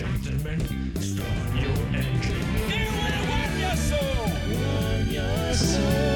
Gentlemen, 0.00 0.58
start 0.98 1.54
your 1.60 1.76
engine. 1.94 2.46
You 2.70 2.86
will 2.90 3.28
warm 3.28 3.60
your 3.60 3.76
soul. 3.76 4.30
Warm 4.48 5.10
your 5.10 5.52
soul. 5.52 6.09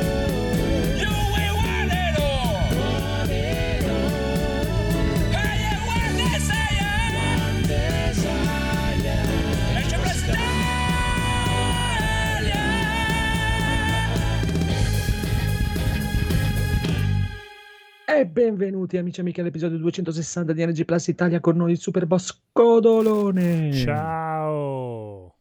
E 18.17 18.27
benvenuti 18.27 18.97
amici 18.97 19.19
e 19.19 19.23
amiche 19.23 19.41
all'episodio 19.41 19.77
260 19.79 20.53
di 20.53 20.65
NG 20.65 20.85
Plus 20.85 21.09
Italia 21.09 21.41
con 21.41 21.57
noi 21.57 21.73
il 21.73 21.79
super 21.79 22.07
boss 22.07 22.43
Codolone 22.53 23.73
Ciao! 23.73 25.35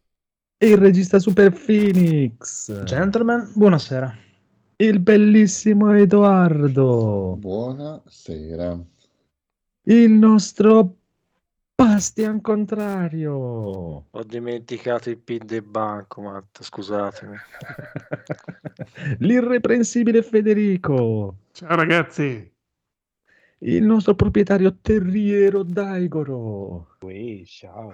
e 0.57 0.67
il 0.69 0.77
regista 0.77 1.19
Super 1.19 1.51
Phoenix 1.51 2.83
Gentlemen, 2.83 3.51
buonasera. 3.53 4.17
il 4.77 4.99
bellissimo 4.99 5.93
Edoardo 5.93 7.35
Buonasera. 7.37 8.79
il 9.83 10.09
nostro 10.11 10.95
Bastian 11.75 12.41
Contrario 12.41 13.31
Ho 14.09 14.23
dimenticato 14.25 15.11
il 15.11 15.17
PIN 15.19 15.45
del 15.45 15.61
bancomat, 15.61 16.63
scusatemi. 16.63 17.35
l'irreprensibile 19.19 20.23
Federico 20.23 21.35
Ciao 21.51 21.75
ragazzi. 21.75 22.51
Il 23.63 23.83
nostro 23.83 24.13
proprietario 24.15 24.77
terriero 24.81 25.63
Daigoro 25.63 26.95
ciao. 27.45 27.93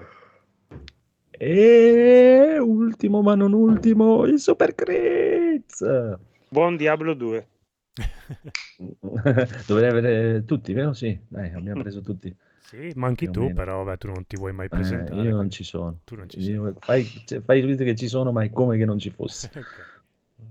e 1.29 2.57
ultimo 2.59 3.21
ma 3.21 3.35
non 3.35 3.53
ultimo 3.53 4.25
il 4.25 4.39
Super 4.39 4.73
Critz 4.73 6.17
Buon 6.49 6.75
Diablo 6.75 7.13
2. 7.13 7.47
Dovrei 9.67 9.89
avere 9.89 10.43
tutti, 10.45 10.73
vero? 10.73 10.93
Sì, 10.93 11.19
dai, 11.27 11.53
abbiamo 11.53 11.81
preso 11.81 12.01
tutti. 12.01 12.35
Sì, 12.61 12.91
ma 12.95 13.05
anche 13.07 13.29
tu, 13.29 13.41
meno. 13.41 13.53
però 13.53 13.83
vabbè, 13.83 13.97
tu 13.99 14.07
non 14.07 14.25
ti 14.25 14.35
vuoi 14.35 14.53
mai 14.53 14.65
Eh, 14.65 14.69
presentare. 14.69 15.21
io 15.21 15.35
non 15.35 15.51
ci 15.51 15.63
sono. 15.63 15.99
Tu 16.05 16.15
non 16.15 16.27
ci 16.27 16.39
Io- 16.39 16.75
fai, 16.79 17.05
cioè, 17.25 17.41
fai 17.41 17.61
che 17.75 17.95
ci 17.95 18.07
sono, 18.07 18.31
ma 18.31 18.43
è 18.43 18.49
come 18.49 18.77
che 18.77 18.85
non 18.85 18.97
ci 18.97 19.11
fosse. 19.11 19.49
sei. 19.53 19.63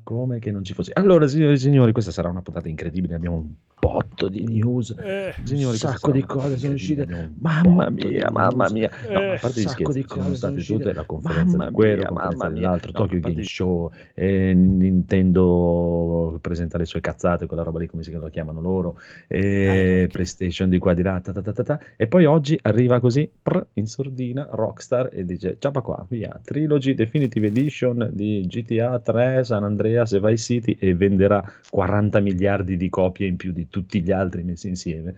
Come 0.03 0.39
che 0.39 0.51
non 0.51 0.65
ci 0.65 0.73
fosse. 0.73 0.93
Allora, 0.95 1.27
signori 1.27 1.53
e 1.53 1.59
signori, 1.59 1.93
questa 1.93 2.11
sarà 2.11 2.29
una 2.31 2.41
puntata 2.41 2.69
incredibile. 2.69 3.15
Abbiamo 3.15 3.37
un 3.37 3.47
botto 3.79 4.29
di 4.29 4.43
news. 4.43 4.95
Eh, 4.99 5.35
Signori, 5.45 5.63
un 5.65 5.69
questa 5.69 5.91
sacco 5.91 6.11
di 6.13 6.23
cose 6.25 6.57
sono 6.57 6.73
uscite. 6.73 7.07
Mamma 7.39 7.91
di 7.91 8.07
mia, 8.07 8.31
mamma 8.31 8.69
mia. 8.71 8.91
No, 9.07 9.09
Eh, 9.21 9.35
a 9.35 9.39
parte 9.39 9.61
gli 9.61 9.69
scherzi, 9.69 9.99
di 9.99 10.03
ci 10.03 10.09
sono 10.09 10.23
cose 10.25 10.37
state 10.37 10.63
tutte 10.65 10.93
la 10.95 11.05
conferenza 11.05 11.45
Mamma 11.57 11.67
di 11.69 11.73
quello, 11.75 12.03
la 12.03 12.09
conferenza 12.09 12.49
dell'altro, 12.49 12.91
No, 12.93 12.99
Tokyo 12.99 13.21
Game 13.21 13.43
Show, 13.45 13.91
eh, 14.15 14.55
Nintendo 14.55 16.39
presenta 16.41 16.79
le 16.79 16.85
sue 16.87 17.01
cazzate, 17.01 17.47
quella 17.47 17.63
roba 17.63 17.79
lì 17.79 17.87
come 17.87 18.03
si 18.03 18.11
lo 18.13 18.29
chiamano 18.29 18.61
loro, 18.61 18.99
e 19.27 20.05
Ah, 20.09 20.13
PlayStation 20.13 20.69
di 20.69 20.79
qua 20.79 20.95
di 20.95 21.03
là, 21.03 21.21
ta 21.21 21.33
ta 21.33 21.43
ta 21.43 21.53
ta 21.53 21.63
ta. 21.63 21.81
e 21.97 22.07
poi 22.07 22.25
oggi 22.25 22.59
arriva 22.63 22.99
così 23.01 23.31
prr, 23.43 23.65
in 23.75 23.87
sordina 23.87 24.49
Rockstar 24.51 25.11
e 25.13 25.25
dice 25.25 25.57
ciao 25.59 25.73
qua, 25.83 26.05
via, 26.09 26.41
Trilogy 26.43 26.95
Definitive 26.95 27.47
Edition 27.47 28.11
di 28.13 28.45
GTA 28.49 28.99
3, 28.99 29.45
San 29.45 29.63
Andreas 29.65 29.78
e 29.87 30.21
Vice 30.21 30.37
City 30.37 30.77
e 30.79 30.95
venderà 30.95 31.43
40 31.71 32.21
miliardi 32.21 32.77
di 32.77 32.89
copie 32.89 33.27
in 33.27 33.37
più 33.37 33.53
di 33.53 33.69
tutti 33.69 34.03
gli 34.03 34.11
altri 34.11 34.43
messi 34.45 34.69
insieme. 34.69 35.15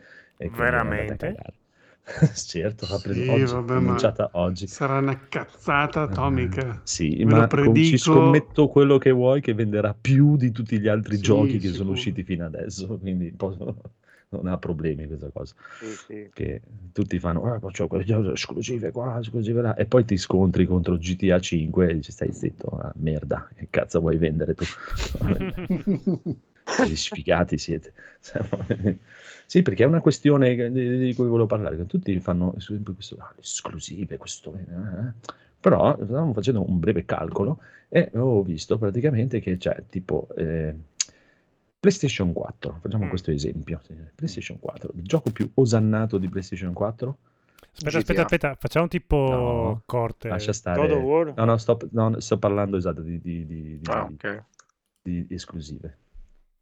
Veramente? 0.56 1.40
certo, 2.46 2.86
ha 2.86 3.00
preso 3.00 3.22
Sì, 3.22 3.30
oggi, 3.30 3.52
vabbè, 3.52 3.74
annunciata 3.74 4.30
oggi. 4.34 4.66
Sarà 4.66 4.98
una 4.98 5.28
cazzata 5.28 6.02
atomica. 6.02 6.80
Sì, 6.82 7.24
Ve 7.24 7.24
ma 7.24 7.46
com- 7.58 7.80
ci 7.80 7.96
scommetto 7.96 8.68
quello 8.68 8.98
che 8.98 9.10
vuoi 9.12 9.40
che 9.40 9.54
venderà 9.54 9.94
più 9.94 10.36
di 10.36 10.50
tutti 10.50 10.78
gli 10.80 10.88
altri 10.88 11.18
Sì, 11.18 11.20
giochi 11.20 11.60
che 11.60 11.72
sono 11.72 11.90
sicuro. 11.90 11.92
usciti 11.92 12.24
fino 12.24 12.44
adesso, 12.46 12.98
quindi 12.98 13.30
posso- 13.32 13.80
non 14.30 14.46
ha 14.46 14.58
problemi 14.58 15.06
questa 15.06 15.30
cosa. 15.30 15.54
Sì, 15.78 15.86
sì. 16.06 16.30
Che 16.32 16.60
tutti 16.92 17.18
fanno, 17.18 17.52
ah, 17.52 17.58
c'ho 17.58 17.86
quelle 17.88 18.32
esclusive 18.32 18.92
qua, 18.92 19.18
esclusive 19.18 19.60
là, 19.60 19.74
e 19.74 19.86
poi 19.86 20.04
ti 20.04 20.16
scontri 20.16 20.66
contro 20.66 20.96
GTA 20.96 21.40
5 21.40 21.88
e 21.88 21.94
dici 21.94 22.12
stai 22.12 22.32
zitto, 22.32 22.68
ah, 22.68 22.92
merda, 22.96 23.48
che 23.54 23.66
cazzo 23.70 24.00
vuoi 24.00 24.16
vendere 24.18 24.54
tu? 24.54 24.64
Gli 26.86 26.94
sfigati 26.94 27.58
siete. 27.58 27.92
Sì, 29.46 29.62
perché 29.62 29.82
è 29.82 29.86
una 29.86 30.00
questione 30.00 30.54
che- 30.54 30.70
di, 30.70 31.12
cui 31.14 31.26
volevo 31.26 31.46
parlare. 31.46 31.76
che 31.76 31.86
Tutti 31.86 32.20
fanno 32.20 32.54
sempre 32.58 32.92
questo, 32.94 33.16
ah, 33.18 33.32
le 33.34 33.40
esclusive, 33.40 34.16
questo, 34.16 34.54
eh, 34.54 34.60
eh. 34.60 35.12
però 35.58 35.98
stavamo 36.00 36.32
facendo 36.32 36.64
un 36.64 36.78
breve 36.78 37.04
calcolo 37.04 37.58
e 37.88 38.10
ho 38.14 38.42
visto 38.44 38.78
praticamente 38.78 39.40
che 39.40 39.56
c'è 39.56 39.82
tipo 39.88 40.28
eh, 40.36 40.72
PlayStation 41.90 42.32
4. 42.34 42.78
Facciamo 42.82 43.06
Mm. 43.06 43.08
questo 43.08 43.30
esempio. 43.30 43.80
sì, 43.82 43.94
PlayStation 44.14 44.58
4, 44.60 44.90
il 44.96 45.02
gioco 45.02 45.30
più 45.30 45.50
osannato 45.54 46.18
di 46.18 46.28
PlayStation 46.28 46.72
4. 46.74 47.16
Aspetta, 47.72 47.90
GTA. 47.90 47.98
aspetta, 47.98 48.22
aspetta, 48.22 48.54
facciamo 48.60 48.88
tipo 48.88 49.16
No, 49.16 49.82
corte. 49.86 50.28
Lascia 50.28 50.52
stare. 50.52 50.78
God 50.80 50.90
of 50.90 51.02
War? 51.02 51.32
No, 51.36 51.44
no, 51.44 51.56
sto, 51.56 51.78
no, 51.92 52.20
sto 52.20 52.38
parlando 52.38 52.76
esatto 52.76 53.00
di, 53.00 53.18
di- 53.20 53.46
di- 53.46 53.78
di- 53.78 53.90
Ah, 53.90 54.06
di- 54.06 54.14
ok. 54.14 54.44
di 55.02 55.26
esclusive. 55.30 55.96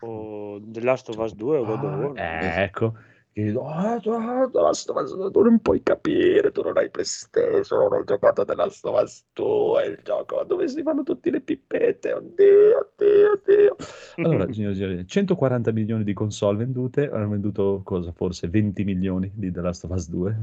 O 0.01 0.61
The 0.65 0.81
Last 0.83 1.09
of 1.09 1.17
Us 1.17 1.35
2 1.35 1.59
o 1.59 1.65
God 1.65 1.83
of 1.85 1.95
War? 1.97 2.13
Eh, 2.19 2.63
ecco. 2.63 2.95
Che, 3.39 3.53
tu, 3.53 3.61
ah, 3.61 4.01
The 4.01 4.61
Last 4.61 4.91
of 4.91 5.01
Us, 5.01 5.31
tu 5.31 5.43
non 5.43 5.61
puoi 5.61 5.81
capire, 5.81 6.51
tu 6.51 6.63
non 6.63 6.77
hai 6.77 6.91
PlayStation, 6.91 7.83
non 7.83 7.93
hai 7.93 8.05
giocato 8.05 8.45
The 8.45 8.57
Last 8.57 8.85
of 8.85 9.01
Us 9.01 9.25
2, 9.33 9.81
è 9.81 9.87
il 9.87 10.01
gioco 10.03 10.43
dove 10.43 10.67
si 10.67 10.83
fanno 10.83 11.05
tutte 11.05 11.31
le 11.31 11.41
pippette, 11.41 12.15
oddio, 12.15 12.91
oddio, 12.97 13.31
oddio. 13.35 13.77
Allora, 14.27 14.53
signori 14.53 14.75
signori, 14.75 15.07
140 15.07 15.71
milioni 15.71 16.03
di 16.03 16.15
console 16.15 16.59
vendute, 16.59 17.09
hanno 17.09 17.29
venduto 17.29 17.83
cosa, 17.85 18.11
forse 18.11 18.49
20 18.49 18.83
milioni 18.83 19.31
di 19.33 19.53
The 19.53 19.61
Last 19.61 19.85
of 19.85 19.91
Us 19.93 20.11
2? 20.11 20.37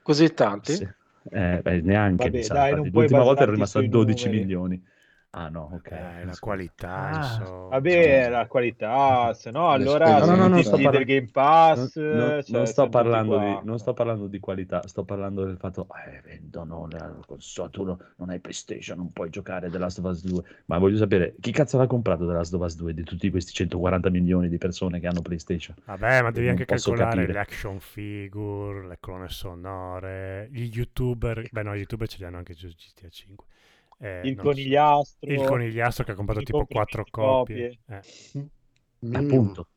Così 0.00 0.32
tanti? 0.32 0.72
Sì. 0.72 0.88
Eh, 1.30 1.60
beh, 1.62 1.82
neanche, 1.82 2.30
Vabbè, 2.30 2.46
dai, 2.46 2.90
l'ultima 2.90 3.22
volta 3.22 3.44
basarti 3.44 3.50
rimasto 3.50 3.78
a 3.78 3.80
sui 3.82 3.90
12 3.90 4.24
numeri. 4.24 4.42
milioni. 4.42 4.82
Ah 5.30 5.50
no, 5.50 5.68
ok. 5.74 5.90
Eh, 5.90 6.24
la 6.24 6.36
qualità, 6.40 6.94
Ah, 7.10 7.16
insomma. 7.16 7.68
Vabbè, 7.68 8.30
la 8.30 8.46
qualità, 8.46 9.34
se 9.34 9.50
no 9.50 9.68
allora 9.70 10.18
No, 10.20 10.24
no, 10.24 10.36
no, 10.36 10.48
no, 10.48 10.62
sto 10.62 10.76
del 10.76 10.84
parla- 10.86 11.02
Game 11.02 11.28
Pass, 11.30 11.96
Non, 11.96 12.16
non- 12.16 12.42
cioè, 12.42 12.56
non 12.56 12.66
sto 12.66 12.88
parlando 12.88 13.38
di, 13.38 13.58
non 13.64 13.78
sto 13.78 13.92
parlando 13.92 14.26
di 14.26 14.38
qualità, 14.40 14.86
sto 14.88 15.04
parlando 15.04 15.44
del 15.44 15.58
fatto 15.58 15.86
eh, 16.06 16.22
vendono 16.24 16.88
la 16.90 17.14
console, 17.26 17.68
tu 17.70 17.84
no- 17.84 17.98
non 18.16 18.30
hai 18.30 18.40
PlayStation, 18.40 18.96
non 18.96 19.12
puoi 19.12 19.28
giocare 19.28 19.68
The 19.68 19.76
Last 19.76 19.98
of 19.98 20.06
Us 20.06 20.24
2. 20.24 20.42
Ma 20.64 20.78
voglio 20.78 20.96
sapere 20.96 21.34
chi 21.38 21.52
cazzo 21.52 21.76
l'ha 21.76 21.86
comprato 21.86 22.26
The 22.26 22.32
Last 22.32 22.54
of 22.54 22.62
Us 22.62 22.76
2 22.76 22.94
di 22.94 23.02
tutti 23.04 23.30
questi 23.30 23.52
140 23.52 24.08
milioni 24.08 24.48
di 24.48 24.56
persone 24.56 24.98
che 24.98 25.08
hanno 25.08 25.20
PlayStation? 25.20 25.76
Vabbè, 25.84 26.22
ma 26.22 26.30
devi 26.30 26.46
Non 26.46 26.54
anche 26.56 26.64
calcolare 26.64 27.10
capire. 27.10 27.32
le 27.34 27.38
action 27.38 27.78
figure, 27.80 28.86
le 28.86 28.96
colonne 28.98 29.28
sonore, 29.28 30.48
gli 30.50 30.70
youtuber. 30.74 31.46
Beh, 31.52 31.62
no, 31.62 31.74
gli 31.74 31.80
youtuber 31.80 32.08
ce 32.08 32.16
li 32.18 32.24
hanno 32.24 32.38
anche 32.38 32.54
su 32.54 32.66
GTA 32.68 33.08
5. 33.10 33.46
Eh, 34.00 34.20
Il 34.22 34.34
lo 34.34 34.44
so. 34.44 34.50
conigliastro, 34.50 35.30
Il 35.32 35.42
conigliastro 35.44 36.04
che 36.04 36.12
ha 36.12 36.14
comprato 36.14 36.42
tipo 36.42 36.66
4 36.66 37.04
20 37.04 37.10
copie. 37.10 37.78
Eh. 37.86 38.02
Minimo. 39.00 39.18
Appunto. 39.18 39.68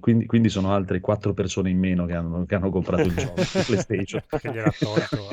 Quindi, 0.00 0.24
quindi 0.26 0.48
sono 0.48 0.72
altre 0.72 1.00
4 1.00 1.34
persone 1.34 1.68
in 1.70 1.78
meno 1.78 2.06
che 2.06 2.14
hanno, 2.14 2.46
che 2.46 2.54
hanno 2.54 2.70
comprato 2.70 3.06
il 3.08 3.14
gioco 3.14 3.42
PlayStation. 3.66 4.22
Che 4.28 4.50
gliel'ha 4.50 4.72
tolto. 4.78 5.28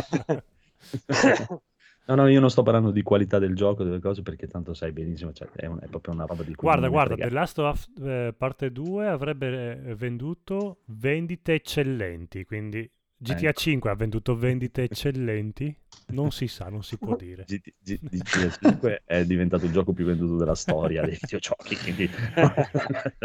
No, 2.06 2.16
no, 2.16 2.28
io 2.28 2.40
non 2.40 2.50
sto 2.50 2.64
parlando 2.64 2.92
di 2.92 3.02
qualità 3.04 3.38
del 3.38 3.54
gioco, 3.56 3.84
delle 3.84 4.00
cose, 4.00 4.22
perché 4.22 4.48
tanto 4.48 4.74
sai 4.74 4.94
benissimo, 4.94 5.34
cioè, 5.34 5.50
è, 5.54 5.66
un- 5.66 5.80
è 5.82 5.88
proprio 5.88 6.14
una 6.14 6.26
roba 6.26 6.44
di 6.44 6.56
cui 6.56 6.68
Guarda, 6.68 6.88
guarda. 6.88 7.16
The 7.16 7.30
Last 7.30 7.60
of 7.60 7.74
Us 7.74 7.92
eh, 8.02 8.34
parte 8.38 8.72
2 8.72 9.08
avrebbe 9.08 9.84
eh, 9.88 9.96
venduto 9.96 10.80
vendite 10.86 11.54
eccellenti, 11.56 12.46
quindi 12.46 12.90
GTA 13.18 13.50
Ecco. 13.50 13.60
5 13.60 13.90
ha 13.90 13.96
venduto 13.96 14.36
vendite 14.36 14.84
eccellenti? 14.90 15.76
Non 16.10 16.32
si 16.32 16.48
sa, 16.48 16.70
non 16.70 16.84
si 16.84 16.98
può 16.98 17.16
dire. 17.16 17.44
GT 17.46 17.74
G- 17.84 18.00
GTA 18.02 18.50
5 18.50 19.02
è 19.06 19.26
diventato 19.26 19.66
il 19.66 19.72
gioco 19.72 19.92
più 19.92 20.06
venduto 20.06 20.38
della 20.38 20.56
storia 20.56 21.02
dei 21.02 21.18
videogiochi, 21.20 21.76
quindi 21.76 22.10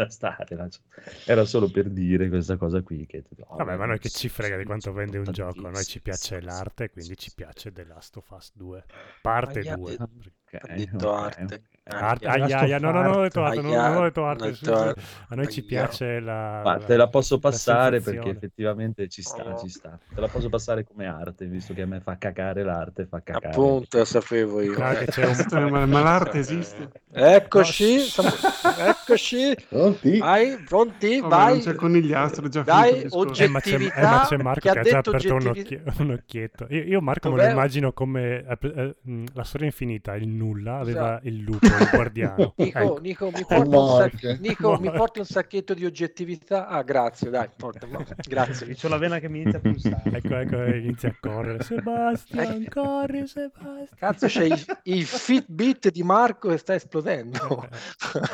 stare, 0.07 0.69
era 1.25 1.45
solo 1.45 1.69
per 1.69 1.89
dire 1.89 2.27
questa 2.27 2.57
cosa 2.57 2.81
qui. 2.81 3.05
Che, 3.05 3.23
oh, 3.47 3.55
Vabbè, 3.55 3.77
ma 3.77 3.85
noi 3.85 3.99
che 3.99 4.09
ci 4.09 4.27
frega 4.27 4.57
di 4.57 4.65
quanto 4.65 4.91
vende 4.91 5.17
un 5.19 5.31
gioco, 5.31 5.67
a 5.67 5.69
noi 5.69 5.83
ci 5.85 6.01
piace 6.01 6.41
l'arte, 6.41 6.89
quindi 6.89 7.15
ci 7.15 7.31
piace 7.33 7.71
The 7.71 7.85
Last 7.85 8.17
of 8.17 8.29
Us 8.31 8.51
2, 8.53 8.83
parte 9.21 9.61
Ma 9.63 9.75
gli 9.75 9.75
2. 9.79 9.95
altri- 9.97 10.33
Ok, 10.53 10.69
Ha 10.69 10.73
detto 10.75 11.13
arte. 11.13 11.63
Ok. 11.85 11.93
Arte, 12.01 12.27
Aia. 12.27 12.79
no, 12.79 12.91
no, 12.91 13.01
no, 13.01 13.07
non 13.09 13.17
ho 13.17 13.21
detto 13.23 13.43
arte, 13.43 13.61
non, 13.61 13.95
ho 13.97 14.03
detto 14.03 14.25
arte. 14.25 14.51
detto. 14.51 14.73
A 15.29 15.35
noi 15.35 15.47
ci 15.49 15.59
Aia. 15.59 15.67
piace 15.67 16.19
la... 16.19 16.61
Ma 16.63 16.77
la- 16.77 16.85
te 16.85 16.95
la 16.95 17.07
posso 17.09 17.35
la 17.35 17.39
passare 17.41 17.89
perché 17.97 18.03
sensazione. 18.11 18.37
effettivamente 18.37 19.07
ci 19.09 19.21
sta, 19.21 19.43
Oh. 19.43 19.57
ci 19.59 19.69
sta. 19.69 19.99
Te 20.13 20.19
la 20.21 20.27
posso 20.27 20.49
passare 20.49 20.85
come 20.85 21.05
arte, 21.07 21.45
visto 21.45 21.73
che 21.73 21.81
a 21.81 21.85
me 21.87 21.99
fa 21.99 22.17
cacare 22.17 22.63
l'arte, 22.63 23.05
fa 23.05 23.21
cacare. 23.21 23.47
Appunto, 23.47 23.97
lo 23.97 24.05
sapevo 24.05 24.61
io. 24.61 24.73
Che 24.73 25.05
c'è 25.07 25.25
un... 25.25 25.45
Eh, 25.65 25.69
Ma, 25.71 25.85
ma 25.85 26.01
l'arte 26.01 26.39
esiste? 26.39 26.89
Eccoci, 27.11 27.95
No, 27.95 27.99
siamo- 28.01 28.29
eccoci. 28.89 29.55
Pronti? 29.69 30.17
Vai, 30.19 30.57
pronti, 30.65 31.19
Vabbè, 31.19 31.35
vai. 31.35 31.59
c'è 31.59 31.75
conigliastro, 31.75 32.47
già 32.47 32.61
Dai, 32.63 33.03
discorso. 33.03 33.43
Eh, 33.43 33.47
ma 33.49 33.59
c'è, 33.59 33.73
oggettività, 33.75 33.97
eh, 33.99 34.01
ma 34.03 34.25
c'è 34.27 34.37
Marco 34.37 34.59
che 34.61 34.69
ha 34.69 34.71
ha 34.71 34.75
già 34.75 34.81
detto 35.01 35.09
aperto 35.09 35.35
un, 35.35 35.83
un 36.07 36.11
occhietto. 36.11 36.65
Io, 36.69 36.83
io 36.83 37.01
Marco 37.01 37.29
me 37.29 37.35
lo 37.35 37.41
Dov'è? 37.41 37.51
immagino 37.53 37.91
come 37.93 38.43
eh, 38.47 38.57
eh, 38.61 38.95
la 39.33 39.43
storia 39.43 39.67
infinita, 39.67 40.15
il 40.15 40.27
nulla, 40.27 40.77
aveva 40.77 41.17
Scusa. 41.17 41.29
il 41.29 41.37
lupo, 41.41 41.67
il 41.79 41.89
guardiano. 41.91 42.53
Nico, 42.57 42.77
Ecco. 42.79 42.99
Nico, 43.01 43.31
mi 43.33 43.45
porti, 43.47 44.19
sac- 44.19 44.39
Nico, 44.39 44.77
mi 44.79 44.91
porti 44.91 45.19
un 45.19 45.25
sacchetto 45.25 45.73
di 45.73 45.85
oggettività? 45.85 46.67
Ah, 46.67 46.81
grazie, 46.83 47.29
dai, 47.29 47.47
porta, 47.55 47.87
ma- 47.87 48.03
grazie. 48.27 48.75
C'ho 48.75 48.87
la 48.87 48.97
vena 48.97 49.19
che 49.19 49.29
mi 49.29 49.41
inizia 49.41 49.59
a 49.59 49.61
pulsare. 49.61 50.01
Ecco, 50.11 50.35
ecco, 50.35 50.63
e 50.63 50.77
inizia 50.79 51.09
a 51.09 51.15
correre. 51.19 51.63
Sebastian, 51.63 52.65
corri, 52.69 53.27
Sebastian. 53.27 53.87
Cazzo, 53.97 54.27
c'è 54.27 54.43
il, 54.45 54.65
il 54.83 55.03
Fitbit 55.03 55.91
di 55.91 56.03
Marco 56.03 56.49
che 56.49 56.57
sta 56.57 56.73
esplodendo. 56.75 57.67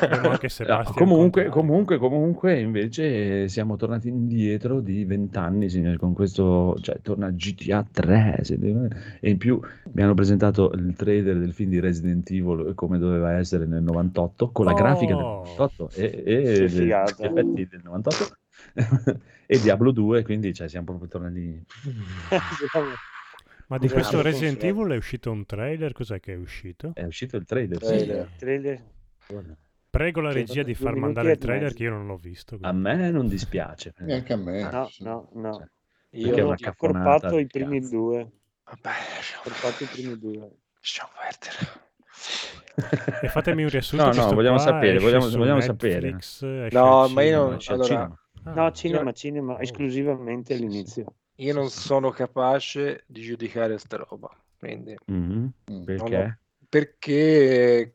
Abbiamo 0.00 0.30
anche 0.30 0.46
Ah, 0.46 0.50
Sebastian. 0.50 0.94
comunque, 0.96 1.48
comunque, 1.48 1.98
comunque, 1.98 2.58
invece 2.60 3.48
siamo 3.48 3.76
tornati 3.76 4.08
indietro 4.08 4.80
di 4.80 5.04
vent'anni, 5.04 5.68
signori, 5.68 5.96
con 5.96 6.12
questo, 6.12 6.76
cioè, 6.80 7.00
torna 7.02 7.30
GTA 7.30 7.86
3, 7.90 8.38
siete- 8.42 9.18
e 9.20 9.30
in 9.30 9.38
più 9.38 9.60
mi 9.92 10.02
hanno 10.02 10.14
presentato 10.14 10.70
il 10.72 10.94
trailer 10.96 11.38
del 11.38 11.52
film 11.52 11.70
di 11.70 11.80
Resident 11.80 12.28
Evil 12.30 12.72
come 12.74 12.98
doveva 12.98 13.29
essere 13.38 13.66
nel 13.66 13.82
98, 13.82 14.50
con 14.50 14.64
la 14.64 14.72
grafica 14.72 15.14
del 15.14 15.24
Oh. 15.24 15.44
98 15.46 15.90
e, 15.94 16.22
e 16.24 16.64
gli 16.64 16.68
figata. 16.68 17.24
effetti 17.24 17.66
del 17.66 17.80
98 17.84 18.36
e 19.46 19.60
Diablo 19.60 19.90
2, 19.92 20.22
quindi 20.22 20.52
cioè, 20.54 20.68
siamo 20.68 20.86
proprio 20.86 21.08
tornati... 21.08 21.64
Ma 23.68 23.78
di 23.78 23.88
questo 23.88 24.20
Resident. 24.20 24.64
Evil 24.64 24.88
è 24.88 24.96
uscito 24.96 25.30
un 25.30 25.46
trailer? 25.46 25.92
Cos'è 25.92 26.18
che 26.18 26.32
è 26.32 26.36
uscito? 26.36 26.90
È 26.92 27.04
uscito 27.04 27.36
il 27.36 27.44
trailer, 27.44 27.80
sì. 27.80 27.86
Trailer. 27.96 28.28
Trailer. 28.36 28.84
Prego 29.88 30.20
la 30.20 30.32
Sì, 30.32 30.38
regia 30.38 30.62
di 30.64 30.74
far 30.74 30.96
mandare 30.96 31.32
il 31.32 31.38
trailer 31.38 31.72
che 31.72 31.84
io 31.84 31.90
non 31.90 32.06
l'ho 32.06 32.16
visto. 32.16 32.58
A 32.62 32.72
me 32.72 33.10
non 33.12 33.28
dispiace. 33.28 33.94
Neanche 34.00 34.32
a 34.32 34.36
me. 34.36 34.62
No, 34.68 34.90
no, 34.98 35.28
no. 35.34 35.52
Cioè, 35.52 35.66
Io 36.20 36.48
ho 36.48 36.54
accorpato 36.60 37.38
i 37.38 37.46
primi 37.46 37.78
due. 37.80 38.28
Vabbè, 38.64 38.90
lasciamo, 39.14 39.42
Accorpato 39.44 39.84
i 39.84 39.86
primi 39.86 40.18
due. 40.18 40.50
lasciamo 40.74 41.10
perdere. 41.20 41.88
E 43.22 43.28
fatemi 43.28 43.62
un 43.64 43.68
riassunto. 43.68 44.04
No, 44.06 44.12
no, 44.12 44.32
vogliamo 44.32 44.56
qua 44.56 44.64
sapere, 44.64 44.98
vogliamo- 44.98 45.28
vogliamo 45.30 45.60
sapere. 45.60 46.10
Netflix, 46.12 46.42
No, 46.72 47.08
ma 47.08 47.22
io 47.22 47.28
cinema. 47.28 47.44
non- 47.48 47.58
allora- 47.68 47.84
cinema. 47.84 48.20
Ah, 48.44 48.52
No, 48.54 48.72
cinema, 48.72 49.04
io- 49.04 49.12
cinema, 49.12 49.52
Oh. 49.54 49.58
esclusivamente 49.60 50.54
all'inizio. 50.54 51.14
Io 51.36 51.54
non 51.54 51.68
sono 51.70 52.10
capace 52.10 53.04
di 53.06 53.20
giudicare 53.22 53.78
sta 53.78 53.96
roba. 53.96 54.30
Quindi, 54.58 54.94
Mhm. 55.06 55.52
Mm. 55.72 55.82
Perché? 55.84 56.38
perché 56.68 57.90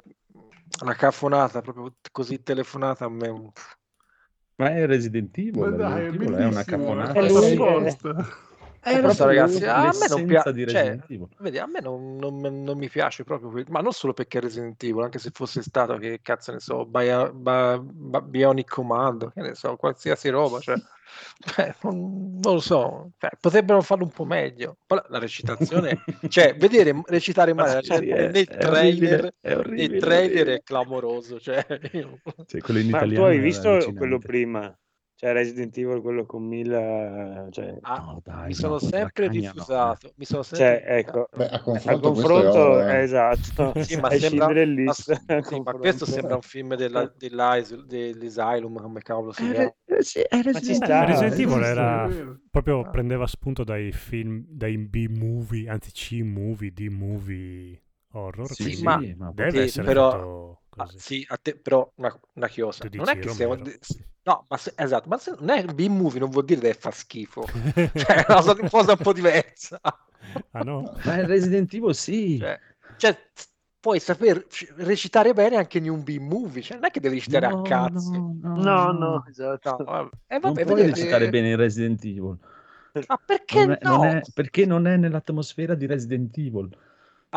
la 0.84 0.94
caffonata 0.94 1.62
proprio 1.62 1.94
così 2.12 2.42
telefonata 2.44 3.06
a 3.06 3.10
me 3.10 3.28
un- 3.28 3.52
Ma 4.58 4.70
è 4.70 4.86
Resident 4.86 5.38
Evil, 5.38 5.60
Ma 5.60 5.70
dai, 5.70 5.92
è 5.92 5.96
Resident 6.12 6.16
Evil 6.22 6.34
è 6.34 6.46
una 6.46 6.64
bellissimo, 6.64 6.78
caffonata. 6.78 7.12
È 7.14 7.22
è. 7.22 8.26
Eh, 8.86 9.02
lo 9.02 9.14
so, 9.14 9.26
ragazzi, 9.26 9.64
a 9.66 9.82
me 10.00 10.08
non 10.08 10.26
piace. 10.28 10.44
Cioè, 10.72 10.96
vedi, 11.40 11.58
a 11.58 11.66
me 11.66 11.80
non, 11.82 12.16
non- 12.18 12.64
non 12.64 12.78
mi 12.78 12.88
piace 12.90 13.24
proprio 13.24 13.50
quel- 13.50 13.66
ma 13.70 13.80
non 13.82 13.92
solo 13.92 14.14
perché 14.14 14.38
è 14.38 14.42
Resident 14.42 14.82
Evil, 14.84 15.02
anche 15.04 15.18
se 15.20 15.32
fosse 15.34 15.62
stato 15.64 15.98
che 15.98 16.20
cazzo 16.22 16.52
ne 16.52 16.60
so, 16.60 16.86
Bio- 16.86 17.34
Ba- 17.34 17.80
Ba- 17.82 18.22
Bionic 18.22 18.70
Commando, 18.70 19.32
che 19.34 19.42
ne 19.42 19.56
so, 19.56 19.76
qualsiasi 19.76 20.30
roba, 20.30 20.60
cioè, 20.60 20.76
cioè, 21.46 21.76
non, 21.82 22.40
non 22.42 22.54
lo 22.54 22.60
so, 22.60 23.12
cioè, 23.18 23.32
potrebbero 23.40 23.82
farlo 23.82 24.04
un 24.04 24.12
po' 24.12 24.26
meglio. 24.26 24.78
Poi 24.86 25.00
la, 25.00 25.06
la 25.10 25.20
recitazione, 25.20 26.04
cioè, 26.30 26.56
vedere 26.56 27.02
recitare 27.06 27.54
male 27.54 27.80
gente 27.82 28.16
è- 28.16 28.32
nel 28.32 28.48
è 28.48 28.58
trailer, 28.58 29.14
orribile, 29.20 29.34
è 29.42 29.56
orribile, 29.58 29.88
nel 29.88 30.00
trailer 30.00 30.48
è 30.48 30.64
clamoroso, 30.64 31.40
cioè, 31.40 31.66
io- 31.94 32.20
Cioè, 32.46 32.62
Ma 32.92 33.00
tu 33.00 33.22
hai 33.22 33.40
visto 33.40 33.70
quello 33.98 34.20
prima? 34.20 34.78
Cioè 35.16 35.32
Resident 35.32 35.78
Evil, 35.78 36.02
quello 36.02 36.26
con 36.26 36.44
Mila... 36.44 37.48
Cioè, 37.50 37.78
ah, 37.82 38.00
No, 38.00 38.22
dai, 38.24 38.48
mi 38.48 38.54
sono 38.54 38.74
no, 38.74 38.80
sempre 38.80 39.28
cagna 39.28 39.54
no, 39.54 39.54
rifusato, 39.54 40.14
mi 40.18 40.26
sono 40.26 40.44
cioè, 40.44 40.58
sempre... 40.58 40.98
ecco, 40.98 41.30
Beh, 41.34 41.46
a 41.46 41.50
a 41.56 41.60
confronto, 41.62 41.98
è 41.98 42.00
confronto, 42.02 42.60
oro, 42.60 42.88
eh. 42.88 43.02
esatto, 43.02 43.74
Sì, 43.82 43.96
ma 43.96 44.10
è 44.10 44.20
sembra, 44.20 44.48
ma, 44.48 44.94
sì, 44.94 45.12
a 45.12 45.62
ma 45.64 45.74
questo 45.74 46.06
sembra 46.06 46.36
un 46.36 46.42
film 46.42 46.76
della, 46.76 47.12
dell'Is- 47.18 47.76
dell'Asylum, 47.86 48.82
come 48.82 49.00
cavolo 49.02 49.32
si 49.32 49.50
chiama. 49.50 49.74
Eh, 49.86 50.04
sì, 50.04 50.20
è 50.20 50.42
Resident 50.42 50.84
sta. 50.84 51.04
Resident 51.06 51.40
Evil 51.40 51.64
era 51.64 52.08
è 52.10 52.26
proprio 52.52 52.80
Ah. 52.82 52.90
prendeva 52.90 53.26
spunto 53.28 53.64
dai 53.64 53.92
film, 53.92 54.44
dai 54.48 54.78
B-movie, 54.78 55.70
anzi 55.70 55.92
C-movie, 55.92 56.72
D-movie 56.74 57.82
horror. 58.12 58.52
Sì, 58.52 58.82
ma- 58.84 58.98
deve 58.98 59.52
sì, 59.52 59.58
essere 59.60 59.86
però- 59.86 60.62
Ah, 60.78 60.84
così. 60.86 61.00
sì, 61.00 61.26
a 61.30 61.38
te, 61.38 61.56
però 61.56 61.90
una, 61.96 62.18
una 62.34 62.48
chiosa. 62.48 62.88
Tu 62.90 62.98
Non 62.98 63.10
è 63.10 63.18
che. 63.20 63.28
Romero. 63.28 63.62
No, 64.24 64.46
ma 64.50 64.58
se- 64.58 64.74
esatto, 64.76 65.08
ma 65.08 65.18
se 65.18 65.36
non 65.40 65.50
è 65.50 65.64
B-movie 65.66 66.20
non 66.20 66.30
vuol 66.30 66.46
dire 66.46 66.60
che 66.62 66.74
fa 66.74 66.92
schifo. 66.92 67.46
Cioè, 67.94 68.26
è 68.26 68.26
una 68.28 68.70
cosa, 68.70 68.92
un 68.94 68.98
po' 68.98 69.14
diversa. 69.14 69.80
ah 69.82 70.62
no? 70.64 70.96
Ma 71.04 71.16
è 71.18 71.26
Resident 71.26 71.72
Evil 71.74 71.94
sì. 71.94 72.40
Cioè, 72.40 72.60
cioè, 72.98 73.18
puoi 73.80 74.00
saper 74.00 74.46
recitare 74.78 75.34
bene 75.34 75.58
anche 75.58 75.78
in 75.78 75.90
un 75.90 76.02
B-movie. 76.04 76.64
Cioè, 76.64 76.78
non 76.78 76.86
è 76.86 76.90
che 76.92 77.00
devi 77.00 77.16
recitare 77.16 77.48
No, 77.48 77.60
a 77.60 77.62
cazzi. 77.62 78.12
no, 78.12 78.36
no, 78.42 78.56
No, 78.56 78.92
no. 78.92 79.26
esatto. 79.30 79.76
No, 79.78 79.84
vabbè. 79.84 80.10
Eh, 80.28 80.40
Non 80.40 80.54
vabbè, 80.54 80.64
puoi 80.66 80.76
vedete- 80.82 81.00
recitare 81.00 81.30
bene 81.30 81.50
in 81.52 81.56
Resident 81.58 82.04
Evil. 82.04 82.38
Ma 83.08 83.20
perché 83.24 83.60
Non 83.66 83.72
è- 83.74 83.80
no? 83.84 83.96
non 83.98 84.06
è- 84.08 84.22
perché 84.34 84.66
non 84.66 84.88
è 84.88 84.98
nell'atmosfera 84.98 85.76
di 85.76 85.86
Resident 85.86 86.36
Evil. 86.38 86.76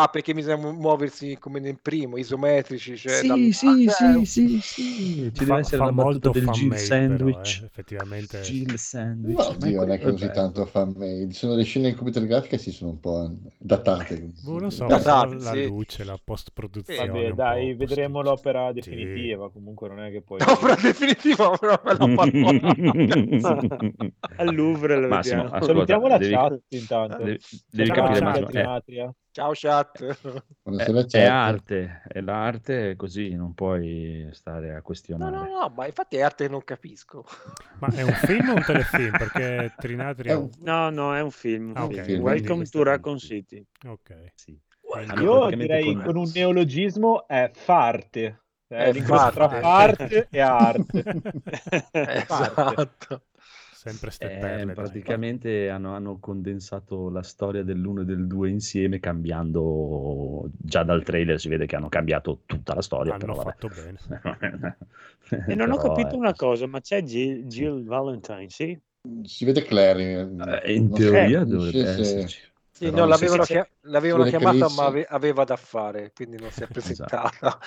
Ah, 0.00 0.06
perché 0.08 0.32
bisogna 0.32 0.56
mu- 0.56 0.78
muoversi 0.78 1.36
come 1.40 1.58
nel 1.58 1.80
primo, 1.80 2.16
isometrici, 2.18 2.96
cioè 2.96 3.14
sì, 3.14 3.26
dal- 3.26 3.52
sì, 3.52 3.66
ah, 3.88 4.22
sì, 4.22 4.24
sì, 4.24 4.60
sì. 4.60 5.30
Ci 5.32 5.44
fa, 5.44 5.44
deve 5.44 5.58
essere 5.58 5.82
la 5.82 5.90
molto 5.90 6.30
battuta 6.30 6.30
del 6.30 6.48
Jill 6.50 6.72
fan-made, 6.72 7.04
però, 7.04 7.32
Sandwich. 7.32 7.62
eh, 7.62 7.64
effettivamente. 7.64 8.40
Jill 8.40 8.74
Sandwich. 8.76 9.36
No, 9.36 9.56
Ma 9.58 9.66
Dio, 9.66 9.80
non 9.80 9.90
è 9.90 9.98
così 10.00 10.26
bello. 10.26 10.32
tanto 10.32 10.66
fan 10.66 10.94
made. 10.96 11.32
Sono 11.32 11.54
le 11.56 11.64
scene 11.64 11.88
in 11.88 11.96
computer 11.96 12.24
grafica 12.26 12.56
si 12.58 12.70
sono 12.70 12.90
un 12.92 13.00
po' 13.00 13.28
datate. 13.58 14.34
Boh, 14.42 14.58
non 14.60 14.70
so, 14.70 14.86
Da 14.86 14.94
ma 14.94 15.00
sarà 15.00 15.26
dati, 15.26 15.42
la 15.42 15.50
sì. 15.52 15.64
luce, 15.64 16.04
la 16.04 16.18
post-produzione. 16.22 17.06
Vabbè, 17.08 17.32
dai, 17.32 17.74
vedremo 17.74 18.22
posticcia. 18.22 18.30
l'opera 18.50 18.68
Sì. 18.68 18.72
definitiva. 18.74 19.50
Comunque 19.50 19.88
non 19.88 20.00
è 20.00 20.10
che 20.12 20.22
poi. 20.22 20.38
L'opera 20.46 20.74
definitiva, 20.76 21.50
però 21.58 21.80
la 21.82 22.08
parola. 22.14 22.74
Al 24.36 24.54
Louvre 24.54 24.96
lo 24.96 25.08
Massimo, 25.08 25.42
vediamo. 25.42 25.56
ascolta, 25.56 25.66
Salutiamo 25.66 26.06
la 26.06 26.18
devi- 26.18 26.34
chat 26.34 26.60
intanto. 26.68 27.16
Devi, 27.24 27.38
devi 27.70 27.90
capire, 27.90 28.20
Massimo, 28.20 28.46
Trinatria. 28.46 29.14
Ciao 29.38 29.52
chat. 29.54 29.92
Buonasera, 30.64 31.00
è- 31.00 31.04
è 31.04 31.26
chat. 31.28 31.30
arte, 31.30 32.02
è 32.08 32.20
l'arte 32.20 32.90
è 32.90 32.96
così, 32.96 33.34
non 33.36 33.54
puoi 33.54 34.28
stare 34.32 34.70
a 34.72 34.74
No, 34.74 34.82
questionare. 34.82 35.30
no, 35.36 35.44
no, 35.60 35.72
ma 35.76 35.86
infatti 35.86 36.16
è 36.16 36.22
arte 36.22 36.48
non 36.48 36.64
capisco. 36.64 37.24
Ma 37.78 37.86
è 37.94 38.02
un 38.02 38.12
film 38.14 38.48
o 38.48 38.54
un 38.54 38.62
telefilm? 38.66 39.16
Perché 39.16 39.74
Trinatri 39.76 40.28
È 40.28 40.32
è 40.32 40.34
un-. 40.34 40.50
No, 40.62 40.90
no, 40.90 41.14
è 41.14 41.20
un 41.20 41.30
film. 41.30 41.72
Ah, 41.76 41.84
ok, 41.84 42.00
film. 42.02 42.22
Welcome 42.22 42.64
to 42.66 42.80
è 42.80 42.84
Raccoon. 42.84 43.18
City. 43.18 43.64
Ok. 43.86 44.32
Sì. 44.34 44.60
Io 45.20 45.50
direi 45.50 45.94
con- 45.94 46.16
un 46.16 46.30
neologismo 46.34 47.28
è 47.28 47.50
farte. 47.54 48.42
È 48.66 48.74
È 48.74 48.92
l'incontro 48.92 49.30
tra 49.30 49.48
farte. 49.48 50.26
farte 50.28 50.28
e 50.30 50.40
arte. 50.40 51.04
Esatto. 51.92 53.22
Sempre 53.78 54.10
ste 54.10 54.26
Eh, 54.26 54.38
perle, 54.40 54.74
dai. 54.74 54.74
praticamente 54.74 55.70
hanno, 55.70 55.94
hanno 55.94 56.18
condensato 56.18 57.08
la 57.10 57.22
storia 57.22 57.62
dell'1 57.62 58.00
e 58.00 58.04
del 58.04 58.26
2 58.26 58.50
insieme, 58.50 58.98
cambiando 58.98 60.48
già 60.56 60.82
dal 60.82 61.04
trailer 61.04 61.38
si 61.38 61.48
vede 61.48 61.66
che 61.66 61.76
hanno 61.76 61.88
cambiato 61.88 62.40
tutta 62.44 62.74
la 62.74 62.82
storia. 62.82 63.12
Hanno 63.12 63.20
però 63.22 63.34
vabbè. 63.36 63.50
fatto 63.50 63.68
bene. 63.68 63.98
E 65.46 65.54
non 65.54 65.70
ho 65.70 65.76
Però, 65.76 65.94
capito 65.94 66.16
eh, 66.16 66.18
una 66.18 66.34
cosa, 66.34 66.66
ma 66.66 66.80
c'è 66.80 67.02
Jill, 67.02 67.46
Jill 67.46 67.84
Valentine, 67.84 68.48
sì? 68.50 68.78
Si 69.24 69.44
vede 69.44 69.62
Clary. 69.62 70.02
eh, 70.14 70.74
in 70.74 70.88
non 70.88 70.98
teoria 70.98 71.44
dovrebbe 71.44 71.78
se- 71.84 71.88
esserci. 71.90 72.47
Sì, 72.78 72.90
Però 72.90 72.98
no, 73.00 73.06
l'avevano, 73.06 73.42
sa. 73.42 73.52
chia- 73.54 73.68
l'avevano 73.86 74.24
chiamata, 74.24 74.68
ma 74.68 74.84
ave- 74.86 75.04
aveva 75.04 75.42
da 75.42 75.56
fare, 75.56 76.12
quindi 76.12 76.38
non 76.38 76.50
si 76.52 76.62
è 76.62 76.66
Esatto. 76.66 76.70
presentata. 76.70 77.58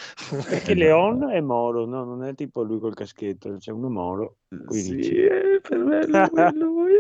Perché 0.42 0.74
Esatto. 0.74 0.74
Leon 0.76 1.32
è 1.32 1.42
Moro, 1.42 1.86
no? 1.86 2.06
Non 2.06 2.24
è 2.24 2.34
tipo 2.34 2.64
lui 2.64 2.80
col 2.80 2.94
caschetto, 2.94 3.58
c'è 3.58 3.72
uno 3.72 3.90
Moro. 3.90 4.38
Qui 4.64 4.78
Sì, 4.80 4.96
eh, 5.24 5.60
per 5.62 5.78
me 5.80 6.00
è 6.00 6.06
lui, 6.06 6.42
è 6.42 6.50
lui. 6.52 6.94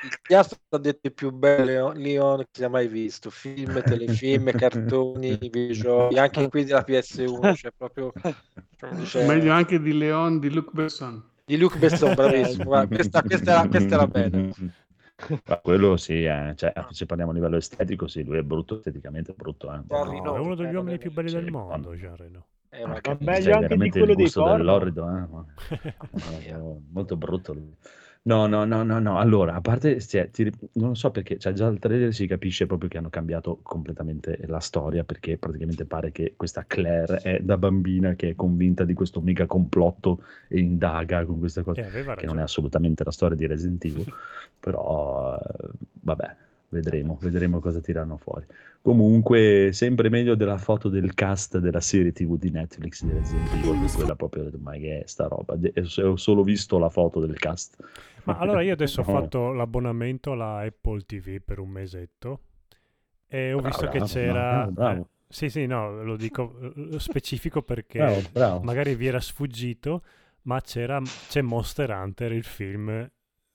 Il 0.00 0.18
Chiasso 0.24 0.56
ha 0.70 0.78
detto 0.78 1.06
il 1.08 1.14
più 1.14 1.30
bello 1.30 1.92
Leon 1.92 2.38
che 2.38 2.46
si 2.52 2.60
sia 2.60 2.68
mai 2.68 2.86
visto. 2.88 3.30
Film, 3.30 3.82
telefilm, 3.82 4.52
cartoni, 4.54 5.36
videogiochi, 5.38 6.18
anche 6.18 6.48
qui 6.48 6.64
della 6.64 6.82
PS1, 6.82 7.52
cioè 7.54 7.72
proprio 7.76 8.12
cioè, 9.06 9.26
Meglio 9.26 9.52
anche 9.52 9.80
di 9.80 9.92
Leon 9.92 10.38
di 10.38 10.50
Luc 10.52 10.70
Besson. 10.72 11.22
di 11.44 11.56
Luc 11.56 11.76
Besson, 11.78 12.14
bravissimo. 12.14 12.86
Questa, 12.88 13.22
questa, 13.22 13.50
era, 13.52 13.68
questa 13.68 13.94
era 13.96 14.06
bella. 14.06 14.48
Ma 15.46 15.58
quello 15.58 15.96
sì, 15.96 16.24
eh, 16.24 16.52
cioè, 16.54 16.72
se 16.90 17.06
parliamo 17.06 17.32
a 17.32 17.34
livello 17.34 17.56
estetico, 17.56 18.06
sì, 18.06 18.22
lui 18.22 18.38
è 18.38 18.42
brutto 18.42 18.76
esteticamente, 18.76 19.32
è 19.32 19.34
brutto 19.34 19.68
anche. 19.68 19.94
No, 19.94 20.04
Reno, 20.04 20.36
è 20.36 20.38
uno 20.38 20.54
degli 20.54 20.74
uomini 20.74 20.98
più 20.98 21.10
belli 21.10 21.30
del 21.30 21.50
mondo, 21.50 21.94
Jean 21.94 22.16
Reno. 22.16 22.46
Eh, 22.70 22.86
ma 22.86 23.00
Ah, 23.02 23.16
meglio 23.20 23.54
anche 23.54 23.58
di 23.58 23.62
veramente 23.62 23.98
quello 23.98 24.12
il 24.12 24.16
dei 24.18 24.30
dell'orrido, 24.56 25.02
eh, 25.08 25.26
ma- 25.26 25.44
Eh, 26.44 26.54
molto 26.90 27.16
brutto 27.16 27.52
lui. 27.52 27.74
No, 28.22 28.46
no, 28.46 28.64
no, 28.66 28.82
no, 28.82 28.98
no. 28.98 29.18
Allora, 29.18 29.54
a 29.54 29.60
parte, 29.62 30.00
cioè, 30.02 30.28
ti- 30.30 30.52
non 30.74 30.96
so 30.96 31.10
perché, 31.10 31.38
cioè, 31.38 31.54
già 31.54 31.64
dal 31.64 31.78
trailer 31.78 32.12
si 32.12 32.26
capisce 32.26 32.66
proprio 32.66 32.90
che 32.90 32.98
hanno 32.98 33.08
cambiato 33.08 33.60
completamente 33.62 34.38
la 34.46 34.60
storia, 34.60 35.02
perché 35.02 35.38
praticamente 35.38 35.86
pare 35.86 36.12
che 36.12 36.34
questa 36.36 36.66
Claire 36.66 37.20
è 37.22 37.40
da 37.40 37.56
bambina 37.56 38.14
che 38.16 38.30
è 38.30 38.34
convinta 38.34 38.84
di 38.84 38.92
questo 38.92 39.22
mega 39.22 39.46
complotto 39.46 40.24
e 40.48 40.58
indaga 40.58 41.24
con 41.24 41.38
questa 41.38 41.62
cosa, 41.62 41.80
Che 41.80 41.86
aveva 41.86 42.14
che 42.16 42.26
non 42.26 42.38
è 42.38 42.42
assolutamente 42.42 43.02
la 43.02 43.12
storia 43.12 43.36
di 43.36 43.46
Resident 43.46 43.82
Evil, 43.86 44.04
però 44.60 45.34
eh, 45.38 45.68
vabbè, 46.02 46.36
vedremo, 46.68 47.16
vedremo 47.20 47.60
cosa 47.60 47.80
tirano 47.80 48.16
fuori. 48.16 48.46
Comunque, 48.80 49.70
sempre 49.72 50.08
meglio 50.08 50.34
della 50.34 50.56
foto 50.58 50.88
del 50.88 51.14
cast 51.14 51.58
della 51.58 51.80
serie 51.80 52.12
TV 52.12 52.38
di 52.38 52.50
Netflix 52.50 53.02
di 53.04 53.12
Resident 53.12 53.52
Evil, 53.52 53.86
che 53.86 53.92
quella 53.94 54.14
proprio, 54.16 54.42
ho 54.42 54.44
detto, 54.46 54.58
ma 54.58 54.72
che 54.76 55.02
è 55.02 55.06
sta 55.06 55.26
roba? 55.28 55.56
De- 55.56 55.72
Ho 56.02 56.16
solo 56.16 56.42
visto 56.42 56.78
la 56.78 56.88
foto 56.88 57.20
del 57.20 57.38
cast. 57.38 57.76
Ma 58.24 58.36
allora 58.38 58.62
io 58.62 58.72
adesso 58.72 59.00
ho 59.00 59.04
No. 59.04 59.12
fatto 59.20 59.52
l'abbonamento 59.52 60.32
alla 60.32 60.58
Apple 60.60 61.02
TV 61.04 61.40
per 61.42 61.58
un 61.58 61.70
mesetto 61.70 62.42
e 63.26 63.52
ho 63.52 63.60
Bravo, 63.60 63.68
visto 63.68 63.88
che 63.88 63.98
bravo, 63.98 64.12
c'era... 64.12 64.40
bravo, 64.50 64.70
bravo. 64.72 65.00
eh, 65.00 65.06
sì, 65.28 65.50
sì, 65.50 65.66
no, 65.66 66.02
lo 66.02 66.16
dico 66.16 66.58
eh, 66.92 66.98
specifico 67.00 67.62
perché 67.62 67.98
Bravo, 67.98 68.22
bravo. 68.32 68.60
magari 68.62 68.94
vi 68.94 69.06
era 69.06 69.20
sfuggito, 69.20 70.02
ma 70.42 70.60
c'era, 70.60 71.00
c'è 71.28 71.42
Monster 71.42 71.90
Hunter, 71.90 72.32
il 72.32 72.44
film, 72.44 73.10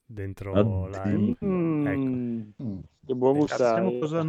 dentro 0.06 0.54
la 0.54 0.60
Oddio. 0.60 1.32
Apple. 1.32 1.48
Mm, 1.48 1.88
Ecco. 1.88 2.64
Mm. 2.64 2.80
Che 3.06 3.14
buon 3.14 3.36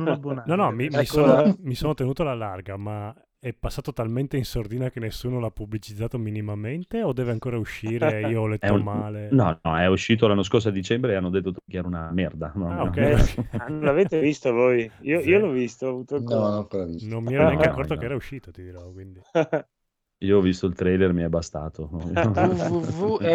abbonare. 0.09 0.47
No, 0.49 0.54
no, 0.57 0.71
mi, 0.73 0.88
mi 0.88 1.04
sono, 1.04 1.57
mi 1.61 1.75
sono 1.75 1.95
tenuto 1.95 2.23
alla 2.23 2.35
larga, 2.35 2.76
ma 2.76 3.14
è 3.38 3.52
passato 3.52 3.93
talmente 3.93 4.37
in 4.37 4.45
sordina 4.45 4.88
che 4.90 5.00
nessuno 5.00 5.38
l'ha 5.38 5.50
pubblicizzato 5.50 6.19
minimamente 6.19 7.02
o 7.02 7.12
deve 7.12 7.31
ancora 7.33 7.59
uscire 7.59 8.23
io 8.28 8.40
ho 8.43 8.47
letto 8.47 8.73
un- 8.75 8.83
male? 8.83 9.28
No, 9.31 9.59
no, 9.62 9.76
è 9.78 9.87
uscito 9.87 10.26
l'anno 10.26 10.43
scorso 10.43 10.69
a 10.69 10.73
dicembre 10.73 11.12
e 11.12 11.16
hanno 11.16 11.31
detto 11.31 11.52
che 11.52 11.76
era 11.76 11.87
una 11.87 12.11
merda. 12.11 12.52
No, 12.57 12.69
Ah, 12.71 12.75
no. 12.76 12.85
ok. 12.85 13.19
Sì. 13.21 13.40
Ah, 13.57 13.69
non 13.69 13.81
l'avete 13.81 14.19
visto 14.21 14.52
voi? 14.52 14.90
Io, 15.02 15.21
Sì. 15.21 15.28
io 15.28 15.38
l'ho 15.38 15.50
visto, 15.50 15.87
ho 15.87 15.90
avuto 15.90 16.16
il 16.16 16.23
No, 16.23 16.66
coraggio. 16.66 17.07
non 17.07 17.23
mi 17.25 17.35
ero 17.35 17.43
No, 17.43 17.49
neanche 17.50 17.66
no, 17.66 17.73
accorto 17.73 17.95
no. 17.95 18.00
che 18.00 18.04
era 18.07 18.14
uscito, 18.16 18.50
ti 18.50 18.62
dirò, 18.62 18.90
quindi... 18.90 19.21
Io 20.18 20.38
ho 20.38 20.40
visto 20.40 20.66
il 20.66 20.75
trailer, 20.75 21.12
mi 21.12 21.23
è 21.23 21.28
bastato. 21.28 21.88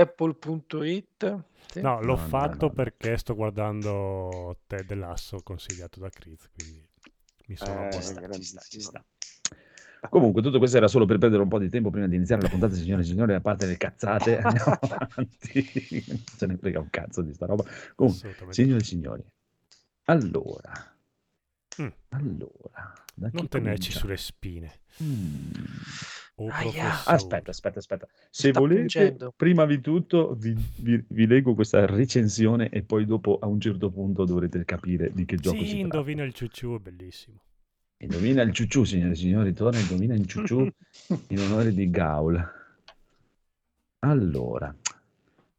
www.apple.it 0.09 1.43
sì. 1.71 1.81
No, 1.81 1.99
l'ho 2.01 2.15
No, 2.15 2.21
no, 2.21 2.27
fatto 2.27 2.65
no. 2.67 2.71
perché 2.73 3.15
sto 3.17 3.35
guardando 3.35 4.57
Ted 4.65 4.91
Lasso 4.95 5.37
consigliato 5.43 5.99
da 5.99 6.09
Chris, 6.09 6.49
quindi 6.55 6.83
mi 7.47 7.55
sono 7.55 7.87
Eh. 7.87 7.91
Ci 7.91 8.01
sta, 8.01 8.27
ci 8.31 8.43
sta, 8.43 8.61
ci 8.61 8.81
sta. 8.81 9.05
Comunque, 10.09 10.41
tutto 10.41 10.57
questo 10.59 10.77
era 10.77 10.87
solo 10.87 11.05
per 11.05 11.17
perdere 11.19 11.41
un 11.43 11.49
po' 11.49 11.59
di 11.59 11.69
tempo 11.69 11.89
prima 11.91 12.07
di 12.07 12.15
iniziare 12.15 12.41
la 12.41 12.47
puntata, 12.49 12.73
signore 12.73 13.01
e 13.01 13.05
signori, 13.05 13.33
a 13.33 13.41
parte 13.41 13.65
le 13.67 13.75
cazzate, 13.77 14.39
andiamo 14.41 14.77
avanti. 14.79 16.03
Non 16.07 16.23
se 16.37 16.45
ne 16.47 16.57
frega 16.57 16.79
un 16.79 16.89
cazzo 16.89 17.21
di 17.21 17.33
sta 17.33 17.45
roba. 17.45 17.65
Comunque, 17.95 18.33
signore 18.49 18.79
e 18.81 18.83
signori, 18.85 19.23
allora, 20.05 20.71
Mm. 21.81 21.87
allora, 22.09 22.93
Non 23.15 23.47
tenerci 23.47 23.91
comincia? 23.91 23.91
sulle 23.99 24.17
spine. 24.17 24.79
Mm. 25.03 25.51
Oh, 26.41 26.47
Aia. 26.49 26.61
professore. 26.71 27.15
Aspetta, 27.15 27.51
aspetta, 27.51 27.79
aspetta. 27.79 28.07
Se 28.29 28.51
volete, 28.53 28.81
pungendo. 28.81 29.33
prima 29.35 29.65
di 29.65 29.81
tutto 29.81 30.33
vi, 30.35 30.55
vi- 30.77 31.03
vi 31.07 31.27
leggo 31.27 31.53
questa 31.53 31.85
recensione 31.85 32.69
e 32.69 32.81
poi 32.83 33.05
dopo 33.05 33.39
a 33.41 33.45
un 33.47 33.59
certo 33.59 33.89
punto 33.89 34.23
dovrete 34.23 34.63
capire 34.63 35.11
di 35.13 35.25
che 35.25 35.35
gioco 35.35 35.57
Sì, 35.57 35.63
si 35.65 35.69
tratta. 35.71 35.83
indovina 35.83 36.23
il 36.23 36.33
ciucciù, 36.33 36.75
è 36.75 36.79
bellissimo. 36.79 37.41
Indovina 37.97 38.41
il 38.43 38.53
ciucciù, 38.53 38.85
signore 38.85 39.11
e 39.11 39.15
signori, 39.15 39.51
torna 39.53 39.79
indovina 39.79 40.13
il 40.13 40.25
ciucciù 40.25 40.59
in 41.27 41.39
onore 41.39 41.73
di 41.73 41.89
Gaul. 41.89 42.57
Allora, 43.99 44.73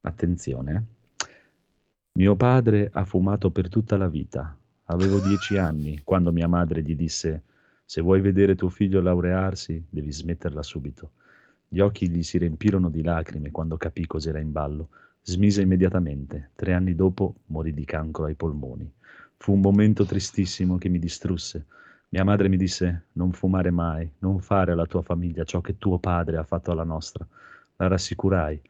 attenzione. 0.03 0.73
eh. 0.75 1.29
Mio 2.13 2.37
padre 2.37 2.89
ha 2.93 3.05
fumato 3.05 3.51
per 3.51 3.69
tutta 3.69 3.97
la 3.97 4.09
vita. 4.09 4.57
Avevo 4.85 5.21
dieci 5.21 5.57
anni 5.59 6.01
quando 6.03 6.33
mia 6.33 6.49
madre 6.49 6.83
gli 6.83 6.97
disse 6.97 7.43
se 7.91 8.03
vuoi 8.03 8.21
vedere 8.21 8.55
tuo 8.55 8.69
figlio 8.69 9.01
laurearsi, 9.01 9.85
devi 9.91 10.13
smetterla 10.13 10.63
subito. 10.63 11.11
Gli 11.67 11.81
occhi 11.81 12.09
gli 12.09 12.23
si 12.23 12.39
riempirono 12.39 12.89
di 12.89 13.03
lacrime 13.03 13.51
quando 13.51 13.77
capì 13.77 14.07
cos'era 14.07 14.39
in 14.39 14.53
ballo. 14.53 14.91
Smise 15.23 15.63
immediatamente. 15.63 16.51
Tre 16.55 16.73
anni 16.73 16.95
dopo 16.95 17.35
morì 17.47 17.75
di 17.75 17.85
cancro 17.85 18.27
ai 18.27 18.37
polmoni. 18.37 18.89
Fu 19.39 19.55
un 19.55 19.61
momento 19.61 20.05
tristissimo 20.05 20.79
che 20.79 20.89
mi 20.89 21.01
distrusse. 21.01 21.67
Mia 22.11 22.23
madre 22.23 22.49
mi 22.49 22.57
disse: 22.57 23.07
Non 23.15 23.33
fumare 23.33 23.73
mai, 23.73 24.09
non 24.19 24.39
fare 24.39 24.71
alla 24.71 24.87
tua 24.87 25.03
famiglia 25.03 25.43
ciò 25.43 25.61
che 25.61 25.77
tuo 25.77 25.99
padre 25.99 26.37
ha 26.37 26.45
fatto 26.45 26.71
alla 26.71 26.85
nostra. 26.85 27.27
La 27.75 27.89
rassicurai. 27.89 28.63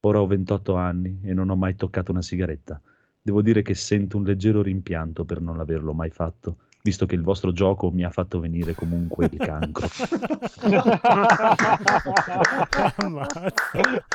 Ora 0.00 0.20
ho 0.20 0.26
28 0.26 0.74
anni 0.74 1.20
e 1.22 1.32
non 1.32 1.48
ho 1.48 1.56
mai 1.56 1.76
toccato 1.76 2.10
una 2.10 2.20
sigaretta. 2.20 2.78
Devo 3.22 3.40
dire 3.40 3.62
che 3.62 3.72
sento 3.72 4.18
un 4.18 4.24
leggero 4.24 4.60
rimpianto 4.60 5.24
per 5.24 5.40
non 5.40 5.60
averlo 5.60 5.94
mai 5.94 6.10
fatto, 6.10 6.58
visto 6.86 7.04
che 7.04 7.16
il 7.16 7.22
vostro 7.22 7.50
gioco 7.50 7.90
mi 7.90 8.04
ha 8.04 8.10
fatto 8.10 8.38
venire 8.38 8.72
comunque 8.72 9.28
il 9.28 9.38
cancro. 9.38 9.88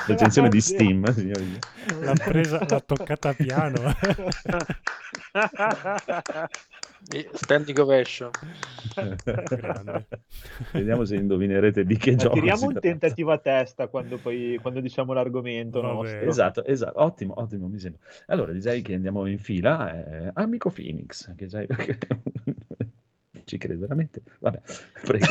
Recensione 0.07 0.47
di 0.47 0.61
Steam, 0.61 1.11
signori. 1.11 1.59
L'ha 1.99 2.13
presa, 2.13 2.65
l'ha 2.65 2.79
toccata 2.79 3.33
piano. 3.33 3.81
Standing 7.34 7.77
ovation. 7.79 8.29
Vediamo 10.72 11.03
se 11.05 11.15
indovinerete 11.15 11.84
di 11.84 11.98
che 11.98 12.15
gioco 12.15 12.36
Tiriamo 12.36 12.67
un 12.67 12.79
tentativo 12.79 13.31
a 13.31 13.38
testa 13.38 13.88
quando, 13.88 14.17
poi, 14.17 14.58
quando 14.62 14.79
diciamo 14.79 15.13
l'argomento. 15.13 16.03
Esatto, 16.03 16.63
esatto, 16.63 17.01
ottimo, 17.01 17.34
ottimo, 17.38 17.67
mi 17.67 17.79
sembra. 17.79 18.00
Allora, 18.27 18.51
direi 18.53 18.81
che 18.81 18.93
andiamo 18.93 19.25
in 19.25 19.39
fila. 19.39 19.93
eh, 19.93 20.31
Amico 20.34 20.70
Phoenix, 20.70 21.34
che 21.36 21.50
sai... 21.50 21.67
Ci 23.51 23.58
crede 23.58 23.75
veramente? 23.75 24.22
Vabbè, 24.39 24.62
prego. 25.03 25.25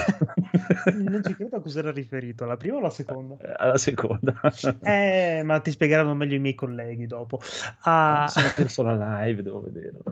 Non 0.93 1.23
ci 1.25 1.35
credo 1.35 1.57
a 1.57 1.61
cosa 1.63 1.79
era 1.79 1.91
riferito, 1.91 2.45
alla 2.45 2.59
prima 2.59 2.75
o 2.77 2.79
alla 2.81 2.91
seconda? 2.91 3.37
Alla 3.57 3.79
seconda. 3.81 4.39
Eh, 4.83 5.41
ma 5.43 5.59
ti 5.61 5.71
spiegheranno 5.71 6.13
meglio 6.15 6.35
i 6.35 6.39
miei 6.39 6.55
colleghi 6.55 7.07
dopo. 7.07 7.41
Ah, 7.85 8.29
Sono 8.29 8.53
perso 8.55 8.83
la 8.83 9.23
live, 9.25 9.41
devo 9.43 9.63
vederlo. 9.63 10.03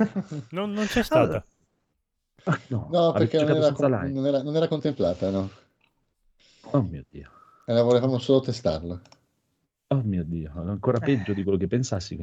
Non, 0.52 0.72
non 0.72 0.86
c'è 0.86 1.02
stata. 1.02 1.20
Allora, 1.22 1.44
Ah, 2.44 2.58
no, 2.68 2.88
No, 2.90 3.12
perché 3.12 3.44
non 3.44 3.54
era, 3.56 3.72
con- 3.72 3.90
live. 3.90 4.08
non 4.08 4.26
era- 4.26 4.42
non 4.42 4.56
era 4.56 4.66
contemplata, 4.66 5.28
no. 5.28 5.50
Oh 6.70 6.80
mio 6.80 7.04
Dio. 7.10 7.30
E 7.66 7.74
la 7.74 7.82
volevamo 7.82 8.18
solo 8.18 8.40
testarla. 8.40 8.98
Oh 9.88 10.00
mio 10.02 10.24
Dio, 10.24 10.50
ancora 10.54 10.98
peggio 10.98 11.34
di 11.34 11.42
quello 11.42 11.58
che 11.58 11.66
pensassi. 11.66 12.18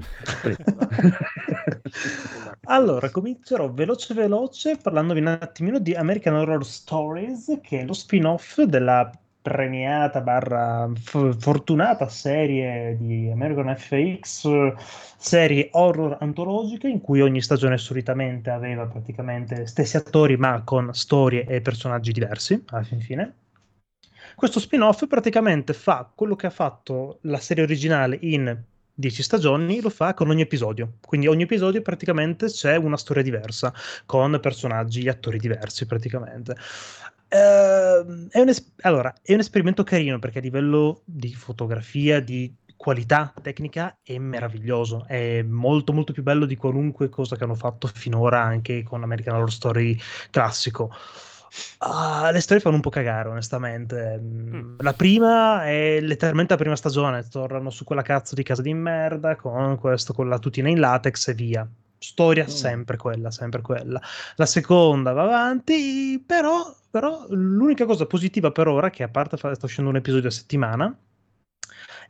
Allora, 2.69 3.09
comincerò 3.09 3.71
veloce 3.71 4.13
veloce 4.13 4.77
parlandovi 4.77 5.21
un 5.21 5.27
attimino 5.27 5.79
di 5.79 5.93
American 5.93 6.33
Horror 6.35 6.65
Stories, 6.65 7.59
che 7.61 7.79
è 7.79 7.85
lo 7.85 7.93
spin-off 7.93 8.61
della 8.61 9.09
premiata 9.41 10.19
barra 10.19 10.89
f- 10.93 11.37
fortunata 11.37 12.09
serie 12.09 12.97
di 12.97 13.29
American 13.31 13.73
FX, 13.73 14.73
serie 15.17 15.69
horror 15.71 16.17
antologiche 16.19 16.89
in 16.89 16.99
cui 16.99 17.21
ogni 17.21 17.41
stagione 17.41 17.77
solitamente 17.77 18.49
aveva 18.49 18.85
praticamente 18.85 19.65
stessi 19.65 19.95
attori 19.95 20.35
ma 20.35 20.61
con 20.65 20.93
storie 20.93 21.45
e 21.45 21.61
personaggi 21.61 22.11
diversi 22.11 22.61
alla 22.67 22.83
fin 22.83 22.99
fine. 22.99 23.33
Questo 24.35 24.59
spin-off 24.59 25.07
praticamente 25.07 25.71
fa 25.71 26.11
quello 26.13 26.35
che 26.35 26.47
ha 26.47 26.51
fatto 26.51 27.19
la 27.21 27.39
serie 27.39 27.63
originale 27.63 28.17
in 28.21 28.61
10 28.97 29.21
stagioni, 29.21 29.79
lo 29.79 29.89
fa 29.89 30.15
con 30.15 30.29
ogni 30.29 30.41
episodio. 30.41 30.93
Quindi 31.05 31.27
ogni 31.27 31.43
episodio 31.43 31.81
praticamente 31.83 32.47
c'è 32.47 32.75
una 32.77 32.97
storia 32.97 33.21
diversa, 33.21 33.71
con 34.07 34.39
personaggi 34.41 35.07
attori 35.07 35.37
diversi 35.37 35.85
praticamente. 35.85 36.55
Ehm, 37.29 38.27
è 38.29 38.39
un 38.39 38.49
es- 38.49 38.73
allora, 38.81 39.13
è 39.21 39.33
un 39.33 39.39
esperimento 39.39 39.83
carino 39.83 40.17
perché 40.17 40.39
a 40.39 40.41
livello 40.41 41.01
di 41.05 41.33
fotografia, 41.35 42.19
di 42.21 42.51
qualità 42.75 43.33
tecnica 43.41 43.99
è 44.01 44.17
meraviglioso, 44.17 45.05
è 45.07 45.41
molto 45.43 45.93
molto 45.93 46.13
più 46.13 46.23
bello 46.23 46.45
di 46.45 46.55
qualunque 46.55 47.09
cosa 47.09 47.35
che 47.35 47.43
hanno 47.43 47.55
fatto 47.55 47.87
finora 47.87 48.41
anche 48.41 48.83
con 48.83 49.03
American 49.03 49.35
Horror 49.35 49.51
Story 49.51 49.97
classico. 50.31 50.91
Ah, 51.79 52.29
le 52.31 52.39
storie 52.41 52.61
fanno 52.61 52.75
un 52.75 52.81
po' 52.81 52.89
cagare, 52.89 53.29
onestamente. 53.29 54.19
Mm, 54.21 54.75
La 54.79 54.93
prima 54.93 55.65
è 55.65 55.99
letteralmente 56.01 56.53
la 56.53 56.59
prima 56.59 56.75
stagione. 56.75 57.27
Tornano 57.29 57.69
su 57.69 57.83
quella 57.83 58.01
cazzo 58.01 58.35
di 58.35 58.43
casa 58.43 58.61
di 58.61 58.73
merda 58.73 59.35
con 59.35 59.77
questo, 59.77 60.13
con 60.13 60.27
la 60.29 60.39
tutina 60.39 60.69
in 60.69 60.79
latex 60.79 61.27
e 61.29 61.33
via. 61.33 61.67
Storia 61.99 62.43
Mm. 62.43 62.47
sempre 62.47 62.97
quella, 62.97 63.31
sempre 63.31 63.61
quella. 63.61 63.99
La 64.35 64.45
seconda 64.45 65.13
va 65.13 65.23
avanti, 65.23 66.23
però, 66.25 66.73
però 66.89 67.25
l'unica 67.29 67.85
cosa 67.85 68.05
positiva 68.05 68.51
per 68.51 68.67
ora, 68.67 68.89
che 68.89 69.03
a 69.03 69.07
parte 69.07 69.35
sta 69.37 69.55
uscendo 69.61 69.89
un 69.89 69.95
episodio 69.95 70.27
a 70.29 70.31
settimana, 70.31 70.95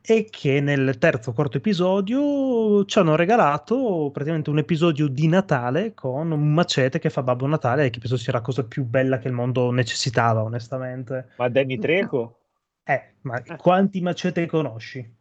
e 0.10 0.30
che 0.30 0.62
nel 0.62 0.98
terzo 1.00 1.34
quarto 1.34 1.58
episodio 1.58 2.86
ci 2.86 2.98
hanno 2.98 3.18
regalato 3.18 4.10
praticamente 4.14 4.50
un 4.50 4.60
episodio 4.60 5.10
di 5.10 5.28
Natale 5.28 5.94
con 5.94 6.32
un 6.32 6.54
macete 6.54 6.98
che 6.98 7.10
fa 7.10 7.24
Babbo 7.24 7.46
Natale, 7.46 7.90
che 7.90 8.00
penso 8.00 8.16
sia 8.16 8.32
la 8.32 8.40
cosa 8.40 8.64
più 8.64 8.86
bella 8.86 9.18
che 9.18 9.28
il 9.28 9.34
mondo 9.34 9.70
necessitava, 9.70 10.44
onestamente. 10.44 11.32
Ma 11.36 11.50
Danny 11.50 11.78
Treco? 11.78 12.40
Eh, 12.86 13.16
ma 13.24 13.44
quanti 13.58 14.00
macete 14.00 14.46
conosci? 14.46 15.14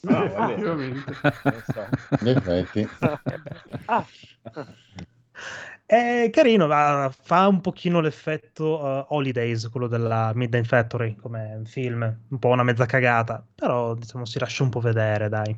No, 0.00 0.28
vabbè. 0.28 0.54
In 2.20 2.28
effetti. 2.28 2.88
Ah, 3.84 4.06
È 5.92 6.30
carino, 6.30 6.66
va- 6.66 7.12
fa 7.14 7.46
un 7.48 7.60
pochino 7.60 8.00
l'effetto 8.00 8.82
uh, 8.82 9.04
Holidays, 9.14 9.68
quello 9.68 9.88
della 9.88 10.32
Midnight 10.34 10.64
Factory, 10.64 11.14
come 11.16 11.60
film, 11.66 12.20
un 12.30 12.38
po' 12.38 12.48
una 12.48 12.62
mezza 12.62 12.86
cagata, 12.86 13.46
però 13.54 13.92
diciamo 13.92 14.24
si 14.24 14.38
lascia 14.38 14.62
un 14.62 14.70
po' 14.70 14.80
vedere, 14.80 15.28
dai. 15.28 15.54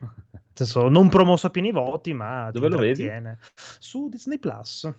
Nel 0.00 0.42
senso, 0.52 0.88
non 0.88 1.08
promosso 1.08 1.46
a 1.46 1.50
pieni 1.50 1.70
voti, 1.70 2.12
ma 2.12 2.50
Dove 2.50 2.70
lo 2.70 2.78
vedi? 2.78 3.08
Su 3.78 4.08
Disney 4.08 4.40
Plus. 4.40 4.92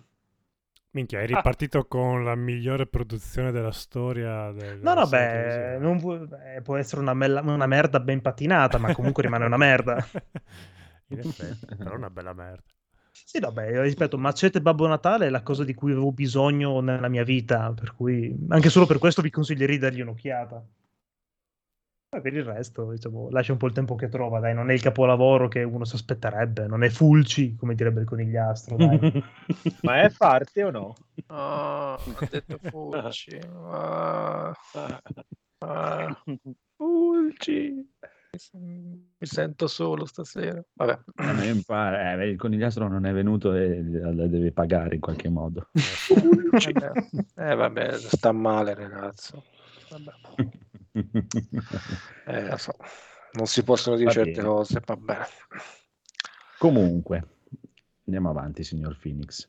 Minchia, 0.92 1.20
è 1.20 1.26
ripartito 1.26 1.84
con 1.84 2.24
la 2.24 2.34
migliore 2.34 2.86
produzione 2.86 3.52
della 3.52 3.70
storia 3.70 4.50
del 4.50 4.78
No, 4.80 4.94
no, 4.94 5.06
beh, 5.06 5.78
vu- 5.98 6.26
eh, 6.42 6.62
può 6.62 6.76
essere 6.76 7.02
una, 7.02 7.12
mella- 7.12 7.42
una 7.42 7.66
merda 7.66 8.00
ben 8.00 8.22
patinata, 8.22 8.78
ma 8.78 8.94
comunque 8.94 9.24
rimane 9.24 9.44
una 9.44 9.58
merda. 9.58 9.96
In 11.08 11.18
effetti, 11.18 11.66
però 11.76 11.92
è 11.92 11.96
una 11.96 12.08
bella 12.08 12.32
merda. 12.32 12.73
Sì, 13.14 13.38
vabbè, 13.38 13.82
ripeto, 13.82 14.18
Macete 14.18 14.60
Babbo 14.60 14.88
Natale 14.88 15.26
è 15.26 15.30
la 15.30 15.42
cosa 15.42 15.62
di 15.62 15.72
cui 15.72 15.92
avevo 15.92 16.10
bisogno 16.10 16.80
nella 16.80 17.08
mia 17.08 17.22
vita, 17.22 17.72
per 17.72 17.94
cui 17.94 18.34
anche 18.48 18.70
solo 18.70 18.86
per 18.86 18.98
questo 18.98 19.22
vi 19.22 19.30
consiglierei 19.30 19.76
di 19.76 19.80
dargli 19.80 20.00
un'occhiata. 20.00 20.66
Poi 22.08 22.20
per 22.20 22.34
il 22.34 22.44
resto, 22.44 22.90
diciamo, 22.90 23.30
lascia 23.30 23.52
un 23.52 23.58
po' 23.58 23.66
il 23.66 23.72
tempo 23.72 23.94
che 23.94 24.08
trova, 24.08 24.40
dai, 24.40 24.52
non 24.52 24.70
è 24.70 24.72
il 24.72 24.82
capolavoro 24.82 25.46
che 25.46 25.62
uno 25.62 25.84
si 25.84 25.94
aspetterebbe, 25.94 26.66
non 26.66 26.82
è 26.82 26.88
Fulci, 26.88 27.54
come 27.56 27.74
direbbe 27.74 28.00
il 28.00 28.06
conigliastro, 28.06 28.76
dai. 28.76 28.98
Ma 29.82 30.00
è 30.00 30.10
parte 30.10 30.64
o 30.64 30.70
no? 30.70 30.94
Ah, 31.26 31.94
ha 31.94 32.28
detto 32.30 32.58
Fulci. 32.68 33.38
Ah, 33.68 34.52
ah, 35.58 36.22
Fulci. 36.76 37.92
Mi 38.52 39.06
sento 39.20 39.66
solo 39.66 40.04
stasera. 40.06 40.62
Vabbè. 40.74 40.98
Pare- 41.64 42.22
eh, 42.24 42.28
il 42.30 42.36
conigliastro 42.36 42.88
non 42.88 43.06
è 43.06 43.12
venuto 43.12 43.54
e 43.54 43.82
la 43.82 44.26
deve 44.26 44.52
pagare 44.52 44.94
in 44.96 45.00
qualche 45.00 45.28
modo. 45.28 45.68
Eh, 45.72 46.72
beh, 46.72 47.50
eh, 47.50 47.54
vabbè, 47.54 47.92
sta 47.98 48.32
male, 48.32 48.74
ragazzo. 48.74 49.44
Vabbè. 49.90 50.12
Eh, 52.26 52.48
lo 52.48 52.56
so. 52.56 52.72
Non 53.32 53.46
si 53.46 53.62
possono 53.64 53.96
dire 53.96 54.06
Va 54.08 54.12
certe 54.14 54.30
bene. 54.32 54.46
cose, 54.46 54.80
vabbè. 54.84 55.18
Comunque, 56.58 57.26
andiamo 58.06 58.30
avanti, 58.30 58.62
signor 58.64 58.96
Phoenix. 58.98 59.48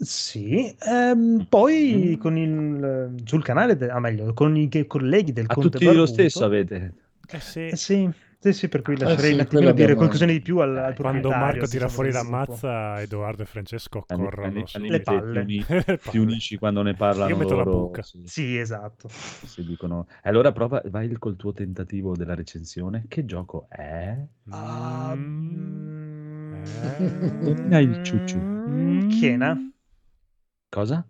Sì, 0.00 0.76
ehm, 0.80 1.46
poi 1.48 2.16
con 2.20 2.36
il, 2.36 3.14
sul 3.24 3.42
canale, 3.42 3.76
de- 3.76 3.90
ah, 3.90 3.98
meglio, 3.98 4.32
con 4.34 4.56
i 4.56 4.68
colleghi 4.86 5.32
del 5.32 5.46
A 5.48 5.54
Conte 5.54 5.70
tutti 5.70 5.84
lo 5.86 5.90
Barbuto- 5.92 6.12
stesso 6.12 6.44
avete. 6.44 6.94
Eh 7.30 7.40
sì, 7.40 7.60
Eh 7.70 7.76
sì, 7.76 8.10
sì, 8.38 8.52
sì, 8.52 8.68
per 8.68 8.82
cui 8.82 8.94
Eh 8.94 8.98
lascerei 9.00 9.30
sì, 9.30 9.34
un 9.34 9.40
attimino 9.40 9.72
dire 9.72 9.94
qualcosina 9.94 10.32
di 10.32 10.40
più 10.40 10.58
al, 10.58 10.76
al 10.76 10.94
quando 10.94 11.32
Marco 11.32 11.66
tira 11.68 11.88
fuori 11.88 12.10
la 12.10 12.22
mazza, 12.22 13.00
Edoardo 13.02 13.42
e 13.42 13.46
Francesco 13.46 14.06
corrono 14.10 14.64
Le 14.72 15.00
palle. 15.02 15.44
Ti, 15.58 15.72
uni- 15.72 16.00
ti 16.08 16.18
unisci 16.18 16.56
quando 16.58 16.82
ne 16.82 16.94
parlano 16.94 17.30
Io 17.30 17.36
metto 17.36 17.54
la 17.54 17.62
loro. 17.64 17.88
buca. 17.90 18.02
sì, 18.02 18.18
Sì, 18.22 18.56
esatto. 18.58 19.08
si 19.42 19.64
dicono. 19.64 20.06
Allora 20.22 20.52
prova, 20.52 20.82
vai 20.86 21.08
col 21.18 21.36
tuo 21.36 21.52
tentativo 21.52 22.16
della 22.16 22.34
recensione. 22.34 23.04
Che 23.08 23.24
gioco 23.24 23.66
è? 23.68 24.16
Ah, 24.50 25.14
Mm. 25.16 25.90
mm, 26.52 27.72
Hai 27.72 27.84
il 27.84 27.98
ciucciu. 28.02 28.44
mm, 28.68 29.00
Chiena? 29.08 29.58
Cosa? 30.70 31.04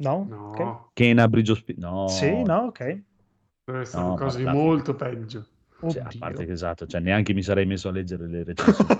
No? 0.00 0.28
No, 0.28 0.48
Ok. 0.50 0.60
Kena 0.94 1.28
Spi- 1.56 1.74
No. 1.78 2.06
Sì, 2.08 2.42
no, 2.44 2.66
ok. 2.66 3.02
deve 3.64 3.80
essere 3.80 4.04
No, 4.04 4.14
cose 4.14 4.44
ma- 4.44 4.52
molto 4.52 4.94
peggio. 4.94 5.46
Cioè, 5.90 6.02
a 6.02 6.10
parte 6.18 6.44
che 6.44 6.52
esatto, 6.52 6.86
cioè, 6.86 7.00
neanche 7.00 7.34
mi 7.34 7.42
sarei 7.42 7.66
messo 7.66 7.88
a 7.88 7.92
leggere 7.92 8.28
le 8.28 8.44
recensioni. 8.44 8.98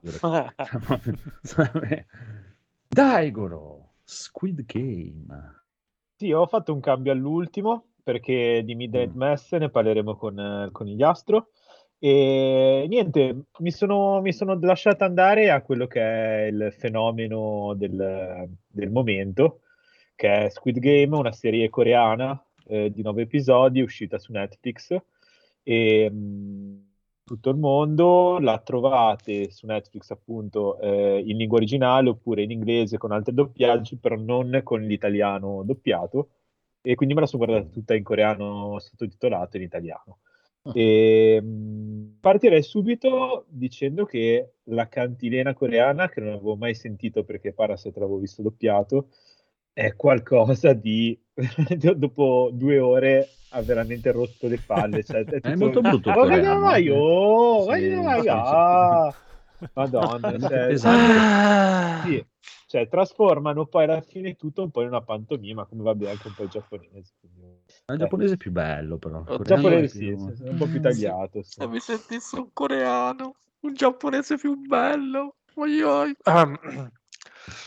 Daigoro, 2.88 3.94
Squid 4.04 4.64
Game. 4.64 5.62
Sì, 6.16 6.32
ho 6.32 6.46
fatto 6.46 6.72
un 6.72 6.80
cambio 6.80 7.12
all'ultimo 7.12 7.86
perché 8.02 8.62
di 8.64 8.74
Midnight 8.74 9.14
Mm. 9.14 9.18
Mass 9.18 9.54
ne 9.54 9.70
parleremo 9.70 10.14
con, 10.14 10.34
con 10.34 10.64
il 10.64 10.70
Conigliastro. 10.70 11.48
E 11.98 12.86
niente, 12.88 13.44
mi 13.58 13.70
sono, 13.70 14.20
mi 14.20 14.32
sono 14.32 14.58
lasciato 14.60 15.04
andare 15.04 15.50
a 15.50 15.62
quello 15.62 15.86
che 15.86 16.00
è 16.00 16.42
il 16.46 16.74
fenomeno 16.76 17.72
del, 17.76 18.48
del 18.68 18.90
momento, 18.90 19.60
che 20.14 20.44
è 20.44 20.48
Squid 20.50 20.78
Game, 20.78 21.16
una 21.16 21.32
serie 21.32 21.70
coreana 21.70 22.38
eh, 22.66 22.90
di 22.90 23.02
nove 23.02 23.22
episodi 23.22 23.80
uscita 23.80 24.18
su 24.18 24.32
Netflix 24.32 24.94
e 25.64 26.10
mh, 26.10 26.82
tutto 27.24 27.50
il 27.50 27.56
mondo 27.56 28.38
la 28.38 28.58
trovate 28.60 29.50
su 29.50 29.66
Netflix 29.66 30.10
appunto 30.10 30.78
eh, 30.80 31.22
in 31.24 31.36
lingua 31.38 31.56
originale 31.56 32.10
oppure 32.10 32.42
in 32.42 32.50
inglese 32.52 32.98
con 32.98 33.12
altri 33.12 33.34
doppiaggi, 33.34 33.96
però 33.98 34.16
non 34.16 34.60
con 34.62 34.82
l'italiano 34.82 35.62
doppiato. 35.64 36.28
E 36.82 36.94
quindi 36.96 37.14
me 37.14 37.22
la 37.22 37.26
sono 37.26 37.44
guardata 37.44 37.70
tutta 37.72 37.94
in 37.94 38.02
coreano 38.04 38.78
sottotitolato 38.78 39.56
in 39.56 39.62
italiano. 39.64 40.18
E, 40.72 41.40
mh, 41.40 42.18
partirei 42.20 42.62
subito 42.62 43.46
dicendo 43.48 44.04
che 44.04 44.54
la 44.64 44.88
cantilena 44.88 45.54
coreana, 45.54 46.08
che 46.08 46.20
non 46.20 46.34
avevo 46.34 46.56
mai 46.56 46.74
sentito 46.74 47.24
perché 47.24 47.52
Parasite 47.52 48.00
l'avevo 48.00 48.18
visto 48.18 48.42
doppiato, 48.42 49.08
è 49.74 49.94
qualcosa 49.96 50.72
di 50.72 51.18
dopo 51.96 52.50
due 52.52 52.78
ore 52.78 53.38
ha 53.48 53.60
veramente 53.62 54.10
rotto 54.12 54.46
le 54.48 54.58
palle. 54.58 55.02
Cioè, 55.02 55.24
è, 55.24 55.40
È 55.42 55.54
molto 55.56 55.80
brutto 55.82 56.10
Ma 56.10 56.16
coreano, 56.16 56.74
eh. 56.74 56.90
oh, 56.90 57.62
Sì, 57.74 57.80
sì, 57.80 58.20
sì. 58.20 58.28
ah. 58.28 59.14
Madonna, 59.74 60.38
cioè, 60.38 60.76
sì, 62.02 62.26
cioè, 62.66 62.88
trasformano 62.88 63.66
poi 63.66 63.84
alla 63.84 64.00
fine 64.00 64.34
tutto 64.36 64.62
un 64.62 64.70
po' 64.70 64.82
in 64.82 64.88
una 64.88 65.00
pantomima, 65.02 65.64
come 65.64 65.82
vabbè 65.82 66.08
anche 66.10 66.26
un 66.26 66.34
po' 66.34 66.42
il 66.44 66.48
giapponese. 66.50 67.12
quindi- 67.20 67.62
Ma 67.86 67.94
il 67.94 68.00
giapponese 68.00 68.34
è 68.34 68.36
più 68.36 68.50
bello, 68.50 68.96
però. 68.96 69.20
Il 69.20 69.26
Oh, 69.28 69.42
giapponese 69.42 69.88
sì, 69.88 70.06
più- 70.06 70.34
sì, 70.34 70.42
è 70.44 70.48
un 70.48 70.56
po' 70.58 70.66
più 70.66 70.80
tagliato. 70.80 71.42
sì. 71.42 71.60
Se 71.60 71.66
mi 71.66 71.80
sentissi 71.80 72.36
un 72.36 72.48
coreano, 72.52 73.34
un 73.60 73.74
giapponese 73.74 74.36
più 74.36 74.56
bello. 74.56 75.36
Oi, 75.54 75.82
oi. 75.82 76.16
Ah, 76.24 76.50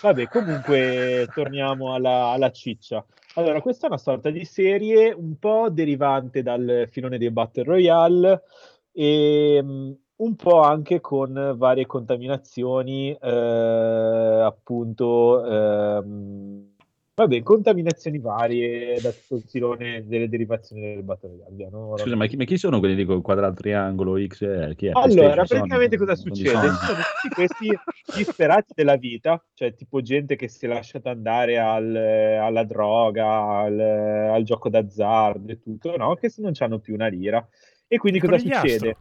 Vabbè, 0.02 0.28
comunque 0.28 1.28
torniamo 1.34 1.94
alla, 1.94 2.28
alla 2.28 2.52
ciccia. 2.52 3.04
Allora, 3.36 3.62
questa 3.62 3.86
è 3.86 3.90
una 3.90 4.00
sorta 4.00 4.30
di 4.30 4.46
serie 4.46 5.12
un 5.12 5.38
po' 5.38 5.70
derivante 5.70 6.42
dal 6.42 6.88
filone 6.90 7.18
dei 7.18 7.30
Battle 7.30 7.64
Royale 7.64 8.44
e 8.92 9.62
mh, 9.62 9.98
un 10.18 10.36
po' 10.36 10.62
anche 10.62 11.00
con 11.02 11.54
varie 11.56 11.86
contaminazioni, 11.86 13.12
eh, 13.12 14.42
appunto, 14.44 15.46
ehm, 15.46 16.76
vabbè, 17.18 17.42
contaminazioni 17.42 18.20
varie 18.20 19.02
da 19.02 19.12
tutto 19.12 19.38
il 19.38 19.44
filone 19.50 20.06
delle 20.06 20.30
derivazioni 20.30 20.82
del 20.82 21.04
Royale. 21.04 21.46
Abbiamo- 21.50 21.98
Scusa, 21.98 22.16
ma 22.16 22.28
chi, 22.28 22.38
ma 22.38 22.44
chi 22.44 22.58
sono 22.60 22.78
quelli 22.78 23.04
con 23.06 23.24
quadrato, 23.24 23.56
triangolo, 23.56 24.24
X? 24.24 24.42
eh, 24.44 24.74
Chi 24.76 24.86
è? 24.88 24.92
Allora, 24.94 25.44
Sony? 25.44 25.48
praticamente 25.62 25.98
cosa 25.98 26.14
Non 26.14 26.24
di 26.24 26.36
succede? 26.36 26.52
Sony? 26.52 26.70
Ci 26.70 26.86
sono 26.86 26.98
tutti 27.22 27.34
questi 27.34 27.80
disperati 28.16 28.74
della 28.76 28.98
vita, 28.98 29.44
cioè 29.56 29.74
tipo 29.74 30.02
gente 30.02 30.36
che 30.36 30.48
si 30.48 30.66
è 30.66 30.68
lasciata 30.68 31.10
andare 31.10 31.58
al- 31.58 31.96
alla 31.96 32.64
droga, 32.64 33.62
al, 33.62 33.80
al 33.80 34.44
gioco 34.44 34.70
d'azzardo 34.70 35.52
e 35.52 35.60
tutto, 35.60 35.98
no? 35.98 36.14
Che 36.16 36.30
se 36.30 36.44
non 36.44 36.52
hanno 36.60 36.78
più 36.80 36.94
una 36.94 37.08
lira. 37.08 37.46
E 37.88 37.98
quindi 37.98 38.20
cosa 38.20 38.34
Conigliastro. 38.34 38.70
succede? 38.70 38.98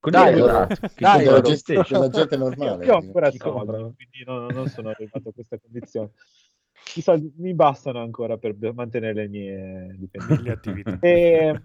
Con 0.00 0.10
Dai, 0.10 0.32
allora. 0.32 0.66
che 0.66 0.76
Dai, 0.98 1.24
la 1.26 1.40
gente, 1.42 1.74
della 1.88 2.08
gente 2.08 2.36
normale. 2.36 2.84
io 2.86 2.94
ho 2.94 2.98
ancora 2.98 3.30
soldi, 3.30 3.66
quindi 3.94 4.24
non, 4.26 4.46
non 4.52 4.66
sono 4.66 4.88
arrivato 4.88 5.28
a 5.28 5.32
questa 5.32 5.58
condizione. 5.60 6.10
I 6.96 7.00
soldi 7.00 7.32
mi 7.38 7.54
bastano 7.54 8.00
ancora 8.00 8.36
per 8.36 8.56
mantenere 8.74 9.14
le 9.14 9.28
mie 9.28 9.96
dipendenze. 9.98 10.42
le 10.42 10.50
attività. 10.50 10.98
E, 11.00 11.60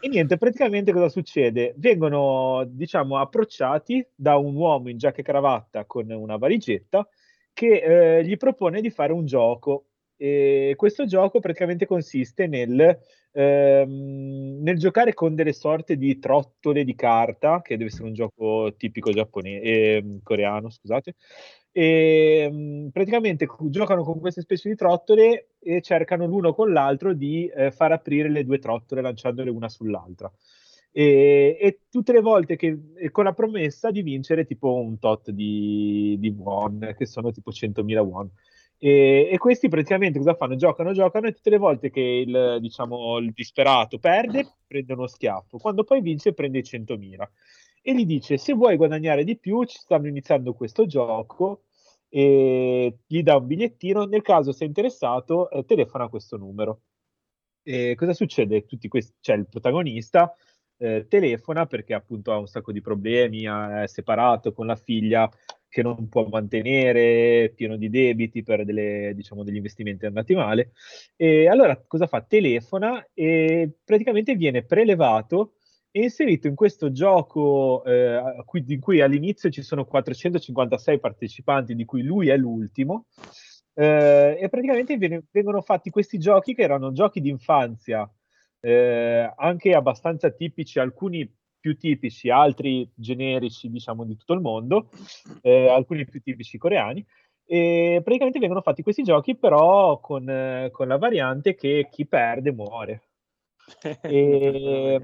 e 0.00 0.08
niente, 0.08 0.36
praticamente 0.36 0.92
cosa 0.92 1.08
succede? 1.08 1.74
Vengono, 1.76 2.64
diciamo, 2.68 3.18
approcciati 3.18 4.06
da 4.14 4.36
un 4.36 4.54
uomo 4.54 4.90
in 4.90 4.96
giacca 4.96 5.20
e 5.20 5.24
cravatta 5.24 5.84
con 5.86 6.08
una 6.10 6.36
valigetta 6.36 7.08
che 7.52 8.18
eh, 8.18 8.24
gli 8.24 8.36
propone 8.36 8.80
di 8.80 8.90
fare 8.90 9.12
un 9.12 9.26
gioco. 9.26 9.86
E 10.16 10.74
questo 10.76 11.04
gioco 11.06 11.40
praticamente 11.40 11.86
consiste 11.86 12.46
nel, 12.46 12.98
ehm, 13.32 14.58
nel 14.62 14.78
giocare 14.78 15.14
con 15.14 15.34
delle 15.34 15.52
sorte 15.52 15.96
di 15.96 16.18
trottole 16.18 16.84
di 16.84 16.94
carta, 16.94 17.60
che 17.62 17.76
deve 17.76 17.90
essere 17.90 18.06
un 18.06 18.14
gioco 18.14 18.74
tipico 18.76 19.10
giapponese, 19.10 19.96
ehm, 19.96 20.20
coreano, 20.22 20.70
scusate. 20.70 21.14
E 21.72 22.48
mh, 22.50 22.88
praticamente 22.90 23.46
giocano 23.68 24.02
con 24.02 24.18
queste 24.20 24.40
specie 24.40 24.68
di 24.68 24.74
trottole 24.74 25.50
e 25.60 25.80
cercano 25.82 26.26
l'uno 26.26 26.52
con 26.54 26.72
l'altro 26.72 27.12
di 27.14 27.46
eh, 27.46 27.70
far 27.70 27.92
aprire 27.92 28.30
le 28.30 28.44
due 28.44 28.58
trottole 28.58 29.00
lanciandole 29.02 29.50
una 29.50 29.68
sull'altra. 29.68 30.30
E, 30.90 31.56
e 31.60 31.80
tutte 31.90 32.12
le 32.12 32.20
volte 32.20 32.56
che 32.56 32.76
con 33.12 33.24
la 33.24 33.32
promessa 33.32 33.90
di 33.90 34.02
vincere 34.02 34.44
tipo 34.44 34.74
un 34.80 34.98
tot 34.98 35.30
di, 35.30 36.16
di 36.18 36.28
won, 36.30 36.94
che 36.96 37.06
sono 37.06 37.30
tipo 37.30 37.52
100.000 37.52 38.00
won. 38.00 38.28
E, 38.80 39.28
e 39.30 39.38
questi 39.38 39.68
praticamente 39.68 40.18
cosa 40.18 40.34
fanno? 40.34 40.56
Giocano, 40.56 40.92
giocano 40.92 41.26
e 41.26 41.32
tutte 41.32 41.50
le 41.50 41.58
volte 41.58 41.90
che 41.90 42.00
il, 42.00 42.58
diciamo, 42.60 43.18
il 43.18 43.32
disperato 43.32 43.98
perde, 43.98 44.46
prende 44.66 44.92
uno 44.92 45.06
schiaffo. 45.06 45.58
Quando 45.58 45.84
poi 45.84 46.00
vince, 46.00 46.32
prende 46.32 46.58
i 46.58 46.62
100.000. 46.64 47.30
E 47.88 47.94
gli 47.94 48.04
dice, 48.04 48.36
se 48.36 48.52
vuoi 48.52 48.76
guadagnare 48.76 49.24
di 49.24 49.38
più, 49.38 49.64
ci 49.64 49.78
stanno 49.78 50.08
iniziando 50.08 50.52
questo 50.52 50.84
gioco 50.84 51.62
e 52.10 52.98
gli 53.06 53.22
dà 53.22 53.38
un 53.38 53.46
bigliettino. 53.46 54.04
Nel 54.04 54.20
caso 54.20 54.52
sei 54.52 54.66
interessato, 54.66 55.48
eh, 55.48 55.64
telefona 55.64 56.04
a 56.04 56.08
questo 56.10 56.36
numero. 56.36 56.82
E 57.62 57.94
cosa 57.94 58.12
succede? 58.12 58.66
Questi, 58.66 59.14
c'è 59.22 59.36
il 59.36 59.48
protagonista, 59.48 60.34
eh, 60.76 61.06
telefona 61.08 61.64
perché 61.64 61.94
appunto 61.94 62.30
ha 62.30 62.36
un 62.36 62.46
sacco 62.46 62.72
di 62.72 62.82
problemi, 62.82 63.44
è 63.44 63.86
separato 63.86 64.52
con 64.52 64.66
la 64.66 64.76
figlia 64.76 65.26
che 65.66 65.80
non 65.80 66.10
può 66.10 66.26
mantenere, 66.28 67.54
pieno 67.56 67.78
di 67.78 67.88
debiti 67.88 68.42
per 68.42 68.66
delle, 68.66 69.12
diciamo, 69.14 69.44
degli 69.44 69.56
investimenti 69.56 70.04
andati 70.04 70.34
male. 70.34 70.72
E 71.16 71.48
allora 71.48 71.82
cosa 71.86 72.06
fa? 72.06 72.20
Telefona 72.20 73.08
e 73.14 73.70
praticamente 73.82 74.34
viene 74.34 74.62
prelevato 74.62 75.54
e 75.90 76.02
inserito 76.02 76.46
in 76.46 76.54
questo 76.54 76.92
gioco 76.92 77.82
eh, 77.84 78.42
cui, 78.44 78.62
di 78.62 78.78
cui 78.78 79.00
all'inizio 79.00 79.50
ci 79.50 79.62
sono 79.62 79.84
456 79.84 81.00
partecipanti, 81.00 81.74
di 81.74 81.84
cui 81.84 82.02
lui 82.02 82.28
è 82.28 82.36
l'ultimo. 82.36 83.06
Eh, 83.74 84.38
e 84.40 84.48
praticamente 84.48 84.96
viene, 84.96 85.24
vengono 85.30 85.62
fatti 85.62 85.90
questi 85.90 86.18
giochi 86.18 86.54
che 86.54 86.62
erano 86.62 86.92
giochi 86.92 87.20
di 87.20 87.28
infanzia, 87.28 88.10
eh, 88.60 89.32
anche 89.36 89.74
abbastanza 89.74 90.30
tipici, 90.30 90.78
alcuni 90.78 91.32
più 91.60 91.76
tipici, 91.76 92.30
altri 92.30 92.90
generici, 92.94 93.70
diciamo, 93.70 94.04
di 94.04 94.16
tutto 94.16 94.34
il 94.34 94.40
mondo, 94.40 94.90
eh, 95.42 95.68
alcuni 95.68 96.04
più 96.06 96.20
tipici 96.20 96.58
coreani. 96.58 97.04
E 97.50 98.00
praticamente 98.04 98.38
vengono 98.38 98.60
fatti 98.60 98.82
questi 98.82 99.02
giochi, 99.02 99.36
però 99.36 100.00
con, 100.00 100.28
eh, 100.28 100.68
con 100.70 100.86
la 100.86 100.98
variante 100.98 101.54
che 101.54 101.88
chi 101.90 102.06
perde 102.06 102.52
muore. 102.52 103.02
E, 104.02 105.00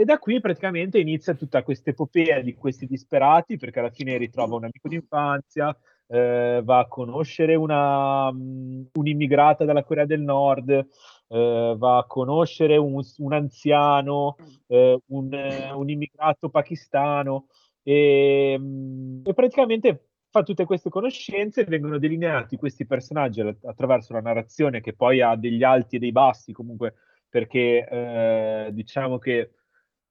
e 0.00 0.04
da 0.06 0.18
qui 0.18 0.40
praticamente 0.40 0.98
inizia 0.98 1.34
tutta 1.34 1.62
questa 1.62 1.90
epopea 1.90 2.40
di 2.40 2.54
questi 2.54 2.86
disperati, 2.86 3.58
perché 3.58 3.80
alla 3.80 3.90
fine 3.90 4.16
ritrova 4.16 4.54
un 4.56 4.64
amico 4.64 4.88
d'infanzia, 4.88 5.76
eh, 6.06 6.62
va 6.64 6.78
a 6.78 6.88
conoscere 6.88 7.54
una, 7.54 8.28
um, 8.28 8.88
un'immigrata 8.94 9.66
dalla 9.66 9.84
Corea 9.84 10.06
del 10.06 10.22
Nord, 10.22 10.70
eh, 10.70 11.74
va 11.76 11.98
a 11.98 12.06
conoscere 12.06 12.78
un, 12.78 13.02
un 13.18 13.32
anziano, 13.34 14.36
eh, 14.68 14.98
un, 15.08 15.70
un, 15.74 15.90
immigrato 15.90 16.48
pakistano 16.48 17.48
e, 17.82 18.56
mm, 18.58 19.20
e, 19.26 19.34
praticamente 19.34 20.06
fa 20.30 20.42
tutte 20.42 20.64
queste 20.64 20.88
conoscenze, 20.88 21.64
vengono 21.64 21.98
delineati 21.98 22.56
questi 22.56 22.86
personaggi 22.86 23.42
attraverso 23.42 24.14
la 24.14 24.22
narrazione 24.22 24.80
che 24.80 24.94
poi 24.94 25.20
ha 25.20 25.36
degli 25.36 25.62
alti 25.62 25.96
e 25.96 25.98
dei 25.98 26.12
bassi 26.12 26.52
comunque 26.52 26.94
perché 27.28 27.86
eh, 27.86 28.70
diciamo 28.72 29.18
che 29.18 29.50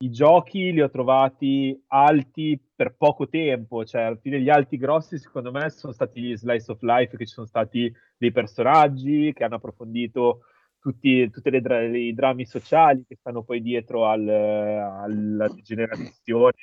i 0.01 0.11
giochi 0.11 0.71
li 0.71 0.81
ho 0.81 0.89
trovati 0.89 1.83
alti 1.87 2.59
per 2.73 2.95
poco 2.95 3.27
tempo, 3.27 3.83
cioè 3.83 4.03
alla 4.03 4.15
fine 4.15 4.39
gli 4.39 4.49
alti 4.49 4.77
grossi 4.77 5.17
secondo 5.17 5.51
me 5.51 5.69
sono 5.69 5.91
stati 5.91 6.21
gli 6.21 6.37
slice 6.37 6.71
of 6.71 6.81
life, 6.81 7.17
che 7.17 7.25
ci 7.25 7.33
sono 7.33 7.47
stati 7.47 7.93
dei 8.17 8.31
personaggi 8.31 9.33
che 9.33 9.43
hanno 9.43 9.55
approfondito 9.55 10.41
tutti, 10.79 11.29
tutti 11.29 11.49
i 11.49 12.13
drammi 12.13 12.45
sociali 12.45 13.03
che 13.05 13.17
stanno 13.17 13.43
poi 13.43 13.61
dietro 13.61 14.05
al, 14.05 14.27
alla 14.27 15.47
degenerazione 15.49 16.53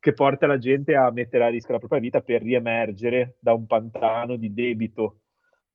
che 0.00 0.12
porta 0.12 0.46
la 0.46 0.58
gente 0.58 0.94
a 0.96 1.10
mettere 1.12 1.44
a 1.44 1.48
rischio 1.48 1.72
la 1.72 1.78
propria 1.78 2.00
vita 2.00 2.20
per 2.20 2.42
riemergere 2.42 3.36
da 3.40 3.52
un 3.52 3.66
pantano 3.66 4.36
di 4.36 4.52
debito 4.52 5.20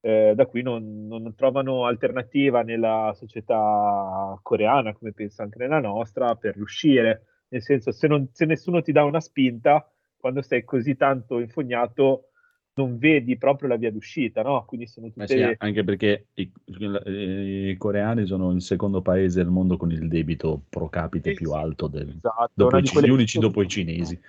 eh, 0.01 0.33
da 0.35 0.45
cui 0.47 0.63
non, 0.63 1.07
non, 1.07 1.33
trovano 1.35 1.85
alternativa 1.85 2.63
nella 2.63 3.13
società 3.15 4.37
coreana, 4.41 4.93
come 4.93 5.13
penso 5.13 5.43
anche 5.43 5.59
nella 5.59 5.79
nostra, 5.79 6.35
per 6.35 6.55
riuscire. 6.55 7.25
Nel 7.49 7.61
senso, 7.61 7.91
se, 7.91 8.07
non, 8.07 8.29
se 8.31 8.45
nessuno 8.45 8.81
ti 8.81 8.91
dà 8.91 9.03
una 9.03 9.19
spinta, 9.19 9.87
quando 10.17 10.41
sei 10.41 10.63
così 10.63 10.95
tanto 10.95 11.39
infognato, 11.39 12.31
non 12.73 12.97
vedi 12.97 13.37
proprio 13.37 13.69
la 13.69 13.75
via 13.75 13.91
d'uscita, 13.91 14.41
no? 14.41 14.63
Quindi 14.65 14.87
sono 14.87 15.07
tutte... 15.11 15.27
Sì, 15.27 15.55
anche 15.57 15.83
perché 15.83 16.27
i, 16.35 16.51
i, 16.65 17.75
coreani 17.77 18.25
sono 18.25 18.51
il 18.51 18.61
secondo 18.61 19.01
paese 19.01 19.41
al 19.41 19.49
mondo 19.49 19.77
con 19.77 19.91
il 19.91 20.07
debito 20.07 20.63
pro 20.69 20.87
capite 20.87 21.31
sì, 21.31 21.35
più 21.35 21.51
alto 21.51 21.87
del, 21.87 22.07
esatto, 22.09 22.51
dopo 22.53 22.77
i, 22.77 22.83
gli 22.83 23.09
unici 23.09 23.39
dopo 23.39 23.61
i 23.61 23.67
cinesi. 23.67 24.19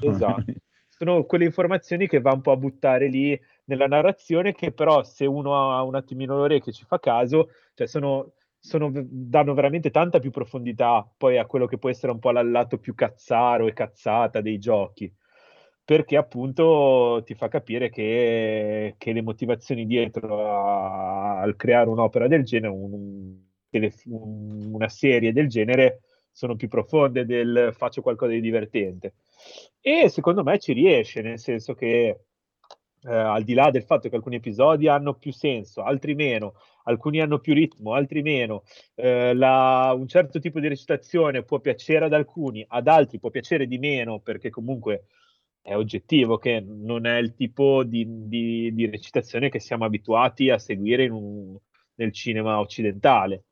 Esatto. 0.00 0.44
sono 1.02 1.24
quelle 1.24 1.44
informazioni 1.46 2.06
che 2.06 2.20
va 2.20 2.32
un 2.32 2.42
po' 2.42 2.52
a 2.52 2.56
buttare 2.56 3.08
lì 3.08 3.38
nella 3.64 3.86
narrazione 3.86 4.52
che 4.54 4.70
però 4.70 5.02
se 5.02 5.26
uno 5.26 5.72
ha 5.72 5.82
un 5.82 5.96
attimino 5.96 6.36
l'orecchio 6.36 6.70
e 6.70 6.74
ci 6.74 6.84
fa 6.84 7.00
caso, 7.00 7.50
cioè 7.74 7.88
sono, 7.88 8.34
sono, 8.56 8.92
danno 8.94 9.52
veramente 9.52 9.90
tanta 9.90 10.20
più 10.20 10.30
profondità 10.30 11.04
poi 11.16 11.38
a 11.38 11.46
quello 11.46 11.66
che 11.66 11.78
può 11.78 11.90
essere 11.90 12.12
un 12.12 12.20
po' 12.20 12.30
il 12.30 12.50
lato 12.50 12.78
più 12.78 12.94
cazzaro 12.94 13.66
e 13.66 13.72
cazzata 13.72 14.40
dei 14.40 14.58
giochi 14.60 15.12
perché 15.84 16.16
appunto 16.16 17.20
ti 17.24 17.34
fa 17.34 17.48
capire 17.48 17.90
che, 17.90 18.94
che 18.96 19.12
le 19.12 19.22
motivazioni 19.22 19.84
dietro 19.84 20.46
a, 20.48 21.40
al 21.40 21.56
creare 21.56 21.88
un'opera 21.90 22.28
del 22.28 22.44
genere, 22.44 22.72
un, 22.72 23.36
una 24.72 24.88
serie 24.88 25.32
del 25.32 25.48
genere, 25.48 26.02
sono 26.30 26.54
più 26.54 26.68
profonde 26.68 27.26
del 27.26 27.74
faccio 27.76 28.02
qualcosa 28.02 28.32
di 28.32 28.40
divertente. 28.40 29.14
E 29.80 30.08
secondo 30.08 30.42
me 30.42 30.58
ci 30.58 30.72
riesce, 30.72 31.22
nel 31.22 31.38
senso 31.38 31.74
che 31.74 32.20
eh, 33.04 33.14
al 33.14 33.42
di 33.42 33.54
là 33.54 33.70
del 33.70 33.84
fatto 33.84 34.08
che 34.08 34.16
alcuni 34.16 34.36
episodi 34.36 34.88
hanno 34.88 35.14
più 35.14 35.32
senso, 35.32 35.82
altri 35.82 36.14
meno, 36.14 36.54
alcuni 36.84 37.20
hanno 37.20 37.38
più 37.38 37.54
ritmo, 37.54 37.94
altri 37.94 38.22
meno, 38.22 38.62
eh, 38.94 39.34
la, 39.34 39.92
un 39.96 40.06
certo 40.06 40.38
tipo 40.38 40.60
di 40.60 40.68
recitazione 40.68 41.42
può 41.42 41.58
piacere 41.60 42.04
ad 42.04 42.12
alcuni, 42.12 42.64
ad 42.66 42.86
altri 42.88 43.18
può 43.18 43.30
piacere 43.30 43.66
di 43.66 43.78
meno 43.78 44.20
perché 44.20 44.50
comunque 44.50 45.06
è 45.60 45.74
oggettivo 45.76 46.38
che 46.38 46.60
non 46.60 47.06
è 47.06 47.18
il 47.18 47.34
tipo 47.34 47.84
di, 47.84 48.04
di, 48.28 48.72
di 48.74 48.86
recitazione 48.86 49.48
che 49.48 49.60
siamo 49.60 49.84
abituati 49.84 50.50
a 50.50 50.58
seguire 50.58 51.08
un, 51.08 51.56
nel 51.96 52.12
cinema 52.12 52.58
occidentale. 52.58 53.44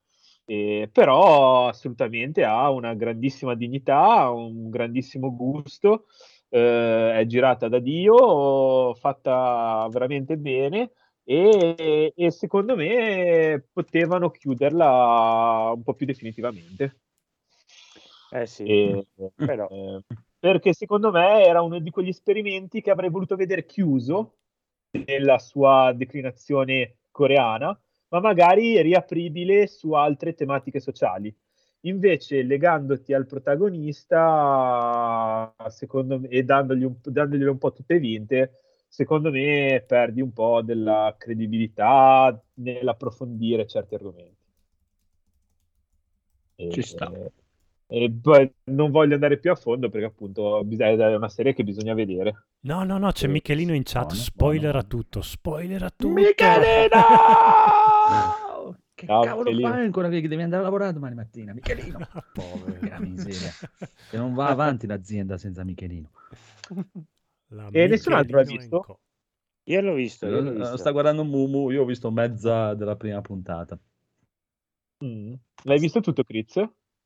Eh, 0.51 0.89
però 0.91 1.69
assolutamente 1.69 2.43
ha 2.43 2.69
una 2.71 2.95
grandissima 2.95 3.55
dignità, 3.55 4.31
un 4.31 4.69
grandissimo 4.69 5.33
gusto 5.33 6.07
eh, 6.49 7.21
è 7.21 7.25
girata 7.27 7.69
da 7.69 7.79
Dio, 7.79 8.93
fatta 8.95 9.87
veramente 9.93 10.37
bene 10.37 10.91
e, 11.23 12.13
e, 12.17 12.31
secondo 12.33 12.75
me 12.75 13.65
potevano 13.73 14.33
chiuderla 14.33 15.71
un 15.73 15.83
po' 15.85 15.95
più 15.95 16.05
definitivamente. 16.05 16.99
Eh 18.33 18.47
sì, 18.47 18.65
e, 18.65 19.07
però... 19.37 19.69
Eh, 19.69 20.03
perché 20.37 20.73
secondo 20.73 21.13
me 21.13 21.45
era 21.45 21.63
uno 21.63 21.79
di 21.79 21.91
quegli 21.91 22.09
esperimenti 22.09 22.81
che 22.81 22.91
avrei 22.91 23.09
voluto 23.11 23.37
vedere 23.37 23.67
chiuso 23.67 24.39
nella 25.07 25.39
sua 25.39 25.93
declinazione 25.95 26.97
coreana, 27.13 27.81
ma 28.11 28.21
magari 28.21 28.81
riapribile 28.83 29.67
su 29.67 29.93
altre 29.93 30.35
tematiche 30.35 30.81
sociali. 30.81 31.35
Invece, 31.85 32.43
legandoti 32.43 33.15
al 33.15 33.27
protagonista, 33.27 35.55
secondo 35.69 36.21
me, 36.21 36.29
e 36.29 36.45
dandogli 36.45 36.85
un, 36.85 36.97
dandogli 37.03 37.45
un 37.45 37.57
po' 37.57 37.73
tutte 37.73 37.99
vinte, 37.99 38.61
secondo 38.87 39.31
me 39.31 39.83
perdi 39.87 40.21
un 40.21 40.33
po' 40.33 40.61
della 40.63 41.15
credibilità 41.19 42.39
nell'approfondire 42.55 43.67
certi 43.67 43.95
argomenti. 43.95 44.37
E, 46.57 46.71
Ci 46.71 46.83
sta. 46.83 47.11
E 47.93 48.15
poi 48.23 48.53
non 48.65 48.91
voglio 48.91 49.15
andare 49.15 49.39
più 49.39 49.51
a 49.51 49.57
fondo 49.57 49.89
perché 49.89 50.07
appunto 50.07 50.61
è 50.61 51.17
una 51.17 51.29
serie 51.29 51.55
che 51.55 51.65
bisogna 51.65 51.95
vedere. 51.95 52.45
No, 52.61 52.85
no, 52.85 52.99
no, 52.99 53.11
c'è 53.11 53.27
Michelino 53.27 53.75
in 53.75 53.83
chat, 53.85 54.13
spoilera 54.13 54.83
tutto, 54.83 55.23
spoilera 55.23 55.89
tutto. 55.89 56.13
Michelino! 56.13 56.91
Che 58.95 59.07
Ciao, 59.07 59.25
cavolo 59.25 59.51
Michelino. 59.51 59.71
fai 59.71 59.85
ancora 59.85 60.09
che 60.09 60.21
devi 60.27 60.43
andare 60.43 60.63
a 60.63 60.65
lavorare 60.65 60.93
domani 60.93 61.15
mattina? 61.15 61.53
Michelino! 61.53 61.99
Povera 62.33 62.99
miseria. 62.99 63.55
Che 64.09 64.17
non 64.17 64.35
va 64.35 64.49
avanti 64.49 64.87
l'azienda 64.87 65.39
senza 65.39 65.63
Michelino. 65.63 66.11
La 67.53 67.69
e 67.71 67.87
nessun 67.87 68.15
altro 68.15 68.37
l'ha 68.39 68.45
visto? 68.45 69.01
Io 69.65 69.81
l'ho 69.81 69.95
visto, 69.95 70.27
io 70.27 70.41
l'ho 70.41 70.51
visto. 70.51 70.77
Sta 70.77 70.91
guardando 70.91 71.25
Mumu, 71.25 71.71
io 71.71 71.83
ho 71.83 71.85
visto 71.85 72.11
mezza 72.11 72.75
della 72.75 72.97
prima 72.97 73.21
puntata. 73.21 73.79
Mm. 75.05 75.35
L'hai 75.65 75.79
visto 75.79 76.01
tutto, 76.01 76.25
Chris? 76.25 76.61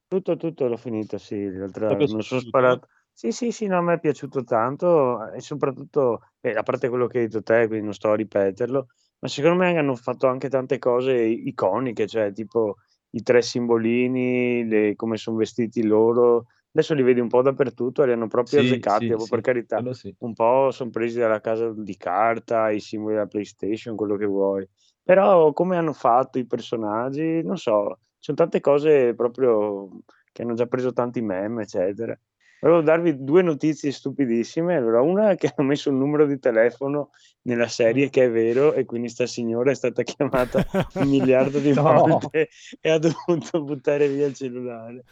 Tutto, 0.08 0.36
tutto 0.36 0.66
l'ho 0.66 0.76
finito, 0.76 1.18
sì. 1.18 1.50
L'altra, 1.50 1.94
mi 1.96 2.08
sono 2.08 2.40
sparato. 2.40 2.88
Sì, 3.12 3.30
sì, 3.30 3.52
sì, 3.52 3.66
no, 3.66 3.78
a 3.78 3.80
me 3.80 3.94
è 3.94 4.00
piaciuto 4.00 4.42
tanto 4.42 5.30
e 5.30 5.40
soprattutto, 5.40 6.30
beh, 6.40 6.54
a 6.54 6.62
parte 6.64 6.88
quello 6.88 7.06
che 7.06 7.18
hai 7.18 7.26
detto 7.26 7.42
te, 7.42 7.66
quindi 7.68 7.84
non 7.84 7.94
sto 7.94 8.10
a 8.10 8.16
ripeterlo, 8.16 8.88
ma 9.24 9.28
secondo 9.30 9.56
me 9.56 9.74
hanno 9.78 9.94
fatto 9.96 10.26
anche 10.26 10.50
tante 10.50 10.78
cose 10.78 11.14
iconiche, 11.16 12.06
cioè 12.06 12.30
tipo 12.32 12.76
i 13.12 13.22
tre 13.22 13.40
simbolini, 13.40 14.66
le- 14.68 14.94
come 14.96 15.16
sono 15.16 15.38
vestiti 15.38 15.82
loro. 15.82 16.46
Adesso 16.72 16.92
li 16.92 17.02
vedi 17.02 17.20
un 17.20 17.28
po' 17.28 17.40
dappertutto 17.40 18.02
e 18.02 18.06
li 18.06 18.12
hanno 18.12 18.26
proprio 18.28 18.60
Sì, 18.60 18.60
azzeccati, 18.60 19.06
sì, 19.06 19.06
proprio 19.06 19.28
per 19.28 19.40
sì, 19.40 19.40
carità. 19.40 19.86
sì. 19.92 20.16
Un 20.18 20.34
po' 20.34 20.70
sono 20.72 20.90
presi 20.90 21.18
dalla 21.18 21.40
casa 21.40 21.72
di 21.74 21.96
carta, 21.96 22.70
i 22.70 22.80
simboli 22.80 23.14
della 23.14 23.26
PlayStation, 23.26 23.96
quello 23.96 24.16
che 24.16 24.26
vuoi. 24.26 24.68
Però 25.02 25.52
come 25.54 25.76
hanno 25.78 25.92
fatto 25.94 26.38
i 26.38 26.46
personaggi, 26.46 27.42
non 27.42 27.56
so, 27.56 28.00
sono 28.18 28.36
tante 28.36 28.60
cose 28.60 29.14
proprio 29.14 29.88
che 30.32 30.42
hanno 30.42 30.54
già 30.54 30.66
preso 30.66 30.92
tanti 30.92 31.22
meme, 31.22 31.62
eccetera. 31.62 32.18
Volevo 32.64 32.80
darvi 32.80 33.22
due 33.22 33.42
notizie 33.42 33.92
stupidissime. 33.92 34.76
Allora, 34.76 35.02
una 35.02 35.32
è 35.32 35.36
che 35.36 35.52
hanno 35.54 35.68
messo 35.68 35.90
un 35.90 35.98
numero 35.98 36.24
di 36.24 36.38
telefono 36.38 37.10
nella 37.42 37.68
serie 37.68 38.08
che 38.08 38.24
è 38.24 38.30
vero 38.30 38.72
e 38.72 38.86
quindi 38.86 39.10
sta 39.10 39.26
signora 39.26 39.70
è 39.70 39.74
stata 39.74 40.02
chiamata 40.02 40.64
un 40.94 41.10
miliardo 41.10 41.58
di 41.58 41.74
No. 41.74 41.82
volte 41.82 42.48
e 42.80 42.88
ha 42.88 42.96
dovuto 42.98 43.62
buttare 43.62 44.08
via 44.08 44.24
il 44.28 44.34
cellulare. 44.34 45.04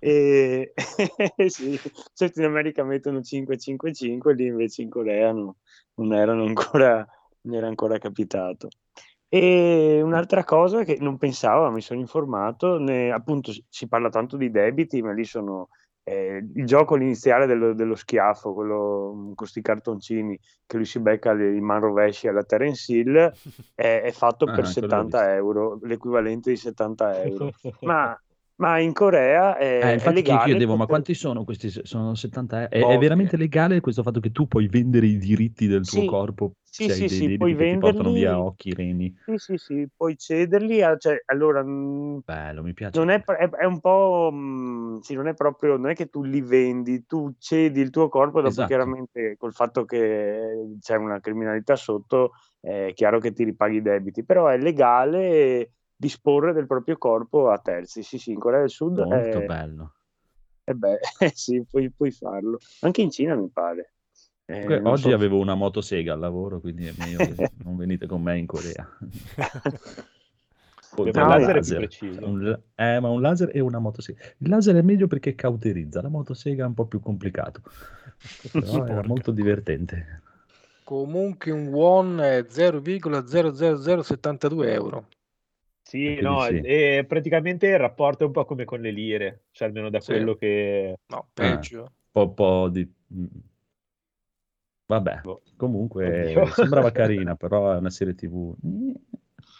E 0.00 0.72
sì, 1.46 1.80
certo 2.12 2.40
in 2.40 2.46
America 2.46 2.82
mettono 2.82 3.22
555, 3.22 4.34
lì 4.34 4.46
invece 4.46 4.82
in 4.82 4.90
Corea 4.90 5.30
no- 5.30 5.58
non 5.94 6.12
erano 6.12 6.42
ancora, 6.42 7.06
non 7.42 7.54
era 7.54 7.68
ancora 7.68 7.98
capitato. 7.98 8.66
E 9.28 10.00
un'altra 10.02 10.42
cosa 10.42 10.82
che 10.82 10.96
non 10.98 11.18
pensavo, 11.18 11.70
mi 11.70 11.82
sono 11.82 12.00
informato, 12.00 12.78
ne- 12.78 13.12
appunto 13.12 13.52
si 13.68 13.86
parla 13.86 14.08
tanto 14.08 14.36
di 14.36 14.50
debiti, 14.50 15.02
ma 15.02 15.12
lì 15.12 15.24
sono 15.24 15.68
eh, 16.08 16.36
il 16.54 16.64
gioco 16.66 16.96
iniziale 16.96 17.46
dello, 17.46 17.74
dello 17.74 17.94
schiaffo, 17.96 18.52
quello 18.54 19.10
con 19.12 19.34
questi 19.34 19.60
cartoncini 19.62 20.38
che 20.66 20.76
lui 20.76 20.84
si 20.86 21.00
becca 21.00 21.32
le- 21.32 21.54
i 21.56 21.60
man 21.60 21.80
rovesci 21.80 22.28
alla 22.28 22.44
Terence 22.44 22.92
Hill, 22.92 23.32
è, 23.74 24.02
è 24.02 24.12
fatto 24.12 24.50
Ah, 24.50 24.52
per 24.52 24.66
quello 24.76 24.96
l'ho 24.96 25.04
70 25.06 25.34
euro, 25.34 25.78
l'equivalente 25.82 26.50
di 26.50 26.56
70 26.56 27.22
euro. 27.24 27.50
Ma, 27.82 28.16
ma 28.56 28.78
in 28.80 28.92
Corea 28.92 29.56
è, 29.56 29.66
Eh, 29.78 29.92
è 29.98 30.10
infatti 30.10 30.22
che 30.22 30.36
legale. 30.36 30.38
chiedevo, 30.38 30.74
ma 30.76 30.86
poter- 30.86 30.86
quanti 30.86 31.12
sono 31.14 31.44
questi? 31.44 31.68
Sono 31.70 32.14
70 32.14 32.62
euro? 32.62 32.68
È, 32.70 32.86
è 32.94 32.98
Pochi. 32.98 32.98
veramente 32.98 33.36
legale 33.36 33.80
questo 33.80 34.02
fatto 34.02 34.20
che 34.20 34.30
tu 34.32 34.46
puoi 34.46 34.68
vendere 34.68 35.06
i 35.06 35.18
diritti 35.18 35.66
del 35.66 35.84
tuo 35.84 36.02
Sì, 36.02 36.04
corpo 36.04 36.52
sì, 36.62 36.88
hai 36.88 37.04
sì, 37.04 37.08
dei 37.08 37.22
sì, 37.22 37.30
puoi 37.32 37.54
che 37.54 37.66
ti 37.66 37.76
portano 37.76 38.10
via 38.10 38.38
venderli. 38.38 38.42
occhi, 38.42 38.72
reni? 38.72 39.14
Sì, 39.24 39.36
sì, 39.38 39.56
sì, 39.56 39.88
puoi 39.94 40.16
cederli. 40.16 40.82
a- 40.82 40.96
cioè, 40.96 41.22
allora, 41.26 41.62
mh, 41.64 42.22
Bello, 42.26 42.62
mi 42.62 42.72
piace. 42.74 43.00
non 43.00 43.08
è, 43.10 43.22
è, 43.24 43.48
è 43.50 43.64
un 43.64 43.80
po', 43.80 44.30
mh, 44.32 45.00
sì, 45.00 45.14
non 45.14 45.28
è 45.28 45.34
proprio, 45.34 45.76
non 45.76 45.90
è 45.90 45.94
che 45.94 46.06
tu 46.08 46.22
li 46.22 46.40
vendi, 46.40 47.04
tu 47.06 47.34
cedi 47.38 47.80
il 47.80 47.90
tuo 47.90 48.08
corpo, 48.08 48.40
dopo 48.40 48.62
Esatto. 48.62 48.64
chiaramente 48.64 49.36
col 49.36 49.52
fatto 49.52 49.84
che 49.84 50.76
c'è 50.80 50.96
una 50.96 51.20
criminalità 51.20 51.76
sotto, 51.76 52.32
è 52.60 52.92
chiaro 52.94 53.18
che 53.20 53.32
ti 53.32 53.44
ripaghi 53.44 53.76
i 53.76 53.82
debiti, 53.82 54.24
però 54.24 54.46
è 54.48 54.56
legale 54.58 55.72
disporre 55.96 56.52
del 56.52 56.66
proprio 56.66 56.98
corpo 56.98 57.50
a 57.50 57.58
terzi. 57.58 58.02
Sì, 58.02 58.18
sì, 58.18 58.32
in 58.32 58.38
Corea 58.38 58.60
del 58.60 58.70
Sud 58.70 58.98
Molto 58.98 59.40
è, 59.40 59.46
bello. 59.46 59.94
eh 60.64 60.74
beh, 60.74 60.98
sì, 61.34 61.64
puoi, 61.68 61.90
puoi 61.90 62.10
farlo. 62.10 62.58
Anche 62.80 63.02
in 63.02 63.10
Cina 63.10 63.34
mi 63.34 63.48
pare. 63.48 63.92
Eh, 64.44 64.78
non 64.78 64.92
oggi 64.92 65.08
so. 65.08 65.14
avevo 65.14 65.40
una 65.40 65.56
motosega 65.56 66.12
al 66.12 66.20
lavoro, 66.20 66.60
quindi 66.60 66.86
è 66.86 66.92
meglio 66.96 67.18
che 67.18 67.50
non 67.64 67.76
venite 67.76 68.06
con 68.06 68.22
me 68.22 68.38
in 68.38 68.46
Corea. 68.46 68.88
Oltre 70.98 71.20
un 71.20 71.28
laser 71.28 71.56
laser. 71.56 71.76
preciso. 71.78 72.26
Un 72.26 72.58
eh, 72.76 73.00
ma 73.00 73.10
un 73.10 73.20
laser 73.20 73.50
e 73.52 73.60
una 73.60 73.78
motosega. 73.78 74.18
Il 74.38 74.48
laser 74.48 74.76
è 74.76 74.82
meglio 74.82 75.08
perché 75.08 75.34
cauterizza, 75.34 76.00
la 76.00 76.08
motosega 76.08 76.64
è 76.64 76.66
un 76.66 76.72
po' 76.74 76.86
più 76.86 77.00
complicato. 77.00 77.60
Però 78.52 78.86
era 78.86 79.02
molto 79.04 79.32
divertente. 79.32 80.22
Comunque 80.84 81.50
un 81.50 81.66
won 81.66 82.20
è 82.20 82.46
0,00072 82.48 84.72
euro. 84.72 85.08
Sì, 85.86 85.98
Quindi 86.02 86.20
no, 86.22 86.40
sì. 86.42 86.60
e 86.62 87.04
praticamente 87.06 87.68
il 87.68 87.78
rapporto 87.78 88.24
è 88.24 88.26
un 88.26 88.32
po' 88.32 88.44
come 88.44 88.64
con 88.64 88.80
le 88.80 88.90
lire, 88.90 89.44
cioè 89.52 89.68
almeno 89.68 89.88
da 89.88 90.00
Sì. 90.00 90.12
quello 90.12 90.34
che... 90.34 90.96
No, 91.06 91.28
peggio. 91.32 91.92
po', 92.10 92.32
po' 92.32 92.68
di... 92.68 92.92
mm. 93.14 93.24
Vabbè, 94.86 95.20
Boh. 95.22 95.42
comunque 95.56 96.06
Oddio. 96.34 96.46
sembrava 96.46 96.90
carina, 96.92 97.34
però 97.36 97.72
è 97.72 97.76
una 97.76 97.90
serie 97.90 98.14
TV. 98.14 98.54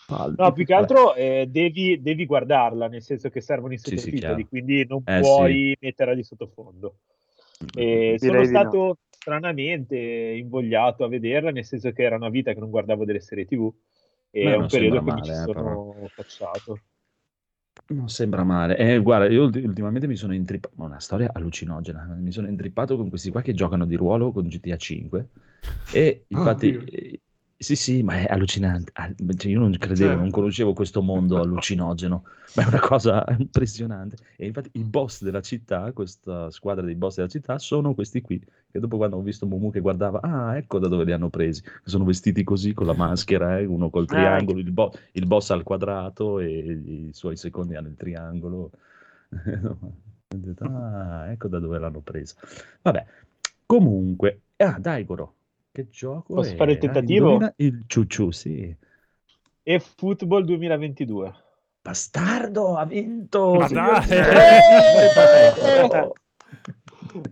Palpi. 0.07 0.41
No, 0.41 0.53
più 0.53 0.65
che 0.65 0.75
altro 0.75 1.15
eh, 1.15 1.47
devi, 1.49 2.01
devi 2.01 2.27
guardarla, 2.27 2.89
nel 2.89 3.03
senso 3.03 3.29
che 3.29 3.41
servono 3.41 3.73
i 3.73 3.79
Sì, 3.79 3.91
sì, 3.91 3.97
sottotitoli, 3.97 4.21
chiaro. 4.21 4.49
quindi 4.49 4.87
non 4.87 5.03
Eh, 5.05 5.21
puoi 5.21 5.77
metterla 5.81 6.15
di 6.15 6.23
sottofondo. 6.23 6.97
E 7.77 8.17
sono 8.19 8.31
Direi 8.33 8.47
di 8.47 8.53
no. 8.53 8.59
stato 8.61 8.99
stranamente 9.11 9.97
invogliato 9.97 11.05
a 11.05 11.09
vederla, 11.09 11.51
nel 11.51 11.65
senso 11.65 11.91
che 11.93 12.03
era 12.03 12.17
una 12.17 12.29
vita 12.29 12.53
che 12.53 12.61
non 12.61 12.71
guardavo 12.71 13.05
delle 13.05 13.21
serie 13.21 13.47
TV 13.47 13.73
è 14.41 14.55
un 14.55 14.69
periodo 14.69 15.03
che 15.03 15.13
mi 15.13 15.23
male, 15.23 15.23
ci 15.23 15.35
eh, 15.35 15.43
sono 15.43 16.11
cacciato. 16.15 16.81
Non 17.89 18.09
sembra 18.09 18.43
male. 18.43 18.77
Eh, 18.77 18.99
guarda, 18.99 19.29
io 19.29 19.45
ulti- 19.45 19.61
ultimamente 19.63 20.07
mi 20.09 20.17
sono 20.17 20.35
intrippato. 20.35 20.75
Ma 20.77 20.87
una 20.87 20.99
storia 21.01 21.31
allucinogena. 21.33 22.03
Mi 22.19 22.33
sono 22.33 22.49
intrippato 22.49 22.97
con 22.97 23.09
questi 23.09 23.31
qua 23.31 23.43
che 23.43 23.55
giocano 23.55 23.87
di 23.87 23.95
ruolo 23.95 24.33
con 24.33 24.49
GTA 24.49 24.77
5. 24.77 25.29
E 25.89 26.25
infatti, 26.29 26.73
Oddio. 26.73 26.81
Eh, 27.59 27.63
sì, 27.65 27.77
sì, 27.77 28.03
ma 28.03 28.19
è 28.19 28.27
allucinante. 28.27 28.91
Ah, 28.95 29.13
cioè, 29.37 29.51
io 29.51 29.61
non 29.61 29.73
credevo, 29.73 29.95
Certo. 29.95 30.21
non 30.21 30.31
conoscevo 30.31 30.73
questo 30.73 31.03
mondo 31.03 31.39
allucinogeno. 31.41 32.25
Ma 32.55 32.63
è 32.65 32.67
una 32.69 32.81
cosa 32.81 33.25
impressionante. 33.39 34.17
E 34.37 34.47
infatti, 34.47 34.71
i 34.75 34.83
boss 34.85 35.23
della 35.23 35.43
città, 35.43 35.93
questa 35.93 36.51
squadra 36.51 36.85
dei 36.85 36.95
boss 36.95 37.17
della 37.17 37.29
città, 37.29 37.59
sono 37.59 37.95
questi 37.95 38.21
qui. 38.21 38.43
Che 38.71 38.79
dopo, 38.79 38.97
quando 38.97 39.17
ho 39.17 39.23
visto 39.23 39.47
Mumu 39.47 39.71
che 39.71 39.81
guardava, 39.81 40.21
ah, 40.23 40.57
ecco 40.57 40.79
da 40.79 40.89
dove 40.89 41.05
li 41.05 41.13
hanno 41.13 41.29
presi. 41.31 41.63
Sono 41.85 42.05
vestiti 42.05 42.45
così 42.45 42.73
con 42.73 42.87
la 42.87 42.95
maschera, 42.95 43.59
eh, 43.59 43.65
uno 43.67 43.91
col 43.91 44.07
triangolo, 44.07 44.59
il, 44.59 44.71
bo- 44.71 44.93
il 45.13 45.27
boss 45.27 45.51
al 45.51 45.63
quadrato 45.63 46.41
e 46.41 46.49
i 46.49 47.11
suoi 47.13 47.37
secondi 47.37 47.75
hanno 47.77 47.89
il 47.89 47.97
triangolo. 47.97 48.71
Ah, 50.59 51.31
ecco 51.31 51.49
da 51.49 51.59
dove 51.61 51.79
l'hanno 51.79 52.01
presa. 52.01 52.35
Vabbè, 52.83 53.07
comunque, 53.65 54.43
ah, 54.57 54.77
Daigoro, 54.79 55.36
che 55.77 55.89
gioco 55.91 56.35
Posso 56.35 56.53
è? 56.53 56.57
fare 56.57 56.73
il 56.73 56.79
tentativo? 56.79 57.33
indovina 57.33 57.53
il 57.57 57.83
ciucciù, 57.87 58.31
sì. 58.31 58.75
E 59.63 59.79
Football 59.81 60.45
2022. 60.45 61.35
Bastardo, 61.83 62.77
ha 62.77 62.85
vinto! 62.87 63.55
Ma 63.55 63.69
signor 63.69 64.07
dai! 64.07 64.19
Daigoro! 65.15 66.13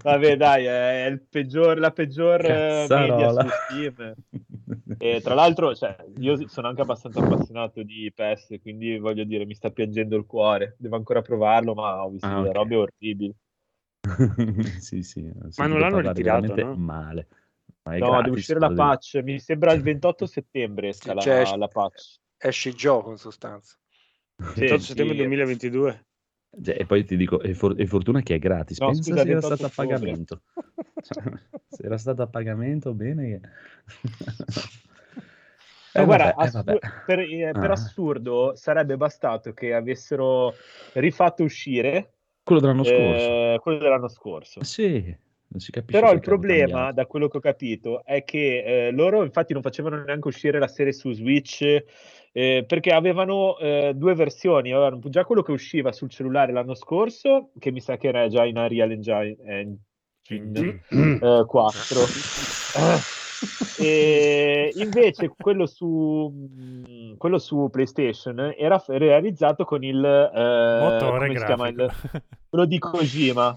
Vabbè, 0.02 0.36
dai, 0.36 0.64
è 0.64 1.06
il 1.06 1.20
peggior, 1.28 1.78
la 1.78 1.90
peggior 1.90 2.40
eh, 2.44 2.86
media 2.88 3.26
Cazzarola. 3.28 3.42
su 3.42 3.48
Steam. 3.48 4.14
E 4.98 5.20
tra 5.22 5.34
l'altro, 5.34 5.74
cioè, 5.74 5.96
io 6.18 6.46
sono 6.48 6.68
anche 6.68 6.82
abbastanza 6.82 7.20
appassionato 7.20 7.82
di 7.82 8.10
PES, 8.14 8.56
quindi 8.62 8.98
voglio 8.98 9.24
dire, 9.24 9.44
mi 9.46 9.54
sta 9.54 9.70
piangendo 9.70 10.16
il 10.16 10.26
cuore. 10.26 10.76
Devo 10.78 10.96
ancora 10.96 11.22
provarlo, 11.22 11.74
ma 11.74 12.04
ho 12.04 12.10
visto 12.10 12.26
Ah, 12.26 12.40
delle 12.40 12.52
robe 12.52 12.76
orribili. 12.76 13.34
sì, 14.80 15.02
sì, 15.02 15.30
Ma 15.56 15.66
non 15.66 15.80
l'hanno 15.80 16.00
ritirato, 16.00 16.54
no? 16.54 16.74
male. 16.76 17.26
Ma 17.84 17.96
è 17.96 17.98
No, 17.98 18.06
gratis, 18.06 18.24
deve 18.24 18.36
uscire 18.38 18.58
la 18.58 18.72
patch. 18.72 19.20
Mi 19.22 19.38
sembra 19.38 19.72
il 19.72 19.82
28 19.82 20.26
settembre 20.26 20.88
esca 20.88 21.10
Sì, 21.10 21.14
la, 21.14 21.20
cioè, 21.20 21.56
la 21.56 21.68
patch. 21.68 22.16
Esce 22.38 22.68
il 22.70 22.74
gioco 22.74 23.10
in 23.10 23.16
sostanza. 23.18 23.76
Sì, 24.36 24.60
28 24.60 24.78
sì. 24.78 24.86
settembre 24.86 25.16
2022. 25.16 26.06
Cioè, 26.62 26.76
e 26.78 26.86
poi 26.86 27.04
ti 27.04 27.16
dico, 27.16 27.40
è, 27.40 27.52
for- 27.52 27.76
è 27.76 27.84
fortuna 27.84 28.22
che 28.22 28.36
è 28.36 28.38
gratis. 28.38 28.78
No, 28.78 28.86
Pensa 28.86 29.02
scusa, 29.02 29.22
se 29.22 29.28
era 29.30 29.40
28 29.40 29.54
stato 29.56 29.66
a 29.66 29.84
pagamento. 29.86 30.42
Cioè, 31.02 31.22
se 31.68 31.82
era 31.82 31.98
stato 31.98 32.22
a 32.22 32.26
pagamento, 32.26 32.94
bene. 32.94 33.40
Eh, 35.96 36.04
guarda, 36.04 36.32
vabbè, 36.34 36.46
eh, 36.48 36.50
vabbè. 36.50 36.78
per, 37.06 37.18
eh, 37.20 37.52
per 37.52 37.70
Ah, 37.70 37.72
assurdo 37.72 38.54
sarebbe 38.56 38.96
bastato 38.96 39.52
che 39.52 39.74
avessero 39.74 40.54
rifatto 40.94 41.44
uscire 41.44 42.14
quello 42.42 42.60
dell'anno 42.60 42.82
scorso. 42.82 43.28
eh, 43.30 43.58
quello 43.60 43.78
dell'anno 43.78 44.08
scorso. 44.08 44.64
Sì, 44.64 45.16
non 45.54 45.60
si 45.60 45.70
capisce 45.70 46.00
Però 46.00 46.12
il 46.12 46.20
problema, 46.20 46.90
da 46.90 47.06
quello 47.06 47.28
che 47.28 47.36
ho 47.36 47.40
capito, 47.40 48.04
è 48.04 48.24
che 48.24 48.86
eh, 48.86 48.90
loro 48.90 49.22
infatti 49.22 49.52
non 49.52 49.62
facevano 49.62 50.02
neanche 50.02 50.28
uscire 50.28 50.58
la 50.58 50.66
serie 50.66 50.92
su 50.92 51.12
Switch 51.12 51.62
eh, 52.32 52.64
perché 52.66 52.90
avevano 52.90 53.56
eh, 53.58 53.92
due 53.94 54.14
versioni. 54.14 54.72
Avevano 54.72 54.98
già 55.04 55.24
quello 55.24 55.42
che 55.42 55.52
usciva 55.52 55.92
sul 55.92 56.10
cellulare 56.10 56.52
l'anno 56.52 56.74
scorso, 56.74 57.50
che 57.58 57.70
mi 57.70 57.80
sa 57.80 57.96
che 57.96 58.08
era 58.08 58.26
già 58.28 58.44
in 58.44 58.56
Unreal 58.56 58.90
Engine, 58.90 59.36
Engine 60.26 60.80
eh, 60.90 61.44
4. 61.46 62.00
E 63.76 64.72
invece 64.76 65.30
quello 65.36 65.66
su, 65.66 65.86
mh, 65.86 67.16
quello 67.16 67.38
su 67.38 67.68
PlayStation 67.70 68.54
era 68.56 68.82
realizzato 68.88 69.64
con 69.64 69.84
il 69.84 70.02
eh, 70.02 70.78
Motore 70.80 71.26
come 71.26 71.38
si 71.38 71.44
chiama? 71.44 71.68
Il- 71.68 71.74
grafico. 71.74 72.22
quello 72.48 72.64
di 72.64 72.78
Kojima. 72.78 73.56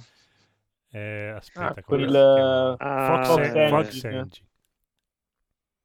Eh, 0.91 1.33
aspetta, 1.35 1.83
Ah, 1.85 1.95
il- 1.95 2.07
chiama? 2.07 2.75
Ah, 2.77 3.23
Fox, 3.23 3.27
Fox 3.27 3.55
En- 3.55 3.69
Fox 3.69 3.85
Engine. 3.93 4.17
Engine. 4.19 4.47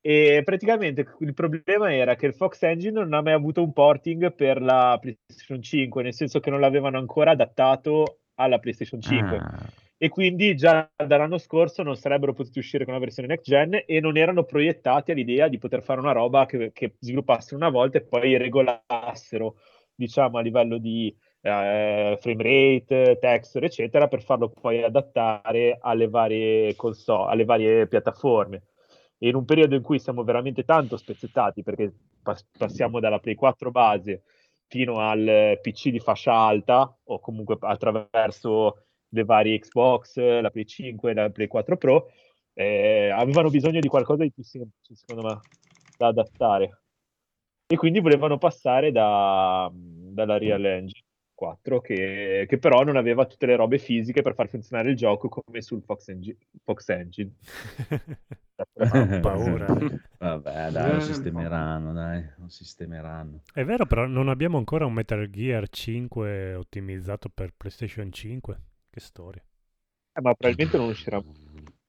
E 0.05 0.43
praticamente 0.45 1.15
il 1.21 1.33
problema 1.33 1.95
era 1.95 2.17
che 2.17 2.27
il 2.27 2.35
Fox 2.35 2.61
Engine 2.62 2.93
non 3.01 3.12
ha 3.15 3.23
mai 3.23 3.35
avuto 3.35 3.62
un 3.62 3.73
porting 3.73 4.35
per 4.35 4.61
la 4.61 4.99
PlayStation 5.01 5.62
5, 5.62 6.03
nel 6.03 6.12
senso 6.15 6.41
che 6.41 6.51
non 6.51 6.59
l'avevano 6.61 6.99
ancora 6.99 7.33
adattato 7.33 8.19
alla 8.35 8.59
PlayStation 8.59 9.01
5. 9.01 9.37
Ah, 9.37 9.67
E 9.97 10.09
quindi 10.09 10.57
già 10.57 10.91
dall'anno 10.97 11.38
scorso 11.38 11.85
non 11.85 11.95
sarebbero 11.95 12.33
potuti 12.33 12.59
uscire 12.59 12.83
con 12.85 12.95
una 12.95 13.03
versione 13.05 13.29
next 13.29 13.45
gen 13.45 13.85
e 13.87 14.01
non 14.01 14.17
erano 14.17 14.43
proiettati 14.43 15.12
all'idea 15.12 15.47
di 15.47 15.59
poter 15.59 15.85
fare 15.85 16.01
una 16.01 16.11
roba 16.11 16.45
che, 16.47 16.73
che 16.73 16.97
sviluppassero 16.99 17.55
una 17.57 17.69
volta 17.71 17.99
e 17.99 18.03
poi 18.03 18.37
regolassero 18.37 19.59
diciamo, 19.95 20.38
a 20.38 20.41
livello 20.41 20.79
di 20.79 21.15
eh, 21.42 22.18
frame 22.20 22.42
rate, 22.42 23.18
texture, 23.20 23.66
eccetera, 23.66 24.09
per 24.09 24.22
farlo 24.22 24.48
poi 24.48 24.83
adattare 24.83 25.78
alle 25.81 26.09
varie 26.09 26.74
console, 26.76 27.31
alle 27.33 27.44
varie 27.44 27.87
piattaforme. 27.88 28.62
E 29.18 29.28
in 29.28 29.35
un 29.35 29.44
periodo 29.44 29.74
in 29.74 29.83
cui 29.83 29.98
siamo 29.98 30.24
veramente 30.24 30.64
tanto 30.64 30.96
spezzettati, 30.96 31.62
perché 31.62 31.92
pas- 32.22 32.46
passiamo 32.57 33.00
dalla 33.00 33.18
Play 33.18 33.35
4 33.35 33.70
base 33.70 34.22
fino 34.66 34.98
al 35.00 35.59
PC 35.61 35.90
di 35.90 36.00
fascia 36.00 36.33
alta, 36.33 36.96
o 37.05 37.20
comunque 37.20 37.57
attraverso 37.61 38.85
le 39.09 39.24
varie 39.24 39.59
Xbox, 39.59 40.16
la 40.16 40.50
Play 40.50 40.64
5, 40.64 41.14
la 41.14 41.31
Play 41.31 41.46
4 41.46 41.76
Pro, 41.76 42.11
eh, 42.55 43.11
avevano 43.11 43.50
bisogno 43.50 43.81
di 43.81 43.88
qualcosa 43.88 44.22
di 44.22 44.33
più 44.33 44.42
semplice, 44.42 44.94
secondo 44.94 45.28
me, 45.28 45.40
da 45.98 46.07
adattare. 46.09 46.83
E 47.66 47.76
quindi 47.76 48.00
volevano 48.00 48.38
passare 48.38 48.92
da, 48.92 49.70
dalla 49.72 50.38
Real 50.38 50.64
Engine 50.64 51.11
4, 51.42 51.81
che, 51.81 52.44
che 52.48 52.59
però 52.59 52.85
non 52.85 52.94
aveva 52.94 53.26
tutte 53.26 53.46
le 53.46 53.57
robe 53.57 53.78
fisiche 53.78 54.22
per 54.22 54.35
far 54.35 54.48
funzionare 54.48 54.90
il 54.90 54.96
gioco 54.96 55.28
come 55.28 55.61
sul 55.61 55.83
Fox, 55.83 56.09
Engi- 56.09 56.38
Fox 56.62 56.88
Engine. 56.90 57.33
Ho 58.78 59.20
paura. 59.20 59.66
Vabbè, 60.18 60.70
dai, 60.70 60.92
lo 60.94 61.00
sistemeranno, 61.00 61.92
dai, 61.92 62.24
lo 62.37 62.48
sistemeranno. 62.48 63.42
È 63.52 63.64
vero, 63.64 63.87
però 63.87 64.07
non 64.07 64.28
abbiamo 64.28 64.57
ancora 64.57 64.87
un 64.87 64.92
Metal 64.92 65.28
Gear 65.31 65.68
5 65.68 66.55
ottimizzato 66.55 67.28
per 67.28 67.52
PlayStation 67.57 68.12
5. 68.12 68.61
Che 68.88 69.00
storia. 69.00 69.42
Eh, 70.12 70.20
ma 70.20 70.35
probabilmente 70.35 70.76
non 70.76 70.88
uscirà. 70.90 71.20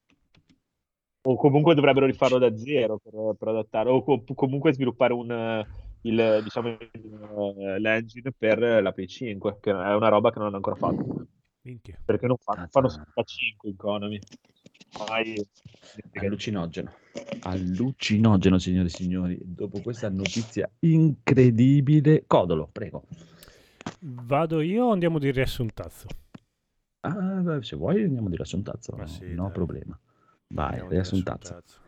O 1.25 1.37
comunque 1.37 1.73
dovrebbero 1.73 2.05
rifarlo 2.05 2.37
da 2.37 2.53
zero 2.57 2.99
per, 3.01 3.13
per 3.39 3.47
adattare, 3.47 3.89
o 3.89 4.03
co- 4.03 4.25
comunque 4.35 4.73
sviluppare 4.73 5.13
un, 5.13 5.65
il, 6.03 6.41
diciamo, 6.43 6.69
il, 6.69 7.55
eh, 7.57 7.79
l'engine 7.79 8.31
per 8.31 8.59
la 8.59 8.91
Play 8.91 9.07
5, 9.07 9.57
che 9.59 9.71
è 9.71 9.93
una 9.93 10.07
roba 10.09 10.31
che 10.31 10.37
non 10.37 10.47
hanno 10.47 10.57
ancora 10.57 10.75
fatto. 10.75 11.27
Minchia. 11.61 11.97
Perché 12.03 12.27
non 12.27 12.37
fanno, 12.37 12.67
fanno 12.69 12.89
solo 12.89 13.05
la 13.13 13.23
5 13.23 13.69
in 13.69 13.75
Konami. 13.75 14.19
Ormai- 14.99 15.47
Allucinogeno. 16.13 16.91
Allucinogeno, 17.41 18.57
signori 18.57 18.87
e 18.87 18.89
signori. 18.89 19.37
Dopo 19.41 19.79
questa 19.81 20.09
notizia 20.09 20.69
incredibile. 20.79 22.23
Codolo, 22.27 22.67
prego. 22.71 23.05
Vado 23.99 24.61
io 24.61 24.85
o 24.85 24.91
andiamo 24.91 25.19
di 25.19 25.31
riassuntazzo? 25.31 26.07
Ah, 27.01 27.61
se 27.61 27.75
vuoi 27.75 28.03
andiamo 28.03 28.29
di 28.29 28.35
riassuntazzo, 28.35 29.05
sì, 29.05 29.33
no 29.33 29.43
dai. 29.43 29.51
problema. 29.51 29.99
Vai, 30.47 30.67
Andiamo 30.67 30.89
di 30.89 30.95
riassuntazzo. 30.95 31.81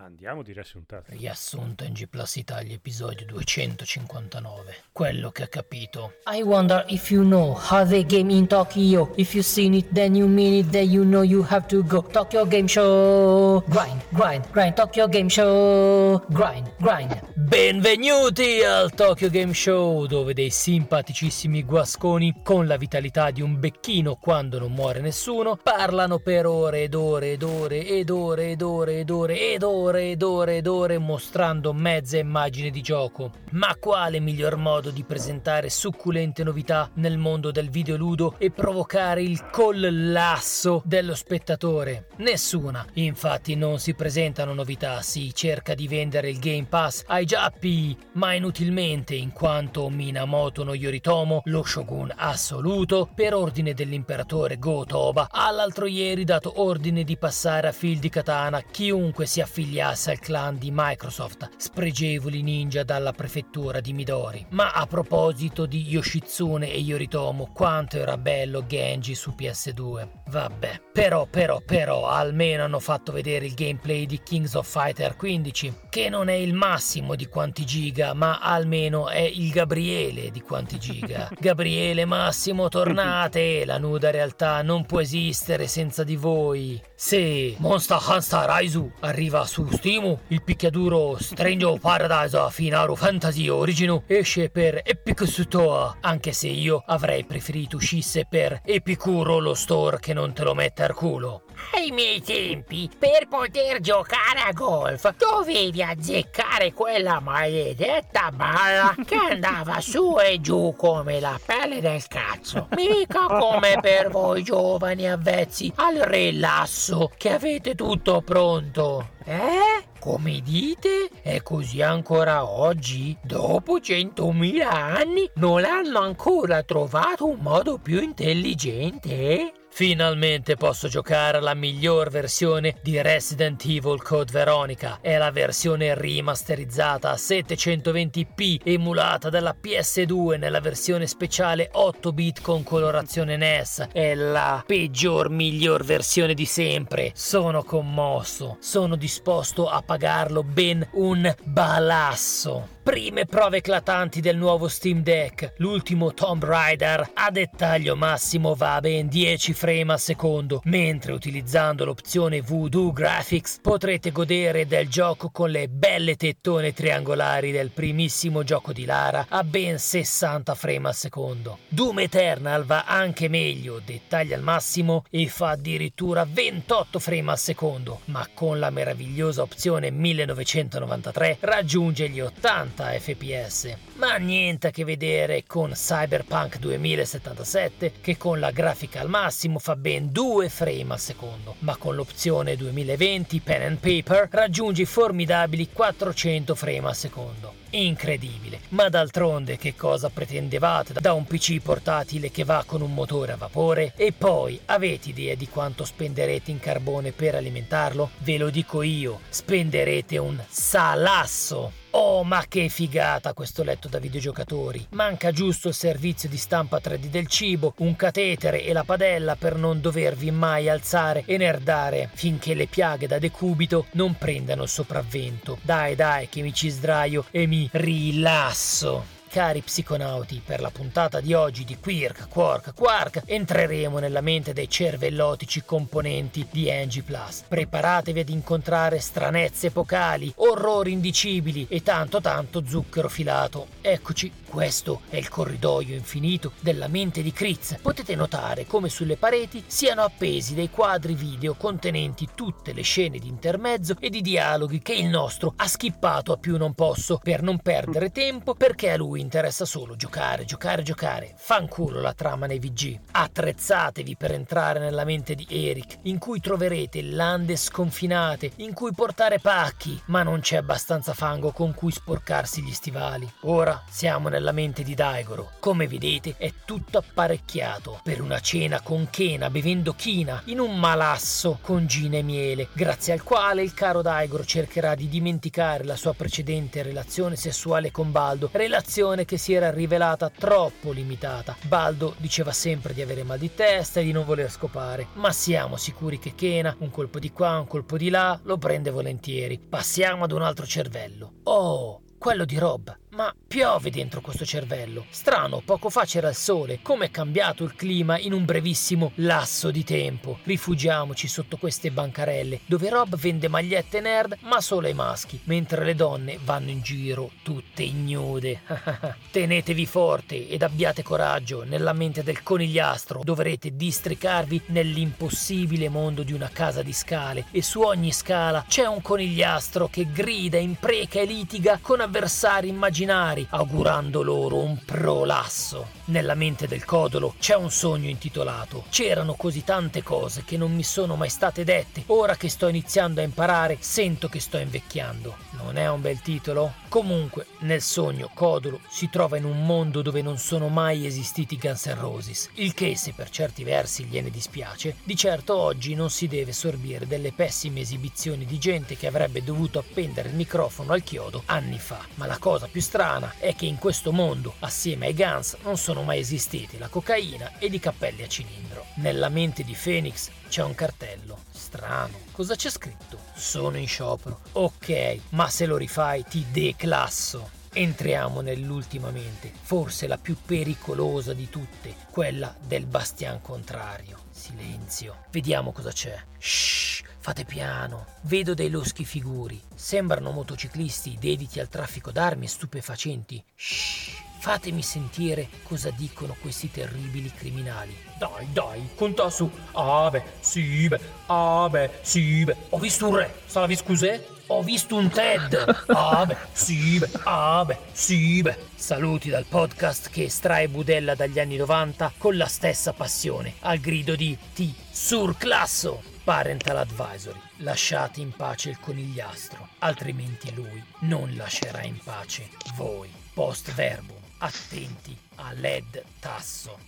Andiamo 0.00 0.44
di 0.44 0.52
riassuntazzo. 0.52 1.10
Riassunto 1.10 1.82
in 1.82 1.92
G 1.92 2.06
Plus 2.06 2.36
Italia 2.36 2.72
episodio 2.72 3.26
259. 3.26 4.76
Quello 4.92 5.32
che 5.32 5.42
ha 5.42 5.48
capito. 5.48 6.12
I 6.30 6.40
wonder 6.42 6.84
if 6.86 7.10
you 7.10 7.24
know 7.24 7.52
how 7.52 7.84
they 7.84 8.06
game 8.06 8.32
in 8.32 8.46
Tokyo. 8.46 9.12
If 9.16 9.34
you 9.34 9.42
seen 9.42 9.74
it, 9.74 9.92
then 9.92 10.14
you 10.14 10.28
mean 10.28 10.64
it, 10.64 10.70
then 10.70 10.88
you 10.88 11.02
know 11.02 11.22
you 11.22 11.44
have 11.50 11.66
to 11.66 11.82
go. 11.82 12.02
Tokyo 12.02 12.46
Game 12.46 12.68
Show. 12.68 13.64
Grind, 13.66 14.00
grind, 14.10 14.48
grind. 14.52 14.76
Tokyo 14.76 15.08
Game 15.08 15.28
Show. 15.28 16.24
Grind, 16.28 16.70
grind. 16.78 17.20
Benvenuti 17.34 18.62
al 18.62 18.92
Tokyo 18.94 19.30
Game 19.30 19.52
Show, 19.52 20.06
dove 20.06 20.32
dei 20.32 20.50
simpaticissimi 20.50 21.64
guasconi, 21.64 22.42
con 22.44 22.68
la 22.68 22.76
vitalità 22.76 23.32
di 23.32 23.42
un 23.42 23.58
becchino 23.58 24.14
quando 24.14 24.60
non 24.60 24.72
muore 24.72 25.00
nessuno, 25.00 25.56
parlano 25.56 26.18
per 26.18 26.46
ore 26.46 26.82
ed 26.82 26.94
ore 26.94 27.32
ed 27.32 27.42
ore 27.42 27.84
ed 27.84 28.10
ore 28.10 28.50
ed 28.50 28.62
ore 28.62 29.00
ed 29.00 29.10
ore 29.10 29.40
ed 29.40 29.62
ore 29.62 29.86
ed 29.96 30.22
ore 30.22 30.98
mostrando 30.98 31.72
mezza 31.72 32.18
immagine 32.18 32.70
di 32.70 32.80
gioco. 32.82 33.32
Ma 33.52 33.74
quale 33.78 34.20
miglior 34.20 34.56
modo 34.56 34.90
di 34.90 35.04
presentare 35.04 35.70
succulente 35.70 36.44
novità 36.44 36.90
nel 36.94 37.16
mondo 37.16 37.50
del 37.50 37.70
videoludo 37.70 38.34
e 38.38 38.50
provocare 38.50 39.22
il 39.22 39.48
collasso 39.50 40.82
dello 40.84 41.14
spettatore? 41.14 42.08
Nessuna. 42.16 42.84
Infatti 42.94 43.54
non 43.54 43.78
si 43.78 43.94
presentano 43.94 44.52
novità, 44.52 45.00
si 45.02 45.34
cerca 45.34 45.74
di 45.74 45.88
vendere 45.88 46.30
il 46.30 46.38
Game 46.38 46.66
Pass 46.68 47.04
ai 47.06 47.24
giappi, 47.24 47.96
ma 48.12 48.34
inutilmente 48.34 49.14
in 49.14 49.32
quanto 49.32 49.88
Minamoto 49.88 50.64
no 50.64 50.74
Yoritomo, 50.74 51.42
lo 51.44 51.62
shogun 51.62 52.12
assoluto, 52.14 53.08
per 53.14 53.34
ordine 53.34 53.74
dell'imperatore 53.74 54.58
Go-Toba, 54.58 55.28
ha 55.30 55.50
l'altro 55.50 55.86
ieri 55.86 56.24
dato 56.24 56.60
ordine 56.60 57.04
di 57.04 57.16
passare 57.16 57.68
a 57.68 57.72
fil 57.72 57.98
di 57.98 58.08
katana 58.08 58.60
chiunque 58.60 59.26
si 59.26 59.40
affiliasse 59.78 60.10
al 60.10 60.18
clan 60.18 60.58
di 60.58 60.70
Microsoft, 60.72 61.50
spregevoli 61.56 62.42
ninja 62.42 62.82
dalla 62.82 63.12
prefettura 63.12 63.80
di 63.80 63.92
Midori. 63.92 64.44
Ma 64.50 64.72
a 64.72 64.86
proposito 64.86 65.66
di 65.66 65.86
Yoshitsune 65.88 66.70
e 66.70 66.78
Yoritomo, 66.78 67.50
quanto 67.52 67.96
era 67.96 68.16
bello 68.16 68.66
Genji 68.66 69.14
su 69.14 69.34
PS2. 69.36 70.08
Vabbè, 70.28 70.80
però, 70.92 71.26
però, 71.26 71.60
però, 71.64 72.08
almeno 72.08 72.64
hanno 72.64 72.80
fatto 72.80 73.12
vedere 73.12 73.46
il 73.46 73.54
gameplay 73.54 74.06
di 74.06 74.20
Kings 74.22 74.54
of 74.54 74.68
Fighter 74.68 75.16
15, 75.16 75.74
che 75.88 76.08
non 76.08 76.28
è 76.28 76.34
il 76.34 76.54
massimo 76.54 77.14
di 77.14 77.26
quanti 77.26 77.64
giga, 77.64 78.12
ma 78.14 78.38
almeno 78.40 79.08
è 79.08 79.20
il 79.20 79.50
Gabriele 79.50 80.30
di 80.30 80.40
quanti 80.40 80.78
giga. 80.78 81.28
Gabriele 81.38 82.04
Massimo, 82.04 82.68
tornate! 82.68 83.64
La 83.64 83.78
nuda 83.78 84.10
realtà 84.10 84.62
non 84.62 84.84
può 84.84 85.00
esistere 85.00 85.66
senza 85.66 86.04
di 86.04 86.16
voi. 86.16 86.80
Se 86.94 87.54
Monster 87.58 87.98
Hunter 88.06 88.44
Raizu 88.44 88.90
arriva 89.00 89.44
su 89.44 89.67
Steam, 89.72 90.18
il 90.28 90.42
picchiaduro 90.42 91.16
Strange 91.18 91.78
Paradise 91.80 92.48
Finaru 92.50 92.94
Fantasy 92.94 93.48
Origin 93.48 94.02
esce 94.06 94.50
per 94.50 94.82
Epic 94.84 95.26
Store, 95.26 95.96
anche 96.00 96.32
se 96.32 96.48
io 96.48 96.82
avrei 96.86 97.24
preferito 97.24 97.76
uscisse 97.76 98.26
per 98.28 98.60
Epicuro 98.64 99.38
lo 99.38 99.54
store 99.54 99.98
che 99.98 100.12
non 100.12 100.32
te 100.32 100.44
lo 100.44 100.54
mette 100.54 100.82
al 100.82 100.94
culo. 100.94 101.42
Ai 101.74 101.90
miei 101.90 102.20
tempi, 102.22 102.90
per 102.98 103.28
poter 103.28 103.80
giocare 103.80 104.40
a 104.46 104.52
golf, 104.52 105.14
dovevi 105.16 105.82
azzeccare 105.82 106.72
quella 106.72 107.20
maledetta 107.20 108.30
balla 108.32 108.94
che 109.04 109.14
andava 109.14 109.80
su 109.80 110.16
e 110.18 110.40
giù 110.40 110.74
come 110.76 111.20
la 111.20 111.38
pelle 111.44 111.80
del 111.80 112.06
cazzo. 112.08 112.68
Mica 112.74 113.26
come 113.26 113.78
per 113.80 114.10
voi 114.10 114.42
giovani 114.42 115.10
avvezzi 115.10 115.72
al 115.76 115.96
rilasso 115.96 117.12
che 117.16 117.32
avete 117.32 117.74
tutto 117.74 118.22
pronto. 118.22 119.10
Eh? 119.24 119.86
Come 119.98 120.40
dite? 120.40 121.10
È 121.20 121.42
così 121.42 121.82
ancora 121.82 122.48
oggi? 122.48 123.16
Dopo 123.22 123.80
centomila 123.80 124.70
anni 124.70 125.28
non 125.34 125.64
hanno 125.64 125.98
ancora 126.00 126.62
trovato 126.62 127.26
un 127.26 127.38
modo 127.40 127.78
più 127.78 128.00
intelligente? 128.00 129.52
Finalmente 129.70 130.56
posso 130.56 130.88
giocare 130.88 131.38
alla 131.38 131.54
miglior 131.54 132.10
versione 132.10 132.74
di 132.82 133.00
Resident 133.00 133.62
Evil 133.64 134.02
Code 134.02 134.32
Veronica. 134.32 134.98
È 135.00 135.16
la 135.16 135.30
versione 135.30 135.94
rimasterizzata 135.94 137.10
a 137.10 137.14
720p, 137.14 138.60
emulata 138.64 139.30
dalla 139.30 139.54
PS2 139.60 140.38
nella 140.38 140.60
versione 140.60 141.06
speciale 141.06 141.68
8 141.72 142.12
bit 142.12 142.40
con 142.40 142.64
colorazione 142.64 143.36
NES. 143.36 143.88
È 143.92 144.14
la 144.14 144.62
peggior 144.66 145.30
miglior 145.30 145.84
versione 145.84 146.34
di 146.34 146.46
sempre. 146.46 147.12
Sono 147.14 147.62
commosso. 147.62 148.56
Sono 148.60 148.96
disposto 148.96 149.68
a 149.68 149.80
pagarlo 149.82 150.42
ben 150.42 150.86
un 150.92 151.32
balasso. 151.44 152.76
Prime 152.88 153.26
prove 153.26 153.58
eclatanti 153.58 154.22
del 154.22 154.38
nuovo 154.38 154.66
Steam 154.66 155.02
Deck. 155.02 155.56
L'ultimo 155.58 156.14
Tomb 156.14 156.42
Raider 156.42 157.10
a 157.12 157.30
dettaglio 157.30 157.94
massimo 157.94 158.54
va 158.54 158.76
a 158.76 158.80
ben 158.80 159.08
10 159.08 159.52
frame 159.52 159.92
al 159.92 160.00
secondo, 160.00 160.62
mentre 160.64 161.12
utilizzando 161.12 161.84
l'opzione 161.84 162.40
Voodoo 162.40 162.90
Graphics 162.90 163.58
potrete 163.60 164.10
godere 164.10 164.66
del 164.66 164.88
gioco 164.88 165.28
con 165.28 165.50
le 165.50 165.68
belle 165.68 166.16
tettone 166.16 166.72
triangolari 166.72 167.50
del 167.50 167.72
primissimo 167.72 168.42
gioco 168.42 168.72
di 168.72 168.86
Lara 168.86 169.26
a 169.28 169.44
ben 169.44 169.78
60 169.78 170.54
frame 170.54 170.88
al 170.88 170.94
secondo. 170.94 171.58
Doom 171.68 171.98
Eternal 171.98 172.64
va 172.64 172.84
anche 172.86 173.28
meglio, 173.28 173.82
dettagli 173.84 174.32
al 174.32 174.40
massimo 174.40 175.04
e 175.10 175.28
fa 175.28 175.50
addirittura 175.50 176.26
28 176.26 176.98
frame 176.98 177.32
al 177.32 177.38
secondo, 177.38 178.00
ma 178.06 178.26
con 178.32 178.58
la 178.58 178.70
meravigliosa 178.70 179.42
opzione 179.42 179.90
1993 179.90 181.36
raggiunge 181.40 182.08
gli 182.08 182.20
80 182.20 182.76
fps. 182.84 183.76
Ma 183.94 184.16
niente 184.16 184.68
a 184.68 184.70
che 184.70 184.84
vedere 184.84 185.44
con 185.46 185.72
Cyberpunk 185.72 186.58
2077 186.58 187.92
che 188.00 188.16
con 188.16 188.38
la 188.40 188.50
grafica 188.50 189.00
al 189.00 189.08
massimo 189.08 189.58
fa 189.58 189.76
ben 189.76 190.12
2 190.12 190.48
frame 190.48 190.92
al 190.92 191.00
secondo, 191.00 191.56
ma 191.60 191.76
con 191.76 191.94
l'opzione 191.94 192.56
2020 192.56 193.40
Pen 193.40 193.62
and 193.62 193.78
Paper 193.78 194.28
raggiunge 194.30 194.82
i 194.82 194.86
formidabili 194.86 195.70
400 195.72 196.54
frame 196.54 196.88
al 196.88 196.96
secondo. 196.96 197.54
Incredibile, 197.70 198.60
ma 198.70 198.88
d'altronde 198.88 199.58
che 199.58 199.74
cosa 199.74 200.08
pretendevate 200.08 200.94
da 201.00 201.12
un 201.12 201.26
PC 201.26 201.60
portatile 201.60 202.30
che 202.30 202.44
va 202.44 202.64
con 202.66 202.80
un 202.80 202.94
motore 202.94 203.32
a 203.32 203.36
vapore? 203.36 203.92
E 203.94 204.12
poi 204.12 204.58
avete 204.66 205.10
idea 205.10 205.34
di 205.34 205.48
quanto 205.48 205.84
spenderete 205.84 206.50
in 206.50 206.60
carbone 206.60 207.12
per 207.12 207.34
alimentarlo? 207.34 208.10
Ve 208.18 208.38
lo 208.38 208.48
dico 208.48 208.80
io, 208.80 209.20
spenderete 209.28 210.16
un 210.16 210.42
salasso. 210.48 211.77
Oh, 211.90 212.22
ma 212.22 212.44
che 212.46 212.68
figata 212.68 213.32
questo 213.32 213.62
letto 213.62 213.88
da 213.88 213.98
videogiocatori! 213.98 214.88
Manca 214.90 215.32
giusto 215.32 215.68
il 215.68 215.74
servizio 215.74 216.28
di 216.28 216.36
stampa 216.36 216.80
3D 216.82 217.06
del 217.06 217.26
cibo, 217.26 217.74
un 217.78 217.96
catetere 217.96 218.62
e 218.64 218.72
la 218.72 218.84
padella 218.84 219.36
per 219.36 219.56
non 219.56 219.80
dovervi 219.80 220.30
mai 220.30 220.68
alzare 220.68 221.22
e 221.26 221.36
nerdare 221.38 222.10
finché 222.12 222.54
le 222.54 222.66
piaghe 222.66 223.06
da 223.06 223.18
decubito 223.18 223.86
non 223.92 224.16
prendano 224.16 224.64
il 224.64 224.68
sopravvento. 224.68 225.58
Dai, 225.62 225.94
dai, 225.94 226.28
che 226.28 226.42
mi 226.42 226.52
ci 226.52 226.68
sdraio 226.68 227.24
e 227.30 227.46
mi 227.46 227.68
rilasso. 227.72 229.17
Cari 229.28 229.60
psiconauti, 229.60 230.40
per 230.42 230.60
la 230.62 230.70
puntata 230.70 231.20
di 231.20 231.34
oggi 231.34 231.64
di 231.64 231.76
Quirk, 231.76 232.28
Quark, 232.28 232.72
Quark 232.74 233.22
entreremo 233.26 233.98
nella 233.98 234.22
mente 234.22 234.54
dei 234.54 234.70
cervellotici 234.70 235.62
componenti 235.66 236.46
di 236.50 236.70
Angie 236.70 237.02
Plus. 237.02 237.44
Preparatevi 237.46 238.20
ad 238.20 238.30
incontrare 238.30 238.98
stranezze 239.00 239.66
epocali, 239.66 240.32
orrori 240.36 240.92
indicibili 240.92 241.66
e 241.68 241.82
tanto 241.82 242.22
tanto 242.22 242.64
zucchero 242.66 243.10
filato. 243.10 243.66
Eccoci, 243.82 244.32
questo 244.48 245.02
è 245.10 245.16
il 245.16 245.28
corridoio 245.28 245.94
infinito 245.94 246.52
della 246.60 246.88
mente 246.88 247.22
di 247.22 247.32
Kritz. 247.32 247.76
Potete 247.82 248.14
notare 248.14 248.66
come 248.66 248.88
sulle 248.88 249.16
pareti 249.16 249.62
siano 249.66 250.02
appesi 250.02 250.54
dei 250.54 250.70
quadri 250.70 251.14
video 251.14 251.54
contenenti 251.54 252.28
tutte 252.34 252.72
le 252.72 252.82
scene 252.82 253.18
di 253.18 253.28
intermezzo 253.28 253.94
e 254.00 254.08
di 254.08 254.22
dialoghi 254.22 254.80
che 254.80 254.94
il 254.94 255.06
nostro 255.06 255.52
ha 255.54 255.68
skippato 255.68 256.32
a 256.32 256.38
più 256.38 256.56
non 256.56 256.72
posso 256.72 257.20
per 257.22 257.42
non 257.42 257.58
perdere 257.58 258.10
tempo 258.10 258.54
perché 258.54 258.90
a 258.90 258.96
lui 258.96 259.17
interessa 259.20 259.64
solo 259.64 259.96
giocare, 259.96 260.44
giocare, 260.44 260.82
giocare. 260.82 261.34
Fanculo 261.36 262.00
la 262.00 262.14
trama 262.14 262.46
nei 262.46 262.58
VG. 262.58 262.98
Attrezzatevi 263.10 264.16
per 264.16 264.32
entrare 264.32 264.78
nella 264.78 265.04
mente 265.04 265.34
di 265.34 265.46
Eric, 265.48 265.98
in 266.02 266.18
cui 266.18 266.40
troverete 266.40 267.02
lande 267.02 267.56
sconfinate, 267.56 268.52
in 268.56 268.72
cui 268.72 268.92
portare 268.92 269.38
pacchi, 269.38 270.00
ma 270.06 270.22
non 270.22 270.40
c'è 270.40 270.56
abbastanza 270.56 271.14
fango 271.14 271.50
con 271.52 271.74
cui 271.74 271.90
sporcarsi 271.90 272.62
gli 272.62 272.72
stivali. 272.72 273.30
Ora 273.42 273.82
siamo 273.88 274.28
nella 274.28 274.52
mente 274.52 274.82
di 274.82 274.94
Daigoro. 274.94 275.52
Come 275.58 275.86
vedete 275.86 276.34
è 276.36 276.52
tutto 276.64 276.98
apparecchiato 276.98 278.00
per 278.02 278.20
una 278.20 278.40
cena 278.40 278.80
con 278.80 279.08
Kena 279.10 279.50
bevendo 279.50 279.94
china 279.94 280.42
in 280.46 280.60
un 280.60 280.78
malasso 280.78 281.58
con 281.60 281.86
gina 281.86 282.18
e 282.18 282.22
miele, 282.22 282.68
grazie 282.72 283.12
al 283.12 283.22
quale 283.22 283.62
il 283.62 283.74
caro 283.74 284.02
Daigoro 284.02 284.44
cercherà 284.44 284.94
di 284.94 285.08
dimenticare 285.08 285.84
la 285.84 285.96
sua 285.96 286.14
precedente 286.14 286.82
relazione 286.82 287.36
sessuale 287.36 287.90
con 287.90 288.12
Baldo, 288.12 288.50
relazione 288.52 289.07
che 289.24 289.38
si 289.38 289.52
era 289.52 289.70
rivelata 289.70 290.30
troppo 290.30 290.92
limitata. 290.92 291.56
Baldo 291.66 292.14
diceva 292.18 292.52
sempre 292.52 292.94
di 292.94 293.02
avere 293.02 293.22
mal 293.22 293.38
di 293.38 293.54
testa 293.54 294.00
e 294.00 294.04
di 294.04 294.12
non 294.12 294.24
voler 294.24 294.50
scopare, 294.50 295.08
ma 295.14 295.32
siamo 295.32 295.76
sicuri 295.76 296.18
che 296.18 296.34
Kena, 296.34 296.76
un 296.80 296.90
colpo 296.90 297.18
di 297.18 297.32
qua, 297.32 297.58
un 297.58 297.66
colpo 297.66 297.96
di 297.96 298.10
là, 298.10 298.38
lo 298.42 298.58
prende 298.58 298.90
volentieri. 298.90 299.58
Passiamo 299.58 300.24
ad 300.24 300.32
un 300.32 300.42
altro 300.42 300.66
cervello. 300.66 301.32
Oh, 301.44 302.02
quello 302.18 302.44
di 302.44 302.58
Rob. 302.58 302.96
Ma 303.18 303.34
piove 303.48 303.90
dentro 303.90 304.20
questo 304.20 304.44
cervello. 304.44 305.04
Strano, 305.10 305.60
poco 305.64 305.90
fa 305.90 306.04
c'era 306.04 306.28
il 306.28 306.36
sole. 306.36 306.78
Come 306.82 307.06
è 307.06 307.10
cambiato 307.10 307.64
il 307.64 307.74
clima 307.74 308.16
in 308.16 308.32
un 308.32 308.44
brevissimo 308.44 309.10
lasso 309.16 309.72
di 309.72 309.82
tempo. 309.82 310.38
Rifugiamoci 310.44 311.26
sotto 311.26 311.56
queste 311.56 311.90
bancarelle, 311.90 312.60
dove 312.66 312.88
Rob 312.88 313.16
vende 313.16 313.48
magliette 313.48 314.00
nerd, 314.00 314.36
ma 314.42 314.60
solo 314.60 314.86
ai 314.86 314.94
maschi, 314.94 315.40
mentre 315.46 315.84
le 315.84 315.96
donne 315.96 316.38
vanno 316.44 316.70
in 316.70 316.80
giro 316.80 317.32
tutte 317.42 317.82
ignude. 317.82 318.60
Tenetevi 319.32 319.86
forte 319.86 320.48
ed 320.48 320.62
abbiate 320.62 321.02
coraggio. 321.02 321.64
Nella 321.64 321.94
mente 321.94 322.22
del 322.22 322.44
conigliastro 322.44 323.22
dovrete 323.24 323.74
districarvi 323.74 324.62
nell'impossibile 324.66 325.88
mondo 325.88 326.22
di 326.22 326.32
una 326.32 326.50
casa 326.52 326.82
di 326.82 326.92
scale 326.92 327.46
e 327.50 327.62
su 327.62 327.80
ogni 327.80 328.12
scala 328.12 328.64
c'è 328.68 328.86
un 328.86 329.02
conigliastro 329.02 329.88
che 329.88 330.06
grida, 330.12 330.58
impreca 330.58 331.18
e 331.18 331.24
litiga 331.24 331.80
con 331.82 331.98
avversari 331.98 332.68
immaginari, 332.68 333.06
augurando 333.08 334.22
loro 334.22 334.56
un 334.56 334.78
prolasso. 334.84 335.96
Nella 336.06 336.34
mente 336.34 336.66
del 336.66 336.84
codolo 336.84 337.34
c'è 337.38 337.54
un 337.54 337.70
sogno 337.70 338.08
intitolato 338.08 338.84
C'erano 338.90 339.34
così 339.34 339.64
tante 339.64 340.02
cose 340.02 340.42
che 340.44 340.56
non 340.56 340.74
mi 340.74 340.82
sono 340.82 341.16
mai 341.16 341.28
state 341.28 341.64
dette. 341.64 342.04
Ora 342.06 342.36
che 342.36 342.48
sto 342.48 342.68
iniziando 342.68 343.20
a 343.20 343.24
imparare, 343.24 343.78
sento 343.80 344.28
che 344.28 344.40
sto 344.40 344.58
invecchiando. 344.58 345.36
Non 345.62 345.76
è 345.76 345.88
un 345.88 346.00
bel 346.00 346.20
titolo? 346.20 346.74
Comunque, 346.88 347.46
nel 347.60 347.82
sogno, 347.82 348.30
Codolo 348.32 348.80
si 348.88 349.08
trova 349.10 349.36
in 349.36 349.44
un 349.44 349.64
mondo 349.64 350.02
dove 350.02 350.22
non 350.22 350.38
sono 350.38 350.68
mai 350.68 351.06
esistiti 351.06 351.58
Guns 351.58 351.86
N' 351.86 352.00
Roses, 352.00 352.50
il 352.54 352.74
che, 352.74 352.96
se 352.96 353.12
per 353.14 353.30
certi 353.30 353.64
versi 353.64 354.04
gliene 354.04 354.30
dispiace, 354.30 354.96
di 355.02 355.16
certo 355.16 355.56
oggi 355.56 355.94
non 355.94 356.10
si 356.10 356.26
deve 356.28 356.52
sorbire 356.52 357.06
delle 357.06 357.32
pessime 357.32 357.80
esibizioni 357.80 358.44
di 358.44 358.58
gente 358.58 358.96
che 358.96 359.06
avrebbe 359.06 359.42
dovuto 359.42 359.78
appendere 359.78 360.28
il 360.28 360.34
microfono 360.34 360.92
al 360.92 361.02
chiodo 361.02 361.42
anni 361.46 361.78
fa. 361.78 362.00
Ma 362.14 362.26
la 362.26 362.38
cosa 362.38 362.68
più 362.70 362.80
strana 362.80 362.97
è 363.38 363.54
che 363.54 363.66
in 363.66 363.78
questo 363.78 364.10
mondo, 364.10 364.54
assieme 364.58 365.06
ai 365.06 365.14
Guns, 365.14 365.56
non 365.62 365.76
sono 365.76 366.02
mai 366.02 366.18
esistiti 366.18 366.78
la 366.78 366.88
cocaina 366.88 367.52
ed 367.60 367.72
i 367.72 367.78
cappelli 367.78 368.24
a 368.24 368.26
cilindro. 368.26 368.86
Nella 368.96 369.28
mente 369.28 369.62
di 369.62 369.76
Phoenix 369.80 370.30
c'è 370.48 370.64
un 370.64 370.74
cartello. 370.74 371.44
Strano. 371.48 372.18
Cosa 372.32 372.56
c'è 372.56 372.68
scritto? 372.70 373.20
Sono 373.34 373.76
in 373.76 373.86
sciopero. 373.86 374.40
Ok, 374.52 375.20
ma 375.28 375.48
se 375.48 375.66
lo 375.66 375.76
rifai 375.76 376.24
ti 376.24 376.44
declasso. 376.50 377.50
Entriamo 377.72 378.40
nell'ultima 378.40 379.10
mente, 379.10 379.52
forse 379.62 380.08
la 380.08 380.18
più 380.18 380.36
pericolosa 380.44 381.32
di 381.34 381.48
tutte, 381.48 381.94
quella 382.10 382.52
del 382.60 382.86
bastian 382.86 383.40
contrario. 383.40 384.22
Silenzio. 384.32 385.26
Vediamo 385.30 385.70
cosa 385.70 385.92
c'è. 385.92 386.20
Shh, 386.36 387.02
fate 387.18 387.44
piano. 387.44 388.06
Vedo 388.22 388.54
dei 388.54 388.70
loschi 388.70 389.04
figuri. 389.04 389.60
Sembrano 389.74 390.30
motociclisti 390.30 391.16
dediti 391.20 391.60
al 391.60 391.68
traffico 391.68 392.10
d'armi 392.10 392.44
e 392.46 392.48
stupefacenti. 392.48 393.44
Shh. 393.54 394.26
Fatemi 394.40 394.82
sentire 394.82 395.48
cosa 395.64 395.90
dicono 395.90 396.36
questi 396.40 396.70
terribili 396.70 397.30
criminali. 397.32 397.94
Dai, 398.18 398.46
dai, 398.52 398.88
conta 398.94 399.30
su. 399.30 399.50
Ah 399.72 400.08
beh, 400.10 400.22
sì 400.38 400.86
beh, 400.88 401.00
ah 401.26 401.68
sì 402.02 402.44
beh. 402.44 402.56
Ho 402.70 402.78
visto 402.78 403.08
un 403.08 403.16
re, 403.16 403.34
salavi 403.46 403.76
scusè? 403.76 404.26
Ho 404.46 404.62
visto 404.62 404.94
un 404.94 405.10
TED. 405.10 405.84
Ah 405.88 406.24
beh, 406.24 406.36
sì 406.52 406.98
beh, 406.98 407.10
ah 407.24 407.66
sì 407.92 408.40
beh. 408.40 408.56
Saluti 408.76 409.28
dal 409.28 409.44
podcast 409.44 410.08
che 410.08 410.24
estrae 410.24 410.68
budella 410.68 411.16
dagli 411.16 411.40
anni 411.40 411.56
90 411.56 412.12
con 412.16 412.36
la 412.36 412.46
stessa 412.46 412.92
passione, 412.92 413.54
al 413.60 413.78
grido 413.78 414.14
di 414.14 414.38
T. 414.54 414.72
Surclasso. 414.88 416.16
Parental 416.28 416.76
Advisory. 416.76 417.40
Lasciate 417.60 418.20
in 418.20 418.32
pace 418.32 418.68
il 418.68 418.78
conigliastro, 418.78 419.66
altrimenti 419.78 420.54
lui 420.54 420.84
non 421.00 421.34
lascerà 421.34 421.82
in 421.84 421.96
pace 422.04 422.50
voi. 422.76 423.08
Post 423.32 423.72
verbum. 423.72 424.18
Attenti 424.36 425.16
a 425.36 425.52
LED 425.52 426.04
tasso. 426.20 426.78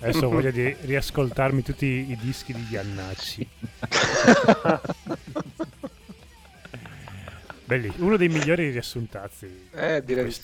Adesso 0.00 0.24
ho 0.24 0.30
voglia 0.30 0.50
di 0.50 0.74
riascoltarmi 0.80 1.62
tutti 1.62 1.84
i 1.84 2.16
dischi 2.18 2.54
di 2.54 2.66
Iannacci. 2.70 3.46
Bellissimo, 7.66 8.06
uno 8.06 8.16
dei 8.16 8.28
migliori 8.28 8.70
riassuntazzi. 8.70 9.68
Eh, 9.74 10.02
direi 10.02 10.24
di 10.24 10.30
sì. 10.30 10.40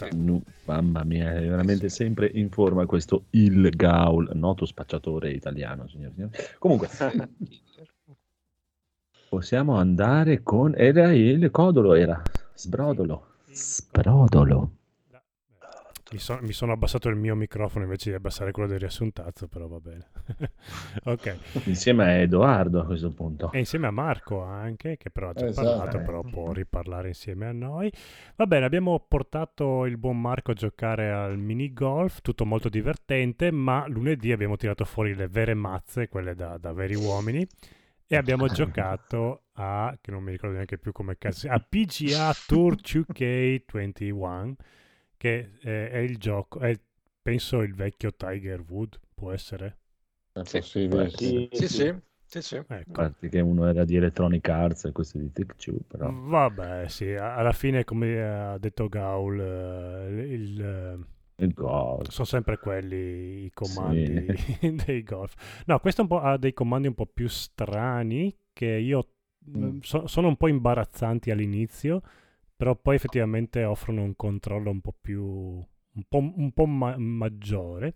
Mamma 0.68 1.02
mia, 1.02 1.32
è 1.32 1.48
veramente 1.48 1.88
sempre 1.88 2.30
in 2.34 2.50
forma 2.50 2.84
questo 2.84 3.24
Il 3.30 3.70
Gaul, 3.70 4.30
noto 4.34 4.66
spacciatore 4.66 5.30
italiano, 5.30 5.88
signori 5.88 6.10
e 6.10 6.14
signori. 6.14 6.36
Comunque, 6.58 6.88
possiamo 9.30 9.76
andare 9.76 10.42
con... 10.42 10.74
Era 10.76 11.10
il 11.12 11.50
codolo, 11.50 11.94
era 11.94 12.22
Sbrodolo. 12.52 13.36
Sbrodolo. 13.50 14.77
Mi, 16.10 16.18
so- 16.18 16.38
mi 16.40 16.52
sono 16.52 16.72
abbassato 16.72 17.10
il 17.10 17.16
mio 17.16 17.34
microfono 17.34 17.84
invece 17.84 18.08
di 18.08 18.16
abbassare 18.16 18.50
quello 18.50 18.66
del 18.68 18.78
riassuntazzo, 18.78 19.46
però 19.46 19.66
va 19.66 19.78
bene. 19.78 20.06
ok. 21.04 21.36
Insieme 21.66 22.04
a 22.04 22.10
Edoardo 22.12 22.80
a 22.80 22.86
questo 22.86 23.10
punto. 23.12 23.52
E 23.52 23.58
insieme 23.58 23.88
a 23.88 23.90
Marco 23.90 24.42
anche, 24.42 24.96
che 24.96 25.10
però 25.10 25.28
ha 25.28 25.32
già 25.34 25.46
Esatto. 25.46 25.68
parlato, 25.68 26.00
però 26.00 26.22
può 26.22 26.52
riparlare 26.52 27.08
insieme 27.08 27.46
a 27.46 27.52
noi. 27.52 27.92
Va 28.36 28.46
bene, 28.46 28.64
abbiamo 28.64 28.98
portato 29.06 29.84
il 29.84 29.98
buon 29.98 30.18
Marco 30.18 30.52
a 30.52 30.54
giocare 30.54 31.12
al 31.12 31.36
mini 31.36 31.74
golf, 31.74 32.22
tutto 32.22 32.46
molto 32.46 32.70
divertente, 32.70 33.50
ma 33.50 33.86
lunedì 33.86 34.32
abbiamo 34.32 34.56
tirato 34.56 34.86
fuori 34.86 35.14
le 35.14 35.28
vere 35.28 35.52
mazze, 35.52 36.08
quelle 36.08 36.34
da, 36.34 36.56
da 36.56 36.72
veri 36.72 36.94
uomini, 36.94 37.46
e 38.06 38.16
abbiamo 38.16 38.46
giocato 38.48 39.42
a, 39.52 39.94
che 40.00 40.10
non 40.10 40.22
mi 40.22 40.30
ricordo 40.30 40.54
neanche 40.54 40.78
più 40.78 40.92
come 40.92 41.18
cazzo, 41.18 41.50
a 41.50 41.58
PGA 41.60 42.32
Tour 42.46 42.76
2K21, 42.80 44.54
che 45.18 45.58
è, 45.60 45.90
è 45.90 45.98
il 45.98 46.16
gioco, 46.18 46.60
è 46.60 46.78
penso 47.22 47.60
il 47.62 47.74
vecchio 47.74 48.14
Tiger 48.14 48.62
Wood, 48.66 48.98
può 49.14 49.32
essere? 49.32 49.78
Sì. 50.44 50.62
Sì, 50.62 51.48
Sì, 51.52 51.68
sì, 51.68 51.94
sì, 52.26 52.42
sì. 52.42 52.62
A 52.66 52.66
Ecco. 52.68 53.10
che 53.30 53.40
uno 53.40 53.66
era 53.66 53.84
di 53.84 53.96
Electronic 53.96 54.48
Arts 54.48 54.86
e 54.86 54.92
questo 54.92 55.18
di 55.18 55.30
Take 55.32 55.54
Two, 55.56 55.78
però... 55.86 56.10
Vabbè, 56.10 56.88
sì, 56.88 57.12
alla 57.14 57.52
fine, 57.52 57.82
come 57.84 58.22
ha 58.22 58.56
detto 58.58 58.88
Gaul, 58.88 59.40
eh, 59.40 60.32
il, 60.32 60.60
eh, 60.62 60.98
Il 61.38 61.52
gol. 61.54 62.06
sono 62.10 62.26
sempre 62.26 62.58
quelli 62.58 63.44
i 63.46 63.50
comandi 63.52 64.34
dei 64.86 65.02
golf. 65.02 65.62
No, 65.66 65.80
questo 65.80 66.00
è 66.02 66.04
un 66.04 66.10
po', 66.10 66.20
ha 66.20 66.36
dei 66.38 66.52
comandi 66.54 66.88
un 66.88 66.94
po' 66.94 67.06
più 67.06 67.28
strani 67.28 68.34
che 68.52 68.66
io 68.66 69.14
mm, 69.50 69.78
so- 69.80 70.06
sono 70.06 70.28
un 70.28 70.36
po' 70.36 70.48
imbarazzanti 70.48 71.30
all'inizio, 71.30 72.02
però 72.58 72.74
poi 72.74 72.96
effettivamente 72.96 73.62
offrono 73.62 74.02
un 74.02 74.16
controllo 74.16 74.70
un 74.70 74.80
po' 74.80 74.92
più, 75.00 75.22
un 75.24 76.02
po', 76.08 76.18
un 76.18 76.50
po' 76.52 76.66
ma- 76.66 76.98
maggiore. 76.98 77.94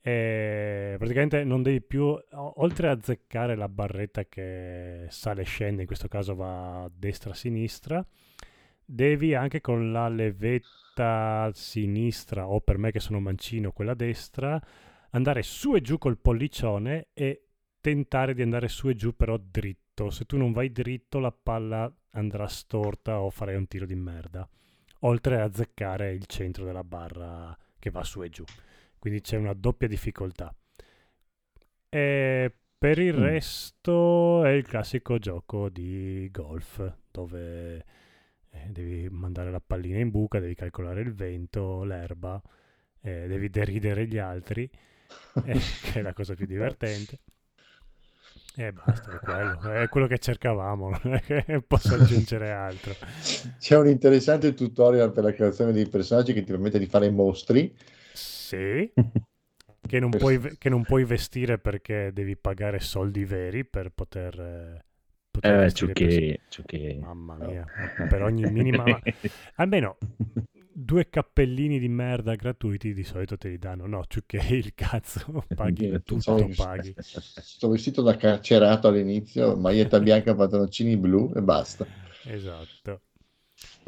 E 0.00 0.94
praticamente 0.96 1.44
non 1.44 1.62
devi 1.62 1.82
più, 1.82 2.18
oltre 2.32 2.88
a 2.88 2.92
azzeccare 2.92 3.56
la 3.56 3.68
barretta 3.68 4.24
che 4.24 5.04
sale 5.10 5.42
e 5.42 5.44
scende, 5.44 5.82
in 5.82 5.86
questo 5.86 6.08
caso 6.08 6.34
va 6.34 6.90
destra 6.90 7.34
sinistra, 7.34 8.02
devi 8.82 9.34
anche 9.34 9.60
con 9.60 9.92
la 9.92 10.08
levetta 10.08 11.50
sinistra, 11.52 12.48
o 12.48 12.60
per 12.62 12.78
me 12.78 12.90
che 12.90 13.00
sono 13.00 13.20
mancino, 13.20 13.72
quella 13.72 13.92
destra, 13.92 14.58
andare 15.10 15.42
su 15.42 15.74
e 15.74 15.82
giù 15.82 15.98
col 15.98 16.16
pollicione 16.16 17.08
e 17.12 17.48
tentare 17.78 18.32
di 18.32 18.40
andare 18.40 18.68
su 18.68 18.88
e 18.88 18.94
giù 18.94 19.14
però 19.14 19.36
dritto. 19.36 19.89
Se 20.08 20.24
tu 20.24 20.36
non 20.38 20.52
vai 20.52 20.72
dritto 20.72 21.18
la 21.18 21.30
palla 21.32 21.92
andrà 22.12 22.46
storta 22.46 23.20
o 23.20 23.28
farai 23.28 23.56
un 23.56 23.66
tiro 23.68 23.84
di 23.84 23.94
merda. 23.94 24.48
Oltre 25.00 25.40
a 25.40 25.44
azzeccare 25.44 26.12
il 26.12 26.24
centro 26.26 26.64
della 26.64 26.84
barra 26.84 27.56
che 27.78 27.90
va 27.90 28.02
su 28.04 28.22
e 28.22 28.30
giù. 28.30 28.44
Quindi 28.98 29.20
c'è 29.20 29.36
una 29.36 29.52
doppia 29.52 29.88
difficoltà. 29.88 30.54
E 31.88 32.54
per 32.78 32.98
il 32.98 33.16
Mm. 33.16 33.22
resto 33.22 34.44
è 34.44 34.50
il 34.50 34.64
classico 34.66 35.18
gioco 35.18 35.68
di 35.68 36.28
golf 36.30 36.96
dove 37.10 37.84
eh, 38.50 38.66
devi 38.68 39.08
mandare 39.10 39.50
la 39.50 39.60
pallina 39.60 39.98
in 39.98 40.10
buca, 40.10 40.38
devi 40.40 40.54
calcolare 40.54 41.00
il 41.02 41.12
vento, 41.12 41.82
l'erba, 41.84 42.40
eh, 43.02 43.26
devi 43.26 43.50
deridere 43.50 44.06
gli 44.06 44.18
altri, 44.18 44.68
eh, 45.44 45.58
che 45.82 45.98
è 45.98 46.02
la 46.02 46.12
cosa 46.12 46.34
più 46.34 46.46
divertente. 46.46 47.18
E 48.56 48.72
basta, 48.72 49.12
è 49.12 49.20
quello, 49.20 49.58
è 49.62 49.88
quello 49.88 50.06
che 50.06 50.18
cercavamo, 50.18 50.90
non 51.02 51.14
è 51.14 51.20
che 51.22 51.62
posso 51.66 51.94
aggiungere 51.94 52.50
altro. 52.52 52.96
C'è 53.58 53.76
un 53.76 53.86
interessante 53.88 54.54
tutorial 54.54 55.12
per 55.12 55.24
la 55.24 55.32
creazione 55.32 55.72
dei 55.72 55.88
personaggi 55.88 56.32
che 56.32 56.40
ti 56.42 56.50
permette 56.50 56.78
di 56.78 56.86
fare 56.86 57.10
mostri. 57.10 57.74
Sì, 58.12 58.92
che 59.86 60.00
non, 60.00 60.16
puoi, 60.16 60.56
che 60.58 60.68
non 60.68 60.84
puoi 60.84 61.04
vestire 61.04 61.58
perché 61.58 62.10
devi 62.12 62.36
pagare 62.36 62.80
soldi 62.80 63.24
veri 63.24 63.64
per 63.64 63.90
poter... 63.90 64.40
eh, 64.40 64.84
poter 65.30 65.56
Eh, 65.56 65.58
vestire 65.58 65.92
i 65.92 65.96
person- 65.96 66.24
ciucchi, 66.24 66.38
ciucchi. 66.48 66.98
Mamma 66.98 67.36
mia, 67.36 67.70
per 68.06 68.22
ogni 68.22 68.46
minima... 68.46 68.86
ma- 68.86 69.00
Almeno 69.56 69.98
due 70.82 71.08
cappellini 71.08 71.78
di 71.78 71.88
merda 71.88 72.34
gratuiti 72.34 72.94
di 72.94 73.04
solito 73.04 73.36
te 73.36 73.48
li 73.48 73.58
danno. 73.58 73.86
No, 73.86 74.04
ciucché 74.06 74.38
il 74.50 74.72
cazzo, 74.74 75.44
paghi 75.54 75.90
tutto, 76.02 76.20
Sono- 76.20 76.48
paghi. 76.56 76.94
Sto 76.98 77.68
vestito 77.68 78.02
da 78.02 78.16
carcerato 78.16 78.88
all'inizio, 78.88 79.56
maglietta 79.56 80.00
bianca, 80.00 80.34
pantaloncini 80.34 80.96
blu 80.96 81.32
e 81.34 81.42
basta. 81.42 81.86
Esatto. 82.24 83.00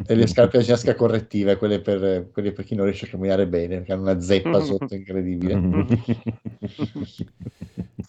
E 0.05 0.15
le 0.15 0.27
scarpe 0.27 0.59
a 0.59 0.63
giasca 0.63 0.95
correttive, 0.95 1.57
quelle 1.57 1.81
per, 1.81 2.29
quelle 2.31 2.53
per 2.53 2.65
chi 2.65 2.75
non 2.75 2.85
riesce 2.85 3.07
a 3.07 3.09
camminare 3.09 3.47
bene, 3.47 3.77
perché 3.79 3.93
hanno 3.93 4.03
una 4.03 4.21
zeppa 4.21 4.61
sotto 4.65 4.95
incredibile. 4.95 5.61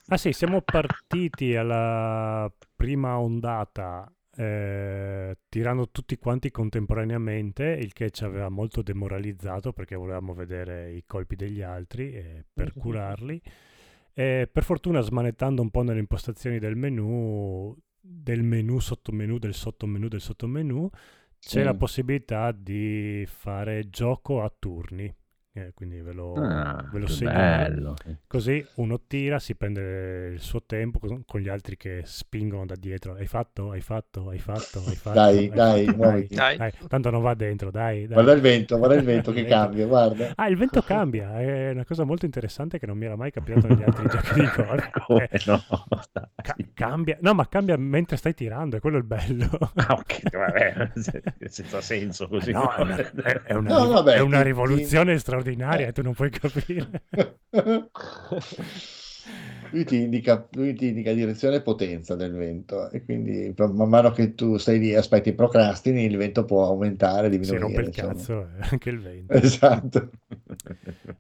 Ah 0.08 0.18
sì, 0.18 0.34
siamo 0.34 0.62
partiti 0.62 1.56
alla 1.56 2.52
prima 2.76 3.18
ondata 3.18 4.12
eh, 4.36 5.38
tirando 5.50 5.90
tutti 5.90 6.18
quanti 6.18 6.52
contemporaneamente, 6.52 7.64
il 7.66 7.94
che 7.94 8.10
ci 8.12 8.24
aveva 8.24 8.50
molto 8.50 8.82
demoralizzato 8.82 9.74
perché 9.74 9.96
volevamo 9.96 10.34
vedere 10.34 10.92
i 10.94 11.04
colpi 11.06 11.36
degli 11.36 11.62
altri 11.62 12.14
e 12.14 12.46
per 12.52 12.74
curarli. 12.78 13.42
E 14.14 14.48
per 14.52 14.64
fortuna 14.64 15.02
smanettando 15.02 15.62
un 15.62 15.70
po' 15.72 15.82
nelle 15.84 16.00
impostazioni 16.00 16.60
del 16.60 16.76
menu, 16.76 17.76
del 18.00 18.44
menu 18.44 18.80
sottomenu, 18.80 19.38
del 19.40 19.54
sottomenu, 19.54 20.08
del 20.08 20.22
sottomenu, 20.22 20.90
c'è 21.40 21.60
Sì. 21.60 21.64
la 21.64 21.74
possibilità 21.76 22.52
di 22.52 23.26
fare 23.28 23.90
gioco 23.90 24.42
a 24.44 24.54
turni. 24.58 25.14
Eh, 25.56 25.72
quindi 25.76 26.02
ve 26.02 26.14
lo, 26.14 26.34
Ah, 26.34 26.84
ve 26.92 26.98
lo 26.98 27.06
segnalo. 27.06 27.94
bello. 27.94 27.96
Così 28.26 28.66
uno 28.78 29.02
tira, 29.06 29.38
si 29.38 29.54
prende 29.56 30.30
il 30.34 30.40
suo 30.40 30.64
tempo 30.66 30.98
con 30.98 31.24
con 31.28 31.42
gli 31.42 31.48
altri 31.48 31.78
che 31.78 32.02
spingono 32.06 32.66
da 32.66 32.74
dietro. 32.76 33.14
Hai 33.14 33.28
fatto? 33.28 33.70
Hai 33.70 33.82
fatto? 33.82 34.30
Hai 34.30 34.40
fatto? 34.40 34.84
Hai 34.84 34.96
fatto? 34.96 35.14
Dai, 35.14 35.38
hai 35.38 35.50
dai, 35.50 35.86
fatto? 35.86 35.98
muoviti. 35.98 36.34
Dai. 36.34 36.58
dai. 36.58 36.72
Tanto 36.88 37.12
non 37.12 37.22
va 37.22 37.36
dentro, 37.36 37.70
dai, 37.70 38.08
dai. 38.08 38.14
Guarda 38.14 38.32
il 38.32 38.42
vento, 38.42 38.78
guarda 38.80 38.96
il 38.96 39.04
vento 39.04 39.30
che 39.32 39.46
cambia, 39.46 39.86
guarda. 39.86 40.32
Ah, 40.36 40.48
il 40.48 40.58
vento 40.58 40.82
cambia, 40.82 41.40
è 41.40 41.70
una 41.70 41.86
cosa 41.86 42.04
molto 42.04 42.26
interessante 42.26 42.80
che 42.80 42.88
non 42.88 42.98
mi 42.98 43.06
era 43.06 43.16
mai 43.16 43.30
capitato 43.30 43.68
negli 43.68 43.84
altri 43.84 44.08
giochi 44.08 44.34
di 44.34 44.50
golf. 44.58 44.90
Come 45.06 45.28
Eh, 45.30 45.40
no? 45.46 45.62
ca- 46.42 46.58
Dai. 46.58 46.72
cambia, 46.74 47.18
no, 47.22 47.36
ma 47.36 47.48
cambia 47.48 47.78
mentre 47.78 48.18
stai 48.18 48.34
tirando, 48.34 48.78
è 48.78 48.80
quello 48.80 48.98
il 48.98 49.04
bello. 49.04 49.50
Ah, 49.76 49.94
ok, 49.94 50.36
vabbè, 50.36 50.92
senza 51.48 51.80
senso 51.80 52.28
così. 52.28 52.52
No, 52.52 52.74
è 52.74 52.82
una, 52.82 52.96
è- 52.98 53.42
è 53.44 53.54
una 53.54 53.70
No, 53.70 53.88
vabbè, 53.90 54.14
è 54.16 54.20
una 54.20 54.38
ti- 54.40 54.44
rivoluzione 54.46 55.12
straordinaria 55.20 55.42
e 55.88 55.92
tu 55.92 56.02
non 56.02 56.14
puoi 56.14 56.30
capire. 56.30 57.04
Lui 59.72 59.86
ti 59.86 60.02
indica, 60.02 60.48
lui 60.52 60.74
ti 60.76 60.88
indica 60.90 61.14
direzione 61.14 61.56
e 61.56 61.62
potenza 61.62 62.16
del 62.16 62.34
vento 62.34 62.92
e 62.92 63.04
quindi 63.06 63.54
man 63.58 63.88
mano 63.90 64.12
che 64.12 64.36
tu 64.36 64.58
stai 64.58 64.80
lì, 64.80 64.94
aspetti, 64.94 65.34
procrastini, 65.34 66.04
il 66.06 66.18
vento 66.18 66.44
può 66.46 66.66
aumentare, 66.66 67.32
Si 67.32 67.40
diminuire. 67.40 67.60
rompe 67.60 67.82
il 67.82 67.88
insomma. 67.88 68.14
cazzo, 68.14 68.42
eh, 68.42 68.68
anche 68.72 68.90
il 68.90 69.00
vento. 69.00 69.34
Esatto. 69.34 70.10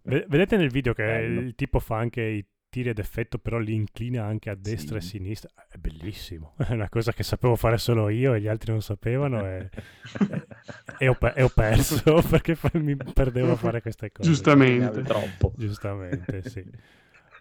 Ve- 0.04 0.26
Vedete 0.28 0.58
nel 0.58 0.70
video 0.70 0.94
che 0.94 1.04
Bello. 1.04 1.40
il 1.40 1.56
tipo 1.56 1.80
fa 1.80 1.98
anche 1.98 2.22
i 2.22 2.46
tiri 2.74 2.90
ad 2.90 2.98
effetto, 2.98 3.38
però 3.38 3.60
li 3.60 3.76
inclina 3.76 4.26
anche 4.26 4.50
a 4.50 4.56
destra 4.56 5.00
Sì. 5.00 5.06
e 5.16 5.20
a 5.20 5.22
sinistra. 5.22 5.50
È 5.70 5.78
bellissimo. 5.78 6.56
È 6.68 6.72
una 6.72 6.90
cosa 6.90 7.12
che 7.14 7.22
sapevo 7.22 7.56
fare 7.56 7.78
solo 7.78 8.10
io 8.10 8.34
e 8.34 8.42
gli 8.42 8.48
altri 8.48 8.72
non 8.72 8.82
sapevano 8.82 9.46
e, 9.46 9.70
e 10.98 11.08
ho, 11.08 11.14
pe- 11.14 11.34
e 11.36 11.44
ho 11.44 11.50
perso 11.50 12.22
perché 12.28 12.58
mi 12.74 12.96
perdevo 12.96 13.52
a 13.52 13.56
fare 13.56 13.80
queste 13.82 14.12
cose. 14.12 14.28
Giustamente. 14.28 15.04
Troppo. 15.04 15.54
Giustamente, 15.56 16.50
sì. 16.50 16.66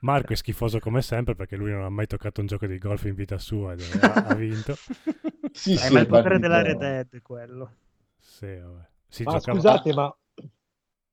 Marco 0.02 0.32
è 0.34 0.36
schifoso 0.36 0.80
come 0.80 1.00
sempre 1.00 1.34
perché 1.34 1.56
lui 1.56 1.70
non 1.70 1.84
ha 1.84 1.88
mai 1.88 2.06
toccato 2.06 2.40
un 2.42 2.46
gioco 2.48 2.66
di 2.66 2.76
golf 2.76 3.04
in 3.04 3.14
vita 3.14 3.38
sua 3.38 3.72
ed 3.72 3.80
ha, 4.02 4.12
ha 4.26 4.34
vinto. 4.34 4.74
Sì, 5.52 5.72
Eh, 5.72 5.76
sì, 5.78 5.92
ma 5.94 6.00
il 6.00 6.06
potere 6.08 6.38
partito- 6.38 6.38
della 6.40 6.62
Red 6.62 6.76
Dead 6.78 7.22
quello. 7.22 7.72
Sì, 8.18 8.46
vabbè. 8.54 8.86
Si 9.08 9.22
Ma 9.22 9.32
giocava- 9.32 9.58
scusate, 9.58 9.94
ma 9.94 10.16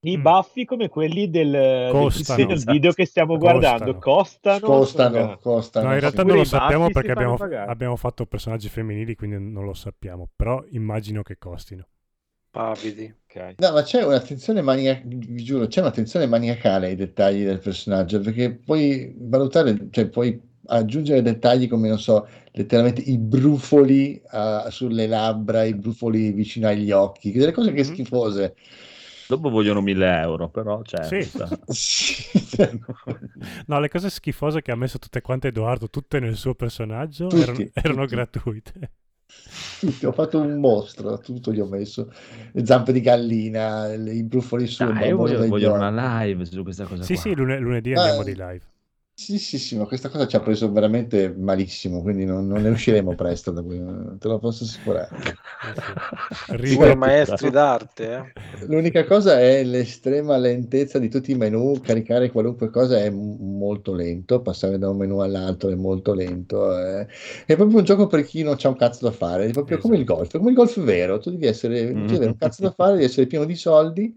i 0.01 0.17
Mm. 0.17 0.21
baffi 0.21 0.63
come 0.65 0.87
quelli 0.87 1.29
del, 1.29 1.51
del 1.51 1.91
Costano. 1.91 2.45
del 2.45 2.63
video 2.63 2.91
che 2.93 3.05
stiamo 3.05 3.37
Costano. 3.37 3.59
guardando 3.59 3.97
costano? 3.99 4.59
Costano, 4.59 5.37
costano. 5.41 5.87
No, 5.87 5.93
in 5.93 5.99
realtà 5.99 6.23
non 6.23 6.37
lo 6.37 6.43
sappiamo 6.45 6.89
perché 6.89 7.11
abbiamo, 7.11 7.35
abbiamo 7.67 7.95
fatto 7.97 8.25
personaggi 8.25 8.69
femminili, 8.69 9.15
quindi 9.15 9.37
non 9.39 9.65
lo 9.65 9.73
sappiamo. 9.73 10.29
Però 10.35 10.63
immagino 10.71 11.21
che 11.21 11.37
costino. 11.37 11.85
Pavidi. 12.51 13.13
Ok. 13.25 13.55
No, 13.57 13.71
ma 13.73 13.83
c'è 13.83 14.03
un'attenzione 14.03 14.61
maniacale, 14.61 15.03
vi 15.05 15.43
giuro, 15.43 15.67
c'è 15.67 15.81
un'attenzione 15.81 16.25
maniacale 16.25 16.87
ai 16.87 16.95
dettagli 16.95 17.43
del 17.43 17.59
personaggio, 17.59 18.19
perché 18.21 18.55
puoi 18.55 19.13
valutare, 19.17 19.87
cioè 19.91 20.07
puoi 20.07 20.41
aggiungere 20.71 21.21
dettagli 21.21 21.67
come, 21.67 21.89
non 21.89 21.99
so, 21.99 22.27
letteralmente 22.53 23.01
i 23.01 23.17
brufoli 23.19 24.19
ah, 24.29 24.67
sulle 24.71 25.05
labbra, 25.07 25.63
i 25.63 25.75
brufoli 25.75 26.31
vicino 26.31 26.67
agli 26.67 26.89
occhi, 26.91 27.31
delle 27.31 27.51
cose 27.51 27.71
che 27.71 27.83
Mhm. 27.83 27.93
schifose. 27.93 28.55
Dopo 29.29 29.51
vogliono 29.51 29.79
1000 29.79 30.19
euro, 30.21 30.49
però 30.49 30.81
c'è. 30.81 31.03
Sì. 31.03 31.29
No, 33.67 33.79
le 33.79 33.87
cose 33.89 34.09
schifose 34.09 34.63
che 34.63 34.71
ha 34.71 34.75
messo 34.75 34.97
tutte 34.97 35.21
quante 35.21 35.49
Edoardo, 35.49 35.87
tutte 35.89 36.19
nel 36.19 36.35
suo 36.35 36.55
personaggio, 36.55 37.27
Tutti, 37.27 37.41
erano, 37.43 37.59
erano 37.73 38.01
tutti. 38.01 38.15
gratuite. 38.15 38.91
Tutti, 39.79 40.05
ho 40.07 40.11
fatto 40.11 40.41
un 40.41 40.59
mostro, 40.59 41.19
tutto 41.19 41.53
gli 41.53 41.59
ho 41.59 41.67
messo, 41.67 42.11
le 42.51 42.65
zampe 42.65 42.91
di 42.91 43.01
gallina, 43.01 43.85
le- 43.95 44.13
i 44.13 44.23
brufoli 44.23 44.65
sul 44.65 44.91
Dai, 44.93 45.09
io 45.09 45.17
voglio, 45.17 45.45
voglio 45.47 45.73
una 45.73 46.23
live 46.23 46.45
su 46.45 46.63
questa 46.63 46.85
cosa 46.85 47.03
Sì, 47.03 47.13
qua. 47.13 47.21
sì, 47.21 47.35
lune- 47.35 47.59
lunedì 47.59 47.93
andiamo 47.93 48.23
di 48.23 48.33
live. 48.35 48.61
Sì, 49.19 49.37
sì, 49.37 49.59
sì, 49.59 49.75
ma 49.77 49.85
questa 49.85 50.07
cosa 50.09 50.25
ci 50.27 50.35
ha 50.37 50.41
preso 50.41 50.71
veramente 50.71 51.29
malissimo, 51.35 52.01
quindi 52.01 52.23
non, 52.25 52.47
non 52.47 52.61
ne 52.61 52.69
usciremo 52.69 53.15
presto 53.15 53.51
da 53.51 53.61
qui, 53.61 53.77
te 54.17 54.27
lo 54.29 54.39
posso 54.39 54.63
assicurare. 54.63 55.13
Rido- 56.61 56.95
maestri 56.95 57.49
d'arte, 57.49 58.03
eh? 58.15 58.25
L'unica 58.67 59.05
cosa 59.05 59.39
è 59.39 59.63
l'estrema 59.63 60.37
lentezza 60.37 60.99
di 60.99 61.09
tutti 61.09 61.31
i 61.31 61.35
menu, 61.35 61.79
caricare 61.81 62.29
qualunque 62.31 62.69
cosa 62.69 62.97
è 62.99 63.09
m- 63.09 63.37
molto 63.57 63.93
lento, 63.93 64.41
passare 64.41 64.77
da 64.77 64.89
un 64.89 64.97
menu 64.97 65.19
all'altro 65.19 65.69
è 65.69 65.75
molto 65.75 66.13
lento, 66.13 66.77
eh. 66.77 67.07
È 67.45 67.55
proprio 67.55 67.77
un 67.79 67.83
gioco 67.83 68.07
per 68.07 68.23
chi 68.25 68.43
non 68.43 68.55
c'ha 68.57 68.69
un 68.69 68.75
cazzo 68.75 69.05
da 69.05 69.11
fare, 69.11 69.45
è 69.47 69.51
proprio 69.53 69.77
come 69.77 69.97
il 69.97 70.03
Esatto. 70.03 70.05
golf, 70.05 70.37
come 70.37 70.49
il 70.49 70.55
golf 70.55 70.79
vero, 70.81 71.19
tu 71.19 71.29
devi 71.31 71.45
essere, 71.45 71.85
devi 71.95 72.15
avere 72.15 72.31
un 72.31 72.37
cazzo 72.37 72.61
da 72.63 72.71
fare, 72.71 72.93
devi 72.93 73.05
essere 73.05 73.27
pieno 73.27 73.45
di 73.45 73.55
soldi 73.55 74.15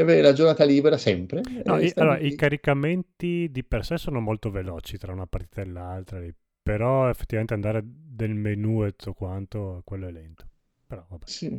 avere 0.00 0.22
la 0.22 0.32
giornata 0.32 0.64
libera 0.64 0.96
sempre. 0.98 1.42
No, 1.64 1.78
i, 1.78 1.90
allora, 1.96 2.16
lì. 2.18 2.26
i 2.26 2.34
caricamenti 2.34 3.48
di 3.50 3.64
per 3.64 3.84
sé 3.84 3.96
sono 3.98 4.20
molto 4.20 4.50
veloci 4.50 4.96
tra 4.98 5.12
una 5.12 5.26
partita 5.26 5.60
e 5.62 5.66
l'altra, 5.66 6.20
però 6.62 7.08
effettivamente 7.08 7.54
andare 7.54 7.82
del 7.84 8.34
menu 8.34 8.84
e 8.84 8.92
tutto 8.96 9.12
quanto, 9.14 9.82
quello 9.84 10.08
è 10.08 10.10
lento. 10.12 10.48
Però 10.86 11.04
vabbè, 11.08 11.26
Sì. 11.26 11.50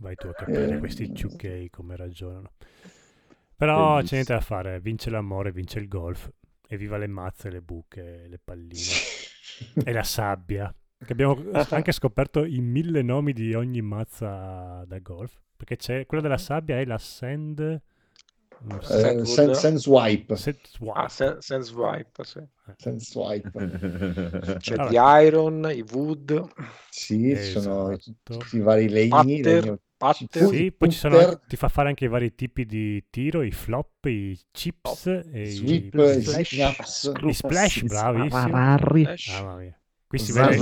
vai 0.00 0.16
tu 0.16 0.28
a 0.28 0.34
capire 0.34 0.76
Eh, 0.76 0.78
questi 0.78 1.14
ciucchei 1.14 1.70
come 1.70 1.94
ragionano. 1.96 2.50
Però 3.56 4.00
c'è 4.02 4.14
Bellissimo. 4.14 4.14
niente 4.14 4.32
da 4.32 4.40
fare, 4.40 4.80
vince 4.80 5.10
l'amore, 5.10 5.52
vince 5.52 5.78
il 5.78 5.88
golf, 5.88 6.30
e 6.66 6.76
viva 6.76 6.96
le 6.96 7.06
mazze, 7.06 7.50
le 7.50 7.60
buche, 7.60 8.26
le 8.28 8.38
palline 8.42 9.04
e 9.82 9.92
la 9.92 10.02
sabbia. 10.02 10.74
Che 11.04 11.12
abbiamo 11.12 11.36
anche 11.70 11.92
scoperto 11.92 12.44
i 12.44 12.60
mille 12.60 13.02
nomi 13.02 13.32
di 13.32 13.54
ogni 13.54 13.82
mazza 13.82 14.84
da 14.86 14.98
golf. 15.00 15.38
Perché 15.60 15.76
c'è 15.76 16.06
quella 16.06 16.22
della 16.22 16.38
sabbia 16.38 16.78
è 16.78 16.84
la 16.86 16.96
Sand. 16.96 17.80
so, 18.80 18.94
Eh, 19.20 19.24
sen- 19.26 19.54
sense 19.54 19.88
wipe. 19.90 20.36
Sand 20.36 20.56
Swipe. 20.66 20.92
Ah, 20.98 21.08
sen- 21.08 21.36
sense 21.40 21.74
wipe, 21.74 22.24
sì. 22.24 22.40
Sense 22.78 23.18
wipe. 23.18 23.50
C'è 24.58 24.74
Vabbè. 24.76 24.88
di 24.88 24.96
Iron, 25.26 25.70
i 25.74 25.84
Wood, 25.92 26.46
Sì, 26.88 27.36
ci 27.36 27.60
sono 27.60 27.90
Esatto. 27.90 28.36
tutti 28.38 28.56
i 28.56 28.60
vari 28.60 28.88
legni. 28.88 29.08
Patter, 29.10 29.62
legno- 29.64 29.78
Patter. 29.98 30.46
Sì, 30.48 30.72
poi 30.72 30.90
ci 30.90 30.96
sono 30.98 31.40
ti 31.46 31.56
fa 31.56 31.68
fare 31.68 31.88
anche 31.88 32.06
i 32.06 32.08
vari 32.08 32.34
tipi 32.34 32.64
di 32.64 33.04
tiro, 33.10 33.42
i 33.42 33.50
flop, 33.50 34.06
i 34.06 34.38
chips 34.50 35.06
e 35.30 35.44
Sweep, 35.50 35.92
i 35.94 36.18
i 36.18 36.22
splash. 36.22 36.54
snaps. 36.54 37.12
I 37.26 37.32
splash, 37.34 37.82
bravissimo. 37.82 38.48
Rarri. 38.48 39.04
Flash. 39.04 39.40
Mamma 39.40 39.56
mia. 39.56 39.78
Qui 40.06 40.18
si 40.18 40.32
vede... 40.32 40.56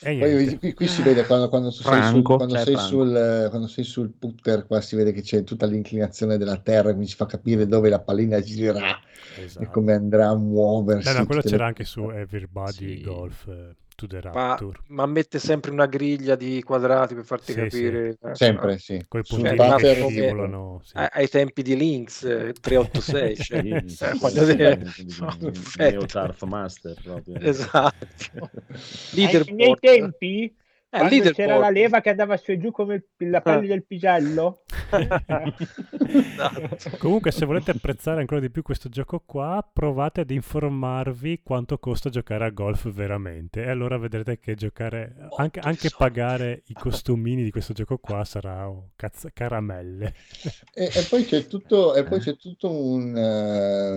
E 0.00 0.18
Poi 0.18 0.58
qui, 0.58 0.74
qui 0.74 0.88
si 0.88 1.02
vede 1.02 1.26
quando, 1.26 1.48
quando 1.48 1.68
tu 1.70 1.82
sei, 1.82 2.02
sul, 2.02 2.22
Franco, 2.22 2.36
quando, 2.36 2.54
c'è 2.54 2.64
sei 2.64 2.74
Franco. 2.74 2.96
sul, 3.04 3.16
eh, 3.16 3.48
quando 3.50 3.66
sei 3.68 3.84
sul 3.84 4.10
putter, 4.10 4.66
qua 4.66 4.80
si 4.80 4.96
vede 4.96 5.12
che 5.12 5.20
c'è 5.22 5.44
tutta 5.44 5.66
l'inclinazione 5.66 6.38
della 6.38 6.56
terra, 6.56 6.90
quindi 6.90 7.08
ci 7.08 7.16
fa 7.16 7.26
capire 7.26 7.66
dove 7.66 7.88
la 7.88 8.00
pallina 8.00 8.40
girerà 8.40 8.98
e 9.34 9.44
Esatto. 9.44 9.70
come 9.70 9.92
andrà 9.92 10.28
a 10.28 10.36
muoversi. 10.36 11.12
No, 11.12 11.18
no, 11.20 11.26
quello 11.26 11.42
c'era 11.42 11.58
le- 11.58 11.64
anche 11.64 11.84
su 11.84 12.10
Everybody 12.10 12.72
Sì. 12.96 13.02
Golf 13.02 13.46
eh, 13.48 13.74
to 13.96 14.06
the 14.06 14.20
Ma, 14.32 14.48
Rapture. 14.50 14.78
ma 14.88 15.06
mette 15.06 15.38
sempre 15.38 15.70
una 15.72 15.86
griglia 15.86 16.36
di 16.36 16.62
quadrati 16.62 17.14
per 17.14 17.24
farti 17.24 17.52
Sì, 17.52 17.54
capire. 17.54 18.18
eh, 18.22 18.34
Sempre, 18.34 18.78
sì. 18.78 19.02
Con 19.08 19.20
i 19.20 19.24
Cioè, 19.24 19.54
putter 19.56 19.74
che 19.76 19.94
scivolano. 19.94 20.80
sì. 20.84 20.92
ai 20.96 21.28
tempi 21.28 21.62
di 21.62 21.76
Lynx 21.76 22.22
eh, 22.24 22.52
386 22.52 23.36
cioè, 23.36 23.60
Sì, 23.62 23.68
eh, 23.68 23.88
sì, 23.88 24.18
voglio 24.18 24.44
sì, 24.44 24.56
dire, 24.56 24.86
sì, 24.86 25.08
sono 25.08 25.30
sì, 25.30 25.38
perfette. 25.40 25.90
Neo 25.90 26.06
Turf 26.06 26.42
Master 26.42 26.94
proprio. 27.02 27.38
esatto 27.40 28.50
Ai 29.16 29.44
miei 29.54 29.74
tempi, 29.80 30.54
eh, 30.96 31.32
c'era 31.32 31.58
la 31.58 31.70
leva 31.70 32.00
che 32.00 32.10
andava 32.10 32.36
su 32.36 32.50
e 32.50 32.58
giù 32.58 32.70
come 32.70 32.94
il- 33.18 33.30
la 33.30 33.40
pelle 33.40 33.66
del 33.66 33.84
pisello, 33.84 34.62
Esatto. 36.06 36.96
Comunque, 36.98 37.30
se 37.30 37.44
volete 37.44 37.70
apprezzare 37.72 38.20
ancora 38.20 38.40
di 38.40 38.50
più 38.50 38.62
questo 38.62 38.88
gioco 38.88 39.22
qua, 39.24 39.66
provate 39.70 40.20
ad 40.22 40.30
informarvi 40.30 41.40
quanto 41.42 41.78
costa 41.78 42.10
giocare 42.10 42.44
a 42.44 42.50
golf 42.50 42.90
veramente. 42.90 43.64
E 43.64 43.70
allora 43.70 43.98
vedrete 43.98 44.38
che 44.38 44.54
giocare, 44.54 45.16
anche, 45.36 45.60
anche 45.60 45.90
pagare 45.96 46.62
i 46.66 46.74
costumini 46.74 47.42
di 47.42 47.50
questo 47.50 47.72
gioco 47.72 47.98
qua 47.98 48.24
sarà 48.24 48.68
oh, 48.68 48.90
cazzo- 48.96 49.28
caramelle. 49.32 50.14
E, 50.72 50.84
e 50.84 51.06
poi 51.08 51.24
c'è 51.24 51.46
tutto, 51.46 51.94
e 51.94 52.04
poi 52.04 52.20
c'è 52.20 52.36
tutto 52.36 52.70
un, 52.70 53.16
eh, 53.16 53.96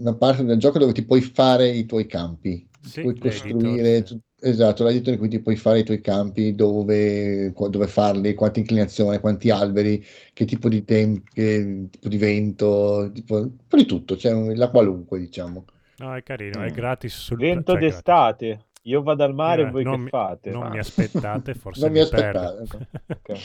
una 0.00 0.14
parte 0.14 0.44
del 0.44 0.58
gioco 0.58 0.78
dove 0.78 0.92
ti 0.92 1.04
puoi 1.04 1.20
fare 1.20 1.68
i 1.68 1.86
tuoi 1.86 2.06
campi, 2.06 2.68
Sì, 2.80 3.00
puoi 3.02 3.18
costruire, 3.18 4.06
sì. 4.06 4.20
Esatto, 4.40 4.84
l'editor 4.84 5.12
in 5.14 5.18
cui 5.18 5.28
ti 5.28 5.40
puoi 5.40 5.56
fare 5.56 5.80
i 5.80 5.84
tuoi 5.84 6.00
campi, 6.00 6.54
dove, 6.54 7.52
dove 7.52 7.86
farli, 7.86 8.34
quanta 8.34 8.58
inclinazione, 8.60 9.20
quanti 9.20 9.50
alberi, 9.50 10.04
che 10.32 10.44
tipo 10.44 10.68
di 10.68 10.84
tempo, 10.84 11.22
che 11.32 11.86
tipo 11.90 12.08
di 12.08 12.16
vento, 12.18 13.10
tipo, 13.12 13.36
un 13.36 13.56
po' 13.68 13.76
di 13.76 13.86
tutto, 13.86 14.16
un- 14.24 14.54
la 14.56 14.70
qualunque, 14.70 15.18
diciamo. 15.18 15.64
No, 15.98 16.14
è 16.14 16.22
carino, 16.22 16.62
è 16.62 16.70
Mm. 16.70 16.74
gratis 16.74 17.14
sul 17.14 17.36
vento 17.38 17.72
cioè, 17.72 17.80
gratis. 17.80 17.94
d'estate. 17.96 18.64
Io 18.84 19.02
vado 19.02 19.24
al 19.24 19.34
mare 19.34 19.62
Eh, 19.62 19.66
e 19.66 19.70
voi 19.70 19.84
che 19.84 19.96
mi- 19.96 20.08
fate? 20.08 20.50
Non 20.50 20.62
Ah. 20.64 20.70
mi 20.70 20.78
aspettate, 20.78 21.54
forse 21.54 21.80
Non 21.82 21.92
mi 21.92 21.98
mi 21.98 22.00
aspettate, 22.00 22.66
perdo. 22.66 22.86
Ok. 23.08 23.38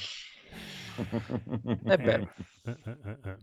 Eh 1.86 1.98
beh. 1.98 2.28
Eh, 2.68 2.72
eh, 2.86 2.98
eh, 3.06 3.18
eh. 3.30 3.36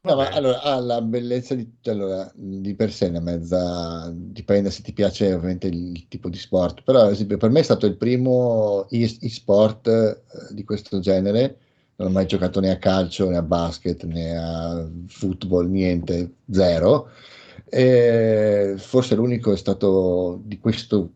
No, 0.00 0.14
ma 0.14 0.28
allora 0.30 0.62
ha 0.62 0.78
la 0.80 1.02
bellezza 1.02 1.54
di, 1.56 1.68
allora, 1.86 2.30
di 2.34 2.74
per 2.74 2.92
sé, 2.92 3.06
una 3.06 3.20
mezza, 3.20 4.10
dipende 4.14 4.70
se 4.70 4.80
ti 4.82 4.92
piace 4.92 5.32
ovviamente 5.34 5.66
il 5.66 6.06
tipo 6.08 6.28
di 6.28 6.38
sport, 6.38 6.82
però 6.82 7.00
ad 7.02 7.10
esempio 7.10 7.36
per 7.36 7.50
me 7.50 7.60
è 7.60 7.62
stato 7.64 7.84
il 7.86 7.96
primo 7.96 8.86
e-sport 8.90 9.88
eh, 9.88 10.54
di 10.54 10.62
questo 10.64 11.00
genere, 11.00 11.58
non 11.96 12.08
ho 12.08 12.10
mai 12.12 12.26
giocato 12.26 12.60
né 12.60 12.70
a 12.70 12.78
calcio 12.78 13.28
né 13.28 13.36
a 13.36 13.42
basket 13.42 14.04
né 14.04 14.36
a 14.38 14.88
football, 15.08 15.68
niente, 15.68 16.34
zero. 16.50 17.08
E 17.70 18.74
forse 18.78 19.14
l'unico 19.16 19.52
è 19.52 19.56
stato 19.56 20.40
di 20.44 20.58
questo, 20.60 21.10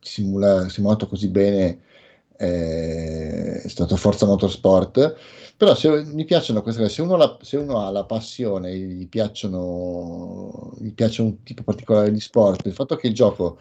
simula- 0.00 0.68
simulato 0.68 1.06
così 1.06 1.28
bene 1.28 1.78
eh, 2.36 3.62
è 3.62 3.68
stato 3.68 3.96
Forza 3.96 4.26
Motorsport. 4.26 5.14
Però 5.62 5.76
se 5.76 6.04
mi 6.06 6.24
piacciono 6.24 6.60
queste 6.60 6.82
cose, 6.82 6.92
se 6.92 7.02
uno, 7.02 7.14
la- 7.16 7.38
se 7.40 7.56
uno 7.56 7.78
ha 7.78 7.90
la 7.92 8.04
passione, 8.04 8.72
e 8.72 8.78
gli 8.78 9.08
piacciono, 9.08 10.72
gli 10.80 10.92
piace 10.92 11.22
un 11.22 11.40
tipo 11.44 11.62
particolare 11.62 12.10
di 12.10 12.18
sport, 12.18 12.66
il 12.66 12.72
fatto 12.72 12.96
che 12.96 13.06
il 13.06 13.14
gioco 13.14 13.60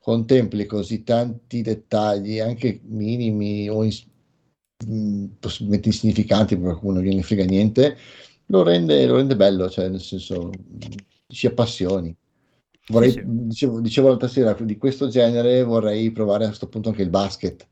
contempli 0.00 0.66
così 0.66 1.04
tanti 1.04 1.62
dettagli, 1.62 2.40
anche 2.40 2.80
minimi 2.82 3.68
o 3.68 3.82
mh, 3.84 5.24
possibilmente 5.38 5.86
insignificanti, 5.86 6.56
per 6.56 6.64
qualcuno 6.64 6.94
non 6.94 7.04
gliene 7.04 7.22
frega 7.22 7.44
niente, 7.44 7.96
lo 8.46 8.64
rende, 8.64 9.06
lo 9.06 9.14
rende 9.14 9.36
bello, 9.36 9.70
cioè 9.70 9.88
nel 9.88 10.00
senso 10.00 10.50
ci 11.28 11.46
appassioni. 11.46 12.12
Vorrei, 12.88 13.12
sì. 13.12 13.22
Dicevo, 13.24 13.80
dicevo 13.80 14.08
l'altra 14.08 14.26
sera, 14.26 14.52
di 14.52 14.76
questo 14.78 15.06
genere 15.06 15.62
vorrei 15.62 16.10
provare 16.10 16.42
a 16.42 16.48
questo 16.48 16.66
punto 16.68 16.88
anche 16.88 17.02
il 17.02 17.10
basket, 17.10 17.64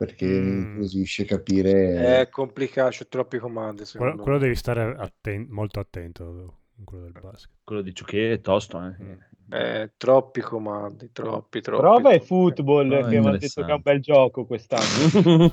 perché 0.00 0.24
Mm. 0.24 0.60
incuriosisce 0.60 1.26
capire... 1.26 2.20
è 2.22 2.28
complicato 2.30 2.88
c'è 2.88 3.06
troppi 3.06 3.36
comandi 3.36 3.82
Quello, 3.94 4.16
quello 4.16 4.38
devi 4.38 4.54
stare 4.54 4.96
atten- 4.96 5.46
molto 5.50 5.78
attento 5.78 6.54
quello 6.82 7.04
del 7.04 7.12
basket. 7.20 7.50
Quello 7.62 7.82
di 7.82 7.94
Ciuchè 7.94 8.32
è 8.32 8.40
tosto, 8.40 8.82
eh. 8.82 9.18
Eh, 9.50 9.90
troppi 9.98 10.40
comandi 10.40 11.10
troppi 11.12 11.60
troppi 11.60 11.82
Prova 11.82 12.12
e 12.12 12.20
football 12.20 12.86
No, 12.86 13.02
che 13.02 13.08
mi 13.08 13.16
hanno 13.16 13.36
detto 13.36 13.62
che 13.62 13.70
è 13.70 13.74
un 13.74 13.80
bel 13.82 14.00
gioco 14.00 14.46
quest'anno. 14.46 15.50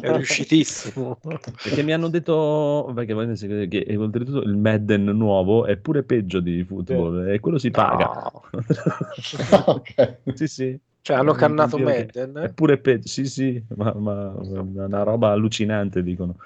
è 0.00 0.12
riuscitissimo 0.14 1.18
Perché 1.20 1.82
mi 1.82 1.92
hanno 1.92 2.08
detto 2.08 2.92
perché 2.94 3.66
che 3.66 3.96
oltretutto 3.96 4.42
il 4.42 4.56
Madden 4.56 5.04
nuovo 5.06 5.66
è 5.66 5.76
pure 5.76 6.04
peggio 6.04 6.38
di 6.38 6.62
football 6.62 7.30
e 7.30 7.40
quello 7.40 7.58
si 7.58 7.72
paga. 7.72 8.30
No. 8.32 8.42
Ok. 9.66 10.18
sì, 10.34 10.46
sì. 10.46 10.80
Cioè 11.04 11.18
hanno 11.18 11.34
cannato 11.34 11.78
Madden 11.78 12.34
È 12.34 12.52
pure 12.54 12.78
peggio, 12.78 13.08
sì, 13.08 13.26
sì, 13.26 13.62
ma, 13.76 13.92
ma- 13.92 14.34
una 14.38 15.02
roba 15.02 15.32
allucinante 15.32 16.02
dicono. 16.02 16.36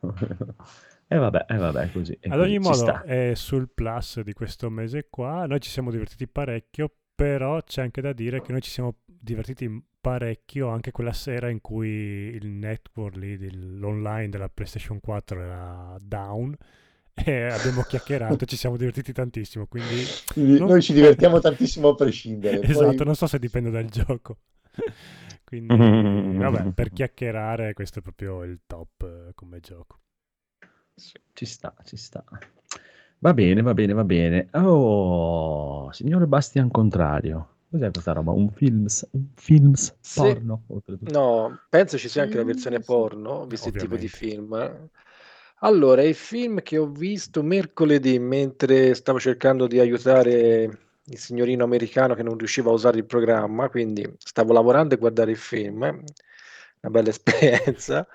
E 1.08 1.18
vabbè, 1.18 1.44
e 1.48 1.56
vabbè, 1.56 1.92
così. 1.92 2.18
e 2.20 2.28
Ad 2.30 2.40
ogni 2.40 2.58
modo 2.58 3.04
è 3.04 3.32
sul 3.36 3.68
plus 3.72 4.22
di 4.22 4.32
questo 4.32 4.68
mese 4.70 5.06
qua. 5.08 5.46
Noi 5.46 5.60
ci 5.60 5.70
siamo 5.70 5.92
divertiti 5.92 6.26
parecchio, 6.26 6.92
però 7.14 7.62
c'è 7.62 7.82
anche 7.82 8.00
da 8.00 8.12
dire 8.12 8.40
che 8.40 8.50
noi 8.50 8.60
ci 8.60 8.70
siamo 8.70 8.96
divertiti 9.06 9.70
parecchio 10.00 10.66
anche 10.66 10.90
quella 10.90 11.12
sera 11.12 11.48
in 11.48 11.60
cui 11.60 11.88
il 11.88 12.48
network 12.48 13.14
lì, 13.14 13.36
dell'online 13.36 14.30
della 14.30 14.48
PlayStation 14.48 14.98
4 14.98 15.40
era 15.40 15.96
down 16.00 16.56
e 17.24 17.44
abbiamo 17.46 17.82
chiacchierato 17.82 18.44
e 18.44 18.46
ci 18.46 18.56
siamo 18.56 18.76
divertiti 18.76 19.12
tantissimo. 19.12 19.66
Quindi 19.66 20.04
Quindi 20.32 20.58
non- 20.58 20.68
Noi 20.68 20.82
ci 20.82 20.92
divertiamo 20.92 21.40
tantissimo 21.40 21.88
a 21.88 21.94
prescindere. 21.94 22.58
Poi- 22.58 22.70
esatto, 22.70 23.04
non 23.04 23.14
so 23.14 23.26
se 23.26 23.38
dipende 23.38 23.70
dal 23.70 23.86
gioco. 23.86 24.36
Quindi 25.44 26.36
vabbè, 26.38 26.72
per 26.72 26.92
chiacchierare 26.92 27.72
questo 27.72 28.00
è 28.00 28.02
proprio 28.02 28.42
il 28.42 28.60
top 28.66 29.02
eh, 29.02 29.32
come 29.34 29.60
gioco. 29.60 30.00
Ci 31.32 31.44
sta, 31.46 31.74
ci 31.84 31.96
sta. 31.96 32.24
Va 33.18 33.32
bene, 33.32 33.62
va 33.62 33.72
bene, 33.72 33.92
va 33.92 34.04
bene. 34.04 34.48
Oh, 34.52 35.90
signore 35.92 36.26
Bastian 36.26 36.70
Contrario. 36.70 37.50
Cos'è 37.70 37.90
questa 37.90 38.12
roba? 38.12 38.32
Un 38.32 38.50
films, 38.50 39.06
un 39.12 39.26
films 39.34 39.96
Sì. 40.00 40.20
porno? 40.20 40.62
oltretutto. 40.68 41.10
No, 41.12 41.60
penso 41.68 41.96
ci 41.98 42.08
sia 42.08 42.22
anche 42.22 42.36
la 42.36 42.44
versione 42.44 42.78
sì. 42.78 42.84
porno, 42.84 43.46
visto 43.46 43.68
il 43.68 43.74
tipo 43.74 43.96
di 43.96 44.06
Ovviamente. 44.06 44.16
film. 44.16 44.88
Allora, 45.60 46.02
i 46.02 46.12
film 46.14 46.60
che 46.62 46.76
ho 46.76 46.86
visto 46.86 47.42
mercoledì 47.42 48.18
mentre 48.18 48.94
stavo 48.94 49.18
cercando 49.18 49.66
di 49.66 49.78
aiutare 49.78 50.64
il 51.04 51.18
signorino 51.18 51.64
americano 51.64 52.14
che 52.14 52.22
non 52.22 52.36
riusciva 52.36 52.70
a 52.70 52.74
usare 52.74 52.98
il 52.98 53.06
programma, 53.06 53.68
quindi 53.70 54.06
stavo 54.18 54.52
lavorando 54.52 54.94
e 54.94 54.98
guardare 54.98 55.30
il 55.30 55.36
film, 55.38 55.80
una 55.82 56.90
bella 56.90 57.08
esperienza. 57.10 58.06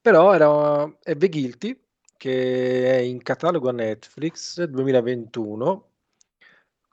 Però 0.00 0.34
era 0.34 0.92
The 1.02 1.28
Guilty, 1.28 1.80
che 2.16 2.90
è 2.90 2.96
in 2.98 3.22
catalogo 3.22 3.68
a 3.68 3.72
Netflix 3.72 4.62
2021, 4.64 5.90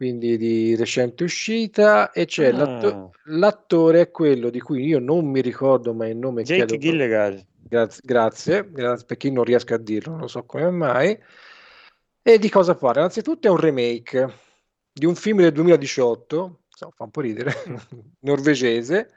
quindi 0.03 0.35
di 0.35 0.75
recente 0.75 1.23
uscita, 1.23 2.11
e 2.11 2.25
c'è 2.25 2.51
l'atto- 2.51 2.87
Ah. 2.87 3.09
l'attore 3.35 4.01
è 4.01 4.11
quello 4.11 4.49
di 4.49 4.59
cui 4.59 4.83
io 4.85 4.99
non 4.99 5.25
mi 5.25 5.39
ricordo 5.39 5.93
mai 5.93 6.11
il 6.11 6.17
nome, 6.17 6.43
Jake 6.43 6.65
chiedo- 6.65 6.77
Gilligan. 6.77 7.41
Grazie, 7.69 8.01
grazie, 8.03 8.69
grazie, 8.69 9.05
perché 9.05 9.31
non 9.31 9.45
riesco 9.45 9.73
a 9.73 9.77
dirlo, 9.77 10.17
non 10.17 10.27
so 10.27 10.43
come 10.43 10.69
mai. 10.71 11.17
E 12.21 12.37
di 12.37 12.49
cosa 12.49 12.75
parla? 12.75 12.99
Innanzitutto 12.99 13.47
è 13.47 13.49
un 13.49 13.55
remake 13.57 14.33
di 14.91 15.05
un 15.05 15.15
film 15.15 15.39
del 15.39 15.53
2018, 15.53 16.59
insomma, 16.69 16.91
fa 16.97 17.03
un 17.05 17.09
po' 17.11 17.21
ridere, 17.21 17.53
norvegese, 18.19 19.09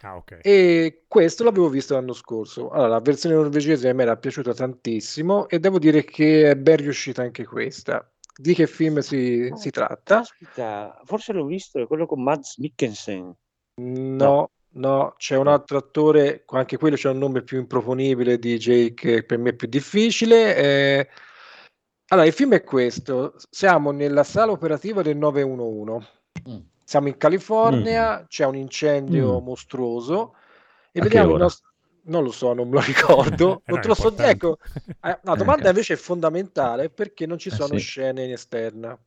Ah, 0.00 0.16
ok. 0.16 0.38
e 0.42 1.02
questo 1.06 1.44
l'avevo 1.44 1.68
visto 1.68 1.92
l'anno 1.92 2.14
scorso. 2.14 2.70
Allora, 2.70 2.88
la 2.88 3.00
versione 3.00 3.34
norvegese 3.34 3.90
a 3.90 3.92
me 3.92 4.04
era 4.04 4.16
piaciuta 4.16 4.54
tantissimo 4.54 5.48
e 5.50 5.58
devo 5.60 5.78
dire 5.78 6.02
che 6.02 6.48
è 6.50 6.56
ben 6.56 6.76
riuscita 6.78 7.20
anche 7.20 7.44
questa. 7.44 8.10
Di 8.40 8.54
che 8.54 8.66
film 8.66 8.98
si, 9.00 9.52
si 9.54 9.70
tratta. 9.70 10.20
Aspetta, 10.20 11.00
forse 11.04 11.32
l'ho 11.32 11.44
visto, 11.44 11.78
è 11.80 11.86
quello 11.86 12.06
con 12.06 12.22
Mads 12.22 12.56
Mikkelsen. 12.58 13.34
No, 13.82 14.50
no, 14.70 15.14
c'è 15.16 15.36
un 15.36 15.46
altro 15.46 15.78
attore, 15.78 16.44
anche 16.46 16.76
quello 16.78 16.96
c'è 16.96 17.10
un 17.10 17.18
nome 17.18 17.42
più 17.42 17.58
improponibile 17.58 18.38
di 18.38 18.56
Jake, 18.56 18.94
che 18.94 19.24
per 19.24 19.38
me 19.38 19.50
è 19.50 19.54
più 19.54 19.68
difficile. 19.68 20.56
eh. 20.56 21.08
Allora, 22.08 22.26
il 22.26 22.32
film 22.32 22.54
è 22.54 22.64
questo: 22.64 23.34
siamo 23.50 23.90
nella 23.90 24.24
sala 24.24 24.52
operativa 24.52 25.02
del 25.02 25.16
911. 25.16 26.08
Mm. 26.48 26.58
Siamo 26.82 27.08
in 27.08 27.16
California, 27.18 28.24
c'è 28.26 28.44
un 28.46 28.56
incendio 28.56 29.40
Mm. 29.40 29.44
mostruoso 29.44 30.34
e 30.90 30.98
A 30.98 31.02
vediamo 31.04 31.32
il 31.34 31.38
nostro. 31.38 31.69
Non 32.04 32.22
lo 32.24 32.30
so, 32.32 32.52
non 32.54 32.68
me 32.68 32.74
lo 32.76 32.80
ricordo. 32.86 33.62
Eh, 33.64 33.72
non 33.72 33.78
no, 33.78 33.78
te 33.80 33.88
lo 33.88 33.94
so. 33.94 34.14
Ecco, 34.16 34.58
eh, 35.02 35.18
la 35.22 35.34
Eh, 35.34 35.36
domanda 35.36 35.68
invece 35.68 35.94
è 35.94 35.96
fondamentale 35.96 36.90
perché 36.90 37.26
non 37.26 37.38
ci 37.38 37.50
sono 37.50 37.76
sì. 37.76 37.78
scene 37.78 38.24
in 38.24 38.32
esterna. 38.32 38.98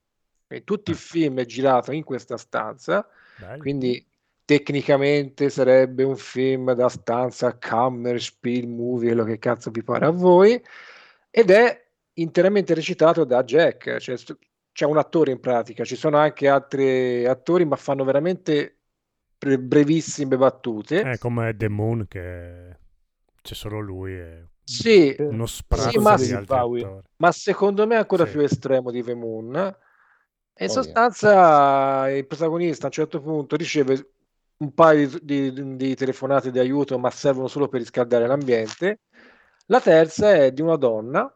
E 0.48 0.64
tutto 0.64 0.92
il 0.92 0.98
Ah. 0.98 0.98
film 0.98 1.40
è 1.40 1.46
girato 1.46 1.92
in 1.92 2.04
questa 2.04 2.38
stanza, 2.38 3.08
Bello. 3.36 3.58
quindi 3.58 4.06
tecnicamente 4.46 5.50
sarebbe 5.50 6.04
un 6.04 6.16
film 6.18 6.74
da 6.74 6.90
stanza 6.90 7.58
Cammer, 7.58 8.22
Spiel, 8.22 8.68
Movie, 8.68 9.08
quello 9.14 9.24
che 9.24 9.40
cazzo 9.40 9.72
vi 9.72 9.84
pare 9.84 10.06
a 10.06 10.10
voi, 10.12 10.62
ed 11.32 11.50
è 11.50 11.84
interamente 12.14 12.74
recitato 12.76 13.24
da 13.24 13.44
Jack, 13.44 13.98
cioè, 13.98 14.16
c'è 14.72 14.86
un 14.86 14.98
attore 14.98 15.32
in 15.32 15.40
pratica, 15.40 15.84
ci 15.84 15.96
sono 15.96 16.18
anche 16.18 16.48
altri 16.48 17.26
attori, 17.26 17.66
ma 17.66 17.76
fanno 17.76 18.04
veramente 18.04 18.82
bre- 19.38 19.60
brevissime 19.60 20.38
battute. 20.38 21.02
È 21.02 21.18
come 21.20 21.56
The 21.56 21.68
Moon 21.68 22.08
che 22.08 22.78
c'è 23.44 23.54
solo 23.54 23.80
lui 23.80 24.14
e 24.14 24.48
Sì, 24.64 25.14
uno 25.20 25.46
sprazzo 25.46 26.00
ma- 26.02 26.16
di 26.16 26.32
altri 26.32 26.46
Bowie. 26.46 26.84
attori. 26.86 27.02
ma 27.18 27.32
secondo 27.34 27.86
me 27.86 27.96
è 27.96 27.98
ancora 28.00 28.26
Sì. 28.26 28.32
più 28.32 28.42
estremo 28.42 28.90
di 28.90 29.04
The 29.04 29.14
Moon. 29.14 29.56
E 30.56 30.66
in 30.66 30.70
Oh, 30.70 30.74
yeah. 30.74 30.82
sostanza 30.82 32.10
il 32.12 32.26
protagonista 32.26 32.84
a 32.84 32.86
un 32.88 32.92
certo 32.94 33.22
punto 33.22 33.56
riceve 33.56 34.12
un 34.58 34.74
paio 34.74 35.10
di, 35.22 35.52
di- 35.52 35.76
di 35.76 35.96
telefonate 35.96 36.50
di 36.52 36.60
aiuto, 36.60 36.98
ma 36.98 37.10
servono 37.12 37.48
solo 37.48 37.68
per 37.68 37.82
riscaldare 37.82 38.26
l'ambiente. 38.28 39.02
La 39.68 39.82
terza 39.82 40.34
è 40.34 40.52
di 40.54 40.62
una 40.62 40.78
donna. 40.78 41.30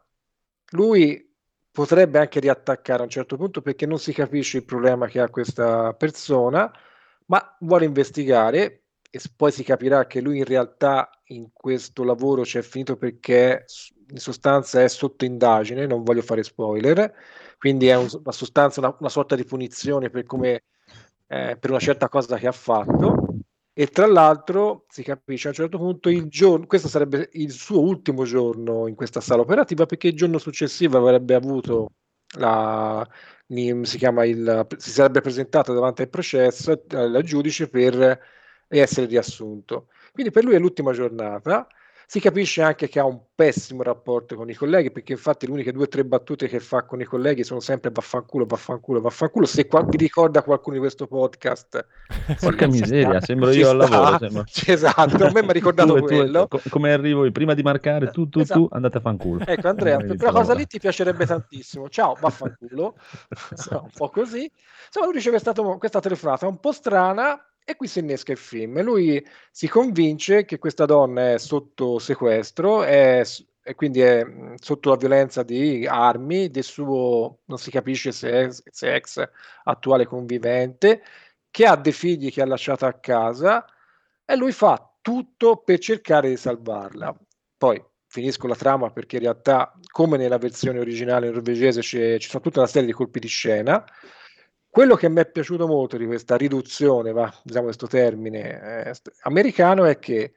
Lui 0.72 1.26
potrebbe 1.70 2.18
anche 2.18 2.40
riattaccare 2.40 3.00
a 3.00 3.04
un 3.04 3.10
certo 3.10 3.36
punto 3.36 3.60
perché 3.60 3.86
non 3.86 3.98
si 3.98 4.12
capisce 4.12 4.58
il 4.58 4.64
problema 4.64 5.06
che 5.06 5.20
ha 5.20 5.28
questa 5.28 5.92
persona, 5.94 6.72
ma 7.26 7.56
vuole 7.60 7.84
investigare 7.84 8.84
e 9.10 9.20
poi 9.36 9.52
si 9.52 9.64
capirà 9.64 10.06
che 10.06 10.20
lui 10.20 10.38
in 10.38 10.44
realtà 10.44 11.10
in 11.26 11.48
questo 11.52 12.04
lavoro 12.04 12.42
c'è 12.42 12.62
finito 12.62 12.96
perché 12.96 13.64
in 14.10 14.18
sostanza 14.18 14.82
è 14.82 14.88
sotto 14.88 15.24
indagine, 15.24 15.86
non 15.86 16.02
voglio 16.02 16.22
fare 16.22 16.42
spoiler, 16.42 17.12
quindi 17.58 17.88
è 17.88 17.96
un- 17.96 18.08
una 18.12 18.32
sostanza, 18.32 18.80
una, 18.80 18.94
una 18.98 19.08
sorta 19.08 19.34
di 19.36 19.44
punizione 19.44 20.10
per 20.10 20.24
come 20.24 20.64
eh, 21.28 21.56
per 21.58 21.70
una 21.70 21.78
certa 21.80 22.08
cosa 22.08 22.36
che 22.38 22.46
ha 22.46 22.52
fatto. 22.52 23.26
E 23.72 23.86
tra 23.88 24.06
l'altro 24.06 24.86
si 24.88 25.02
capisce 25.04 25.46
a 25.46 25.50
un 25.50 25.56
certo 25.56 25.78
punto 25.78 26.08
il 26.08 26.26
giorno, 26.28 26.66
questo 26.66 26.88
sarebbe 26.88 27.28
il 27.34 27.52
suo 27.52 27.80
ultimo 27.80 28.24
giorno 28.24 28.88
in 28.88 28.96
questa 28.96 29.20
sala 29.20 29.42
operativa 29.42 29.86
perché 29.86 30.08
il 30.08 30.16
giorno 30.16 30.38
successivo 30.38 30.98
avrebbe 30.98 31.34
avuto 31.34 31.92
la, 32.38 33.06
si 33.46 33.68
il, 33.68 34.66
si 34.76 34.90
sarebbe 34.90 35.20
presentato 35.20 35.72
davanti 35.72 36.02
al 36.02 36.08
processo 36.08 36.82
al 36.90 37.22
giudice 37.22 37.68
per 37.68 38.18
essere 38.68 39.06
riassunto. 39.06 39.86
Quindi 40.12 40.30
per 40.32 40.44
lui 40.44 40.54
è 40.54 40.58
l'ultima 40.58 40.92
giornata. 40.92 41.66
Si 42.10 42.20
capisce 42.20 42.62
anche 42.62 42.88
che 42.88 43.00
ha 43.00 43.04
un 43.04 43.20
pessimo 43.34 43.82
rapporto 43.82 44.34
con 44.34 44.48
i 44.48 44.54
colleghi, 44.54 44.90
perché 44.90 45.12
infatti 45.12 45.44
le 45.44 45.52
uniche 45.52 45.72
due 45.72 45.82
o 45.82 45.88
tre 45.88 46.06
battute 46.06 46.48
che 46.48 46.58
fa 46.58 46.84
con 46.84 47.02
i 47.02 47.04
colleghi 47.04 47.44
sono 47.44 47.60
sempre 47.60 47.90
vaffanculo, 47.92 48.46
vaffanculo, 48.46 49.02
vaffanculo. 49.02 49.44
Se 49.44 49.66
qua- 49.66 49.82
vi 49.82 49.98
ricorda 49.98 50.42
qualcuno 50.42 50.76
di 50.76 50.80
questo 50.80 51.06
podcast, 51.06 51.86
Porca 52.40 52.64
ci 52.64 52.70
miseria, 52.80 53.08
sta, 53.18 53.20
sembro 53.20 53.52
ci 53.52 53.58
io 53.58 53.68
al 53.68 53.84
sta. 53.84 53.90
lavoro. 53.98 54.18
sembra. 54.20 54.44
Sì, 54.46 54.70
esatto, 54.72 55.22
a 55.22 55.30
me 55.32 55.42
mi 55.42 55.48
ha 55.50 55.52
ricordato 55.52 55.92
Tu 55.92 55.96
e 55.96 56.00
tu 56.00 56.06
e- 56.06 56.16
quello. 56.16 56.48
co- 56.48 56.60
come 56.70 56.92
arrivo 56.94 57.26
io? 57.26 57.30
Prima 57.30 57.52
di 57.52 57.62
marcare, 57.62 58.10
tu, 58.10 58.26
tu, 58.30 58.40
Esatto. 58.40 58.58
tu, 58.60 58.68
andate 58.70 58.96
a 58.96 59.00
fanculo. 59.02 59.44
Ecco 59.44 59.68
Andrea, 59.68 59.98
per 59.98 60.16
quella 60.16 60.32
cosa 60.32 60.54
lì 60.54 60.66
ti 60.66 60.78
piacerebbe 60.78 61.26
tantissimo. 61.26 61.90
Ciao, 61.90 62.16
vaffanculo. 62.18 62.96
Insomma, 63.52 63.82
un 63.82 63.90
po' 63.94 64.08
così. 64.08 64.50
Insomma, 64.86 65.04
lui 65.04 65.14
riceve 65.14 65.38
stato- 65.38 65.76
questa 65.76 66.00
telefonata 66.00 66.46
un 66.48 66.58
po' 66.58 66.72
strana 66.72 67.38
e 67.70 67.76
qui 67.76 67.86
si 67.86 67.98
innesca 67.98 68.32
il 68.32 68.38
film. 68.38 68.80
Lui 68.82 69.22
si 69.50 69.68
convince 69.68 70.46
che 70.46 70.58
questa 70.58 70.86
donna 70.86 71.34
è 71.34 71.38
sotto 71.38 71.98
sequestro 71.98 72.82
è 72.82 73.22
e 73.62 73.74
quindi 73.74 74.00
è 74.00 74.24
mh, 74.24 74.54
sotto 74.58 74.88
la 74.88 74.96
violenza 74.96 75.42
di 75.42 75.86
armi 75.86 76.48
del 76.48 76.64
suo, 76.64 77.40
non 77.44 77.58
si 77.58 77.70
capisce 77.70 78.10
se 78.12 78.30
è, 78.30 78.48
se 78.50 78.88
è 78.88 78.94
ex 78.94 79.22
attuale 79.64 80.06
convivente, 80.06 81.02
che 81.50 81.66
ha 81.66 81.76
dei 81.76 81.92
figli 81.92 82.32
che 82.32 82.40
ha 82.40 82.46
lasciato 82.46 82.86
a 82.86 82.94
casa 82.94 83.66
e 84.24 84.36
lui 84.36 84.52
fa 84.52 84.90
tutto 85.02 85.58
per 85.58 85.78
cercare 85.80 86.30
di 86.30 86.38
salvarla. 86.38 87.14
Poi 87.58 87.84
finisco 88.06 88.46
la 88.46 88.54
trama 88.54 88.90
perché 88.90 89.16
in 89.16 89.22
realtà, 89.22 89.74
come 89.92 90.16
nella 90.16 90.38
versione 90.38 90.78
originale 90.78 91.30
norvegese, 91.30 91.82
ci 91.82 92.18
sono 92.20 92.42
tutta 92.42 92.60
una 92.60 92.68
serie 92.68 92.86
di 92.86 92.94
colpi 92.94 93.18
di 93.18 93.28
scena. 93.28 93.84
Quello 94.70 94.94
che 94.96 95.08
mi 95.08 95.20
è 95.20 95.30
piaciuto 95.30 95.66
molto 95.66 95.96
di 95.96 96.06
questa 96.06 96.36
riduzione, 96.36 97.12
va, 97.12 97.32
usiamo 97.44 97.66
questo 97.66 97.86
termine, 97.86 98.84
eh, 98.86 98.94
americano, 99.22 99.84
è 99.84 99.98
che 99.98 100.34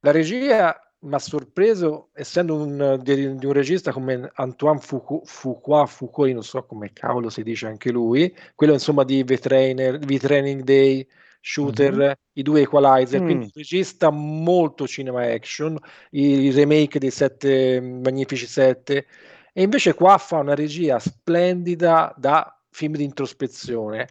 la 0.00 0.10
regia 0.12 0.78
mi 1.00 1.14
ha 1.14 1.18
sorpreso, 1.18 2.08
essendo 2.14 2.54
un, 2.56 2.98
di, 3.02 3.36
di 3.36 3.46
un 3.46 3.52
regista 3.52 3.92
come 3.92 4.30
Antoine 4.34 4.78
Fuqua, 4.80 5.84
Fuqua, 5.84 6.28
io 6.28 6.34
non 6.34 6.42
so 6.42 6.64
come 6.64 6.92
cavolo 6.94 7.28
si 7.28 7.42
dice 7.42 7.66
anche 7.66 7.90
lui, 7.90 8.34
quello 8.54 8.72
insomma 8.72 9.04
di 9.04 9.22
V-Trainer, 9.22 9.98
V-Training 9.98 10.62
Day, 10.62 11.06
Shooter, 11.40 12.16
i 12.32 12.42
due 12.42 12.62
Equalizer, 12.62 13.20
Mm. 13.20 13.24
quindi 13.24 13.44
un 13.44 13.50
regista 13.52 14.08
molto 14.10 14.86
cinema 14.86 15.30
action, 15.30 15.76
i, 16.12 16.44
i 16.44 16.50
remake 16.52 16.98
dei 16.98 17.10
sette 17.10 17.80
Magnifici 17.82 18.46
Sette, 18.46 19.06
e 19.52 19.62
invece 19.62 19.92
qua 19.92 20.16
fa 20.16 20.38
una 20.38 20.54
regia 20.54 20.98
splendida 20.98 22.14
da 22.16 22.48
film 22.74 22.96
di 22.96 23.04
introspezione. 23.04 24.08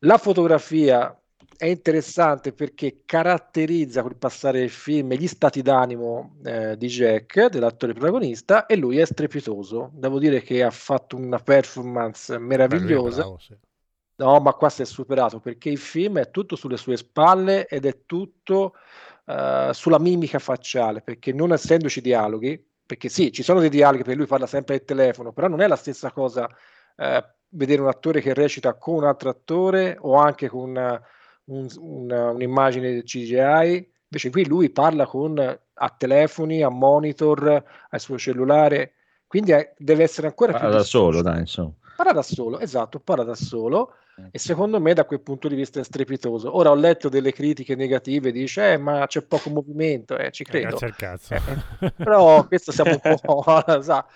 La 0.00 0.18
fotografia 0.18 1.18
è 1.56 1.64
interessante 1.66 2.52
perché 2.52 3.02
caratterizza 3.06 4.02
col 4.02 4.16
passare 4.16 4.58
del 4.58 4.68
film 4.70 5.14
gli 5.14 5.26
stati 5.26 5.62
d'animo 5.62 6.36
eh, 6.44 6.76
di 6.76 6.88
Jack, 6.88 7.46
dell'attore 7.46 7.94
protagonista, 7.94 8.66
e 8.66 8.76
lui 8.76 8.98
è 8.98 9.06
strepitoso. 9.06 9.90
Devo 9.94 10.18
dire 10.18 10.42
che 10.42 10.62
ha 10.62 10.70
fatto 10.70 11.16
una 11.16 11.38
performance 11.38 12.36
meravigliosa. 12.38 13.22
bravo, 13.22 13.38
sì. 13.38 13.56
No, 14.16 14.38
ma 14.40 14.52
qua 14.52 14.68
si 14.68 14.82
è 14.82 14.84
superato 14.84 15.40
perché 15.40 15.70
il 15.70 15.78
film 15.78 16.18
è 16.18 16.30
tutto 16.30 16.56
sulle 16.56 16.76
sue 16.76 16.98
spalle 16.98 17.66
ed 17.66 17.86
è 17.86 18.04
tutto 18.04 18.74
eh, 19.24 19.70
sulla 19.72 19.98
mimica 19.98 20.38
facciale, 20.38 21.00
perché 21.00 21.32
non 21.32 21.52
essendoci 21.52 22.02
dialoghi, 22.02 22.62
perché 22.84 23.08
sì, 23.08 23.32
ci 23.32 23.42
sono 23.42 23.60
dei 23.60 23.70
dialoghi 23.70 24.02
perché 24.02 24.18
lui 24.18 24.26
parla 24.26 24.46
sempre 24.46 24.74
al 24.74 24.84
telefono, 24.84 25.32
però 25.32 25.48
non 25.48 25.62
è 25.62 25.66
la 25.66 25.76
stessa 25.76 26.12
cosa 26.12 26.46
eh, 26.96 27.34
vedere 27.52 27.80
un 27.82 27.88
attore 27.88 28.20
che 28.20 28.34
recita 28.34 28.74
con 28.74 28.96
un 28.96 29.04
altro 29.04 29.30
attore 29.30 29.96
o 30.00 30.16
anche 30.16 30.48
con 30.48 30.70
una- 30.70 31.00
un- 31.44 31.68
una- 31.78 32.30
un'immagine 32.30 33.02
CGI. 33.02 33.90
Invece 34.12 34.30
qui 34.30 34.46
lui 34.46 34.70
parla 34.70 35.06
con 35.06 35.38
a 35.74 35.94
telefoni, 35.96 36.62
a 36.62 36.68
monitor, 36.68 37.64
al 37.90 38.00
suo 38.00 38.18
cellulare, 38.18 38.92
quindi 39.26 39.52
è- 39.52 39.72
deve 39.78 40.02
essere 40.02 40.26
ancora 40.26 40.52
più 40.52 40.60
Parla 40.60 40.76
da 40.76 40.82
solo, 40.84 41.22
dai, 41.22 41.40
insomma. 41.40 41.72
Parla 41.96 42.12
da 42.12 42.22
solo, 42.22 42.58
esatto, 42.58 43.00
parla 43.00 43.24
da 43.24 43.34
solo 43.34 43.94
e 44.30 44.38
secondo 44.38 44.78
me 44.80 44.92
da 44.92 45.04
quel 45.04 45.20
punto 45.20 45.48
di 45.48 45.54
vista 45.54 45.80
è 45.80 45.84
strepitoso. 45.84 46.54
Ora 46.54 46.70
ho 46.70 46.74
letto 46.74 47.08
delle 47.08 47.32
critiche 47.32 47.74
negative, 47.74 48.30
dice, 48.30 48.72
eh, 48.72 48.76
ma 48.76 49.06
c'è 49.06 49.22
poco 49.22 49.48
movimento, 49.50 50.16
eh, 50.16 50.30
ci 50.30 50.44
credo. 50.44 50.68
Cazzo 50.76 50.84
il 50.84 50.94
cazzo. 50.94 51.34
Eh, 51.34 51.92
però 51.96 52.46
questo 52.46 52.72
siamo 52.72 52.98
un 53.02 53.18
po'... 53.20 53.42
sa, 53.82 54.06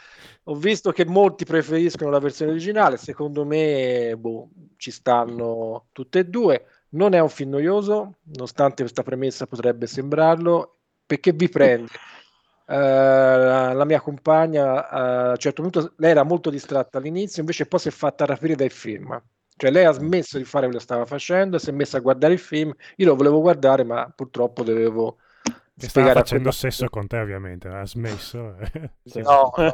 ho 0.49 0.55
visto 0.55 0.93
che 0.93 1.05
molti 1.05 1.45
preferiscono 1.45 2.11
la 2.11 2.21
versione 2.21 2.53
originale, 2.53 2.97
secondo 2.97 3.45
me 3.45 4.15
boh, 4.17 4.49
ci 4.77 4.91
stanno 4.93 5.89
tutte 5.93 6.21
e 6.21 6.25
due. 6.25 6.67
Non 6.91 7.15
è 7.15 7.19
un 7.21 7.29
film 7.29 7.51
noioso, 7.51 8.19
nonostante 8.23 8.83
questa 8.83 9.03
premessa 9.03 9.47
potrebbe 9.47 9.87
sembrarlo, 9.87 10.79
perché 11.05 11.33
vi 11.33 11.49
prende. 11.49 11.91
Eh, 12.69 12.75
la, 12.75 13.73
la 13.73 13.85
mia 13.85 14.01
compagna 14.01 14.91
eh, 14.91 15.29
a 15.29 15.31
un 15.31 15.37
certo 15.37 15.63
punto 15.63 15.93
lei 15.99 16.11
era 16.11 16.25
molto 16.25 16.51
distratta 16.51 16.99
all'inizio, 16.99 17.41
invece 17.41 17.67
poi 17.67 17.79
si 17.79 17.87
è 17.87 17.91
fatta 17.93 18.25
rapire 18.25 18.57
dal 18.57 18.71
film. 18.73 19.23
Cioè 19.57 19.71
lei 19.71 19.85
ha 19.85 19.93
smesso 19.93 20.37
di 20.37 20.43
fare 20.43 20.65
quello 20.65 20.79
che 20.79 20.85
stava 20.85 21.07
facendo, 21.07 21.59
si 21.59 21.71
è 21.71 21.73
messa 21.73 21.99
a 21.99 22.01
guardare 22.01 22.33
il 22.33 22.41
film. 22.41 22.75
Io 22.97 23.07
lo 23.07 23.15
volevo 23.15 23.41
guardare, 23.41 23.85
ma 23.85 24.13
purtroppo 24.13 24.65
dovevo 24.65 25.19
Che 25.79 25.89
stava 25.89 26.13
facendo 26.15 26.51
sesso 26.53 26.89
con 26.89 27.07
te, 27.07 27.19
ovviamente. 27.19 27.69
Ha 27.69 27.85
smesso. 27.87 28.57
eh. 28.59 28.91
No, 29.21 29.53
no, 29.57 29.73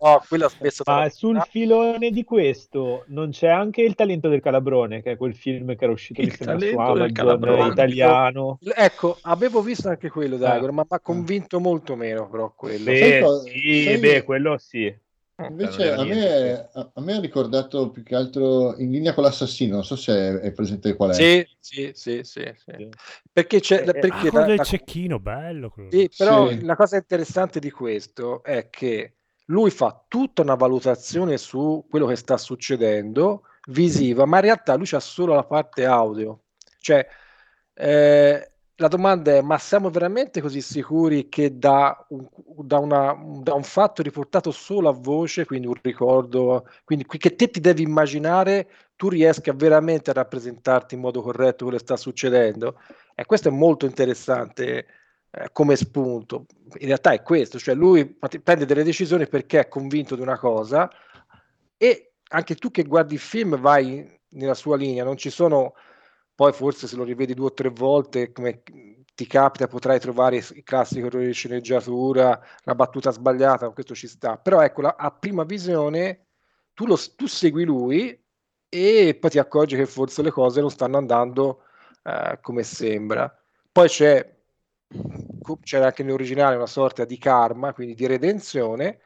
no, 0.00 0.22
quello 0.28 0.46
ha 0.46 0.48
smesso 0.48 0.82
Ma 0.84 1.08
sul 1.08 1.40
filone 1.48 2.10
di 2.10 2.24
questo 2.24 3.04
non 3.08 3.30
c'è 3.30 3.48
anche 3.48 3.82
il 3.82 3.94
talento 3.94 4.28
del 4.28 4.40
calabrone, 4.40 5.00
che 5.00 5.12
è 5.12 5.16
quel 5.16 5.34
film 5.36 5.76
che 5.76 5.84
era 5.84 5.92
uscito 5.92 6.20
Il 6.20 6.32
su 6.34 6.42
Amazon 6.42 7.12
calabrone. 7.12 7.68
italiano. 7.68 8.58
Ecco, 8.74 9.16
avevo 9.22 9.62
visto 9.62 9.88
anche 9.88 10.10
quello, 10.10 10.36
Dagono, 10.38 10.70
Ah. 10.70 10.74
ma 10.74 10.82
mi 10.82 10.88
ha 10.96 11.00
convinto 11.00 11.60
molto 11.60 11.94
meno 11.94 12.28
però 12.28 12.52
quello. 12.56 12.84
Sai 12.84 12.98
Beh, 13.10 13.20
cosa- 13.20 13.48
sì, 13.48 13.82
sai- 13.84 13.98
beh, 13.98 14.22
quello 14.24 14.58
sì. 14.58 15.02
Invece 15.48 15.92
a 15.92 16.04
me, 16.04 16.68
a, 16.72 17.00
me 17.00 17.12
ha 17.14 17.20
ricordato 17.20 17.90
più 17.90 18.02
che 18.02 18.14
altro 18.14 18.76
in 18.78 18.90
linea 18.90 19.14
con 19.14 19.24
l'assassino, 19.24 19.74
non 19.74 19.84
so 19.84 19.96
se 19.96 20.40
è 20.40 20.52
presente 20.52 20.94
qual 20.94 21.10
è. 21.10 21.14
Sì, 21.14 21.46
sì, 21.58 21.90
sì, 21.94 22.20
sì, 22.22 22.52
sì. 22.56 22.88
Perché 23.32 23.60
c'è 23.60 23.82
Eh, 23.82 23.92
perché 23.92 24.08
Ah, 24.10 24.30
quello 24.30 24.38
la- 24.40 24.46
del 24.46 24.56
la- 24.58 24.64
cecchino, 24.64 25.18
bello. 25.18 25.70
quello. 25.70 25.90
Sì, 25.90 26.08
però 26.16 26.48
Sì. 26.48 26.64
la 26.64 26.76
cosa 26.76 26.96
interessante 26.96 27.58
di 27.60 27.70
questo 27.70 28.42
è 28.44 28.70
che 28.70 29.14
lui 29.46 29.70
fa 29.70 30.04
tutta 30.08 30.42
una 30.42 30.54
valutazione 30.54 31.36
su 31.36 31.84
quello 31.90 32.06
che 32.06 32.16
sta 32.16 32.36
succedendo 32.38 33.42
visiva, 33.68 34.24
ma 34.26 34.36
in 34.36 34.42
realtà 34.44 34.74
lui 34.76 34.86
c'ha 34.86 35.00
solo 35.00 35.34
la 35.34 35.44
parte 35.44 35.84
audio. 35.84 36.44
Cioè, 36.80 37.06
eh, 37.74 38.52
la 38.76 38.88
domanda 38.88 39.32
è: 39.32 39.40
ma 39.40 39.58
siamo 39.58 39.90
veramente 39.90 40.40
così 40.40 40.60
sicuri 40.60 41.28
che 41.28 41.58
da 41.58 42.04
un, 42.08 42.26
da 42.64 42.78
una- 42.78 43.16
da 43.40 43.54
un 43.54 43.62
fatto 43.62 44.02
riportato 44.02 44.50
solo 44.50 44.88
a 44.88 44.92
voce, 44.92 45.44
quindi 45.46 45.66
un 45.66 45.74
ricordo, 45.80 46.66
quindi 46.84 47.04
qui- 47.04 47.18
che 47.18 47.34
te 47.36 47.48
ti 47.50 47.60
devi 47.60 47.82
immaginare, 47.82 48.68
tu 48.96 49.08
riesca 49.08 49.52
veramente 49.52 50.10
a 50.10 50.14
rappresentarti 50.14 50.94
in 50.94 51.00
modo 51.00 51.22
corretto 51.22 51.64
quello 51.64 51.78
che 51.78 51.84
sta 51.84 51.96
succedendo? 51.96 52.78
E 53.14 53.24
questo 53.26 53.48
è 53.48 53.52
molto 53.52 53.86
interessante 53.86 54.86
eh, 55.30 55.48
come 55.52 55.76
spunto. 55.76 56.46
In 56.78 56.86
realtà 56.86 57.12
è 57.12 57.22
questo, 57.22 57.58
cioè 57.58 57.74
lui 57.74 58.06
prende 58.42 58.66
delle 58.66 58.82
decisioni 58.84 59.26
perché 59.28 59.60
è 59.60 59.68
convinto 59.68 60.14
di 60.16 60.22
una 60.22 60.38
cosa 60.38 60.90
e 61.76 62.12
anche 62.30 62.54
tu 62.56 62.70
che 62.70 62.82
guardi 62.84 63.14
il 63.14 63.20
film 63.20 63.56
vai 63.58 64.08
nella 64.30 64.54
sua 64.54 64.76
linea, 64.76 65.04
non 65.04 65.16
ci 65.16 65.30
sono, 65.30 65.74
poi 66.34 66.52
forse 66.52 66.86
se 66.86 66.96
lo 66.96 67.04
rivedi 67.04 67.34
due 67.34 67.46
o 67.46 67.52
tre 67.52 67.68
volte, 67.70 68.32
come 68.32 68.62
ti 69.14 69.26
capita, 69.26 69.66
potrai 69.68 70.00
trovare 70.00 70.36
il 70.36 70.62
classico 70.64 71.06
errore 71.06 71.26
di 71.26 71.32
sceneggiatura, 71.32 72.40
la 72.64 72.74
battuta 72.74 73.10
sbagliata, 73.12 73.70
questo 73.70 73.94
ci 73.94 74.08
sta, 74.08 74.36
però 74.38 74.60
ecco, 74.60 74.80
la- 74.82 74.96
a 74.98 75.10
prima 75.12 75.44
visione 75.44 76.26
tu, 76.74 76.86
lo, 76.86 76.98
tu 77.16 77.26
segui 77.26 77.64
lui 77.64 78.20
e 78.68 79.16
poi 79.20 79.30
ti 79.30 79.38
accorgi 79.38 79.76
che 79.76 79.86
forse 79.86 80.22
le 80.22 80.30
cose 80.30 80.60
non 80.60 80.70
stanno 80.70 80.96
andando 80.96 81.62
eh, 82.02 82.38
come 82.42 82.62
sembra. 82.64 83.32
Poi 83.70 83.88
c'è 83.88 84.32
c'era 85.62 85.86
anche 85.86 86.02
nell'originale 86.02 86.56
una 86.56 86.66
sorta 86.66 87.04
di 87.04 87.18
karma, 87.18 87.72
quindi 87.72 87.94
di 87.94 88.06
redenzione, 88.06 89.00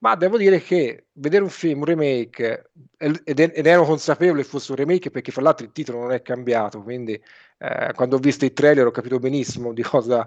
ma 0.00 0.14
devo 0.16 0.36
dire 0.38 0.60
che 0.60 1.06
vedere 1.14 1.42
un 1.42 1.50
film, 1.50 1.80
un 1.80 1.84
remake, 1.86 2.70
ed, 2.96 3.22
ed 3.24 3.66
ero 3.66 3.84
consapevole 3.84 4.42
che 4.42 4.48
fosse 4.48 4.72
un 4.72 4.78
remake 4.78 5.10
perché 5.10 5.30
fra 5.32 5.42
l'altro 5.42 5.66
il 5.66 5.72
titolo 5.72 5.98
non 6.00 6.12
è 6.12 6.22
cambiato, 6.22 6.82
quindi 6.82 7.20
eh, 7.58 7.92
quando 7.94 8.16
ho 8.16 8.18
visto 8.18 8.44
i 8.46 8.52
trailer 8.52 8.86
ho 8.86 8.90
capito 8.90 9.18
benissimo 9.18 9.72
di 9.74 9.82
cosa, 9.82 10.26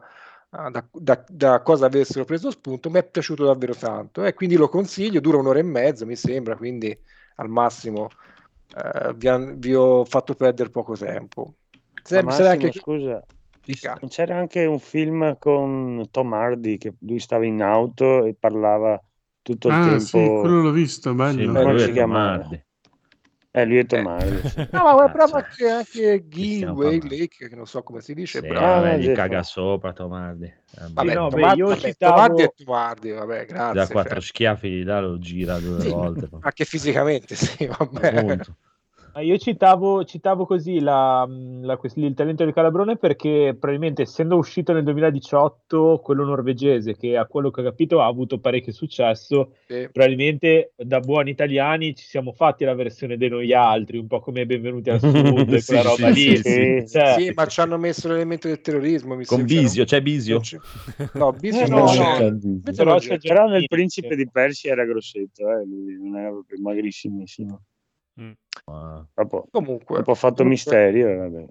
ah, 0.52 0.70
da, 0.70 0.88
da- 0.92 1.24
da 1.28 1.62
cosa 1.62 1.88
avessero 1.88 2.26
preso 2.26 2.52
spunto, 2.52 2.90
mi 2.92 3.00
è 3.00 3.04
piaciuto 3.10 3.46
davvero 3.46 3.76
tanto 3.76 4.24
e 4.24 4.34
quindi 4.34 4.56
lo 4.56 4.70
consiglio, 4.70 5.20
dura 5.20 5.38
un'ora 5.38 5.60
e 5.60 5.64
mezza 5.64 6.06
mi 6.06 6.16
sembra, 6.16 6.56
quindi 6.56 6.96
al 7.38 7.50
massimo 7.50 8.10
eh, 8.76 9.14
vi, 9.16 9.28
han- 9.28 9.60
vi 9.60 9.74
ho 9.76 10.06
fatto 10.06 10.36
perdere 10.36 10.70
poco 10.70 10.96
tempo. 10.96 11.56
Se- 12.04 12.22
Massimo, 12.22 12.46
anche- 12.48 12.72
scusa, 12.72 13.24
c'era 14.10 14.38
anche 14.38 14.66
un 14.66 14.80
film 14.80 15.38
con 15.40 16.06
Tom 16.12 16.34
Hardy 16.34 16.78
che 16.78 16.94
lui 17.00 17.20
stava 17.20 17.46
in 17.46 17.62
auto 17.62 18.26
e 18.26 18.36
parlava 18.36 19.02
tutto 19.44 19.68
il 19.68 19.74
Ah, 19.76 19.84
tempo. 19.84 20.00
sì, 20.00 20.38
quello 20.40 20.62
l'ho 20.62 20.72
visto, 20.72 21.10
Sì, 21.12 21.16
bello. 21.16 21.52
ma 21.52 21.60
come 21.60 21.72
lui 21.74 21.80
si 21.82 21.90
è 21.90 21.94
chiama? 21.94 22.16
Tomardi. 22.38 22.64
Eh, 23.56 23.66
lui 23.66 23.78
è 23.78 23.86
Eh. 23.88 24.00
Hardy. 24.00 24.42
sì. 24.50 24.68
No, 24.72 24.84
ma 24.84 25.04
Ah, 25.04 25.08
bravo 25.10 25.32
cioè, 25.32 25.44
anche, 25.44 25.70
anche 25.70 26.26
Chi 26.28 26.42
Gil 26.42 26.56
stiamo 26.56 26.74
Wade 26.76 26.90
parlando? 26.98 27.16
Lake, 27.16 27.50
che 27.50 27.56
non 27.56 27.68
so 27.68 27.84
come 27.84 28.02
si 28.02 28.14
dice, 28.16 28.40
Sì, 28.40 28.48
bravo. 28.48 28.66
Ah, 28.66 28.80
vabbè, 28.80 28.98
gli 28.98 29.04
Jeff. 29.04 29.16
caga 29.16 29.44
sopra 29.44 29.94
Tomardi. 29.94 30.54
Vabbè, 30.94 31.10
Sì, 31.10 31.16
no, 31.16 31.30
Tomardi, 31.30 31.58
io 31.60 31.68
vabbè, 31.68 31.80
citavo- 31.82 32.16
Tomardi 32.16 32.42
è 32.42 32.54
Tomardi, 32.56 33.12
vabbè, 33.12 33.46
grazie. 33.46 33.74
Da 33.74 33.84
cioè. 33.84 33.92
quattro 33.92 34.20
schiaffi 34.22 34.70
gli 34.70 34.84
dà, 34.84 35.00
lo 35.02 35.20
gira 35.20 35.60
due 35.60 35.78
Sì, 35.82 35.90
volte. 35.90 36.30
anche 36.42 36.66
fisicamente, 36.66 37.36
sì, 37.36 37.68
vabbè. 37.68 38.08
Appunto. 38.16 38.56
Io 39.22 39.38
citavo, 39.38 40.04
citavo 40.06 40.48
così 40.48 40.80
la- 40.80 41.28
la- 41.62 41.78
quest- 41.78 41.98
il 41.98 42.16
talento 42.16 42.44
del 42.44 42.52
Calabrone 42.54 42.98
perché 42.98 43.56
probabilmente 43.60 44.02
essendo 44.02 44.38
uscito 44.38 44.74
nel 44.74 44.84
2018 44.84 46.00
quello 46.04 46.26
norvegese 46.26 46.96
che 46.98 47.16
a 47.16 47.28
quello 47.28 47.52
che 47.52 47.62
ho 47.62 47.64
capito 47.64 48.02
ha 48.02 48.08
avuto 48.08 48.40
parecchio 48.40 48.72
successo, 48.72 49.54
Sì. 49.68 49.88
probabilmente 49.92 50.74
da 50.76 51.00
buoni 51.00 51.30
italiani 51.30 51.94
ci 51.94 52.06
siamo 52.06 52.32
fatti 52.34 52.64
la 52.66 52.74
versione 52.74 53.16
dei 53.16 53.30
noi 53.30 53.54
altri, 53.54 54.00
un 54.00 54.08
po' 54.08 54.20
come 54.20 54.48
Benvenuti 54.48 54.90
al 54.90 55.00
Sud, 55.00 55.12
Sì, 55.62 55.66
quella 55.66 55.82
sì, 55.82 55.88
roba 55.88 56.12
sì, 56.12 56.30
lì. 56.30 56.38
sì. 56.38 56.84
Cioè, 56.90 57.16
Sì, 57.20 57.32
ma 57.36 57.46
ci 57.46 57.60
hanno 57.62 57.78
messo 57.78 58.08
l'elemento 58.08 58.48
del 58.48 58.62
terrorismo, 58.62 59.16
mi 59.16 59.26
Con 59.26 59.46
sembra. 59.46 59.62
Bisio, 59.62 59.86
c'è 59.86 60.02
Bisio? 60.02 60.42
No, 61.14 61.32
Bisio 61.34 61.66
Eh, 61.66 61.70
non 61.70 61.80
no, 61.82 61.86
c'è. 61.86 62.32
no. 62.32 62.62
Però 62.76 62.98
c'è. 62.98 63.20
Però 63.20 63.48
nel 63.48 63.68
Principe 63.68 64.16
di 64.16 64.28
Persia 64.28 64.72
era 64.72 64.86
grossetto, 64.86 65.48
eh, 65.52 65.64
lui 65.66 65.98
non 66.02 66.18
era 66.18 66.30
proprio 66.30 66.60
magrissimissimo. 66.62 67.62
Ah, 68.66 69.06
Dopo, 69.14 69.48
Comunque, 69.52 69.98
dopo 69.98 70.12
ha 70.12 70.16
fatto 70.16 70.44
comunque- 70.44 70.46
Misterio 70.46 71.08
e 71.10 71.16
vabbè. 71.16 71.46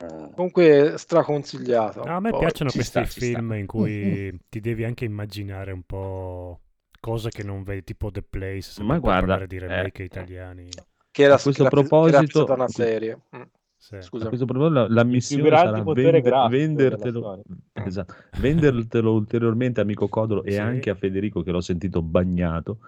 Ah. 0.00 0.30
Comunque 0.34 0.94
straconsigliato. 0.96 2.04
No, 2.04 2.16
a 2.16 2.20
me 2.20 2.30
Poi- 2.30 2.38
piacciono 2.40 2.70
ci 2.70 2.76
questi 2.78 3.04
sta, 3.04 3.24
film 3.24 3.52
in 3.54 3.66
cui 3.66 4.38
ti 4.48 4.60
devi 4.60 4.84
anche 4.84 5.04
immaginare 5.04 5.72
un 5.72 5.82
po' 5.82 6.60
cose 7.00 7.30
che 7.30 7.42
non 7.42 7.62
vedi, 7.64 7.82
tipo 7.84 8.10
The 8.10 8.22
Place, 8.22 8.82
Ma 8.84 8.98
guarda, 8.98 9.44
di 9.46 9.58
remake 9.58 10.02
eh, 10.02 10.06
italiani. 10.06 10.68
Che 11.10 11.22
era, 11.22 11.34
A 11.34 11.38
questo 11.40 11.64
che 11.64 11.68
proposito- 11.70 12.44
era 12.44 12.54
una 12.54 12.68
serie. 12.68 13.18
Mm, 13.36 13.42
Sì. 13.76 13.94
A 13.96 14.02
Scusa. 14.02 14.26
questo 14.28 14.44
proposito, 14.46 14.72
la, 14.74 14.88
la 14.88 15.04
missione 15.04 15.48
sarà 15.48 15.70
grafico 15.70 15.94
della 15.94 16.48
vendertelo, 16.48 17.42
esatto, 17.72 18.14
vendertelo 18.40 19.12
ulteriormente, 19.12 19.80
amico 19.80 20.08
Codolo, 20.08 20.44
e 20.44 20.52
Sì. 20.52 20.58
anche 20.58 20.90
a 20.90 20.94
Federico 20.94 21.42
che 21.42 21.50
l'ho 21.50 21.60
sentito 21.60 22.02
bagnato, 22.02 22.78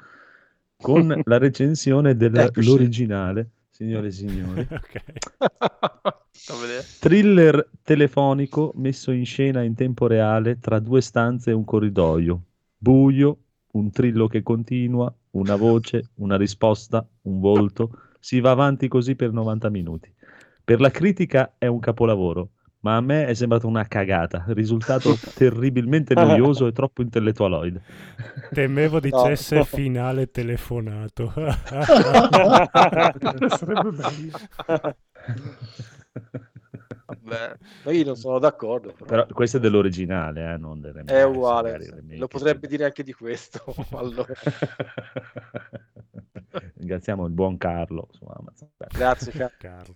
con 0.80 1.20
la 1.24 1.38
recensione 1.38 2.16
dell'originale, 2.16 3.50
signore 3.68 4.08
e 4.08 4.10
signori. 4.10 4.66
Thriller 7.00 7.68
telefonico 7.82 8.72
messo 8.76 9.10
in 9.10 9.24
scena 9.24 9.62
in 9.62 9.74
tempo 9.74 10.06
reale 10.06 10.58
tra 10.58 10.78
due 10.78 11.00
stanze 11.00 11.50
e 11.50 11.54
un 11.54 11.64
corridoio. 11.64 12.42
Buio, 12.76 13.38
un 13.72 13.90
trillo 13.90 14.26
che 14.26 14.42
continua, 14.42 15.12
una 15.32 15.56
voce, 15.56 16.10
una 16.16 16.36
risposta, 16.36 17.06
un 17.22 17.40
volto. 17.40 17.90
Si 18.18 18.40
va 18.40 18.50
avanti 18.50 18.88
così 18.88 19.14
per 19.16 19.32
90 19.32 19.68
minuti. 19.70 20.12
Per 20.64 20.80
la 20.80 20.90
critica 20.90 21.54
è 21.58 21.66
un 21.66 21.78
capolavoro, 21.78 22.50
ma 22.80 22.96
a 22.96 23.00
me 23.00 23.26
è 23.26 23.34
sembrato 23.34 23.66
una 23.66 23.86
cagata. 23.86 24.44
Risultato 24.48 25.16
terribilmente 25.34 26.14
noioso 26.14 26.66
e 26.66 26.72
troppo 26.72 27.02
intellettualoide. 27.02 27.82
Temevo 28.52 29.00
dicesse 29.00 29.56
No. 29.56 29.64
finale 29.64 30.30
telefonato. 30.30 31.32
Sarebbe 33.48 33.90
bello. 33.90 34.38
Vabbè, 37.06 37.56
ma 37.84 37.90
io 37.90 38.04
non 38.04 38.16
sono 38.16 38.38
d'accordo. 38.38 38.92
Però. 38.92 39.04
Però 39.04 39.26
questo 39.32 39.56
è 39.56 39.60
dell'originale, 39.60 40.52
eh, 40.52 40.56
non 40.56 40.80
del 40.80 40.92
remake, 40.92 41.18
è 41.18 41.24
uguale. 41.24 41.76
remake 41.76 42.16
Lo 42.16 42.28
potrebbe 42.28 42.66
dire 42.68 42.84
anche 42.84 43.02
di 43.02 43.12
questo. 43.12 43.62
allora. 43.92 44.32
Ringraziamo 46.76 47.26
il 47.26 47.32
buon 47.32 47.56
Carlo 47.58 48.08
su 48.12 48.24
Amazon. 48.24 48.68
Grazie, 48.88 49.32
Ca- 49.32 49.52
Carlo. 49.58 49.94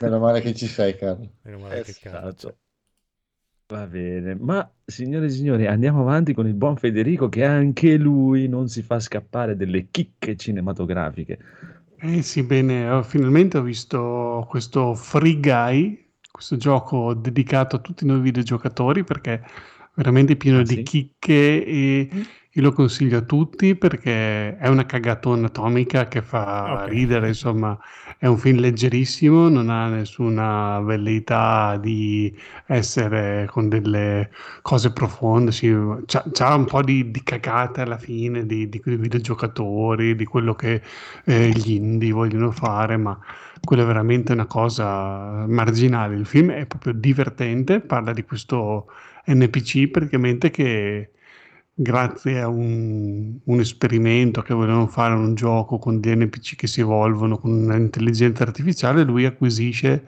Meno 0.00 0.18
male 0.18 0.40
che 0.40 0.54
ci 0.54 0.66
sei, 0.66 0.96
Carlo. 0.96 1.30
Meno 1.42 1.58
male 1.58 1.80
Eh, 1.80 1.82
che 1.82 1.96
Carlo 1.96 2.32
c'è. 2.34 2.52
Esatto. 2.52 2.58
Va 3.68 3.86
bene, 3.86 4.34
ma 4.34 4.70
signore 4.84 5.26
e 5.26 5.30
signori, 5.30 5.66
andiamo 5.66 6.00
avanti 6.02 6.34
con 6.34 6.46
il 6.46 6.52
buon 6.54 6.76
Federico 6.76 7.28
che 7.30 7.42
anche 7.44 7.96
lui 7.96 8.48
non 8.48 8.68
si 8.68 8.82
fa 8.82 9.00
scappare 9.00 9.56
delle 9.56 9.88
chicche 9.90 10.36
cinematografiche. 10.36 11.38
Eh 12.02 12.22
sì, 12.22 12.42
bene, 12.44 12.88
ho- 12.88 13.02
finalmente 13.02 13.58
ho 13.58 13.62
visto 13.62 14.46
questo 14.48 14.94
Free 14.94 15.38
Guy, 15.38 16.12
questo 16.30 16.56
gioco 16.56 17.12
dedicato 17.14 17.76
a 17.76 17.78
tutti 17.80 18.06
noi 18.06 18.20
videogiocatori 18.20 19.04
perché 19.04 19.32
è 19.34 19.42
veramente 19.94 20.36
pieno 20.36 20.62
Ah, 20.62 20.64
di 20.64 20.80
sì? 20.82 20.82
chicche 20.82 21.62
e 21.64 22.08
io 22.52 22.62
lo 22.62 22.72
consiglio 22.72 23.18
a 23.18 23.22
tutti 23.22 23.76
perché 23.76 24.56
è 24.56 24.66
una 24.68 24.86
cagatona 24.86 25.46
atomica 25.48 26.08
che 26.08 26.22
fa 26.22 26.86
Ok. 26.86 26.88
ridere, 26.88 27.28
insomma, 27.28 27.78
è 28.20 28.26
un 28.26 28.36
film 28.36 28.58
leggerissimo, 28.58 29.48
non 29.48 29.70
ha 29.70 29.88
nessuna 29.88 30.78
velleità 30.80 31.78
di 31.78 32.30
essere 32.66 33.46
con 33.48 33.70
delle 33.70 34.30
cose 34.60 34.92
profonde, 34.92 35.52
sì, 35.52 35.74
c'ha, 36.04 36.22
c'ha 36.30 36.54
un 36.54 36.66
po' 36.66 36.82
di, 36.82 37.10
di 37.10 37.22
cagate 37.22 37.80
alla 37.80 37.96
fine 37.96 38.44
di, 38.44 38.68
di 38.68 38.78
quei 38.78 38.96
videogiocatori, 38.96 40.14
di 40.16 40.26
quello 40.26 40.54
che 40.54 40.82
eh, 41.24 41.48
gli 41.48 41.72
indie 41.72 42.12
vogliono 42.12 42.50
fare, 42.50 42.98
ma 42.98 43.18
quello 43.64 43.84
è 43.84 43.86
veramente 43.86 44.32
una 44.32 44.46
cosa 44.46 45.46
marginale. 45.46 46.14
Il 46.14 46.26
film 46.26 46.50
è 46.50 46.66
proprio 46.66 46.92
divertente, 46.92 47.80
parla 47.80 48.12
di 48.12 48.24
questo 48.24 48.88
NPC 49.28 49.88
praticamente 49.88 50.50
che 50.50 51.12
grazie 51.82 52.40
a 52.40 52.48
un, 52.48 53.38
un 53.42 53.60
esperimento 53.60 54.42
che 54.42 54.52
volevano 54.52 54.86
fare 54.86 55.14
un 55.14 55.34
gioco 55.34 55.78
con 55.78 55.98
degli 55.98 56.16
NPC 56.24 56.56
che 56.56 56.66
si 56.66 56.80
evolvono 56.80 57.38
con 57.38 57.52
un'intelligenza 57.52 58.42
artificiale, 58.42 59.02
lui 59.02 59.24
acquisisce 59.24 60.04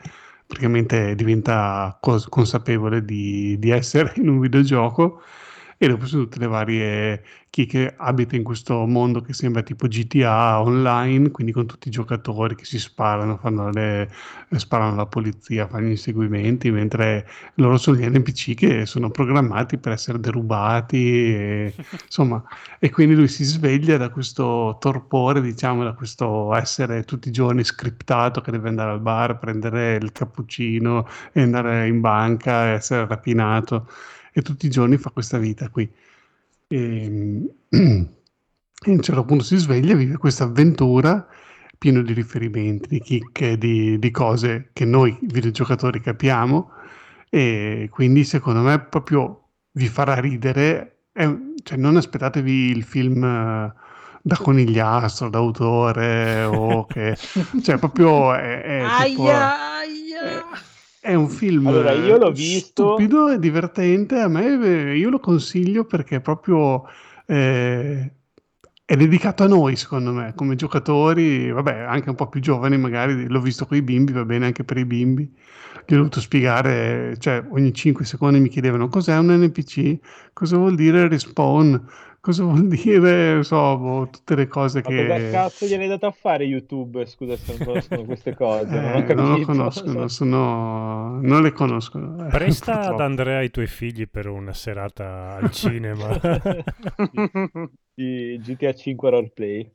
praticamente 0.46 1.14
diventa 1.14 1.96
cos- 1.98 2.28
consapevole 2.28 3.04
di, 3.04 3.58
di 3.58 3.70
essere 3.70 4.12
in 4.20 4.28
un 4.28 4.38
videogioco 4.40 5.22
e 5.82 5.88
dopo 5.88 6.06
su 6.06 6.16
tutte 6.18 6.38
le 6.38 6.46
varie 6.46 7.24
chi 7.50 7.66
che 7.66 7.92
abita 7.96 8.36
in 8.36 8.44
questo 8.44 8.86
mondo 8.86 9.20
che 9.20 9.32
sembra 9.32 9.62
tipo 9.62 9.88
GTA 9.88 10.62
online, 10.62 11.32
quindi 11.32 11.50
con 11.50 11.66
tutti 11.66 11.88
i 11.88 11.90
giocatori 11.90 12.54
che 12.54 12.64
si 12.64 12.78
sparano, 12.78 13.36
fanno 13.36 13.68
le, 13.70 14.08
sparano 14.56 14.92
alla 14.92 15.06
polizia, 15.06 15.66
fanno 15.66 15.88
gli 15.88 15.90
inseguimenti, 15.90 16.70
mentre 16.70 17.28
loro 17.56 17.78
sono 17.78 17.96
gli 17.96 18.06
NPC 18.06 18.54
che 18.54 18.86
sono 18.86 19.10
programmati 19.10 19.76
per 19.76 19.90
essere 19.90 20.20
derubati, 20.20 21.34
e, 21.34 21.74
insomma, 22.06 22.40
e 22.78 22.88
quindi 22.88 23.16
lui 23.16 23.26
si 23.26 23.42
sveglia 23.42 23.96
da 23.96 24.08
questo 24.08 24.76
torpore, 24.78 25.40
diciamo, 25.40 25.82
da 25.82 25.94
questo 25.94 26.54
essere 26.54 27.02
tutti 27.02 27.26
i 27.28 27.32
giorni 27.32 27.64
scriptato 27.64 28.40
che 28.40 28.52
deve 28.52 28.68
andare 28.68 28.92
al 28.92 29.00
bar, 29.00 29.38
prendere 29.38 29.96
il 29.96 30.12
cappuccino 30.12 31.08
e 31.32 31.42
andare 31.42 31.88
in 31.88 32.00
banca, 32.00 32.66
e 32.66 32.74
essere 32.74 33.04
rapinato 33.04 33.88
e 34.32 34.42
tutti 34.42 34.66
i 34.66 34.70
giorni 34.70 34.96
fa 34.96 35.10
questa 35.10 35.38
vita 35.38 35.68
qui. 35.68 35.90
E, 36.68 37.54
e 37.68 38.90
a 38.90 38.90
un 38.90 39.02
certo 39.02 39.24
punto 39.24 39.44
si 39.44 39.56
sveglia, 39.56 39.94
vive 39.94 40.16
questa 40.16 40.44
avventura 40.44 41.26
pieno 41.78 42.02
di 42.02 42.12
riferimenti, 42.12 42.88
di 42.88 43.00
chicche, 43.00 43.58
di, 43.58 43.98
di 43.98 44.10
cose 44.10 44.70
che 44.72 44.84
noi 44.84 45.18
videogiocatori 45.22 46.00
capiamo 46.00 46.70
e 47.28 47.88
quindi 47.90 48.24
secondo 48.24 48.60
me 48.60 48.78
proprio 48.80 49.48
vi 49.72 49.88
farà 49.88 50.14
ridere. 50.20 51.06
È- 51.12 51.28
cioè, 51.62 51.78
non 51.78 51.96
aspettatevi 51.96 52.70
il 52.70 52.84
film 52.84 53.24
eh, 53.24 53.72
da 54.22 54.36
conigliastro, 54.36 55.28
d'autore 55.28 56.44
o 56.44 56.86
che... 56.90 57.16
cioè 57.62 57.78
proprio 57.78 58.34
è, 58.34 58.62
è 58.62 58.84
tipo- 59.04 59.22
Aia, 59.24 59.76
aia. 59.78 60.44
È 61.02 61.14
un 61.14 61.28
film 61.28 61.66
Allora, 61.66 61.90
io 61.90 62.16
l'ho 62.16 62.28
eh, 62.28 62.32
visto- 62.32 62.86
stupido 62.94 63.28
e 63.28 63.40
divertente. 63.40 64.20
A 64.20 64.28
me 64.28 64.92
eh, 64.92 64.96
io 64.96 65.10
lo 65.10 65.18
consiglio 65.18 65.84
perché 65.84 66.16
è 66.16 66.20
proprio 66.20 66.84
eh, 67.26 68.12
è 68.84 68.96
dedicato 68.96 69.42
a 69.42 69.48
noi, 69.48 69.74
secondo 69.74 70.12
me, 70.12 70.32
come 70.36 70.54
giocatori, 70.54 71.50
vabbè, 71.50 71.80
anche 71.80 72.08
un 72.10 72.14
po' 72.14 72.28
più 72.28 72.40
giovani, 72.40 72.78
magari 72.78 73.26
l'ho 73.26 73.40
visto 73.40 73.66
con 73.66 73.76
i 73.76 73.82
bimbi, 73.82 74.12
va 74.12 74.24
bene 74.24 74.46
anche 74.46 74.62
per 74.62 74.76
i 74.76 74.84
bimbi. 74.84 75.24
Gli 75.84 75.94
ho 75.94 75.96
dovuto 75.96 76.20
spiegare, 76.20 77.16
cioè 77.18 77.44
ogni 77.50 77.74
5 77.74 78.04
secondi 78.04 78.38
mi 78.38 78.48
chiedevano 78.48 78.88
cos'è 78.88 79.16
un 79.18 79.34
NPC, 79.34 79.98
cosa 80.32 80.56
vuol 80.56 80.76
dire 80.76 81.08
respawn, 81.08 81.84
cosa 82.22 82.44
vuol 82.44 82.68
dire, 82.68 83.34
non 83.34 83.44
so, 83.44 83.76
boh, 83.78 84.08
tutte 84.10 84.34
le 84.36 84.48
cose 84.48 84.82
Ma 84.84 84.92
cosa 84.92 85.16
che 85.16 85.26
cazzo 85.26 85.66
gliel'hai 85.66 85.88
dato 85.88 86.06
a 86.06 86.12
fare 86.12 86.44
YouTube? 86.44 87.04
Scusa 87.06 87.36
se 87.36 87.50
non 87.52 87.60
conoscono 87.60 88.04
queste 88.04 88.32
cose, 88.34 88.78
non 88.80 89.02
eh, 89.02 89.12
non 89.12 89.28
lo 89.30 89.40
capito. 89.40 89.40
conoscono, 89.40 90.08
sono, 90.08 91.20
non 91.20 91.42
le 91.42 91.52
conoscono. 91.52 92.26
eh, 92.28 92.30
Presta 92.30 92.86
ad. 92.88 93.00
Andrea 93.00 93.42
i 93.42 93.50
tuoi 93.50 93.66
figli 93.66 94.08
per 94.08 94.26
una 94.26 94.52
serata 94.54 95.34
al 95.36 95.50
cinema. 95.50 96.18
Di 97.94 98.40
GTA 98.40 98.74
5 98.74 99.10
roleplay. 99.10 99.72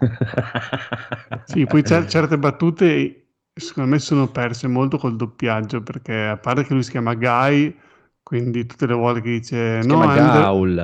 Sì, 1.44 1.66
poi 1.66 1.84
cer- 1.84 2.06
certe 2.08 2.38
battute 2.38 3.26
secondo 3.54 3.90
me 3.90 3.98
sono 3.98 4.30
perse 4.30 4.68
molto 4.68 4.98
col 4.98 5.16
doppiaggio 5.16 5.82
perché 5.82 6.26
a 6.26 6.36
parte 6.36 6.64
che 6.64 6.74
lui 6.74 6.82
si 6.82 6.90
chiama 6.92 7.14
Guy, 7.14 7.76
quindi 8.22 8.66
tutte 8.66 8.86
le 8.86 8.94
volte 8.94 9.20
che 9.22 9.30
dice 9.30 9.82
Si 9.82 9.96
no, 9.96 10.06
the, 10.06 10.20
Gaul. 10.30 10.76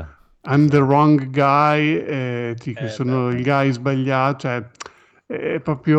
I'm 0.47 0.69
the 0.69 0.83
wrong 0.83 1.31
guy, 1.31 1.97
eh, 1.97 2.55
dico, 2.63 2.87
Eh, 2.87 2.89
sono 2.89 3.31
beh. 3.31 3.37
il 3.37 3.43
guy 3.43 3.73
sbagliato, 3.73 4.39
cioè 4.41 4.71
è 5.27 5.59
proprio, 5.61 5.99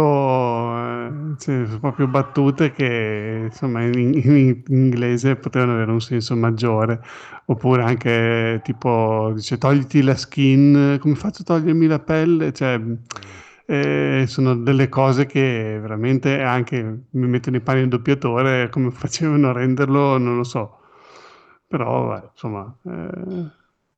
cioè, 1.38 1.66
sono 1.66 1.80
proprio 1.80 2.08
battute 2.08 2.72
che 2.72 3.46
insomma 3.50 3.82
in, 3.84 4.14
in 4.14 4.64
inglese 4.68 5.36
potevano 5.36 5.74
avere 5.74 5.92
un 5.92 6.00
senso 6.02 6.36
maggiore, 6.36 7.02
oppure 7.46 7.84
anche 7.84 8.62
tipo 8.64 9.32
dice 9.34 9.58
togliti 9.58 10.04
la 10.04 10.16
skin, 10.16 10.98
come 11.02 11.16
faccio 11.16 11.42
a 11.42 11.46
togliermi 11.46 11.88
la 11.88 12.00
pelle? 12.00 12.54
Cioè, 12.54 12.80
eh, 13.68 14.26
sono 14.28 14.56
delle 14.56 14.90
cose 14.90 15.26
che 15.26 15.78
veramente 15.82 16.42
anche 16.42 16.82
mi 17.10 17.28
metto 17.28 17.50
nei 17.50 17.62
panni 17.62 17.80
del 17.82 17.90
doppiatore, 17.90 18.70
come 18.70 18.92
facevano 18.92 19.50
a 19.50 19.54
renderlo, 19.54 20.18
non 20.20 20.38
lo 20.38 20.44
so. 20.44 20.80
Però, 21.68 22.06
vabbè, 22.08 22.30
insomma, 22.32 22.76
eh, 22.86 23.52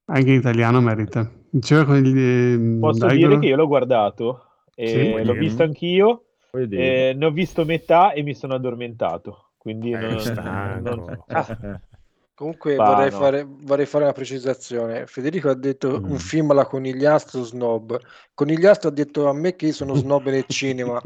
anche 0.08 0.30
in 0.32 0.38
italiano 0.40 0.82
merita. 0.82 1.30
Diceva 1.50 1.86
con 1.86 1.98
gli, 1.98 2.18
eh, 2.18 2.58
Posso 2.80 3.08
Daigoro? 3.08 3.28
dire 3.30 3.40
che 3.40 3.48
io 3.48 3.56
l'ho 3.56 3.68
guardato 3.68 4.44
Sì, 4.84 4.98
e 5.00 5.24
l'ho 5.24 5.34
visto 5.34 5.64
anch'io, 5.64 6.26
e 6.70 7.14
ne 7.16 7.26
ho 7.26 7.32
visto 7.32 7.66
metà 7.66 8.12
e 8.14 8.22
mi 8.24 8.34
sono 8.36 8.54
addormentato. 8.56 9.52
Quindi 9.58 9.92
Eh, 9.92 9.98
non, 9.98 10.20
stanco. 10.20 10.80
non- 10.84 11.24
Comunque 12.38 12.76
vorrei, 12.76 13.10
no. 13.10 13.18
fare, 13.18 13.48
vorrei 13.50 13.88
fare 13.88 14.04
una 14.04 14.14
precisazione. 14.14 15.08
Federico 15.08 15.50
ha 15.50 15.56
detto 15.56 16.00
Mm. 16.00 16.12
un 16.12 16.20
film 16.20 16.52
alla 16.52 16.68
conigliastro 16.68 17.42
snob. 17.44 18.00
Conigliastro 18.36 18.90
ha 18.90 18.92
detto 18.92 19.28
a 19.28 19.34
me 19.34 19.56
che 19.56 19.66
io 19.66 19.74
sono 19.74 19.96
snob 19.96 20.30
nel 20.30 20.46
cinema. 20.48 21.02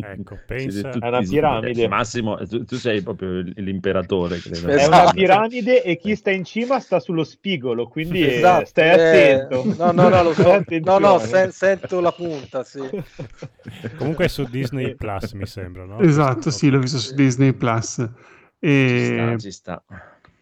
Ecco, 0.00 0.36
pensa... 0.48 0.90
È 0.90 1.06
una 1.06 1.20
piramide. 1.20 1.86
Massimo, 1.86 2.36
tu, 2.38 2.64
tu 2.64 2.74
sei 2.74 3.02
proprio 3.02 3.40
l'imperatore. 3.54 4.40
credo. 4.40 4.66
È 4.66 4.74
Esatto. 4.74 5.00
una 5.02 5.12
piramide 5.12 5.84
e 5.84 5.96
chi 5.96 6.16
sta 6.16 6.32
in 6.32 6.42
cima 6.42 6.80
sta 6.80 6.98
sullo 6.98 7.22
spigolo, 7.22 7.86
quindi 7.86 8.22
eh, 8.24 8.34
Esatto, 8.38 8.64
stai 8.64 8.88
eh, 8.88 9.32
attento. 9.32 9.74
no, 9.78 9.92
no, 9.92 10.08
no, 10.08 10.22
lo 10.24 10.32
so. 10.34 10.64
No, 10.82 10.98
no, 10.98 11.18
sen- 11.20 11.52
sento 11.52 12.00
la 12.00 12.10
punta, 12.10 12.64
sì. 12.64 12.80
Comunque 13.96 14.24
è 14.24 14.28
su 14.28 14.42
Disney 14.42 14.96
Plus, 14.96 15.32
mi 15.34 15.46
sembra, 15.46 15.84
no? 15.84 16.00
Esatto, 16.00 16.50
sì, 16.50 16.68
l'ho 16.68 16.80
visto 16.80 16.98
su 16.98 17.14
Disney 17.14 17.52
Plus. 17.52 18.08
Ci 18.60 19.04
sta, 19.04 19.32
E 19.32 19.36
ci 19.38 19.50
sta. 19.50 19.84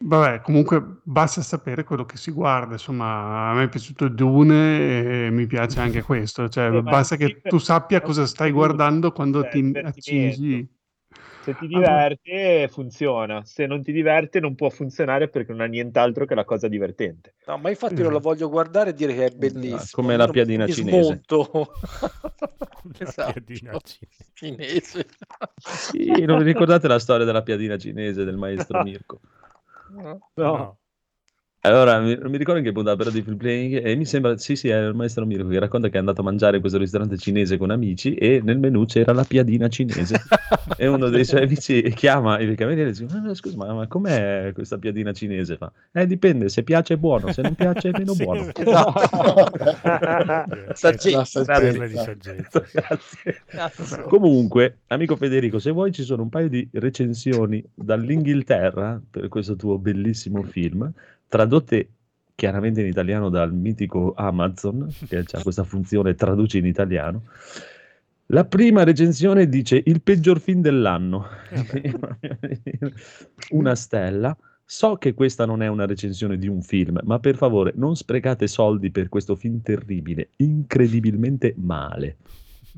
vabbè, 0.01 0.41
comunque 0.41 1.01
basta 1.03 1.43
sapere 1.43 1.85
quello 1.85 2.05
che 2.05 2.17
si 2.17 2.31
guarda. 2.31 2.73
Insomma, 2.75 3.51
a 3.51 3.55
me 3.55 3.65
è 3.65 3.69
piaciuto 3.69 4.09
Dune 4.09 5.27
e 5.27 5.31
mi 5.31 5.47
piace 5.47 5.81
anche 5.81 6.03
questo. 6.03 6.49
Cioè, 6.49 6.71
Eh, 6.75 6.83
basta 6.83 7.17
che 7.17 7.41
tu 7.43 7.59
sappia 7.59 8.01
cosa 8.01 8.27
stai 8.27 8.51
guardando 8.51 9.13
quando 9.13 9.43
Cioè, 9.43 9.51
ti 9.51 9.63
divertimento. 9.63 9.99
accingi. 9.99 10.77
Se 11.41 11.55
ti 11.55 11.67
diverte, 11.67 12.69
funziona. 12.71 13.43
Se 13.45 13.67
non 13.67 13.83
ti 13.83 13.91
diverte, 13.93 14.39
non 14.39 14.55
può 14.55 14.69
funzionare 14.69 15.29
perché 15.29 15.53
non 15.53 15.63
ha 15.63 15.67
nient'altro 15.67 16.27
che 16.27 16.35
la 16.35 16.45
cosa 16.45 16.69
divertente. 16.69 17.35
No, 17.47 17.57
ma 17.57 17.71
infatti 17.71 18.03
non 18.03 18.13
lo 18.13 18.21
voglio 18.21 18.51
guardare 18.51 18.91
e 18.91 18.93
dire 18.95 19.15
che 19.15 19.25
è 19.27 19.31
bellissimo. 19.31 19.77
Esatto, 19.77 20.03
come 20.03 20.17
la 20.17 20.29
piadina 20.29 20.65
mi 20.67 20.73
cinese. 20.73 21.03
smonto. 21.03 21.73
La 22.99 23.05
esatto. 23.05 23.33
piadina 23.33 23.79
cinese. 24.35 25.07
Sì, 25.57 26.25
non 26.25 26.39
vi 26.39 26.45
ricordate 26.45 26.89
la 26.89 26.99
storia 26.99 27.25
della 27.25 27.43
piadina 27.43 27.77
cinese 27.79 28.25
del 28.25 28.37
maestro 28.37 28.83
Mirko? 28.83 29.21
No. 29.91 30.21
No. 30.35 30.79
Allora, 31.63 31.99
mi, 32.01 32.17
non 32.17 32.31
mi 32.31 32.37
ricordo 32.39 32.61
in 32.61 32.67
che 32.67 32.73
puntata 32.73 32.97
però 32.97 33.11
di 33.11 33.21
Free 33.21 33.37
Playing 33.37 33.85
e 33.85 33.97
mi 33.97 34.05
sembra, 34.05 34.37
sì 34.37 34.55
sì, 34.55 34.69
è 34.69 34.79
il 34.79 34.95
maestro 34.95 35.27
Mirko 35.27 35.49
che 35.49 35.59
racconta 35.59 35.89
che 35.89 35.97
è 35.97 35.99
andato 35.99 36.21
a 36.21 36.25
mangiare 36.25 36.55
in 36.55 36.61
questo 36.61 36.79
ristorante 36.79 37.19
cinese 37.19 37.57
con 37.57 37.71
amici 37.71 38.15
e 38.15 38.41
nel 38.43 38.59
menù 38.59 38.85
c'era 38.85 39.13
la 39.13 39.25
piadina 39.25 39.69
cinese 39.69 40.21
e 40.77 40.87
uno 40.87 41.09
dei 41.09 41.25
suoi 41.25 41.43
amici 41.43 41.83
chiama 41.95 42.39
il 42.39 42.55
cameriere 42.55 42.91
e 42.91 42.93
dice, 42.93 43.07
"Ma 43.07 43.35
scusa, 43.35 43.57
ma, 43.57 43.73
ma 43.75 43.87
com'è 43.89 44.53
questa 44.55 44.79
piadina 44.79 45.13
cinese? 45.13 45.57
Fa, 45.57 45.71
eh 45.93 46.07
dipende, 46.07 46.49
se 46.49 46.63
piace 46.63 46.95
è 46.95 46.97
buono, 46.97 47.27
se 47.29 47.43
non 47.43 47.55
piace 47.57 47.89
è 47.91 47.93
meno 47.93 48.15
Sì, 48.15 48.15
buono. 48.15 48.47
Saggezza. 50.73 51.25
Saggezza. 51.25 51.45
Parla 51.45 51.87
di 51.87 51.99
saggezza. 51.99 52.65
Grazie. 52.73 53.43
Cazzo. 53.47 54.03
Comunque, 54.07 54.79
amico 54.89 55.17
Federico, 55.17 55.59
se 55.59 55.71
vuoi 55.71 55.93
ci 55.93 56.03
sono 56.03 56.23
un 56.23 56.29
paio 56.29 56.49
di 56.49 56.69
recensioni 56.73 57.63
dall'Inghilterra 57.75 59.01
per 59.11 59.29
questo 59.29 59.57
tuo 59.57 59.79
bellissimo 59.79 60.43
film, 60.43 60.91
tradotte 61.29 61.89
chiaramente 62.35 62.81
in 62.81 62.87
italiano 62.87 63.29
dal 63.29 63.53
mitico 63.53 64.15
Amazon, 64.17 64.89
che 65.09 65.19
ha 65.19 65.25
questa 65.43 65.65
funzione 65.65 66.15
traduci 66.15 66.59
in 66.59 66.67
italiano. 66.67 67.25
La 68.27 68.45
prima 68.45 68.85
recensione 68.85 69.49
dice 69.49 69.83
il 69.85 70.03
peggior 70.03 70.41
film 70.41 70.61
dell'anno. 70.61 71.27
una 73.51 73.75
stella. 73.75 74.37
So 74.71 74.97
che 74.97 75.15
questa 75.15 75.47
non 75.47 75.63
è 75.63 75.67
una 75.67 75.87
recensione 75.87 76.37
di 76.37 76.47
un 76.47 76.61
film, 76.61 77.01
ma 77.05 77.19
per 77.19 77.37
favore 77.37 77.73
non 77.75 77.97
sprecate 77.97 78.47
soldi 78.47 78.91
per 78.91 79.09
questo 79.09 79.35
film 79.35 79.63
terribile, 79.63 80.29
incredibilmente 80.37 81.55
male. 81.57 82.17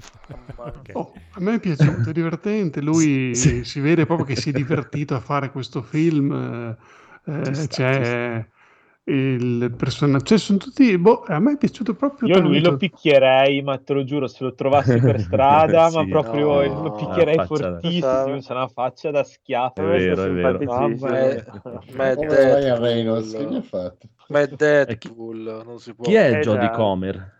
Oh, 0.92 1.12
a 1.32 1.40
me 1.40 1.54
è 1.54 1.60
piaciuto, 1.60 2.10
è 2.10 2.12
divertente. 2.12 2.80
Lui 2.80 3.34
Sì. 3.34 3.64
si 3.64 3.80
vede 3.80 4.06
proprio 4.06 4.26
che 4.26 4.36
si 4.36 4.50
è 4.50 4.52
divertito 4.52 5.14
a 5.14 5.20
fare 5.20 5.50
questo 5.50 5.82
film. 5.82 6.32
eh, 6.32 6.76
eh, 7.30 7.54
sta, 7.54 7.66
c'è 7.66 8.46
il 9.04 9.74
personaggio, 9.76 10.24
cioè 10.24 10.38
sono 10.38 10.58
tutti. 10.58 10.96
Boh, 10.98 11.22
a 11.26 11.38
me 11.40 11.52
è 11.54 11.56
piaciuto 11.56 11.94
proprio 11.94 12.28
Io 12.28 12.38
lui 12.40 12.54
tanto. 12.54 12.70
lo 12.70 12.76
picchierei, 12.76 13.62
ma 13.62 13.78
te 13.78 13.92
lo 13.92 14.04
giuro, 14.04 14.28
se 14.28 14.44
lo 14.44 14.54
trovassi 14.54 15.00
per 15.00 15.18
strada, 15.20 15.90
ma 15.90 16.02
Sì. 16.02 16.08
proprio 16.08 16.62
No. 16.62 16.82
lo 16.82 16.90
picchierei 16.92 17.36
da- 17.36 17.46
fortissimo, 17.46 18.38
c'è 18.38 18.52
una 18.52 18.68
faccia 18.68 19.10
da 19.10 19.24
schiaffo. 19.24 19.80
È 19.80 19.84
vero, 19.84 20.22
è 20.24 20.30
vero. 20.32 20.58
Ma 20.64 20.64
Mamma 20.80 21.18
è, 21.18 21.44
ma 21.96 22.10
è 22.10 22.16
Ryan 22.16 22.80
Reynolds, 22.80 23.30
che 23.32 23.38
gli 23.38 23.42
ha 23.44 23.48
Deadpool. 23.48 23.62
fatto? 23.62 24.08
Ma 24.28 24.40
è 24.40 24.48
Deadpool, 24.48 25.62
non 25.64 25.78
si 25.78 25.94
può. 25.94 26.04
Chi 26.04 26.14
è 26.14 26.36
Eh, 26.36 26.40
Jodie. 26.40 26.70
Comer? 26.70 27.38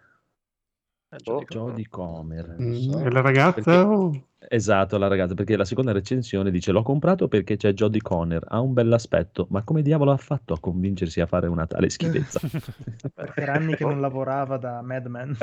Eh, 1.13 1.17
Jodie 1.19 1.47
Jodie 1.49 1.89
Comer. 1.89 2.57
Mm, 2.61 2.99
e 3.07 3.11
la 3.11 3.21
ragazza? 3.21 3.87
oh, 3.87 4.25
Esatto, 4.49 4.97
la 4.97 5.07
ragazza, 5.07 5.35
perché 5.35 5.57
la 5.57 5.65
seconda 5.67 5.93
recensione 5.93 6.51
dice 6.51 6.73
l'ho 6.73 6.83
comprato 6.83 7.29
perché 7.29 7.57
c'è 7.57 7.73
Jodie 7.73 8.01
Conner, 8.01 8.43
ha 8.49 8.61
un 8.61 8.73
bell'aspetto, 8.73 9.47
ma 9.51 9.63
come 9.63 9.83
diavolo 9.83 10.13
ha 10.13 10.17
fatto 10.17 10.55
a 10.55 10.59
convincersi 10.59 11.21
a 11.21 11.27
fare 11.27 11.47
una 11.47 11.67
tale 11.67 11.91
schifezza? 11.91 12.41
Per 13.35 13.49
anni 13.49 13.77
che 13.77 13.85
non 13.85 14.01
lavorava 14.01 14.57
da 14.57 14.81
Mad 14.83 15.07
Men. 15.07 15.37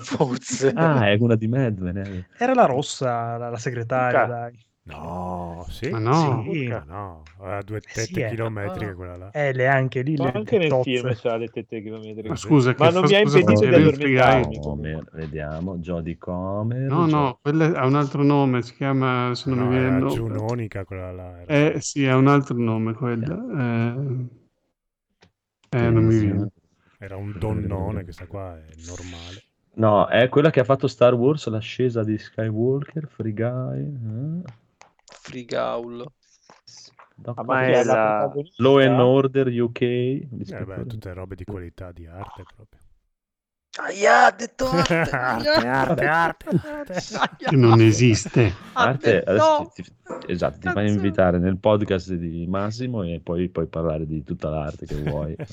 Forse. 0.00 0.72
ah, 0.74 1.08
è 1.08 1.16
una 1.20 1.36
di 1.36 1.46
Mad 1.46 1.78
Men. 1.78 1.96
eh. 1.98 2.26
Era 2.36 2.54
la 2.54 2.64
rossa, 2.64 3.36
la, 3.36 3.50
la 3.50 3.58
segretaria, 3.58 4.20
Ca- 4.20 4.26
dai. 4.26 4.66
No, 4.88 5.66
sì. 5.68 5.90
Ma 5.90 5.98
no. 5.98 6.42
Sì. 6.50 6.66
Ma 6.66 6.82
no, 6.86 7.22
a 7.40 7.62
due 7.62 7.76
Eh 7.78 7.82
sì, 8.00 8.12
tette 8.12 8.26
eh. 8.26 8.28
chilometriche 8.30 8.94
quella 8.94 9.16
là. 9.16 9.30
Eh, 9.32 9.52
le 9.52 9.66
anche 9.66 10.00
lì, 10.02 10.16
Ma 10.16 10.24
le 10.24 10.32
anche 10.32 10.56
nel 10.58 10.68
tozze. 10.70 10.90
film 10.98 11.14
c'ha 11.14 11.36
le 11.36 11.48
tette 11.48 11.82
chilometriche. 11.82 12.28
Ma 12.28 12.36
scusa, 12.36 12.74
Ma 12.78 12.86
che 12.88 12.92
non 12.94 13.02
fa- 13.02 13.08
mi 13.08 13.14
ha 13.14 13.18
impedito 13.20 13.60
di 13.60 13.74
addormentarmi. 13.74 14.60
Comer, 14.60 15.10
vediamo, 15.12 15.76
Jodie 15.78 16.16
Comer. 16.16 16.90
No, 16.90 17.06
no, 17.06 17.38
quella 17.42 17.72
ha 17.78 17.86
un 17.86 17.94
altro 17.96 18.22
nome, 18.22 18.62
si 18.62 18.74
chiama, 18.74 19.34
se 19.34 19.50
non 19.50 19.58
No, 19.58 19.64
mi 19.66 19.70
viene 19.78 19.98
nome. 19.98 20.10
Giunonica 20.14 20.84
quella 20.84 21.12
là. 21.12 21.40
era- 21.42 21.74
Eh, 21.74 21.80
sì, 21.80 22.06
ha 22.06 22.16
un 22.16 22.26
altro 22.28 22.56
nome 22.56 22.94
quella. 22.94 23.34
Eh, 23.34 24.26
eh, 25.70 25.90
non 25.90 26.04
mi 26.04 26.18
viene. 26.18 26.48
Era 26.98 27.16
un 27.16 27.32
donnone, 27.38 28.02
questa 28.04 28.26
qua 28.26 28.56
è 28.56 28.62
normale. 28.86 29.42
No, 29.74 30.06
è 30.08 30.28
quella 30.28 30.50
che 30.50 30.60
ha 30.60 30.64
fatto 30.64 30.88
Star 30.88 31.14
Wars, 31.14 31.46
l'ascesa 31.48 32.02
di 32.02 32.18
Skywalker, 32.18 33.06
Free 33.06 33.32
Guy. 33.32 33.80
eh. 33.80 34.66
Frigaul. 35.28 36.06
Doc- 37.14 37.38
Ah, 37.38 37.42
Ma 37.42 37.66
è 37.66 37.84
la-? 37.84 38.32
Law 38.56 38.78
and 38.78 39.00
Order 39.00 39.46
UK. 39.48 39.80
Eh, 39.82 40.26
beh, 40.64 40.86
tutte 40.86 41.12
robe 41.12 41.34
di 41.34 41.44
qualità, 41.44 41.92
di 41.92 42.06
arte 42.06 42.44
proprio. 42.54 42.80
Aia, 43.80 44.26
ha 44.26 44.30
detto 44.32 44.66
arte. 44.66 44.94
arte, 45.10 46.04
arte, 46.06 46.48
arte, 46.48 47.56
non 47.56 47.80
esiste. 47.80 48.52
Arte, 48.72 49.22
adesso 49.22 49.70
ti, 49.74 49.82
ti- 49.82 49.92
esatto, 50.32 50.58
ti 50.58 50.68
fai 50.68 50.88
invitare 50.88 51.38
nel 51.38 51.58
podcast 51.58 52.12
di 52.14 52.46
Massimo 52.48 53.02
e 53.02 53.20
poi 53.22 53.48
puoi 53.50 53.66
parlare 53.66 54.06
di 54.06 54.24
tutta 54.24 54.48
l'arte 54.48 54.86
che 54.86 54.96
vuoi. 55.02 55.36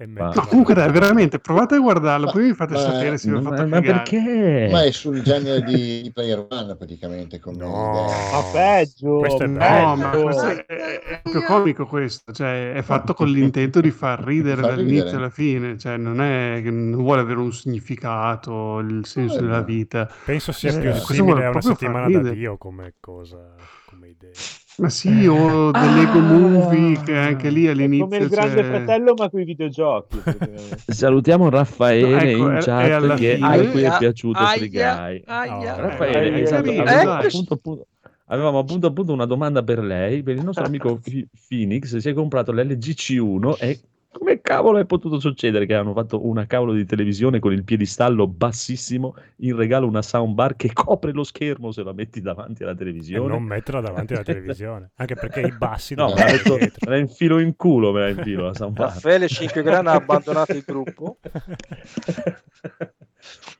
E 0.00 0.06
Ma- 0.06 0.32
No, 0.32 0.46
comunque 0.46 0.74
dai, 0.74 0.90
veramente, 0.92 1.40
provate 1.40 1.74
a 1.74 1.78
guardarlo, 1.78 2.26
Ma- 2.26 2.32
poi 2.32 2.44
mi 2.44 2.54
fate 2.54 2.74
ma- 2.74 2.78
sapere 2.78 3.18
se 3.18 3.30
vi 3.30 3.36
ho 3.36 3.40
ma, 3.40 3.50
fatto 3.50 3.62
ma 3.64 3.80
cagare. 3.80 3.82
perché? 3.82 4.68
Ma 4.70 4.82
è 4.84 4.90
sul 4.92 5.22
genere 5.22 5.62
di, 5.62 6.02
di 6.02 6.12
Player 6.12 6.46
One 6.48 6.76
praticamente 6.76 7.38
come 7.40 7.56
No. 7.58 7.66
idea. 7.66 8.30
Ma 8.30 8.42
peggio, 8.44 9.18
Questo 9.18 9.42
è 9.42 9.46
No, 9.48 9.96
ma 9.96 10.10
questo 10.10 10.46
è, 10.46 10.66
è 10.66 11.20
proprio 11.22 11.42
comico 11.42 11.86
questo, 11.86 12.32
cioè 12.32 12.72
è 12.74 12.82
fatto 12.82 13.14
con 13.14 13.28
l'intento 13.28 13.80
di 13.80 13.90
far 13.90 14.20
ridere 14.24 14.60
Far 14.60 14.70
dall'inizio 14.70 15.16
ridere. 15.16 15.16
alla 15.16 15.30
fine, 15.30 15.78
cioè 15.78 15.96
non 15.96 16.20
è 16.20 16.60
che 16.62 16.70
non 16.70 17.02
vuole 17.02 17.20
avere 17.22 17.40
un 17.40 17.52
significato, 17.52 18.78
il 18.78 19.04
senso 19.06 19.38
Eh, 19.38 19.42
della 19.42 19.62
vita. 19.62 20.08
Penso 20.24 20.52
sia 20.52 20.70
Eh, 20.70 20.80
più 20.80 20.92
simile 20.94 21.44
a 21.46 21.50
una 21.50 21.60
settimana 21.60 22.08
da. 22.20 22.30
Dio 22.30 22.56
come 22.56 22.94
cosa, 23.00 23.54
come 23.84 24.08
idea. 24.08 24.30
Ma 24.78 24.88
sì, 24.90 25.26
o 25.26 25.70
Ah! 25.70 25.80
dell'Ego 25.80 26.20
Movie 26.20 27.00
che 27.02 27.16
anche 27.16 27.50
lì 27.50 27.66
all'inizio 27.66 28.04
come 28.06 28.18
il 28.18 28.28
grande 28.28 28.62
c'è- 28.62 28.64
fratello, 28.68 29.14
ma 29.16 29.28
con 29.28 29.40
i 29.40 29.44
videogiochi. 29.44 30.20
Salutiamo 30.86 31.48
Raffaele 31.50 32.08
No, 32.08 32.18
ecco, 32.18 32.50
in 32.52 32.58
chat 32.60 33.14
che 33.16 33.34
fine- 33.34 33.46
a 33.46 33.70
cui 33.70 33.82
è 33.82 33.86
Aia, 33.86 33.98
piaciuto 33.98 34.38
aia, 34.38 34.56
Free 34.56 34.68
Guy. 34.68 35.22
aia. 35.26 35.74
Oh, 35.76 35.80
Raffaele, 35.80 36.36
Eh, 36.38 36.40
esatto, 36.42 36.62
carino, 36.62 36.82
avevamo, 36.84 37.10
dai. 37.18 37.26
appunto, 37.26 37.54
appunto- 37.54 37.86
avevamo 38.26 38.58
appunto, 38.60 38.86
appunto 38.86 39.12
una 39.12 39.24
domanda 39.26 39.62
per 39.64 39.80
lei, 39.80 40.22
per 40.22 40.36
il 40.36 40.44
nostro 40.44 40.64
amico 40.64 41.00
Phoenix, 41.48 41.96
si 41.96 42.08
è 42.08 42.12
comprato 42.12 42.52
l'LG 42.52 42.94
C1 42.94 43.56
e 43.58 43.80
come 44.18 44.40
cavolo 44.40 44.78
è 44.78 44.84
potuto 44.84 45.20
succedere 45.20 45.64
che 45.64 45.74
hanno 45.74 45.92
fatto 45.92 46.26
una 46.26 46.46
cavolo 46.46 46.72
di 46.72 46.84
televisione 46.84 47.38
con 47.38 47.52
il 47.52 47.64
piedistallo 47.64 48.26
bassissimo, 48.26 49.14
in 49.38 49.54
regalo 49.56 49.86
una 49.86 50.02
soundbar 50.02 50.56
che 50.56 50.72
copre 50.72 51.12
lo 51.12 51.22
schermo 51.22 51.70
se 51.70 51.82
la 51.82 51.92
metti 51.92 52.20
davanti 52.20 52.62
alla 52.64 52.72
E 52.72 52.76
televisione? 52.76 53.28
non 53.28 53.42
metterla 53.44 53.80
davanti 53.80 54.14
alla 54.14 54.24
televisione. 54.24 54.90
Anche 54.96 55.14
perché 55.14 55.40
i 55.42 55.52
bassi 55.52 55.94
No, 55.94 56.08
non 56.08 56.14
me 56.16 56.24
la, 56.24 56.32
metto- 56.32 56.56
me 56.58 56.70
la 56.90 56.96
infilo 56.98 57.38
in 57.38 57.54
culo, 57.56 57.92
me 57.92 58.00
la 58.00 58.08
infilo 58.08 58.46
la 58.46 58.54
soundbar. 58.54 58.88
Raffaele 58.88 59.28
5 59.28 59.62
grana 59.62 59.92
ha 59.92 59.94
abbandonato 59.94 60.52
il 60.52 60.62
gruppo. 60.66 61.18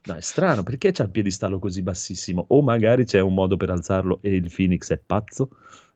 No, 0.05 0.15
è 0.15 0.21
strano, 0.23 0.63
perché 0.63 0.93
c'ha 0.93 1.03
il 1.03 1.11
piedistallo 1.11 1.59
così 1.59 1.83
bassissimo? 1.83 2.47
O 2.49 2.63
magari 2.63 3.05
c'è 3.05 3.21
un 3.21 3.35
modo 3.35 3.57
per 3.57 3.69
alzarlo 3.71 4.21
e 4.23 4.35
il 4.35 4.51
Phoenix 4.55 4.91
è 4.93 4.99
pazzo? 5.05 5.51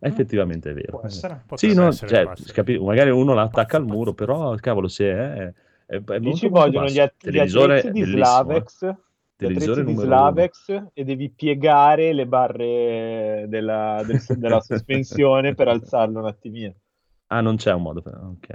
Effettivamente 0.04 0.70
è 0.70 0.74
vero. 0.74 0.98
Può 0.98 1.06
essere. 1.06 1.42
Potrebbe 1.46 1.74
Sì, 1.74 1.78
no, 1.80 1.88
essere 1.88 2.10
cioè, 2.10 2.24
pazzo. 2.24 2.52
capi- 2.52 2.78
magari 2.78 3.10
uno 3.10 3.34
l'attacca 3.34 3.76
al 3.76 3.84
Pazzo, 3.84 3.94
muro, 3.96 4.12
però 4.14 4.54
cavolo, 4.56 4.88
se 4.88 5.04
è, 5.10 5.52
è, 5.86 6.02
è 6.04 6.18
Lì 6.18 6.20
molto, 6.24 6.36
ci 6.38 6.48
vogliono 6.48 6.84
basso. 6.84 6.94
gli, 6.94 6.98
at- 6.98 7.14
gli 7.18 7.24
televisore 7.24 7.76
attrezzi 7.78 7.90
di 7.92 8.00
eh. 8.00 8.06
Slavex, 8.06 8.86
gli 8.86 8.94
Televisore 9.36 9.80
attrezzi 9.80 9.84
di 9.84 9.94
numero 9.94 10.16
uno. 10.16 10.30
Slavex 10.32 10.82
e 10.92 11.04
devi 11.04 11.30
piegare 11.30 12.12
le 12.12 12.26
barre 12.26 13.44
della, 13.48 14.02
del- 14.04 14.20
della 14.38 14.60
sospensione 14.62 15.54
per 15.54 15.68
alzarlo 15.68 16.18
un 16.20 16.26
attimino. 16.26 16.74
Ah, 17.28 17.40
non 17.40 17.56
c'è 17.56 17.72
un 17.72 17.82
modo 17.82 18.02
per... 18.02 18.14
Ok. 18.14 18.48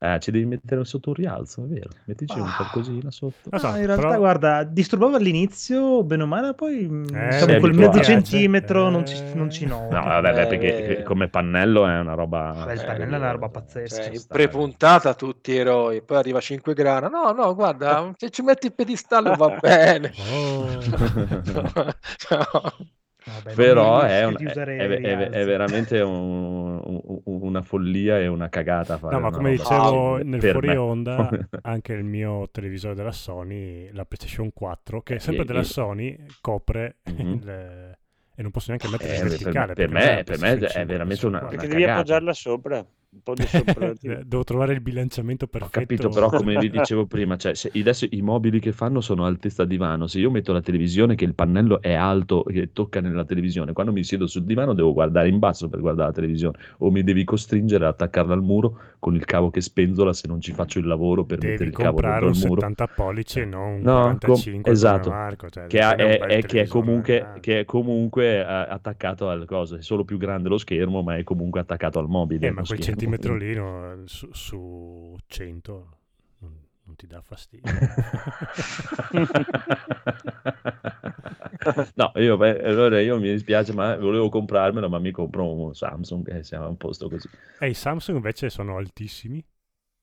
Eh, 0.00 0.18
ci 0.20 0.30
devi 0.30 0.44
mettere 0.46 0.84
sotto 0.84 1.08
un 1.08 1.16
rialzo, 1.16 1.64
è 1.64 1.66
vero. 1.66 1.88
Mettici 2.04 2.38
un 2.38 2.46
Ah. 2.46 2.54
qualcosina 2.54 3.10
sotto. 3.10 3.48
Non 3.50 3.58
so, 3.58 3.66
Ah, 3.66 3.78
in 3.80 3.86
realtà, 3.86 4.06
però- 4.06 4.18
guarda, 4.18 4.62
disturbava 4.62 5.16
all'inizio, 5.16 6.04
bene 6.04 6.22
o 6.22 6.26
male, 6.26 6.54
poi 6.54 6.88
mm, 6.88 7.04
Eh, 7.12 7.28
diciamo, 7.30 7.58
quel 7.58 7.74
mezzo 7.74 7.98
Eh, 7.98 8.04
centimetro 8.04 8.90
non, 8.90 9.00
eh. 9.02 9.06
ci, 9.06 9.22
non 9.34 9.50
ci 9.50 9.66
noti. 9.66 9.92
No, 9.94 10.02
vabbè, 10.04 10.32
beh, 10.32 10.40
Eh, 10.42 10.46
perché 10.46 10.98
eh. 10.98 11.02
come 11.02 11.28
pannello 11.28 11.84
è 11.88 11.98
una 11.98 12.14
roba... 12.14 12.52
Vabbè, 12.58 12.72
il 12.74 12.80
Eh, 12.80 12.84
pannello 12.84 13.14
è 13.14 13.18
una 13.18 13.30
roba 13.32 13.48
pazzesca. 13.48 14.02
Cioè, 14.04 14.20
pre-puntata 14.28 15.14
tutti 15.14 15.56
eroi, 15.56 16.00
poi 16.02 16.16
arriva 16.16 16.40
5 16.40 16.74
grana. 16.74 17.08
No, 17.08 17.32
no, 17.32 17.52
guarda, 17.56 18.12
se 18.16 18.30
ci 18.30 18.42
metti 18.42 18.66
il 18.66 18.74
pedistallo 18.74 19.34
va 19.34 19.58
bene. 19.60 20.12
Oh. 20.32 20.66
No. 22.30 22.96
Vabbè, 23.34 23.54
Però 23.54 24.00
è, 24.00 24.24
un- 24.24 24.36
è- 24.38 24.52
è- 24.52 25.28
è- 25.30 25.44
veramente 25.44 26.00
un- 26.00 26.80
un- 26.84 27.20
una 27.24 27.62
follia 27.62 28.18
e 28.18 28.26
una 28.26 28.48
cagata 28.48 28.98
fare 28.98 29.14
No, 29.14 29.20
ma 29.20 29.28
una 29.28 29.36
come 29.36 29.50
dicevo 29.52 30.16
nel 30.22 30.40
fuori 30.40 30.68
me. 30.68 30.76
onda, 30.76 31.28
anche 31.62 31.92
il 31.92 32.04
mio 32.04 32.48
televisore 32.50 32.94
della 32.94 33.12
Sony, 33.12 33.90
la 33.92 34.04
PlayStation 34.04 34.52
4, 34.52 35.02
che 35.02 35.16
è 35.16 35.18
sempre 35.18 35.42
Eh, 35.42 35.46
della 35.46 35.60
eh. 35.60 35.64
Sony, 35.64 36.16
copre 36.40 36.96
Mhm. 37.04 37.26
il- 37.32 37.96
e 38.38 38.42
non 38.42 38.50
posso 38.52 38.66
neanche 38.70 38.88
mettere 38.88 39.16
Eh, 39.16 39.22
verticale. 39.28 39.74
per 39.74 39.88
me- 39.90 40.22
per 40.24 40.38
me 40.38 40.52
è 40.52 40.58
5, 40.58 40.84
veramente 40.84 41.26
una- 41.26 41.38
4. 41.40 41.56
Perché 41.58 41.74
una 41.74 41.78
devi 41.84 41.90
appoggiarla 41.90 42.32
sopra, 42.32 42.86
un 43.18 43.22
po' 43.22 43.34
di 43.34 43.46
sopra. 43.46 43.92
Devo 44.24 44.44
trovare 44.44 44.72
il 44.74 44.80
bilanciamento 44.80 45.44
Ho 45.44 45.48
perfetto. 45.48 45.78
capito, 45.80 46.08
però 46.08 46.28
come 46.30 46.56
vi 46.56 46.70
dicevo 46.70 47.06
prima, 47.06 47.36
cioè, 47.36 47.54
se 47.54 47.70
adesso 47.74 48.06
i 48.10 48.22
mobili 48.22 48.60
che 48.60 48.72
fanno 48.72 49.00
sono 49.00 49.24
a 49.24 49.28
altezza 49.28 49.64
divano. 49.64 50.06
Se 50.06 50.18
io 50.20 50.30
metto 50.30 50.52
la 50.52 50.60
televisione 50.60 51.14
che 51.14 51.24
il 51.24 51.34
pannello 51.34 51.80
è 51.82 51.92
alto 51.92 52.46
e 52.46 52.72
tocca 52.72 53.00
nella 53.00 53.24
televisione, 53.24 53.72
quando 53.72 53.92
mi 53.92 54.04
siedo 54.04 54.26
sul 54.26 54.44
divano 54.44 54.72
devo 54.74 54.92
guardare 54.92 55.28
in 55.28 55.38
basso 55.38 55.68
per 55.68 55.80
guardare 55.80 56.08
la 56.08 56.14
televisione 56.14 56.58
o 56.78 56.90
mi 56.90 57.02
devi 57.02 57.24
costringere 57.24 57.84
ad 57.84 57.92
attaccarla 57.92 58.34
al 58.34 58.42
muro 58.42 58.78
con 58.98 59.14
il 59.14 59.24
cavo 59.24 59.50
che 59.50 59.60
spenzola 59.60 60.12
se 60.12 60.26
non 60.28 60.40
ci 60.40 60.52
faccio 60.52 60.78
il 60.78 60.86
lavoro 60.86 61.24
per 61.24 61.38
mettere 61.38 61.56
Devi 61.58 61.70
il 61.70 61.76
cavo 61.76 62.00
comprare 62.00 62.20
dentro 62.20 62.28
un 62.28 62.34
il 62.34 62.48
muro. 62.48 62.60
70 62.60 62.86
pollici 62.88 63.40
e 63.40 63.44
non 63.44 63.72
un 63.74 63.80
No, 63.82 64.00
com- 64.00 64.18
45 64.18 64.62
come 64.62 64.74
esatto, 64.74 65.08
Marco. 65.10 65.48
Cioè, 65.50 65.66
che, 65.66 65.78
ha- 65.80 65.94
è, 65.94 66.18
è- 66.18 66.42
che 66.42 66.62
è 66.62 66.66
comunque, 66.66 67.32
eh. 67.36 67.40
che 67.40 67.60
è 67.60 67.64
comunque 67.64 68.36
eh, 68.38 68.40
attaccato 68.42 69.28
al 69.28 69.44
coso, 69.46 69.76
è 69.76 69.82
solo 69.82 70.04
più 70.04 70.16
grande 70.18 70.48
lo 70.48 70.58
schermo, 70.58 71.02
ma 71.02 71.16
è 71.16 71.22
comunque 71.24 71.60
attaccato 71.60 71.98
al 71.98 72.08
mobile. 72.08 72.46
Eh, 72.46 72.50
ma 72.50 72.62
quel 72.62 72.82
schermo. 72.82 73.07
Centimetro 73.10 73.36
lì 73.36 73.54
no, 73.54 74.06
su, 74.06 74.28
su 74.32 75.16
100 75.26 75.98
non, 76.38 76.54
non 76.84 76.96
ti 76.96 77.06
dà 77.06 77.20
fastidio. 77.20 77.70
no, 81.94 82.12
io, 82.16 82.36
beh, 82.36 82.62
allora 82.62 83.00
io 83.00 83.18
mi 83.18 83.30
dispiace, 83.30 83.72
ma 83.72 83.96
volevo 83.96 84.28
comprarmelo, 84.28 84.88
ma 84.88 84.98
mi 84.98 85.10
compro 85.10 85.52
un 85.52 85.74
Samsung 85.74 86.28
e 86.34 86.42
siamo 86.42 86.66
a 86.66 86.68
un 86.68 86.76
posto 86.76 87.08
così. 87.08 87.28
e 87.58 87.68
i 87.68 87.74
Samsung 87.74 88.16
invece 88.16 88.50
sono 88.50 88.76
altissimi. 88.76 89.44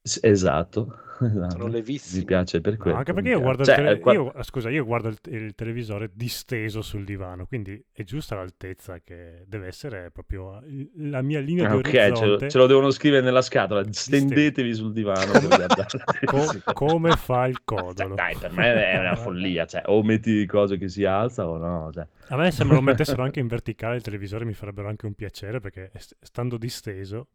S- 0.05 0.19
Esatto, 0.21 0.99
esatto. 1.19 1.49
Sono 1.49 1.65
levissimi. 1.67 2.19
Mi 2.19 2.25
piace 2.25 2.61
per 2.61 2.73
No, 2.73 2.77
quello. 2.77 2.97
anche 2.97 3.13
perché 3.13 3.29
io 3.29 3.39
guardo, 3.41 3.63
Cioè, 3.63 3.75
tele- 3.75 3.99
qua- 3.99 4.13
io- 4.13 4.33
scusa, 4.41 4.69
io 4.69 4.85
guardo 4.85 5.07
il, 5.07 5.17
il 5.31 5.55
televisore 5.55 6.11
disteso 6.13 6.83
sul 6.83 7.03
divano, 7.05 7.47
quindi 7.47 7.83
è 7.91 8.03
giusta 8.03 8.35
l'altezza 8.35 8.99
che 9.03 9.43
deve 9.47 9.65
essere 9.65 10.11
proprio 10.11 10.61
il- 10.67 10.91
la 11.09 11.23
mia 11.23 11.39
linea 11.39 11.67
Ah, 11.69 11.71
di 11.71 11.77
ok, 11.77 12.11
ce 12.39 12.49
ce 12.49 12.57
lo 12.59 12.67
devono 12.67 12.91
scrivere 12.91 13.23
nella 13.23 13.41
scatola. 13.41 13.83
Stendetevi 13.89 14.73
sul 14.75 14.93
divano. 14.93 15.31
per 15.31 15.47
guardare 15.47 15.67
la 15.67 15.85
Co- 15.85 16.37
televisione. 16.37 16.61
come 16.73 17.11
fa 17.15 17.47
il 17.47 17.55
Cioè, 17.55 17.63
codolo? 17.63 18.13
dai, 18.13 18.35
per 18.35 18.51
me 18.51 18.91
è 18.91 18.99
una 18.99 19.15
follia. 19.17 19.65
Cioè, 19.65 19.81
o 19.87 20.03
metti 20.03 20.45
cose 20.45 20.77
che 20.77 20.87
si 20.87 21.03
alza 21.03 21.47
o 21.49 21.57
no. 21.57 21.89
Cioè. 21.91 22.05
A 22.27 22.37
me 22.37 22.51
se 22.51 22.63
me 22.63 22.73
lo 22.75 22.81
mettessero 22.81 23.23
anche 23.23 23.39
in 23.39 23.47
verticale 23.47 23.95
il 23.95 24.03
televisore 24.03 24.45
mi 24.45 24.53
farebbero 24.53 24.87
anche 24.87 25.07
un 25.07 25.13
piacere 25.15 25.59
perché 25.59 25.89
st- 25.97 26.15
stando 26.19 26.57
disteso 26.57 27.27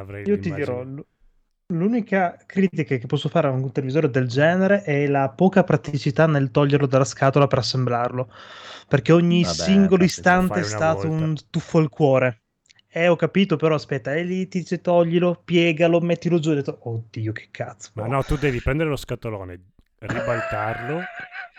avrei 0.00 0.24
Io 0.26 0.36
ti 0.38 0.50
l'immagine- 0.50 0.56
dirò, 0.64 0.82
l- 0.82 1.06
l'unica 1.68 2.36
critica 2.46 2.96
che 2.96 3.06
posso 3.06 3.28
fare 3.28 3.48
a 3.48 3.50
un 3.50 3.70
televisore 3.72 4.10
del 4.10 4.26
genere 4.26 4.82
è 4.82 5.06
la 5.06 5.28
poca 5.30 5.64
praticità 5.64 6.26
nel 6.26 6.50
toglierlo 6.50 6.86
dalla 6.86 7.04
scatola 7.04 7.46
per 7.46 7.58
assemblarlo, 7.58 8.30
perché 8.86 9.12
ogni 9.12 9.42
Vabbè, 9.42 9.54
singolo 9.54 10.04
istante 10.04 10.60
è 10.60 10.62
stato 10.62 11.08
volta. 11.08 11.24
un 11.24 11.36
tuffo 11.50 11.78
al 11.78 11.88
cuore. 11.88 12.42
Eh, 12.90 13.06
ho 13.08 13.16
capito, 13.16 13.56
però 13.56 13.74
aspetta, 13.74 14.14
e 14.14 14.22
lì 14.22 14.48
ti 14.48 14.60
dice 14.60 14.80
toglilo, 14.80 15.42
piegalo, 15.44 16.00
mettilo 16.00 16.38
giù. 16.38 16.50
Ho 16.50 16.54
detto, 16.54 16.78
oddio, 16.82 17.32
che 17.32 17.48
cazzo. 17.50 17.90
Ma 17.94 18.06
no, 18.06 18.22
tu 18.22 18.36
devi 18.36 18.60
prendere 18.62 18.88
lo 18.88 18.96
scatolone, 18.96 19.60
ribaltarlo 19.98 21.00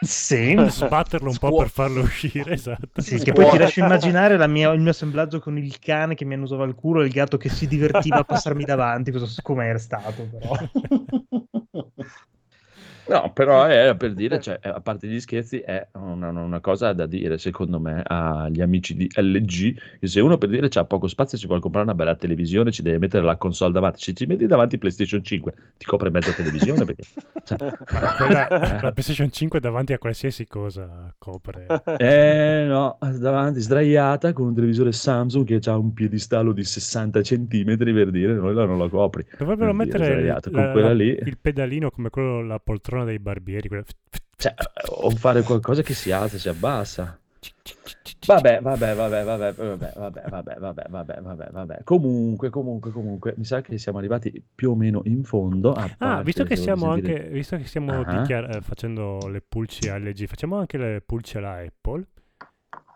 Sì. 0.02 0.56
Sbatterlo 0.70 1.30
un 1.30 1.38
po' 1.38 1.56
per 1.58 1.70
farlo 1.70 2.02
uscire, 2.02 2.54
esatto. 2.54 3.02
Sì, 3.02 3.18
che 3.20 3.34
poi 3.34 3.50
ti 3.50 3.58
lascio 3.58 3.82
immaginare 3.82 4.38
la 4.38 4.48
mia- 4.48 4.72
il 4.72 4.80
mio 4.80 4.92
assemblaggio 4.92 5.40
con 5.40 5.58
il 5.58 5.78
cane 5.80 6.16
che 6.16 6.26
mi 6.26 6.36
annusava 6.36 6.66
il 6.66 6.76
culo 6.76 7.02
e 7.02 7.06
il 7.06 7.12
gatto 7.12 7.38
che 7.38 7.50
si 7.50 7.68
divertiva 7.68 8.18
a 8.20 8.24
passarmi 8.24 8.64
davanti, 8.64 9.12
come 9.42 9.66
era 9.66 9.80
stato 9.80 10.24
però. 10.24 10.56
No, 13.10 13.32
però 13.34 13.64
è 13.66 13.96
per 13.98 14.14
dire, 14.14 14.40
cioè, 14.40 14.60
a 14.62 14.82
parte 14.82 15.08
gli 15.08 15.20
scherzi, 15.20 15.60
è 15.60 15.88
una, 15.94 16.30
una 16.30 16.60
cosa 16.60 16.94
da 16.94 17.08
dire, 17.08 17.40
secondo 17.40 17.80
me, 17.80 18.04
agli 18.06 18.62
amici 18.62 18.96
di 18.96 19.10
LG, 19.12 20.00
che 20.00 20.08
se 20.08 20.20
uno 20.22 20.38
per 20.38 20.50
dire 20.50 20.68
c'ha 20.70 20.86
poco 20.86 21.08
spazio 21.08 21.36
ci 21.36 21.48
vuole 21.48 21.60
comprare 21.60 21.88
una 21.88 21.96
bella 21.96 22.16
televisione, 22.16 22.72
ci 22.72 22.84
deve 22.84 23.00
mettere 23.00 23.26
la 23.26 23.36
console 23.36 23.74
davanti, 23.74 24.00
se 24.02 24.14
ci 24.14 24.28
metti 24.28 24.46
davanti 24.46 24.78
PlayStation 24.78 25.24
5, 25.24 25.54
ti 25.78 25.86
copre 25.86 26.12
mezza 26.12 26.32
televisione, 26.34 26.86
perché... 26.86 27.04
cioè, 27.46 27.58
quella- 28.18 28.48
la 28.50 28.92
PlayStation 28.92 29.32
5 29.32 29.60
davanti 29.60 29.94
a 29.94 29.98
qualsiasi 29.98 30.46
cosa 30.46 31.12
copre. 31.18 31.66
Eh 31.98 32.66
no, 32.68 33.00
davanti 33.18 33.60
sdraiata 33.60 34.34
con 34.34 34.48
un 34.48 34.54
televisore 34.54 34.92
Samsung 34.92 35.46
che 35.46 35.68
ha 35.68 35.78
un 35.78 35.94
piedistallo 35.94 36.52
di 36.52 36.64
60 36.64 37.24
centimetri 37.24 37.92
per 37.92 38.12
dire, 38.12 38.34
noi 38.34 38.54
la 38.54 38.66
non 38.66 38.78
la 38.78 38.88
copri. 38.88 39.26
Dovrebbero 39.36 39.74
mettere 39.74 40.06
il, 40.06 40.12
sdraiata, 40.12 40.50
la- 40.52 40.62
con 40.64 40.72
quella 40.74 40.88
la- 40.90 40.94
lì, 40.94 41.18
il 41.24 41.38
pedalino 41.42 41.90
come 41.90 42.10
quello, 42.12 42.44
la 42.44 42.60
poltrona 42.60 42.98
dei 43.06 43.20
barbieri. 43.20 43.68
quella- 43.68 43.84
cioè, 44.38 44.54
o 45.02 45.10
fare 45.12 45.42
qualcosa 45.44 45.82
che 45.82 45.94
si 45.94 46.12
alza 46.12 46.36
e 46.38 46.40
si 46.40 46.50
abbassa. 46.50 47.20
Vabbè, 48.26 48.60
vabbè, 48.62 48.96
vabbè, 48.96 49.24
vabbè, 49.24 49.54
vabbè, 49.54 49.94
vabbè, 49.96 50.24
vabbè, 50.30 50.56
vabbè, 50.60 50.86
vabbè, 50.90 51.22
vabbè, 51.22 51.50
vabbè. 51.52 51.84
Comunque, 51.84 52.50
comunque, 52.50 52.92
comunque, 52.92 53.34
mi 53.38 53.46
sa 53.46 53.62
che 53.62 53.78
siamo 53.78 53.98
arrivati 53.98 54.44
più 54.54 54.72
o 54.72 54.76
meno 54.76 55.02
in 55.06 55.24
fondo. 55.24 55.72
a 55.74 55.96
Ah, 56.00 56.22
visto 56.22 56.44
che 56.44 56.56
siamo 56.56 56.94
sentire- 56.94 57.18
anche 57.20 57.30
visto 57.30 57.58
che 57.58 57.66
stiamo 57.66 58.02
Ah. 58.02 58.20
dichiar- 58.20 58.56
eh, 58.56 58.62
facendo 58.62 59.20
le 59.30 59.42
pulci 59.48 59.88
LG, 59.90 60.26
facciamo 60.28 60.58
anche 60.58 60.78
le 60.78 61.02
pulci 61.06 61.38
alla 61.38 61.56
Apple. 61.66 62.06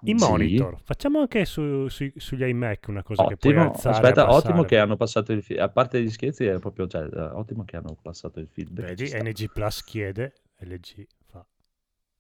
I 0.06 0.18
Sì. 0.20 0.26
monitor, 0.26 0.78
facciamo 0.84 1.20
anche 1.22 1.46
su- 1.46 1.88
sui- 1.88 2.14
sugli 2.18 2.44
iMac 2.44 2.88
una 2.90 3.04
cosa 3.04 3.26
che 3.26 3.38
puoi 3.38 3.54
Ottimo, 3.54 3.70
alzare. 3.72 3.96
aspetta, 3.96 4.22
abbassare. 4.24 4.48
ottimo 4.50 4.64
che 4.66 4.78
hanno 4.78 4.98
passato 4.98 5.32
il 5.32 5.42
feedback. 5.42 5.70
A 5.70 5.72
parte 5.72 6.02
gli 6.04 6.10
scherzi, 6.10 6.46
è 6.46 6.60
proprio, 6.60 6.88
cioè, 6.88 7.04
eh, 7.04 7.20
ottimo 7.20 7.64
che 7.64 7.78
hanno 7.78 7.96
passato 8.02 8.40
il 8.40 8.48
feedback. 8.52 8.88
Vedi. 8.96 9.12
NG 9.30 9.52
Plus 9.52 9.84
chiede, 9.84 10.34
LG 10.60 11.08
fa. 11.30 11.46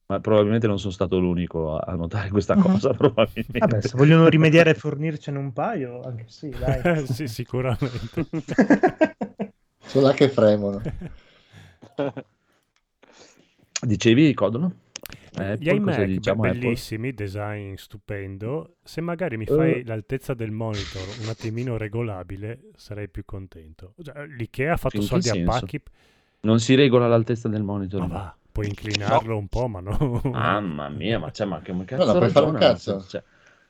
Ma 0.05 0.19
probabilmente 0.19 0.67
non 0.67 0.79
sono 0.79 0.91
stato 0.93 1.17
l'unico 1.19 1.75
a 1.75 1.91
a 1.91 1.95
notare 1.95 2.29
questa 2.29 2.55
cosa, 2.87 2.93
probabilmente. 2.93 3.59
Vabbè, 3.59 3.81
se 3.81 3.97
vogliono 3.97 4.27
rimediare 4.29 4.69
e 4.71 4.75
fornircene 4.75 5.37
un 5.37 5.51
paio, 5.51 6.01
anche 6.01 6.25
sì, 6.27 6.49
dai. 6.49 6.81
sì, 7.07 7.27
sicuramente. 7.27 8.27
Sono 9.79 10.07
là 10.07 10.13
che 10.13 10.29
fremono. 10.29 10.81
Dicevi, 13.81 14.33
Codolo? 14.33 14.71
Eh, 15.39 15.57
Gli 15.59 15.69
iMac, 15.69 16.03
diciamo 16.03 16.43
Apple? 16.43 16.59
bellissimi, 16.59 17.13
design 17.13 17.73
stupendo. 17.75 18.75
Se 18.83 19.01
magari 19.01 19.37
mi 19.37 19.45
Eh. 19.45 19.53
fai 19.55 19.83
l'altezza 19.85 20.33
del 20.33 20.51
monitor 20.51 21.01
un 21.21 21.29
attimino 21.29 21.77
regolabile, 21.77 22.69
sarei 22.75 23.09
più 23.09 23.23
contento. 23.25 23.93
Cioè, 24.01 24.25
L'IKEA 24.27 24.73
ha 24.73 24.77
fatto 24.77 24.97
In 24.97 25.03
soldi 25.03 25.29
a 25.29 25.43
pacchi. 25.43 25.81
Non 26.41 26.59
si 26.59 26.75
regola 26.75 27.07
l'altezza 27.07 27.47
del 27.47 27.63
monitor. 27.63 28.01
Ma 28.01 28.07
va, 28.07 28.37
puoi 28.51 28.67
inclinarlo 28.67 29.37
un 29.37 29.47
po', 29.47 29.67
ma 29.67 29.79
no. 29.79 30.21
Mamma 30.25 30.89
mia, 30.89 31.17
ma, 31.17 31.31
cioè, 31.31 31.47
ma 31.47 31.61
che 31.61 31.71
ma 31.71 31.79
No, 31.79 31.85
cazzo 31.85 32.05
no, 32.11 32.17
puoi 32.19 32.29
fare 32.29 32.45
un 32.45 32.53
cazzo. 32.55 33.05
Cioè, 33.07 33.23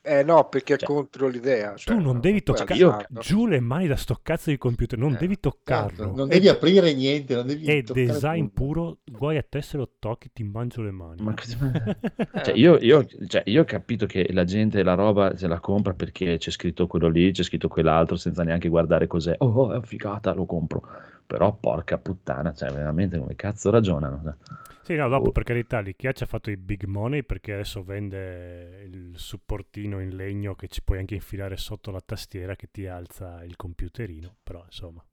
Eh 0.06 0.22
no, 0.24 0.50
perché 0.50 0.74
è 0.74 0.78
Cioè, 0.78 0.88
contro 0.88 1.30
l'idea. 1.30 1.76
Cioè, 1.78 1.96
tu 1.96 2.02
non 2.02 2.20
devi 2.20 2.44
toccare 2.44 2.76
io- 2.76 2.98
giù 3.22 3.48
le 3.48 3.62
mani 3.62 3.88
da 3.88 3.96
sto 3.96 4.20
cazzo 4.22 4.50
di 4.50 4.58
computer, 4.58 5.00
non 5.00 5.14
Eh, 5.14 5.18
devi 5.18 5.36
Certo, 5.36 5.50
toccarlo. 5.50 6.12
non 6.14 6.28
devi 6.28 6.50
aprire 6.50 6.94
niente, 6.94 7.36
non 7.36 7.48
devi 7.48 7.66
è 7.68 7.82
design 7.82 8.48
puro, 8.48 8.98
guai 9.06 9.38
a 9.38 9.46
te 9.48 9.62
se 9.62 9.78
lo 9.78 9.90
tocchi, 10.00 10.30
ti 10.34 10.44
mangio 10.44 10.82
le 10.82 10.92
mani. 10.92 11.22
ma 11.24 11.34
Eh, 11.34 11.36
cioè, 12.44 12.54
io, 12.54 12.78
io- 12.80 13.06
cioè, 13.28 13.44
io 13.46 13.62
ho 13.62 13.66
capito 13.66 14.06
che 14.06 14.28
la 14.34 14.44
gente 14.44 14.84
la 14.84 14.94
roba 14.94 15.38
se 15.38 15.48
la 15.48 15.62
compra 15.62 15.94
perché 15.94 16.38
c'è 16.38 16.52
scritto 16.52 16.86
quello 16.88 17.08
lì, 17.08 17.32
c'è 17.32 17.44
scritto 17.44 17.70
quell'altro, 17.70 18.18
senza 18.18 18.44
neanche 18.44 18.68
guardare 18.68 19.08
cos'è. 19.08 19.36
Oh, 19.40 19.72
è 19.74 19.82
figata, 19.84 20.34
lo 20.34 20.46
compro. 20.46 20.82
Però 21.26 21.56
porca 21.56 21.98
puttana, 21.98 22.54
cioè, 22.54 22.72
veramente 22.72 23.18
come 23.18 23.36
cazzo 23.36 23.70
ragionano? 23.70 24.36
Cioè? 24.84 24.96
Sì, 24.96 24.96
no, 24.96 25.08
dopo 25.10 25.30
Oh. 25.30 25.32
per 25.32 25.44
carità, 25.44 25.80
l'IKEA 25.80 26.12
ci 26.12 26.24
ha 26.24 26.26
fatto 26.26 26.52
i 26.52 26.58
big 26.58 26.84
money 26.86 27.24
perché 27.24 27.54
adesso 27.54 27.84
vende 27.84 28.84
il 28.92 29.14
supportino 29.18 30.00
in 30.02 30.16
legno 30.16 30.56
che 30.56 30.68
ci 30.68 30.82
puoi 30.84 31.00
anche 31.00 31.16
infilare 31.16 31.58
sotto 31.58 31.92
la 31.92 32.02
tastiera 32.02 32.56
che 32.56 32.68
ti 32.72 32.86
alza 32.88 33.44
il 33.44 33.56
computerino, 33.56 34.36
però 34.44 34.64
insomma, 34.66 35.04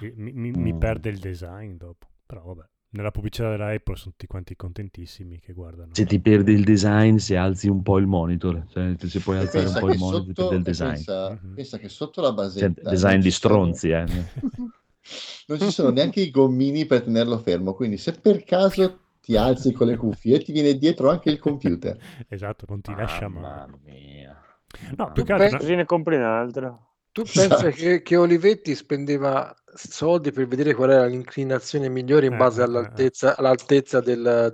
mi, 0.00 0.32
mi- 0.32 0.50
mi 0.52 0.72
Mm. 0.72 0.78
perde 0.78 1.08
il 1.10 1.18
design 1.18 1.76
dopo, 1.76 2.06
però 2.26 2.42
vabbè. 2.42 2.68
Nella 2.94 3.10
pubblicità 3.10 3.48
della 3.48 3.68
Apple 3.70 3.96
sono 3.96 4.10
tutti 4.10 4.26
quanti 4.26 4.54
contentissimi 4.54 5.38
che 5.40 5.54
guardano. 5.54 5.94
Se 5.94 6.04
ti 6.04 6.20
perdi 6.20 6.52
il 6.52 6.62
design, 6.62 7.16
se 7.16 7.38
alzi 7.38 7.68
un 7.68 7.80
po' 7.82 7.96
il 7.96 8.06
monitor, 8.06 8.66
cioè, 8.68 8.94
se 8.98 9.20
puoi 9.20 9.38
alzare 9.38 9.66
un 9.66 9.72
po' 9.78 9.88
il 9.90 9.98
monitor, 9.98 10.34
sotto, 10.34 10.54
e 10.56 10.58
design. 10.60 10.88
pensa, 10.92 11.38
Mhm. 11.42 11.54
pensa 11.54 11.78
che 11.78 11.88
sotto 11.88 12.20
la 12.20 12.26
Cioè, 12.28 12.34
basetta 12.36 12.90
design 12.90 13.20
di 13.20 13.30
sono- 13.30 13.54
stronzi, 13.54 13.88
eh. 13.90 14.04
non 15.46 15.58
ci 15.58 15.70
sono 15.70 15.90
neanche 15.90 16.20
i 16.20 16.30
gommini 16.30 16.86
per 16.86 17.02
tenerlo 17.02 17.38
fermo, 17.38 17.74
quindi 17.74 17.96
se 17.98 18.12
per 18.12 18.44
caso 18.44 18.98
ti 19.20 19.36
alzi 19.36 19.72
con 19.72 19.86
le 19.86 19.96
cuffie 19.96 20.42
ti 20.42 20.52
viene 20.52 20.76
dietro 20.76 21.10
anche 21.10 21.30
il 21.30 21.38
computer. 21.38 21.98
Esatto, 22.28 22.66
non 22.68 22.80
ti 22.80 22.94
lascia 22.94 23.28
Mamma 23.28 23.28
male. 23.28 23.80
mia. 23.84 24.36
No, 24.96 25.10
beh, 25.24 25.32
altro... 25.32 25.58
Così 25.58 25.74
ne 25.74 25.84
compri 25.84 26.16
un 26.16 26.22
altro. 26.22 26.90
Tu 27.12 27.30
pensa 27.30 27.70
Esatto. 27.70 27.70
che, 27.70 28.02
che 28.02 28.16
Olivetti 28.16 28.74
spendeva 28.74 29.54
soldi 29.74 30.32
per 30.32 30.46
vedere 30.46 30.74
qual 30.74 30.90
era 30.90 31.06
l'inclinazione 31.06 31.88
migliore 31.88 32.26
in 32.26 32.36
Eh, 32.36 32.36
base 32.36 32.62
eh, 32.62 32.62
all'altezza, 32.62 33.36
all'altezza 33.36 34.00
del- 34.00 34.50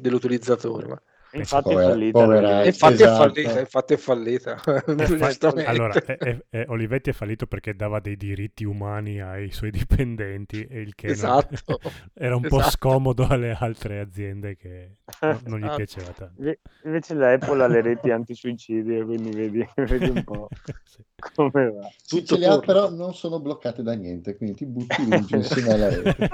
dell'utilizzatore? 0.00 0.86
Ma- 0.88 1.02
Infatti 1.32 1.68
è 1.70 1.72
Povera- 1.74 1.88
fallita. 1.90 2.18
povera- 2.18 2.64
infatti 2.64 2.92
esatto. 2.94 3.12
è 3.12 3.16
fallita, 3.16 3.60
infatti 3.60 3.92
è 3.92 3.96
fallita. 3.96 4.54
È 4.60 4.60
fa- 4.60 4.94
giustamente. 5.28 5.70
Allora, 5.70 5.92
è- 5.94 6.16
è- 6.16 6.44
è- 6.50 6.64
Olivetti 6.68 7.10
è 7.10 7.12
fallito 7.12 7.46
perché 7.46 7.74
dava 7.76 8.00
dei 8.00 8.16
diritti 8.16 8.64
umani 8.64 9.20
ai 9.20 9.50
suoi 9.52 9.70
dipendenti 10.04 10.66
e 10.68 10.80
il 10.80 10.94
che 10.96 11.06
non- 11.06 11.14
Esatto. 11.14 11.78
era 12.14 12.34
un 12.34 12.42
po' 12.42 12.56
Esatto. 12.58 12.70
scomodo 12.70 13.26
alle 13.28 13.56
altre 13.58 14.00
aziende 14.00 14.56
che 14.56 14.96
no- 15.20 15.40
non 15.46 15.58
gli 15.60 15.62
Esatto. 15.64 15.76
piaceva 15.76 16.10
tanto. 16.10 16.34
Inve- 16.40 16.60
Invece 16.84 17.14
la 17.14 17.32
Apple 17.32 17.62
ha 17.62 17.66
le 17.68 17.80
reti 17.82 18.10
antisuicidio, 18.10 19.04
quindi 19.04 19.30
vedi, 19.30 19.68
vedi 19.76 20.08
un 20.08 20.24
po' 20.24 20.48
Sì. 20.84 21.04
come 21.34 21.70
va. 21.70 21.88
Tutto 22.08 22.24
ce 22.24 22.38
le 22.38 22.46
ha, 22.46 22.58
però 22.58 22.90
non 22.90 23.14
sono 23.14 23.38
bloccate 23.40 23.82
da 23.84 23.92
niente, 23.92 24.36
quindi 24.36 24.56
ti 24.56 24.66
butti 24.66 25.08
lì 25.08 25.20
giù 25.24 25.36
insieme 25.36 25.72
alla 25.74 25.88
rete. 25.90 26.28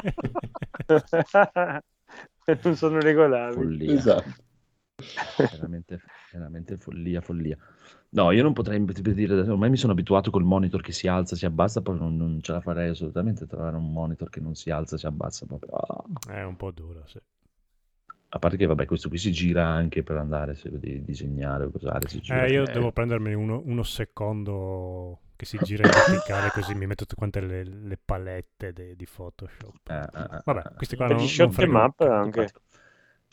non 2.62 2.76
sono 2.76 3.00
regolabili. 3.00 3.86
Follia. 3.86 3.92
Esatto. 3.94 4.34
Veramente, 5.50 6.00
veramente 6.32 6.76
follia, 6.78 7.20
follia. 7.20 7.56
No, 8.10 8.30
io 8.30 8.42
non 8.42 8.52
potrei 8.52 8.82
per 8.84 9.00
dire, 9.14 9.34
ormai 9.40 9.70
mi 9.70 9.76
sono 9.76 9.92
abituato 9.92 10.30
col 10.30 10.44
monitor 10.44 10.80
che 10.80 10.92
si 10.92 11.06
alza, 11.08 11.36
si 11.36 11.44
abbassa, 11.46 11.82
poi 11.82 11.98
non, 11.98 12.16
non 12.16 12.40
ce 12.42 12.52
la 12.52 12.60
farei 12.60 12.90
assolutamente 12.90 13.46
trovare 13.46 13.76
un 13.76 13.92
monitor 13.92 14.30
che 14.30 14.40
non 14.40 14.54
si 14.54 14.70
alza, 14.70 14.96
si 14.96 15.06
abbassa 15.06 15.44
proprio. 15.46 15.72
ah. 15.72 16.04
È 16.28 16.42
un 16.42 16.56
po' 16.56 16.70
duro, 16.72 17.06
sì. 17.06 17.18
A 18.28 18.38
parte 18.38 18.56
che, 18.56 18.66
vabbè, 18.66 18.84
questo 18.86 19.08
qui 19.08 19.18
si 19.18 19.32
gira 19.32 19.66
anche 19.66 20.02
per 20.04 20.16
andare, 20.16 20.54
se 20.54 20.70
devi 20.70 21.02
disegnare 21.02 21.64
o 21.64 21.70
si 22.06 22.20
gira. 22.20 22.44
Eh, 22.44 22.50
io 22.50 22.66
Eh, 22.66 22.66
devo 22.66 22.92
prendermi 22.92 23.34
uno, 23.34 23.62
uno 23.64 23.82
secondo 23.82 25.20
che 25.36 25.44
si 25.44 25.60
gira 25.60 25.84
in 25.84 25.92
verticale 25.92 26.50
così 26.50 26.74
mi 26.74 26.86
metto 26.86 27.04
tutte 27.04 27.14
quante 27.16 27.40
le, 27.40 27.64
le 27.64 27.98
palette 28.02 28.72
de- 28.72 28.96
di 28.96 29.06
Photoshop. 29.06 29.76
eh, 29.88 29.94
eh, 29.94 30.26
eh, 30.36 30.42
Vabbè, 30.44 30.62
eh. 30.64 30.70
questi 30.76 30.96
qua 30.96 31.06
Per 31.06 31.16
non, 31.16 31.16
gli 31.16 31.28
non 31.36 31.52
shot 31.52 31.52
un 31.52 31.76
anche. 32.00 32.46
Ci 32.48 32.54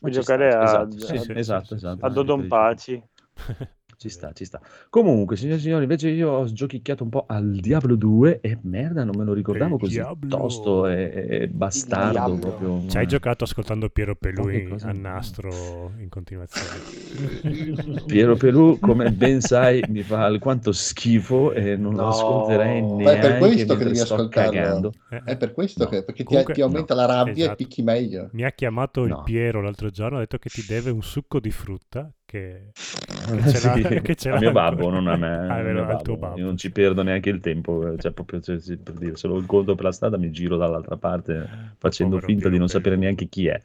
giocare 0.02 0.53
a, 0.53 0.64
esatto, 0.64 0.99
sì, 0.99 1.18
Sì, 1.18 1.32
esatto, 1.34 1.76
esatto. 1.76 2.06
a 2.06 2.10
Dodon 2.10 2.48
Paci. 2.48 3.02
Ci 3.98 4.10
sta, 4.10 4.32
ci 4.34 4.44
sta. 4.45 4.60
Comunque, 4.90 5.36
signori 5.38 5.57
e 5.60 5.61
signori, 5.61 5.84
invece 5.84 6.10
io 6.10 6.30
ho 6.32 6.45
giochicchiato 6.52 7.03
un 7.03 7.10
po' 7.10 7.26
al 7.28 7.52
Diablo 7.60 7.95
2 7.95 8.40
e 8.41 8.57
merda, 8.64 9.03
non 9.03 9.15
me 9.18 9.24
lo 9.24 9.34
ricordavo 9.34 9.76
Il 9.76 9.80
così 9.80 9.94
Diablo. 9.94 10.30
tosto 10.38 10.88
e, 10.88 11.28
e 11.30 11.48
bastardo 11.48 12.36
proprio. 12.38 12.84
Ci 12.90 12.98
hai 12.98 13.07
giocato 13.07 13.44
ascoltando 13.45 13.90
Piero 13.90 14.15
Pelù 14.15 14.76
a 14.82 14.91
nastro 14.91 15.94
in 15.99 16.10
continuazione. 16.10 18.02
Piero 18.06 18.36
Pelù, 18.36 18.80
come 18.80 19.11
ben 19.11 19.41
sai, 19.41 19.84
mi 19.90 20.02
fa 20.02 20.24
alquanto 20.26 20.72
schifo 20.72 21.52
e 21.53 21.76
non 21.78 21.94
lo 21.94 22.02
No. 22.03 22.07
ascolterei 22.10 22.82
Ma 22.82 22.88
è 22.88 22.91
neanche 22.95 23.20
per 23.28 23.38
questo 23.38 23.76
che 23.78 23.84
devi 23.86 23.99
ascoltarlo. 23.99 24.91
Eh, 25.10 25.22
È 25.24 25.38
per 25.38 25.53
questo 25.53 25.84
No. 25.84 25.90
che 25.90 26.03
perché 26.03 26.24
ti- 26.24 26.28
Comunque- 26.30 26.53
ti, 26.53 26.61
aumenta 26.61 26.94
no. 26.94 26.99
la 27.02 27.06
rabbia 27.07 27.34
Esatto. 27.34 27.52
e 27.53 27.56
picchi 27.56 27.82
meglio. 27.84 28.30
Mi 28.34 28.44
ha 28.44 28.52
chiamato 28.52 29.03
il. 29.03 29.22
Piero 29.24 29.61
l'altro 29.61 29.90
giorno, 29.90 30.18
ha 30.18 30.20
detto 30.22 30.38
che 30.38 30.49
ti 30.49 30.65
deve 30.68 30.90
un 30.90 31.02
succo 31.02 31.40
di 31.40 31.52
frutta 31.52 32.11
che, 32.34 32.72
Eh, 32.76 33.35
che 33.35 33.43
ce 33.43 33.60
sì, 33.60 34.01
che 34.01 34.15
ce 34.15 34.30
a 34.30 34.38
l'ha 34.38 34.39
mio 34.39 34.51
babbo, 34.51 34.89
non 34.89 35.07
a 35.07 35.15
me. 35.15 35.27
Ah, 35.47 35.61
vero, 35.61 35.85
al 35.85 36.01
tuo 36.01 36.15
babbo. 36.15 36.18
babbo. 36.18 36.39
Io 36.39 36.45
non 36.45 36.57
ci 36.57 36.72
perdo 36.72 37.03
neanche 37.03 37.30
il 37.30 37.39
tempo, 37.39 37.97
cioè, 37.97 38.11
proprio, 38.11 38.39
cioè, 38.41 38.57
per 38.77 38.93
dire, 38.95 39.15
se 39.15 39.27
lo 39.27 39.38
incontro 39.39 39.76
per 39.76 39.85
la 39.85 39.91
strada 39.91 40.18
mi 40.18 40.31
giro 40.31 40.57
dall'altra 40.57 40.97
parte 40.97 41.49
facendo 41.77 42.19
Povero 42.19 42.19
finta 42.19 42.49
di 42.49 42.57
Piero 42.57 42.57
non 42.57 42.69
sapere 42.69 42.95
neanche 42.95 43.27
chi 43.27 43.47
è. 43.47 43.60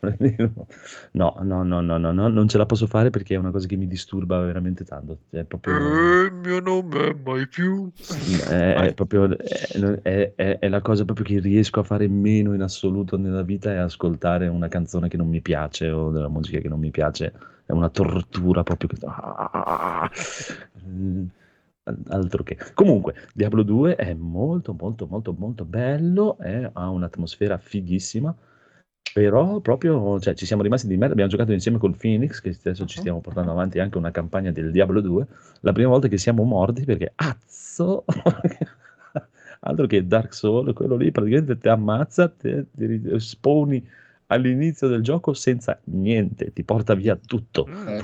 No, 1.12 1.34
no, 1.42 1.62
no, 1.64 1.80
no, 1.80 1.98
no, 1.98 2.12
no, 2.12 2.28
non 2.28 2.48
ce 2.48 2.58
la 2.58 2.66
posso 2.66 2.86
fare 2.86 3.10
perché 3.10 3.34
è 3.34 3.38
una 3.38 3.50
cosa 3.50 3.66
che 3.66 3.76
mi 3.76 3.86
disturba 3.86 4.38
veramente 4.40 4.84
tanto. 4.84 5.20
È 5.30 5.44
proprio, 5.44 5.78
Eh, 5.78 6.24
il 6.26 6.32
mio 6.32 6.60
nome 6.60 7.08
è 7.08 7.12
mai 7.14 7.46
più. 7.48 7.90
è, 8.46 8.74
è 8.88 8.92
proprio 8.94 9.28
è- 9.38 10.32
è- 10.34 10.58
è 10.58 10.68
la 10.68 10.80
cosa 10.80 11.04
proprio 11.04 11.24
che 11.26 11.38
riesco 11.40 11.80
a 11.80 11.82
fare 11.82 12.06
meno 12.08 12.54
in 12.54 12.60
assoluto 12.62 13.16
nella 13.16 13.42
vita 13.42 13.72
è 13.72 13.76
ascoltare 13.76 14.46
una 14.48 14.68
canzone 14.68 15.08
che 15.08 15.16
non 15.16 15.28
mi 15.28 15.40
piace 15.40 15.90
o 15.90 16.10
della 16.10 16.28
musica 16.28 16.58
che 16.58 16.68
non 16.68 16.78
mi 16.80 16.90
piace. 16.90 17.32
È 17.66 17.72
una 17.72 17.88
tortura 17.88 18.62
proprio 18.62 18.88
che... 18.88 18.96
Ah, 19.06 20.10
mm, 20.86 21.24
altro 22.08 22.42
che. 22.42 22.56
Comunque, 22.74 23.14
Diablo 23.34 23.62
2 23.62 23.96
è 23.96 24.14
molto, 24.14 24.74
molto, 24.78 25.06
molto, 25.06 25.34
molto 25.36 25.64
bello, 25.64 26.38
è- 26.38 26.68
ha 26.72 26.88
un'atmosfera 26.90 27.58
fighissima. 27.58 28.34
Però 29.12 29.60
proprio, 29.60 30.18
cioè, 30.18 30.34
ci 30.34 30.44
siamo 30.44 30.62
rimasti 30.62 30.88
di 30.88 30.96
merda, 30.96 31.12
abbiamo 31.12 31.30
giocato 31.30 31.52
insieme 31.52 31.78
col 31.78 31.96
Phoenix, 31.96 32.40
che 32.40 32.48
adesso 32.50 32.84
ci 32.86 32.98
stiamo 32.98 33.20
portando 33.20 33.52
avanti 33.52 33.78
anche 33.78 33.96
una 33.98 34.10
campagna 34.10 34.50
del 34.50 34.72
Diablo 34.72 35.00
2, 35.00 35.26
la 35.60 35.72
prima 35.72 35.90
volta 35.90 36.08
che 36.08 36.18
siamo 36.18 36.42
morti 36.42 36.84
perché, 36.84 37.12
azzo, 37.14 38.04
altro 39.60 39.86
che 39.86 40.06
Dark 40.06 40.34
Souls, 40.34 40.72
quello 40.74 40.96
lì 40.96 41.10
praticamente 41.12 41.58
ti 41.58 41.68
ammazza, 41.68 42.28
ti 42.28 42.66
ri- 42.76 43.20
spawni 43.20 43.86
all'inizio 44.26 44.88
del 44.88 45.02
gioco 45.02 45.32
senza 45.34 45.78
niente, 45.84 46.52
ti 46.52 46.62
porta 46.64 46.94
via 46.94 47.16
tutto. 47.16 47.66
Eh, 47.86 48.02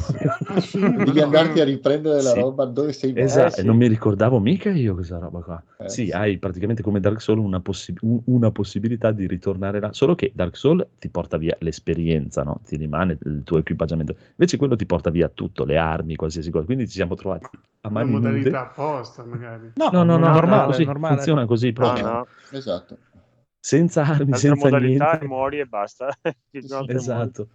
sì. 0.60 0.78
Devi 0.78 1.20
andarti 1.20 1.60
a 1.60 1.64
riprendere 1.64 2.22
la 2.22 2.30
Sì. 2.32 2.40
roba 2.40 2.64
dove 2.66 2.92
sei 2.92 3.12
morto. 3.12 3.24
Esatto, 3.26 3.60
sì. 3.60 3.66
non 3.66 3.76
mi 3.76 3.86
ricordavo 3.88 4.38
mica 4.38 4.70
io 4.70 4.94
questa 4.94 5.18
roba 5.18 5.40
qua. 5.40 5.62
Eh, 5.78 5.88
sì, 5.88 6.06
sì. 6.06 6.10
hai 6.10 6.38
praticamente 6.38 6.82
come 6.82 7.00
Dark 7.00 7.20
Souls 7.20 7.42
una, 7.44 7.60
possi- 7.60 7.94
un- 8.02 8.20
una 8.26 8.50
possibilità 8.50 9.10
di 9.12 9.26
ritornare 9.26 9.80
là, 9.80 9.92
solo 9.92 10.14
che 10.14 10.30
Dark 10.34 10.56
Souls 10.56 10.86
ti 10.98 11.08
porta 11.08 11.36
via 11.36 11.56
l'esperienza, 11.60 12.42
no? 12.42 12.60
Ti 12.64 12.76
rimane 12.76 13.18
il 13.24 13.42
tuo 13.44 13.58
equipaggiamento. 13.58 14.14
Invece 14.30 14.56
quello 14.56 14.76
ti 14.76 14.86
porta 14.86 15.10
via 15.10 15.28
tutto, 15.28 15.64
le 15.64 15.78
armi, 15.78 16.16
qualsiasi 16.16 16.50
cosa. 16.50 16.64
Quindi 16.66 16.86
ci 16.86 16.94
siamo 16.94 17.14
trovati 17.14 17.46
a 17.82 17.88
Una 17.88 18.00
mani 18.00 18.10
nude. 18.12 18.26
modalità 18.28 18.60
apposta, 18.62 19.24
magari. 19.24 19.72
No, 19.74 19.88
no, 19.90 20.02
no, 20.04 20.18
normale, 20.18 20.32
normale, 20.40 20.66
così, 20.66 20.84
normale. 20.84 21.14
funziona 21.16 21.46
così 21.46 21.66
No, 21.68 21.72
proprio. 21.72 22.04
no. 22.04 22.26
Esatto. 22.52 22.98
Senza 23.60 24.02
armi, 24.04 24.34
senza 24.34 24.56
modalità 24.56 25.10
niente. 25.10 25.26
muori 25.26 25.58
e 25.60 25.66
basta. 25.66 26.08
Esatto. 26.86 27.48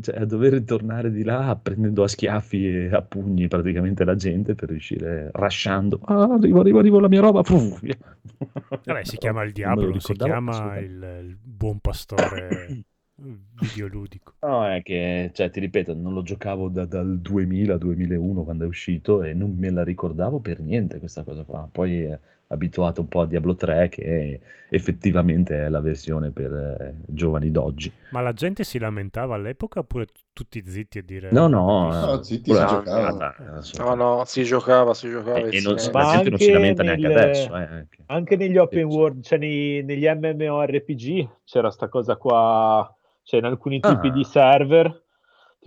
Cioè, 0.00 0.20
a 0.20 0.24
dover 0.24 0.62
tornare 0.62 1.10
di 1.10 1.22
là 1.24 1.58
prendendo 1.60 2.02
a 2.02 2.08
schiaffi 2.08 2.66
e 2.66 2.88
a 2.94 3.02
pugni 3.02 3.48
praticamente 3.48 4.04
la 4.04 4.14
gente 4.14 4.54
per 4.54 4.70
riuscire 4.70 5.30
rasciando. 5.32 6.00
Ah, 6.04 6.22
arrivo, 6.22 6.60
arrivo, 6.60 6.78
arrivo 6.78 7.00
la 7.00 7.08
mia 7.08 7.20
roba. 7.20 7.42
Vabbè, 7.42 9.04
si 9.04 9.16
chiama 9.18 9.42
il 9.42 9.52
diavolo, 9.52 9.98
si 9.98 10.14
chiama 10.14 10.78
il, 10.78 11.20
il 11.22 11.36
buon 11.42 11.80
pastore 11.80 12.84
videoludico. 13.60 14.34
No, 14.40 14.66
è 14.66 14.82
che, 14.82 15.30
cioè, 15.34 15.50
ti 15.50 15.60
ripeto, 15.60 15.94
non 15.94 16.14
lo 16.14 16.22
giocavo 16.22 16.68
da- 16.68 16.86
dal 16.86 17.20
2000-2001 17.20 18.44
quando 18.44 18.64
è 18.64 18.68
uscito 18.68 19.22
e 19.22 19.34
non 19.34 19.54
me 19.56 19.70
la 19.70 19.82
ricordavo 19.82 20.38
per 20.40 20.60
niente 20.60 20.98
questa 20.98 21.24
cosa 21.24 21.42
qua. 21.44 21.68
Poi 21.70 22.04
eh, 22.04 22.20
abituato 22.50 23.00
un 23.02 23.08
po' 23.08 23.20
a 23.20 23.26
Diablo 23.26 23.54
3 23.54 23.88
che 23.90 24.40
effettivamente 24.70 25.66
è 25.66 25.68
la 25.68 25.80
versione 25.80 26.30
per 26.30 26.52
eh, 26.52 26.94
giovani 27.06 27.50
d'oggi. 27.50 27.92
Ma 28.10 28.20
la 28.20 28.32
gente 28.32 28.64
si 28.64 28.78
lamentava 28.78 29.34
all'epoca 29.34 29.80
oppure 29.80 30.06
t- 30.06 30.12
tutti 30.32 30.62
zitti 30.66 30.98
a 30.98 31.02
dire... 31.02 31.28
No, 31.30 31.46
no, 31.46 31.90
No, 31.90 32.22
zitti, 32.22 32.52
si 32.52 32.58
giocava. 32.58 33.34
No, 33.78 33.94
no, 33.94 34.22
si 34.24 34.44
giocava, 34.44 34.94
si 34.94 35.10
giocava. 35.10 35.38
E, 35.38 35.56
e 35.56 35.60
non, 35.60 35.74
la 35.74 36.10
gente 36.12 36.30
non 36.30 36.38
si 36.38 36.50
lamenta 36.50 36.82
neanche 36.82 37.06
nel- 37.08 37.16
adesso. 37.18 37.56
eh, 37.56 37.62
anche. 37.62 37.98
Anche 38.06 38.36
negli 38.36 38.56
open 38.56 38.84
world, 38.84 39.22
cioè 39.24 39.38
nei- 39.38 39.82
negli 39.84 40.06
MMORPG 40.06 41.28
c'era 41.44 41.70
sta 41.70 41.88
cosa 41.88 42.16
qua, 42.16 42.90
cioè 43.22 43.40
in 43.40 43.46
alcuni 43.46 43.80
tipi 43.80 44.08
Ah. 44.08 44.12
di 44.12 44.24
server, 44.24 45.02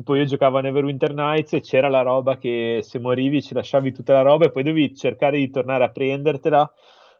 tipo 0.01 0.15
io 0.15 0.25
giocavo 0.25 0.57
a 0.57 0.61
Neverwinter 0.61 1.13
Nights 1.13 1.53
e 1.53 1.61
c'era 1.61 1.87
la 1.87 2.01
roba 2.01 2.37
che 2.37 2.79
se 2.81 2.97
morivi 2.97 3.41
ci 3.41 3.53
lasciavi 3.53 3.91
tutta 3.91 4.13
la 4.13 4.21
roba 4.21 4.45
e 4.45 4.51
poi 4.51 4.63
dovevi 4.63 4.95
cercare 4.95 5.37
di 5.37 5.49
tornare 5.51 5.83
a 5.83 5.91
prendertela, 5.91 6.71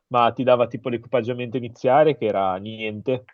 ma 0.08 0.32
ti 0.32 0.44
dava 0.44 0.66
tipo 0.66 0.90
l'equipaggiamento 0.90 1.58
iniziale 1.58 2.18
che 2.18 2.26
era 2.26 2.56
niente 2.56 3.26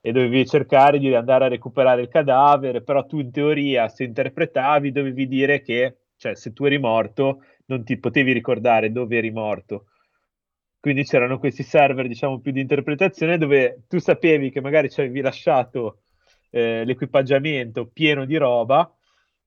e 0.00 0.12
dovevi 0.12 0.46
cercare 0.46 0.98
di 0.98 1.12
andare 1.14 1.46
a 1.46 1.48
recuperare 1.48 2.02
il 2.02 2.08
cadavere, 2.08 2.82
però 2.82 3.04
tu 3.04 3.18
in 3.18 3.32
teoria 3.32 3.88
se 3.88 4.04
interpretavi 4.04 4.92
dovevi 4.92 5.26
dire 5.26 5.62
che, 5.62 5.96
cioè 6.16 6.36
se 6.36 6.52
tu 6.52 6.64
eri 6.64 6.78
morto 6.78 7.42
non 7.66 7.82
ti 7.84 7.98
potevi 7.98 8.32
ricordare 8.32 8.92
dove 8.92 9.16
eri 9.16 9.32
morto. 9.32 9.86
Quindi 10.78 11.04
c'erano 11.04 11.38
questi 11.38 11.64
server, 11.64 12.06
diciamo, 12.06 12.40
più 12.40 12.52
di 12.52 12.60
interpretazione 12.60 13.38
dove 13.38 13.82
tu 13.88 13.98
sapevi 13.98 14.50
che 14.50 14.60
magari 14.60 14.90
ci 14.90 15.00
avevi 15.00 15.20
lasciato 15.20 16.02
eh, 16.52 16.84
l'equipaggiamento 16.84 17.86
pieno 17.88 18.24
di 18.26 18.36
roba 18.36 18.94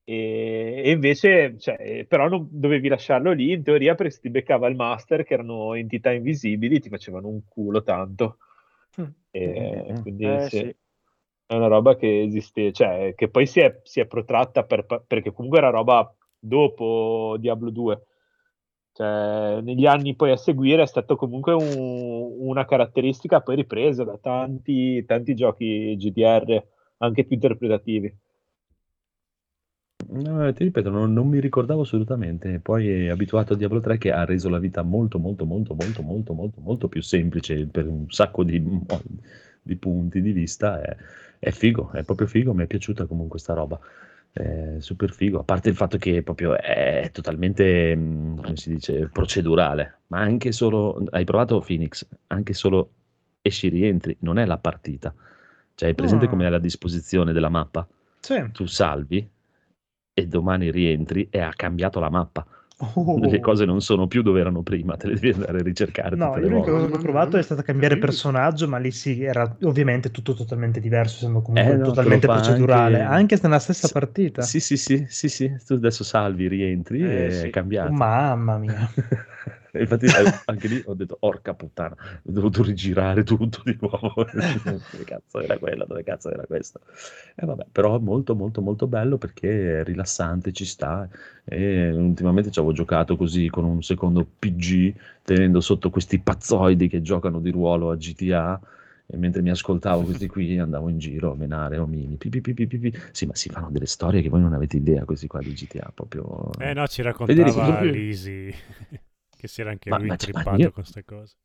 e, 0.03 0.81
e 0.85 0.91
invece, 0.91 1.57
cioè, 1.59 2.05
però 2.07 2.27
non 2.29 2.47
dovevi 2.51 2.87
lasciarlo 2.89 3.31
lì 3.31 3.51
in 3.53 3.63
teoria 3.63 3.95
perché 3.95 4.13
se 4.13 4.21
ti 4.21 4.29
beccava 4.29 4.67
il 4.67 4.75
master, 4.75 5.23
che 5.23 5.33
erano 5.35 5.73
entità 5.75 6.11
invisibili, 6.11 6.79
ti 6.79 6.89
facevano 6.89 7.27
un 7.29 7.41
culo 7.47 7.83
tanto. 7.83 8.37
E 9.31 9.97
Mm. 9.97 10.01
quindi 10.01 10.39
Eh, 10.43 10.49
sì, 10.49 10.65
sì. 10.67 10.75
è 11.45 11.53
una 11.55 11.67
roba 11.67 11.95
che 11.95 12.21
esiste, 12.23 12.71
cioè, 12.71 13.13
che 13.15 13.29
poi 13.29 13.45
si 13.47 13.59
è, 13.59 13.79
si 13.83 13.99
è 13.99 14.05
protratta 14.07 14.63
per- 14.63 14.85
perché 15.07 15.31
comunque 15.31 15.59
era 15.59 15.69
roba 15.69 16.13
dopo 16.39 17.35
Diablo 17.39 17.69
2. 17.69 18.05
Cioè, 18.93 19.61
negli 19.61 19.85
anni 19.85 20.15
poi 20.15 20.31
a 20.31 20.37
seguire 20.37 20.83
è 20.83 20.87
stato 20.87 21.15
comunque 21.17 21.53
un- 21.53 22.35
una 22.39 22.65
caratteristica 22.65 23.41
poi 23.41 23.55
ripresa 23.57 24.03
da 24.05 24.17
tanti, 24.17 25.03
tanti 25.05 25.35
giochi 25.35 25.95
GDR, 25.97 26.65
anche 26.97 27.23
più 27.25 27.35
interpretativi. 27.35 28.15
No, 30.07 30.53
ti 30.53 30.63
ripeto, 30.63 30.89
non, 30.89 31.13
non 31.13 31.27
mi 31.27 31.39
ricordavo 31.39 31.81
assolutamente. 31.81 32.59
Poi 32.59 33.05
è 33.05 33.09
abituato 33.09 33.53
a 33.53 33.55
Diablo 33.55 33.79
3 33.79 33.97
che 33.97 34.11
ha 34.11 34.23
reso 34.23 34.49
la 34.49 34.59
vita 34.59 34.83
molto, 34.83 35.17
molto, 35.19 35.45
molto, 35.45 35.73
molto, 35.73 36.01
molto, 36.03 36.33
molto, 36.33 36.61
molto 36.61 36.87
più 36.87 37.01
semplice 37.01 37.65
per 37.67 37.87
un 37.87 38.05
sacco 38.09 38.43
di, 38.43 38.61
di 39.61 39.75
punti 39.77 40.21
di 40.21 40.31
vista. 40.31 40.81
È, 40.81 40.95
è 41.39 41.51
figo, 41.51 41.91
è 41.91 42.03
proprio 42.03 42.27
figo. 42.27 42.53
Mi 42.53 42.63
è 42.63 42.67
piaciuta 42.67 43.05
comunque 43.07 43.39
sta 43.39 43.53
roba. 43.53 43.79
È 44.31 44.75
super 44.79 45.11
figo. 45.11 45.39
A 45.39 45.43
parte 45.43 45.69
il 45.69 45.75
fatto 45.75 45.97
che 45.97 46.21
proprio 46.21 46.55
è 46.57 47.09
totalmente, 47.11 47.95
mm, 47.95 48.37
come 48.37 48.57
si 48.57 48.69
dice, 48.73 49.09
procedurale. 49.09 49.99
Ma 50.07 50.19
anche 50.19 50.51
solo, 50.51 51.03
hai 51.11 51.23
provato 51.25 51.59
Phoenix, 51.61 52.05
anche 52.27 52.53
solo 52.53 52.91
esci 53.41 53.69
rientri, 53.69 54.15
non 54.19 54.37
è 54.37 54.45
la 54.45 54.57
partita. 54.57 55.13
Cioè, 55.75 55.89
hai 55.89 55.95
presente 55.95 56.25
Ah. 56.25 56.29
come 56.29 56.45
è 56.45 56.49
la 56.49 56.59
disposizione 56.59 57.33
della 57.33 57.49
mappa? 57.49 57.85
Sì. 58.25 58.43
tu 58.53 58.65
salvi 58.65 59.29
e 60.17 60.25
domani 60.27 60.71
rientri 60.71 61.27
e 61.29 61.39
ha 61.41 61.51
cambiato 61.55 61.99
la 61.99 62.09
mappa. 62.09 62.43
Oh. 62.95 63.19
Le 63.19 63.39
cose 63.39 63.65
non 63.65 63.81
sono 63.81 64.07
più 64.07 64.23
dove 64.23 64.39
erano 64.39 64.63
prima, 64.63 64.97
te 64.97 65.07
le 65.07 65.13
devi 65.13 65.33
andare 65.33 65.59
a 65.59 65.61
ricercare 65.61 66.15
No, 66.15 66.35
l'unica 66.39 66.71
cosa 66.71 66.87
che 66.87 66.93
ho 66.95 66.97
provato 66.97 67.37
è 67.37 67.41
stata 67.43 67.61
cambiare 67.61 67.97
personaggio, 67.99 68.67
ma 68.67 68.77
lì 68.79 68.89
sì, 68.91 69.21
era 69.23 69.55
ovviamente 69.61 70.09
tutto 70.09 70.33
totalmente 70.33 70.79
diverso, 70.79 71.17
essendo 71.17 71.41
comunque 71.41 71.73
Eh, 71.73 71.77
no, 71.77 71.85
totalmente 71.85 72.25
procedurale, 72.27 73.01
anche- 73.01 73.35
anche 73.35 73.39
nella 73.43 73.59
stessa 73.59 73.87
Sì, 73.87 73.93
partita. 73.93 74.41
Sì, 74.41 74.59
sì, 74.59 74.75
sì, 74.77 75.05
sì, 75.07 75.29
sì, 75.29 75.55
tu 75.65 75.73
adesso 75.73 76.03
salvi, 76.03 76.47
rientri 76.47 77.01
Eh, 77.03 77.25
e 77.27 77.29
sì. 77.31 77.45
è 77.47 77.49
cambiato. 77.51 77.91
Mamma 77.93 78.57
mia. 78.57 78.89
E 79.75 79.81
Infatti 79.81 80.05
eh, 80.05 80.41
anche 80.45 80.67
lì 80.69 80.81
ho 80.85 80.93
detto, 80.93 81.17
orca 81.21 81.53
puttana, 81.53 81.95
ho 82.23 82.31
dovuto 82.31 82.63
rigirare 82.63 83.23
tutto 83.23 83.61
di 83.65 83.77
nuovo. 83.79 84.25
dove 84.33 85.03
cazzo 85.03 85.41
era 85.41 85.57
quella, 85.57 85.83
dove 85.83 86.03
cazzo 86.03 86.31
era 86.31 86.45
questo? 86.45 86.79
E 87.35 87.45
vabbè, 87.45 87.65
però 87.71 87.99
molto, 87.99 88.35
molto, 88.35 88.61
molto 88.61 88.87
bello 88.87 89.17
perché 89.17 89.81
è 89.81 89.83
rilassante, 89.83 90.53
ci 90.53 90.65
sta. 90.65 91.07
E 91.43 91.91
ultimamente 91.91 92.51
ci 92.51 92.59
avevo 92.59 92.73
giocato 92.73 93.17
così 93.17 93.49
con 93.49 93.65
un 93.65 93.83
secondo 93.83 94.25
PG, 94.39 94.93
tenendo 95.23 95.59
sotto 95.59 95.89
questi 95.89 96.19
pazzoidi 96.19 96.87
che 96.87 97.01
giocano 97.01 97.41
di 97.41 97.51
ruolo 97.51 97.91
a 97.91 97.97
GTA. 97.97 98.59
E 99.07 99.17
mentre 99.17 99.43
mi 99.43 99.51
ascoltavo 99.51 100.01
questi 100.01 100.27
qui 100.27 100.57
andavo 100.57 100.89
in 100.89 100.97
giro 100.97 101.33
a 101.33 101.35
menare 101.35 101.77
omini. 101.77 102.15
Pi, 102.15 102.29
pi, 102.29 102.41
pi, 102.41 102.53
pi, 102.53 102.65
pi, 102.65 102.77
pi. 102.79 102.93
Sì, 103.11 103.25
ma 103.27 103.35
si 103.35 103.49
fanno 103.49 103.69
delle 103.69 103.85
storie 103.85 104.21
che 104.21 104.29
voi 104.29 104.41
non 104.41 104.53
avete 104.53 104.77
idea, 104.77 105.03
questi 105.03 105.27
qua 105.27 105.41
di 105.41 105.53
GTA, 105.53 105.91
proprio... 105.93 106.49
Eh 106.57 106.73
no, 106.73 106.87
ci 106.87 107.03
raccontava 107.03 107.81
Lisi 107.81 108.53
che 109.45 109.47
si 109.47 109.61
era 109.61 109.69
anche 109.69 109.89
Ma- 109.89 109.97
lui 109.97 110.07
ma- 110.07 110.15
cioè, 110.17 110.43
ma 110.43 110.55
io- 110.55 110.71
con 110.71 110.83
queste 110.83 111.05
cose. 111.05 111.35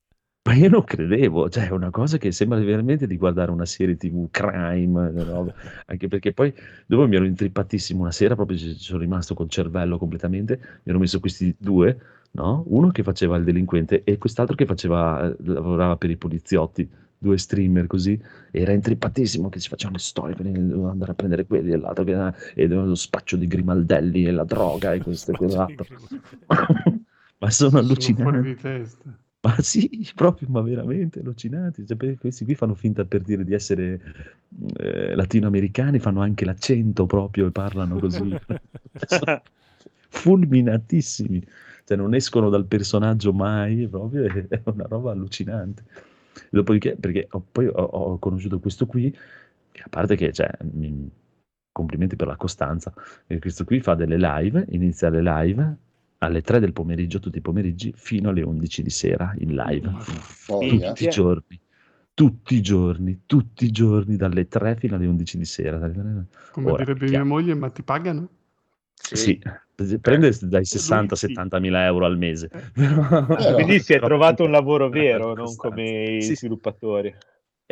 Ma 0.43 0.55
io 0.55 0.71
non 0.71 0.83
credevo, 0.85 1.51
cioè 1.51 1.69
è 1.69 1.71
una 1.71 1.91
cosa 1.91 2.17
che 2.17 2.33
sembra 2.33 2.59
veramente 2.59 3.07
di 3.07 3.19
guardare 3.19 3.51
una 3.51 3.67
serie 3.67 3.97
TV 3.97 4.29
crime, 4.31 5.13
roba. 5.23 5.53
anche 5.87 6.09
perché 6.09 6.33
poi 6.33 6.53
dopo 6.87 7.07
mi 7.07 7.17
ero 7.17 7.27
intrippatissimo 7.27 8.01
una 8.01 8.11
sera, 8.11 8.35
proprio 8.35 8.57
ci 8.57 8.75
sono 8.79 9.01
rimasto 9.01 9.35
col 9.35 9.51
cervello 9.51 9.99
completamente, 9.99 10.59
mi 10.59 10.91
ero 10.93 10.99
messo 10.99 11.21
questi 11.21 11.55
due, 11.59 11.99
no? 12.33 12.65
Uno 12.69 12.91
che 12.91 13.03
faceva 13.03 13.37
il 13.37 13.45
delinquente 13.45 14.03
e 14.03 14.17
quest'altro 14.17 14.57
che 14.57 14.65
faceva, 14.65 15.29
eh, 15.29 15.37
lavorava 15.45 15.97
per 15.97 16.09
i 16.09 16.17
poliziotti, 16.17 16.89
due 17.19 17.37
streamer 17.37 17.87
così, 17.87 18.19
era 18.51 18.73
intrippatissimo 18.73 19.51
che 19.51 19.61
ci 19.61 19.69
facevano 19.69 19.99
le 19.99 20.03
storie, 20.03 20.35
quindi 20.35 20.59
dovevo 20.67 20.89
andare 20.89 21.13
a 21.13 21.15
prendere 21.15 21.45
quelli 21.45 21.73
e 21.73 21.77
l'altro 21.77 22.03
che 22.05 22.33
e 22.55 22.67
lo 22.67 22.95
spaccio 22.95 23.37
di 23.37 23.47
grimaldelli 23.47 24.25
e 24.25 24.31
la 24.31 24.45
droga 24.45 24.95
e 24.95 25.03
questo 25.03 25.33
e 25.33 25.37
quell'altro. 25.37 25.85
Ma 27.41 27.51
sono 27.51 27.71
Sono 27.71 27.81
allucinanti. 27.81 28.41
di 28.41 28.55
testa. 28.57 29.19
Ma 29.43 29.57
sì, 29.63 30.07
proprio, 30.15 30.49
ma 30.51 30.61
veramente 30.61 31.21
allucinanti. 31.21 31.87
Cioè, 31.87 32.17
questi 32.19 32.45
qui 32.45 32.55
fanno 32.55 32.75
finta 32.75 33.05
per 33.07 33.23
dire 33.23 33.43
di 33.45 33.55
essere 33.55 34.01
eh, 34.77 35.15
latinoamericani, 35.15 35.99
fanno 35.99 36.21
anche 36.21 36.45
l'accento 36.45 37.07
proprio 37.07 37.47
e 37.47 37.51
parlano 37.51 37.99
così. 37.99 38.39
Sono 39.07 39.43
fulminatissimi. 40.11 41.43
Cioè, 41.85 41.97
non 41.97 42.15
escono 42.15 42.51
dal 42.51 42.67
personaggio 42.67 43.33
mai, 43.33 43.89
proprio, 43.89 44.25
è 44.25 44.47
è 44.49 44.61
una 44.65 44.85
roba 44.87 45.13
allucinante. 45.13 45.85
Dopodiché, 46.51 46.97
perché 46.97 47.27
ho- 47.31 47.45
poi 47.51 47.67
ho, 47.67 47.73
ho 47.73 48.19
conosciuto 48.19 48.61
questo 48.61 48.87
qui, 48.87 49.11
che 49.73 49.83
a 49.83 49.89
parte 49.89 50.17
che, 50.17 50.33
cioè, 50.33 50.51
mi- 50.73 51.11
complimenti 51.73 52.17
per 52.17 52.27
la 52.27 52.37
costanza, 52.37 52.93
e 53.27 53.39
questo 53.39 53.65
qui 53.65 53.81
fa 53.81 53.95
delle 53.95 54.17
live, 54.19 54.67
inizia 54.71 55.09
le 55.09 55.23
live 55.23 55.77
alle 56.23 56.43
3 56.43 56.61
del 56.61 56.73
pomeriggio, 56.73 57.19
tutti 57.19 57.39
i 57.39 57.43
pomeriggi, 57.43 57.93
fino 57.97 58.29
alle 58.29 58.43
11 58.43 58.83
di 58.83 58.91
sera 58.91 59.35
in 59.39 59.55
live. 59.55 59.91
Follia. 60.01 60.89
Tutti 60.89 61.05
i 61.05 61.09
giorni. 61.09 61.61
Tutti 62.13 62.55
i 62.57 62.61
giorni, 62.61 63.23
tutti 63.25 63.65
i 63.65 63.71
giorni, 63.71 64.17
dalle 64.17 64.47
3 64.47 64.77
fino 64.77 64.97
alle 64.97 65.07
11 65.07 65.39
di 65.39 65.45
sera. 65.47 65.79
Come 66.51 66.71
Ora, 66.71 66.85
direbbe 66.85 67.07
chiaro. 67.07 67.25
mia 67.25 67.35
moglie, 67.35 67.55
ma 67.55 67.71
ti 67.71 67.83
pagano? 67.83 68.29
Sì, 68.93 69.41
prende 69.99 70.37
dai 70.43 70.65
60-70 70.65 71.59
mila 71.59 71.87
euro 71.87 72.05
al 72.05 72.19
mese. 72.19 72.51
Però- 72.75 73.55
Quindi 73.55 73.81
si 73.81 73.95
è 73.95 73.99
trovato 73.99 74.45
un 74.45 74.51
lavoro 74.51 74.91
vero, 74.91 75.35
non 75.35 75.57
come 75.57 76.17
i 76.17 76.23
Sì, 76.23 76.29
sì. 76.29 76.35
sviluppatori. 76.37 77.15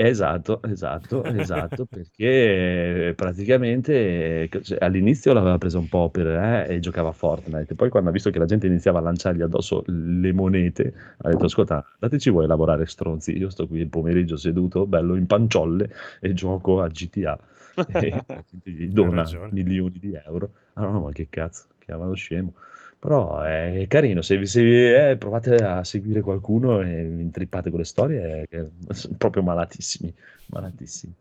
Esatto, 0.00 0.62
esatto, 0.62 1.24
esatto, 1.24 1.84
perché 1.84 3.14
praticamente 3.16 4.48
cioè, 4.62 4.78
all'inizio 4.80 5.32
l'aveva 5.32 5.58
presa 5.58 5.78
un 5.78 5.88
po' 5.88 6.08
per 6.08 6.28
eh, 6.28 6.66
e 6.68 6.78
giocava 6.78 7.08
a 7.08 7.12
Fortnite, 7.12 7.74
poi 7.74 7.88
quando 7.88 8.10
ha 8.10 8.12
visto 8.12 8.30
che 8.30 8.38
la 8.38 8.44
gente 8.44 8.68
iniziava 8.68 9.00
a 9.00 9.02
lanciargli 9.02 9.42
addosso 9.42 9.82
le 9.86 10.32
monete, 10.32 10.94
ha 11.16 11.28
detto 11.30 11.46
ascolta, 11.46 11.84
dateci 11.98 12.30
vuoi 12.30 12.46
lavorare 12.46 12.86
stronzi, 12.86 13.36
io 13.36 13.50
sto 13.50 13.66
qui 13.66 13.80
il 13.80 13.88
pomeriggio 13.88 14.36
seduto, 14.36 14.86
bello 14.86 15.16
in 15.16 15.26
panciolle 15.26 15.90
e 16.20 16.32
gioco 16.32 16.80
a 16.80 16.86
GTA 16.86 17.36
e 17.92 18.24
gli 18.62 18.86
dona 18.86 19.28
milioni 19.50 19.98
di 19.98 20.14
euro. 20.14 20.52
Ah 20.74 20.82
no, 20.82 21.00
ma 21.00 21.10
che 21.10 21.26
cazzo, 21.28 21.64
chiamalo 21.80 22.14
scemo. 22.14 22.52
Però 23.00 23.40
è 23.42 23.84
carino, 23.86 24.22
se, 24.22 24.44
se 24.46 25.10
eh, 25.10 25.16
provate 25.16 25.54
a 25.56 25.84
seguire 25.84 26.20
qualcuno 26.20 26.80
e 26.80 27.04
vi 27.04 27.22
intrippate 27.22 27.70
con 27.70 27.78
le 27.78 27.84
storie, 27.84 28.42
è, 28.42 28.48
che 28.48 28.70
sono 28.92 29.14
proprio 29.16 29.42
malatissimi, 29.42 30.12
malatissimi. 30.46 31.14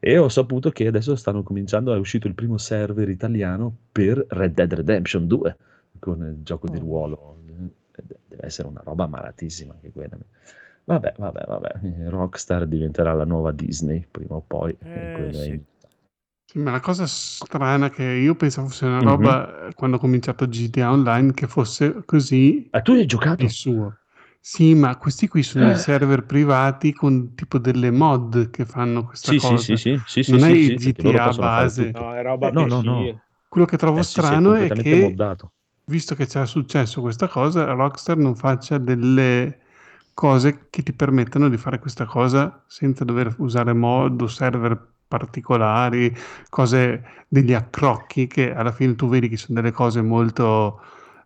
E 0.00 0.18
ho 0.18 0.28
saputo 0.28 0.70
che 0.70 0.86
adesso 0.86 1.14
stanno 1.14 1.42
cominciando, 1.42 1.94
è 1.94 1.98
uscito 1.98 2.26
il 2.26 2.34
primo 2.34 2.58
server 2.58 3.08
italiano 3.08 3.74
per 3.92 4.24
Red 4.28 4.54
Dead 4.54 4.72
Redemption 4.74 5.26
2, 5.26 5.56
con 6.00 6.20
il 6.22 6.42
gioco 6.42 6.68
di 6.68 6.78
ruolo. 6.78 7.38
Eh, 7.46 8.02
Deve 8.28 8.46
essere 8.46 8.68
una 8.68 8.82
roba 8.84 9.06
malatissima 9.06 9.72
anche 9.72 9.92
quella. 9.92 10.18
Vabbè, 10.84 11.14
vabbè, 11.16 11.44
vabbè, 11.46 11.72
Rockstar 12.08 12.66
diventerà 12.66 13.14
la 13.14 13.24
nuova 13.24 13.52
Disney 13.52 14.04
prima 14.10 14.34
o 14.34 14.42
poi. 14.46 14.76
Eh, 14.82 15.32
sì. 15.32 15.64
Sì, 16.46 16.58
ma 16.58 16.70
la 16.70 16.80
cosa 16.80 17.06
strana 17.06 17.88
che 17.90 18.02
io 18.04 18.34
pensavo 18.36 18.68
fosse 18.68 18.84
una 18.84 19.00
Mhm. 19.00 19.02
roba, 19.02 19.68
eh, 19.68 19.74
quando 19.74 19.96
ho 19.96 19.98
cominciato 20.00 20.46
GTA 20.46 20.92
Online, 20.92 21.32
che 21.32 21.46
fosse 21.48 22.04
così 22.04 22.70
Ah, 22.74 22.82
tu 22.82 22.92
hai 22.92 23.06
giocato? 23.06 23.46
il 23.46 23.50
suo. 23.50 23.96
Sì, 24.40 24.74
ma 24.74 24.96
questi 24.98 25.26
qui 25.26 25.42
sono 25.42 25.68
Eh. 25.68 25.70
i 25.70 25.74
server 25.76 26.24
privati 26.26 26.92
con 26.92 27.34
tipo 27.34 27.58
delle 27.58 27.90
mod 27.90 28.50
che 28.50 28.66
fanno 28.66 29.04
questa 29.06 29.34
Sì, 29.38 29.38
cosa. 29.38 29.56
sì, 29.58 29.58
sì, 29.58 29.76
sì, 29.76 30.00
sì, 30.04 30.22
non 30.24 30.38
sì, 30.38 30.44
è 30.44 30.50
sì, 30.54 30.54
il 30.54 30.74
sì, 30.78 30.78
perché 30.78 31.02
loro 31.02 31.18
GTA 31.18 31.20
possono 31.20 31.50
fare 31.50 31.72
base. 31.72 31.90
tutto. 31.90 31.98
No, 31.98 32.14
è 32.14 32.22
roba 32.22 32.52
No, 32.52 32.66
no, 32.66 32.82
PC. 32.82 32.82
no. 32.82 33.22
Quello 33.48 33.66
che 33.66 33.76
trovo 33.78 34.00
Eh 34.00 34.04
sì, 34.04 34.20
sì, 34.22 34.34
è 34.34 34.40
strano 34.40 34.54
è 34.54 34.70
completamente 34.72 34.94
che, 34.94 34.96
moddato. 34.96 35.52
visto 35.84 36.14
che 36.14 36.26
c'è 36.26 36.46
successo 36.46 37.00
questa 37.00 37.28
cosa, 37.28 37.72
Rockstar 37.72 38.16
non 38.18 38.36
faccia 38.36 38.78
delle 38.78 39.60
cose 40.14 40.68
che 40.70 40.82
ti 40.82 40.92
permettano 40.92 41.48
di 41.48 41.56
fare 41.56 41.78
questa 41.78 42.04
cosa 42.06 42.64
senza 42.68 43.04
dover 43.04 43.34
usare 43.38 43.72
mod 43.72 44.20
o 44.22 44.26
server 44.28 44.93
particolari, 45.18 46.14
cose 46.48 47.24
degli 47.28 47.52
accrocchi 47.52 48.26
che 48.26 48.52
alla 48.54 48.72
fine 48.72 48.94
tu 48.94 49.08
vedi 49.08 49.28
che 49.28 49.36
sono 49.36 49.60
delle 49.60 49.72
cose 49.72 50.02
molto 50.02 50.80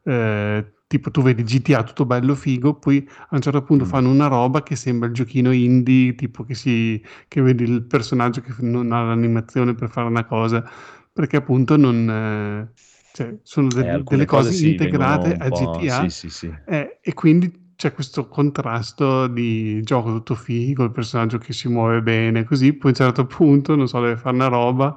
eh, 0.05 0.73
tipo 0.87 1.11
tu 1.11 1.23
vedi 1.23 1.43
GTA 1.43 1.83
tutto 1.83 2.07
bello 2.07 2.35
figo, 2.35 2.75
poi 2.79 3.07
a 3.09 3.29
un 3.35 3.41
certo 3.41 3.63
punto 3.63 3.85
Mm. 3.85 3.85
fanno 3.85 4.11
una 4.11 4.27
roba 4.27 4.63
che 4.63 4.77
sembra 4.77 5.09
il 5.09 5.15
giochino 5.15 5.53
indie, 5.53 6.15
tipo 6.15 6.45
che, 6.45 6.55
si, 6.55 7.03
che 7.29 7.41
vedi 7.43 7.65
il 7.65 7.83
personaggio 7.85 8.41
che 8.41 8.55
non 8.61 8.93
ha 8.93 9.03
l'animazione 9.05 9.75
per 9.75 9.91
fare 9.91 10.07
una 10.09 10.25
cosa, 10.25 10.65
perché 11.13 11.37
appunto 11.37 11.77
non... 11.77 12.09
eh, 12.11 12.75
cioè, 13.11 13.37
sono 13.43 13.71
Eh, 13.79 13.85
alcune 13.93 14.25
delle 14.25 14.27
cose, 14.27 14.53
cose 14.53 14.53
sì, 14.53 14.67
integrate 14.67 15.37
a. 15.37 15.51
GTA 15.51 15.87
Sì, 15.87 16.11
sì, 16.11 16.29
sì. 16.31 16.55
eh, 16.65 16.99
e 17.03 17.15
quindi 17.15 17.67
c'è 17.79 17.93
questo 17.93 18.27
contrasto 18.27 19.29
di 19.29 19.81
gioco 19.85 20.11
tutto 20.11 20.35
figo, 20.35 20.83
il 20.83 20.91
personaggio 20.91 21.39
che 21.39 21.53
si 21.53 21.69
muove 21.69 22.03
bene, 22.03 22.43
così 22.43 22.73
poi 22.73 22.91
a 22.91 22.95
un 22.99 23.07
certo 23.07 23.27
punto, 23.27 23.77
non 23.77 23.87
so, 23.87 24.01
deve 24.01 24.17
fare 24.17 24.35
una 24.35 24.49
roba 24.49 24.97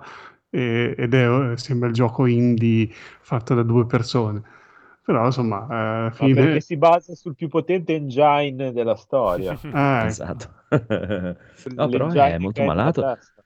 e- 0.50 0.96
ed 0.98 1.14
è, 1.14 1.56
sembra 1.58 1.90
il 1.90 1.94
gioco 1.94 2.26
indie 2.26 2.90
fatto 3.22 3.54
da 3.54 3.62
due 3.62 3.86
persone. 3.86 4.42
Però 5.06 5.26
insomma, 5.26 6.08
eh, 6.08 6.12
fine... 6.12 6.42
perché 6.42 6.60
si 6.62 6.76
basa 6.78 7.14
sul 7.14 7.36
più 7.36 7.50
potente 7.50 7.94
engine 7.94 8.72
della 8.72 8.96
storia. 8.96 9.60
Ah. 9.74 10.08
Esatto. 10.08 10.50
No, 11.76 11.88
però 11.90 12.10
è 12.10 12.38
molto 12.40 12.64
malato. 12.64 13.02
testa. 13.02 13.41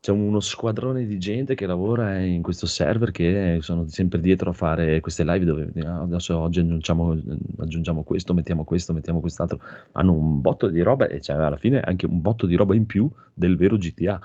C'è 0.00 0.12
uno 0.12 0.38
squadrone 0.38 1.06
di 1.06 1.18
gente 1.18 1.56
che 1.56 1.66
lavora 1.66 2.20
in 2.20 2.40
questo 2.40 2.66
server 2.66 3.10
che 3.10 3.58
sono 3.62 3.88
sempre 3.88 4.20
dietro 4.20 4.50
a 4.50 4.52
fare 4.52 5.00
queste 5.00 5.24
live 5.24 5.44
dove 5.44 5.72
"Ah, 5.84 6.02
adesso 6.02 6.38
oggi 6.38 6.60
aggiungiamo, 6.60 7.20
aggiungiamo 7.58 8.04
questo, 8.04 8.32
mettiamo 8.32 8.62
questo, 8.62 8.92
mettiamo 8.92 9.18
quest'altro. 9.20 9.58
Hanno 9.92 10.12
un 10.12 10.40
botto 10.40 10.68
di 10.68 10.80
roba 10.82 11.08
e 11.08 11.18
c'è 11.18 11.32
alla 11.34 11.56
fine 11.56 11.80
anche 11.80 12.06
un 12.06 12.20
botto 12.20 12.46
di 12.46 12.54
roba 12.54 12.76
in 12.76 12.86
più 12.86 13.10
del 13.34 13.56
vero 13.56 13.76
GTA. 13.76 14.20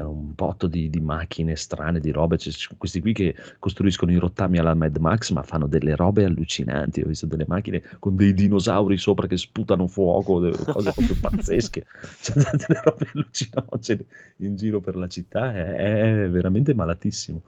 Hanno 0.00 0.10
un 0.10 0.34
botto 0.34 0.66
di, 0.66 0.90
di 0.90 1.00
macchine 1.00 1.56
strane, 1.56 2.00
di 2.00 2.10
robe. 2.10 2.36
C'è 2.36 2.50
questi 2.76 3.00
qui 3.00 3.12
che 3.12 3.34
costruiscono 3.58 4.12
i 4.12 4.16
rottami 4.16 4.58
alla 4.58 4.74
Mad 4.74 4.96
Max, 4.96 5.30
ma 5.30 5.42
fanno 5.42 5.66
delle 5.66 5.96
robe 5.96 6.24
allucinanti. 6.24 7.00
Ho 7.00 7.06
visto 7.06 7.26
delle 7.26 7.44
macchine 7.46 7.82
con 7.98 8.16
dei 8.16 8.34
dinosauri 8.34 8.96
sopra 8.96 9.26
che 9.26 9.36
sputano 9.36 9.86
fuoco, 9.86 10.40
delle 10.40 10.56
cose 10.56 10.92
proprio 10.92 11.16
pazzesche. 11.20 11.84
C'è 12.20 12.32
delle 12.34 12.80
robe 12.82 13.08
allucinogene 13.12 14.04
in 14.38 14.56
giro 14.56 14.80
per 14.80 14.96
la 14.96 15.08
città, 15.08 15.54
è, 15.54 16.24
è 16.24 16.28
veramente 16.28 16.74
malatissimo. 16.74 17.42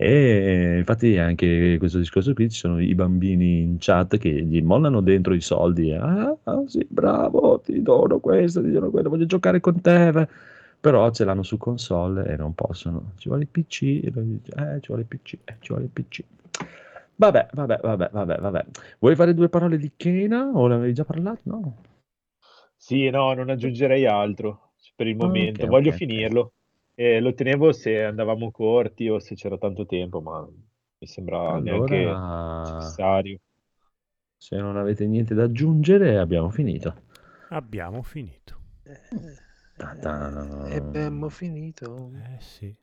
E 0.00 0.76
infatti 0.78 1.18
anche 1.18 1.74
questo 1.78 1.98
discorso 1.98 2.32
qui 2.32 2.48
ci 2.48 2.58
sono 2.58 2.80
i 2.80 2.94
bambini 2.94 3.62
in 3.62 3.78
chat 3.80 4.16
che 4.16 4.30
gli 4.30 4.62
mollano 4.62 5.00
dentro 5.00 5.34
i 5.34 5.40
soldi. 5.40 5.92
Ah, 5.92 6.36
ah, 6.44 6.62
sì, 6.66 6.86
bravo, 6.88 7.60
ti 7.64 7.82
dono 7.82 8.20
questo, 8.20 8.62
ti 8.62 8.70
dono 8.70 8.90
quello, 8.90 9.08
voglio 9.08 9.26
giocare 9.26 9.58
con 9.58 9.80
te. 9.80 10.28
Va." 10.82 10.90
Però 10.90 11.10
ce 11.10 11.24
l'hanno 11.24 11.42
su 11.42 11.56
console 11.58 12.26
e 12.26 12.36
non 12.36 12.54
possono. 12.54 13.12
Ci 13.16 13.28
vuole 13.28 13.42
il 13.44 13.48
PC, 13.48 13.82
e 13.82 14.08
eh, 14.08 14.80
ci 14.80 14.86
vuole 14.88 15.02
il 15.02 15.06
PC, 15.08 15.38
eh, 15.44 15.56
ci 15.60 15.68
vuole 15.68 15.84
il 15.84 15.90
PC. 15.90 16.22
Vabbè, 17.16 17.48
vabbè, 17.52 17.78
vabbè, 17.82 18.10
vabbè, 18.12 18.36
vabbè. 18.38 18.64
Vuoi 19.00 19.16
fare 19.16 19.34
due 19.34 19.48
parole 19.48 19.76
di 19.78 19.92
Kena 19.96 20.50
o 20.54 20.66
l'avevi 20.68 20.94
già 20.94 21.04
parlato? 21.04 21.40
No. 21.44 21.76
Sì, 22.76 23.10
no, 23.10 23.32
non 23.34 23.50
aggiungerei 23.50 24.06
altro 24.06 24.72
per 24.94 25.06
il 25.06 25.16
Ah, 25.20 25.44
momento. 25.46 25.66
ok, 25.66 25.66
Voglio 25.66 25.92
ok, 25.96 26.12
ok. 26.14 26.14
finirlo. 26.16 26.54
E 26.94 27.20
lo 27.20 27.32
tenevo 27.34 27.72
se 27.72 28.02
andavamo 28.04 28.50
corti 28.50 29.08
o 29.08 29.18
se 29.18 29.34
c'era 29.34 29.58
tanto 29.58 29.86
tempo, 29.86 30.20
ma 30.20 30.40
mi 30.98 31.06
sembra 31.06 31.60
neanche 31.60 32.20
Allora, 32.20 32.22
necessario. 32.56 33.38
se 34.36 34.56
non 34.56 34.76
avete 34.76 35.06
niente 35.06 35.34
da 35.34 35.44
aggiungere, 35.44 36.18
abbiamo 36.18 36.50
finito. 36.50 36.94
Abbiamo 37.50 38.02
finito. 38.02 38.58
Ta-ta. 38.84 39.47
E 40.70 40.76
abbiamo 40.76 41.28
finito. 41.28 42.10
Eh 42.34 42.40
sì. 42.40 42.74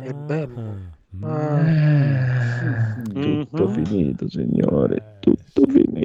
E 0.00 0.14
Ah, 0.14 0.14
bemmo. 0.14 0.78
mm. 1.14 1.24
Eh, 1.24 3.02
tutto 3.18 3.66
Mhm. 3.66 3.68
finito, 3.68 4.28
signore, 4.28 4.96
Eh, 4.96 5.18
tutto 5.20 5.66
finito. 5.66 6.01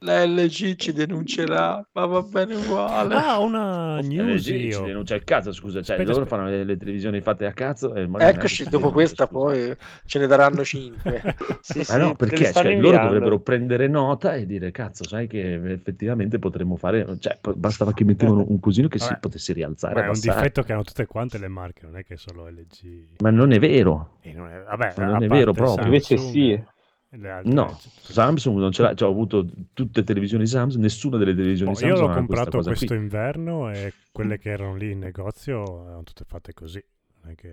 La 0.00 0.24
LG 0.24 0.76
ci 0.76 0.92
denuncerà, 0.92 1.86
ma 1.92 2.06
va 2.06 2.22
bene 2.22 2.54
uguale. 2.56 3.14
Ah, 3.14 3.38
una 3.38 3.98
Eh, 3.98 4.02
news 4.02 4.42
ci, 4.42 4.70
ci 4.70 4.82
denuncia 4.82 5.14
il 5.14 5.24
cazzo, 5.24 5.52
scusa, 5.52 5.82
cioè 5.82 5.96
Aspetta, 5.96 6.02
loro 6.02 6.24
aspetta. 6.24 6.36
fanno 6.36 6.48
le, 6.48 6.64
le 6.64 6.76
televisioni 6.76 7.20
fatte 7.20 7.46
a 7.46 7.52
cazzo 7.52 7.94
e 7.94 8.08
Eccoci, 8.16 8.64
dopo 8.68 8.90
questa 8.92 9.26
scusa. 9.26 9.26
poi 9.26 9.76
ce 10.04 10.18
ne 10.18 10.26
daranno 10.26 10.62
cinque. 10.64 11.22
Sì, 11.60 11.78
Ma 11.78 11.84
sì, 11.84 11.96
no, 11.96 12.14
perché 12.14 12.52
cioè, 12.52 12.74
loro 12.74 12.98
dovrebbero 12.98 13.40
prendere 13.40 13.88
nota 13.88 14.34
e 14.34 14.46
dire 14.46 14.70
cazzo, 14.70 15.04
sai 15.04 15.26
che 15.26 15.54
effettivamente 15.72 16.38
potremmo 16.38 16.76
fare, 16.76 17.16
cioè 17.18 17.38
bastava 17.54 17.92
che 17.92 18.04
mettevano 18.04 18.44
un 18.48 18.60
cosino 18.60 18.88
che 18.88 18.98
si 18.98 19.06
Vabbè, 19.08 19.20
potesse 19.20 19.52
rialzare 19.52 19.94
Ma 19.94 20.04
è 20.04 20.08
un 20.08 20.20
difetto 20.20 20.62
che 20.62 20.72
hanno 20.72 20.82
tutte 20.84 21.06
quante 21.06 21.38
le 21.38 21.48
marche, 21.48 21.86
non 21.86 21.96
è 21.96 22.04
che 22.04 22.16
solo 22.16 22.48
LG. 22.48 23.06
Ma 23.22 23.30
non 23.30 23.52
è 23.52 23.58
vero. 23.58 24.18
E 24.20 24.32
non 24.32 24.48
è- 24.48 24.62
vabbè, 24.62 24.94
Ma 24.96 25.04
non 25.04 25.22
è 25.22 25.26
parte 25.28 25.34
vero 25.34 25.52
proprio. 25.52 25.84
Invece 25.86 26.16
Samsung 26.16 26.32
sì. 26.32 26.64
Le 27.16 27.30
altre, 27.30 27.52
No, 27.52 27.78
cioè, 27.80 28.12
Samsung 28.12 28.58
non 28.58 28.72
ce 28.72 28.82
l'ha, 28.82 28.94
cioè, 28.94 29.08
ho 29.08 29.12
avuto 29.12 29.46
tutte 29.72 30.00
le 30.00 30.06
televisioni 30.06 30.46
Samsung, 30.46 30.82
nessuna 30.82 31.16
delle 31.16 31.34
televisioni 31.34 31.72
io 31.72 31.76
Samsung 31.76 31.98
l'ho 31.98 32.04
ha 32.04 32.06
questa 32.08 32.26
comprato 32.26 32.56
cosa 32.58 32.68
questo 32.70 32.86
qui. 32.86 32.96
inverno 32.96 33.70
e 33.70 33.92
quelle 34.12 34.38
che 34.38 34.50
erano 34.50 34.76
lì 34.76 34.90
in 34.92 34.98
negozio 34.98 35.84
erano 35.86 36.02
tutte 36.02 36.24
fatte 36.26 36.52
così. 36.52 36.82
Che... 37.36 37.52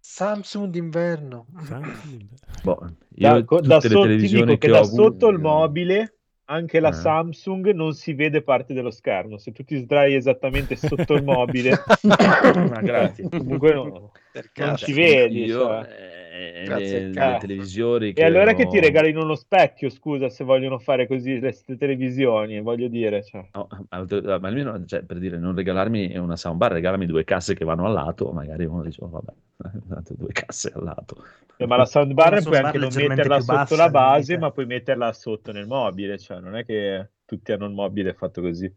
Samsung 0.00 0.70
d'inverno. 0.70 1.46
Samsung- 1.64 2.24
Boh, 2.62 2.78
Da, 3.08 3.36
io 3.36 3.40
da 3.40 3.40
tutte 3.42 3.66
le 3.72 3.80
so- 3.80 3.86
ti 3.86 3.90
televisioni 4.06 4.44
dico 4.46 4.58
che 4.58 4.68
da 4.68 4.80
ho 4.80 4.84
sotto 4.84 5.28
il 5.28 5.34
avuto 5.36 5.48
mobile 5.48 6.12
anche 6.50 6.80
la 6.80 6.88
Eh. 6.88 6.92
Samsung 6.94 7.72
non 7.72 7.92
si 7.92 8.14
vede 8.14 8.40
parte 8.42 8.72
dello 8.72 8.90
schermo. 8.90 9.36
Se 9.36 9.52
tu 9.52 9.64
ti 9.64 9.76
sdrai 9.76 10.14
esattamente 10.14 10.76
sotto 10.76 11.12
il 11.12 11.22
mobile, 11.22 11.72
Ma 12.04 12.80
grazie. 12.80 13.28
comunque 13.28 13.74
no, 13.74 14.12
non 14.56 14.76
ci 14.76 14.92
vedi. 14.94 15.44
Io, 15.44 15.58
cioè. 15.60 15.88
eh, 15.90 16.17
Grazie 16.64 17.00
le, 17.00 17.08
le 17.08 17.38
televisioni 17.38 18.12
E 18.12 18.24
allora 18.24 18.54
che 18.54 18.64
ho- 18.64 18.70
ti 18.70 18.80
regalino 18.80 19.22
uno 19.22 19.34
specchio, 19.34 19.90
scusa, 19.90 20.28
se 20.28 20.44
vogliono 20.44 20.78
fare 20.78 21.06
così 21.06 21.38
le 21.40 21.54
televisioni, 21.78 22.60
voglio 22.60 22.88
dire. 22.88 23.22
Cioè. 23.24 23.44
No, 23.54 23.66
ma 23.90 24.38
ma 24.38 24.48
almeno, 24.48 24.84
cioè, 24.84 25.02
per 25.02 25.18
dire, 25.18 25.38
non 25.38 25.54
regalarmi 25.54 26.16
una 26.16 26.36
soundbar, 26.36 26.72
regalami 26.72 27.06
due 27.06 27.24
casse 27.24 27.54
che 27.54 27.64
vanno 27.64 27.86
al 27.86 27.92
lato, 27.92 28.30
magari 28.32 28.64
uno 28.66 28.82
dice, 28.82 29.02
oh, 29.02 29.08
vabbè, 29.08 29.32
tanto 29.88 30.14
due 30.14 30.32
casse 30.32 30.70
al 30.74 30.84
lato. 30.84 31.22
Eh, 31.56 31.66
ma 31.66 31.76
la 31.76 31.86
soundbar 31.86 32.32
Una 32.32 32.42
puoi 32.42 32.42
soundbar 32.42 32.64
anche 32.66 32.78
non 32.78 32.90
metterla 33.08 33.40
sotto 33.40 33.54
bassa, 33.54 33.76
la 33.76 33.90
base, 33.90 34.32
mica. 34.34 34.46
ma 34.46 34.52
puoi 34.52 34.66
metterla 34.66 35.12
sotto 35.12 35.52
nel 35.52 35.66
mobile, 35.66 36.18
cioè 36.18 36.40
non 36.40 36.54
è 36.56 36.64
che 36.64 37.10
tutti 37.24 37.52
hanno 37.52 37.66
il 37.66 37.72
mobile 37.72 38.14
fatto 38.14 38.40
così. 38.42 38.72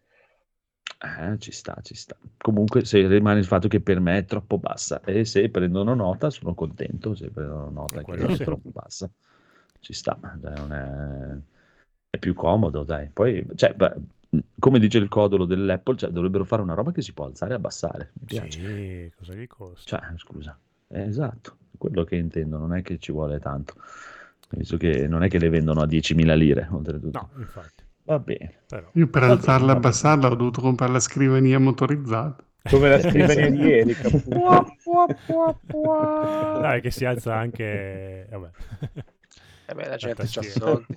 Eh, 1.04 1.40
ci 1.40 1.52
sta, 1.52 1.80
ci 1.82 1.96
sta. 1.96 2.16
Comunque, 2.38 2.86
se 2.86 3.08
rimane 3.08 3.40
il 3.40 3.46
fatto 3.46 3.68
che 3.68 3.82
per 3.82 4.00
me 4.00 4.20
è 4.20 4.26
troppo 4.26 4.60
bassa 4.60 5.02
e 5.02 5.26
se 5.26 5.50
prendono 5.50 5.96
nota, 5.96 6.30
sono 6.30 6.54
contento. 6.54 7.16
Se 7.16 7.32
prendono 7.32 7.72
nota 7.72 8.04
che 8.04 8.14
è 8.14 8.36
sì. 8.36 8.44
troppo 8.44 8.70
bassa, 8.70 9.10
ci 9.80 9.94
sta. 9.94 10.20
È... 10.20 11.38
è 12.12 12.18
più 12.20 12.36
comodo, 12.36 12.84
dai. 12.84 13.10
Poi, 13.12 13.44
cioè, 13.56 13.74
beh, 13.74 13.96
come 14.60 14.78
dice 14.78 15.00
il 15.00 15.08
codolo 15.08 15.46
dell'Apple, 15.46 15.98
cioè, 15.98 16.12
dovrebbero 16.12 16.44
fare 16.44 16.62
una 16.62 16.76
roba 16.76 16.92
che 16.92 17.02
si 17.02 17.14
può 17.14 17.26
alzare 17.26 17.54
e 17.54 17.56
abbassare. 17.56 18.12
Mi 18.20 18.26
piace. 18.28 18.60
Sì, 18.60 19.12
cosa 19.18 19.34
gli 19.34 19.48
costa? 19.48 19.98
Cioè, 19.98 20.18
scusa, 20.18 20.58
eh, 20.88 21.02
esatto, 21.02 21.58
quello 21.80 22.04
che 22.04 22.16
intendo, 22.16 22.60
non 22.60 22.76
è 22.76 22.84
che 22.84 23.00
ci 23.00 23.12
vuole 23.12 23.40
tanto. 23.40 23.74
Visto 24.52 24.78
che 24.78 25.08
non 25.08 25.24
è 25.24 25.30
che 25.30 25.40
le 25.40 25.50
vendono 25.50 25.82
a 25.82 25.86
10.000 25.86 26.38
lire, 26.38 26.68
oltretutto. 26.70 27.30
No, 27.34 27.42
infatti. 27.42 27.90
Va 28.04 28.20
bene. 28.20 28.54
Però. 28.68 28.90
Io 28.94 29.08
per 29.08 29.22
Va 29.22 29.30
alzarla 29.32 29.74
e 29.74 29.76
abbassarla 29.76 30.28
ho 30.32 30.36
dovuto 30.36 30.62
comprare 30.62 30.92
la 30.92 31.00
scrivania 31.00 31.60
motorizzata. 31.60 32.44
Come 32.70 32.90
la 32.90 33.00
scrivania 33.10 33.50
di 33.50 33.72
Erika. 33.72 34.10
Dai, 36.60 36.82
che 36.82 36.92
si 36.92 37.06
alza 37.06 37.36
anche... 37.36 38.28
Vabbè. 38.30 38.50
Eh 39.68 39.74
beh, 39.74 39.88
la 39.88 39.96
gente 39.96 40.22
ha 40.22 40.26
soldi. 40.26 40.96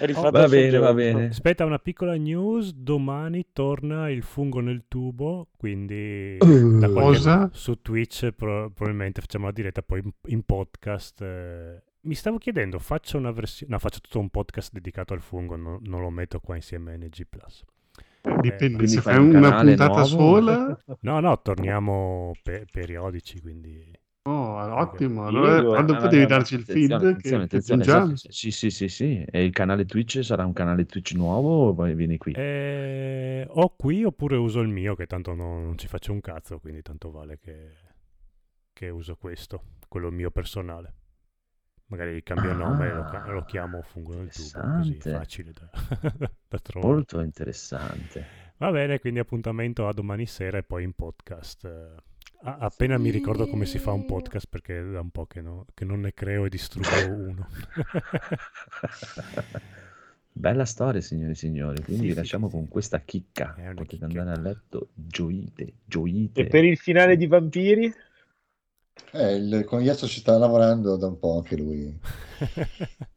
Rifatto 0.00 0.30
Va 0.30 0.48
bene, 0.48 0.78
va 0.78 0.92
bene. 0.94 1.26
Aspetta 1.26 1.64
una 1.64 1.78
piccola 1.78 2.14
news, 2.16 2.72
domani 2.72 3.46
torna 3.52 4.10
il 4.10 4.22
fungo 4.22 4.60
nel 4.60 4.84
tubo, 4.88 5.48
quindi 5.56 6.36
Uh, 6.40 6.78
da 6.78 6.88
qualche- 6.88 7.12
Cosa? 7.18 7.50
su 7.52 7.80
Twitch 7.80 8.30
pro- 8.32 8.70
probabilmente 8.70 9.20
facciamo 9.20 9.46
la 9.46 9.52
diretta 9.52 9.82
poi 9.82 10.00
in, 10.02 10.10
in 10.26 10.42
podcast. 10.44 11.20
eh. 11.22 11.82
Mi 12.04 12.14
stavo 12.14 12.38
chiedendo, 12.38 12.80
faccio 12.80 13.16
una 13.16 13.30
versione, 13.30 13.72
no, 13.72 13.78
faccio 13.78 14.00
tutto 14.00 14.18
un 14.18 14.28
podcast 14.28 14.72
dedicato 14.72 15.14
al 15.14 15.20
fungo, 15.20 15.54
no- 15.54 15.78
non 15.82 16.00
lo 16.00 16.10
metto 16.10 16.40
qua 16.40 16.56
insieme 16.56 16.94
a 16.94 16.96
NG 16.96 17.26
Plus. 17.28 17.64
Dipende, 18.40 18.76
quindi 18.76 18.88
se 18.88 19.00
fai 19.02 19.18
un 19.18 19.34
una 19.36 19.60
puntata 19.60 19.86
nuovo? 19.94 20.04
sola, 20.04 20.84
No, 21.00 21.20
no, 21.20 21.40
torniamo 21.40 22.32
pe- 22.42 22.66
periodici, 22.70 23.40
quindi 23.40 23.88
oh, 24.24 24.74
ottimo. 24.80 25.26
Allora, 25.26 25.58
io- 25.58 25.68
quando 25.68 25.92
no, 25.92 26.00
no, 26.00 26.26
darci 26.26 26.54
il 26.56 26.64
feed, 26.64 26.88
che, 26.88 26.94
attenzione, 26.94 27.46
che 27.46 27.56
attenzione, 27.58 28.16
sì, 28.16 28.50
sì, 28.50 28.70
sì, 28.70 28.88
sì. 28.88 29.24
E 29.28 29.44
il 29.44 29.52
canale 29.52 29.84
Twitch 29.84 30.24
sarà 30.24 30.44
un 30.44 30.52
canale 30.52 30.84
Twitch 30.86 31.12
nuovo 31.12 31.68
o 31.68 31.74
poi 31.74 31.94
vieni 31.94 32.18
qui? 32.18 32.32
Eh, 32.32 33.46
o 33.48 33.76
qui 33.76 34.02
oppure 34.02 34.36
uso 34.36 34.58
il 34.58 34.68
mio, 34.68 34.96
che 34.96 35.06
tanto 35.06 35.34
no- 35.34 35.60
non 35.60 35.78
ci 35.78 35.86
faccio 35.86 36.10
un 36.12 36.20
cazzo, 36.20 36.58
quindi 36.58 36.82
tanto 36.82 37.12
vale 37.12 37.38
che, 37.38 37.70
che 38.72 38.88
uso 38.88 39.14
questo, 39.14 39.62
quello 39.86 40.10
mio 40.10 40.32
personale. 40.32 40.94
Magari 41.92 42.22
cambio 42.22 42.52
Ah, 42.52 42.54
nome 42.54 42.86
e 42.88 42.92
lo, 42.94 43.32
lo 43.32 43.44
chiamo 43.44 43.82
fungo 43.82 44.14
nel 44.14 44.32
tubo, 44.32 44.60
così 44.76 44.94
facile 44.98 45.52
da, 45.52 45.68
da 46.48 46.58
trovare. 46.58 46.94
Molto 46.94 47.20
interessante. 47.20 48.24
Va 48.56 48.70
bene, 48.70 48.98
quindi 48.98 49.18
appuntamento 49.18 49.86
a 49.86 49.92
domani 49.92 50.24
sera 50.24 50.56
e 50.56 50.62
poi 50.62 50.84
in 50.84 50.94
podcast. 50.94 51.66
a- 52.44 52.56
appena 52.60 52.96
mi 52.96 53.10
ricordo 53.10 53.46
come 53.46 53.66
si 53.66 53.78
fa 53.78 53.92
un 53.92 54.06
podcast, 54.06 54.46
perché 54.48 54.80
è 54.80 54.84
da 54.84 55.00
un 55.00 55.10
po' 55.10 55.26
che, 55.26 55.42
no- 55.42 55.66
che 55.74 55.84
non 55.84 56.00
ne 56.00 56.14
creo 56.14 56.46
e 56.46 56.48
distruggo 56.48 57.14
uno. 57.14 57.46
Bella 60.34 60.64
storia, 60.64 61.02
signori 61.02 61.32
e 61.32 61.34
signori. 61.34 61.82
Quindi 61.82 62.00
Sì, 62.02 62.06
vi 62.08 62.12
sì, 62.12 62.18
lasciamo 62.18 62.48
sì, 62.48 62.54
con 62.54 62.64
sì. 62.64 62.70
questa 62.70 63.00
chicca. 63.00 63.48
Potete 63.54 63.84
chicchetta. 63.84 64.04
andare 64.06 64.30
a 64.30 64.40
letto 64.40 64.88
gioite, 64.94 65.74
gioite. 65.84 66.40
E 66.40 66.46
per 66.46 66.64
il 66.64 66.78
finale 66.78 67.16
di 67.18 67.26
Vampiri? 67.26 67.92
Eh, 69.12 69.34
il 69.36 69.64
conigliastro 69.64 70.06
ci 70.08 70.20
sta 70.20 70.36
lavorando 70.38 70.96
da 70.96 71.06
un 71.06 71.18
po' 71.18 71.36
anche 71.36 71.56
lui. 71.56 71.98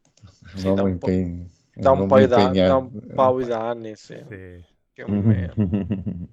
Sì, 0.53 0.72
da 0.73 0.84
un 0.84 0.97
po'. 0.97 1.07
impegn- 1.07 1.49
Da 1.73 1.91
un, 1.91 2.06
paio 2.06 2.27
da, 2.27 2.38
impegnato. 2.47 2.61
da 2.61 2.76
un 2.77 2.91
paio 3.14 3.45
d'anni, 3.45 3.95
sì. 3.95 4.15
Sì. 4.27 4.64
Più 4.93 5.06
o 5.06 5.07
meno. 5.10 5.56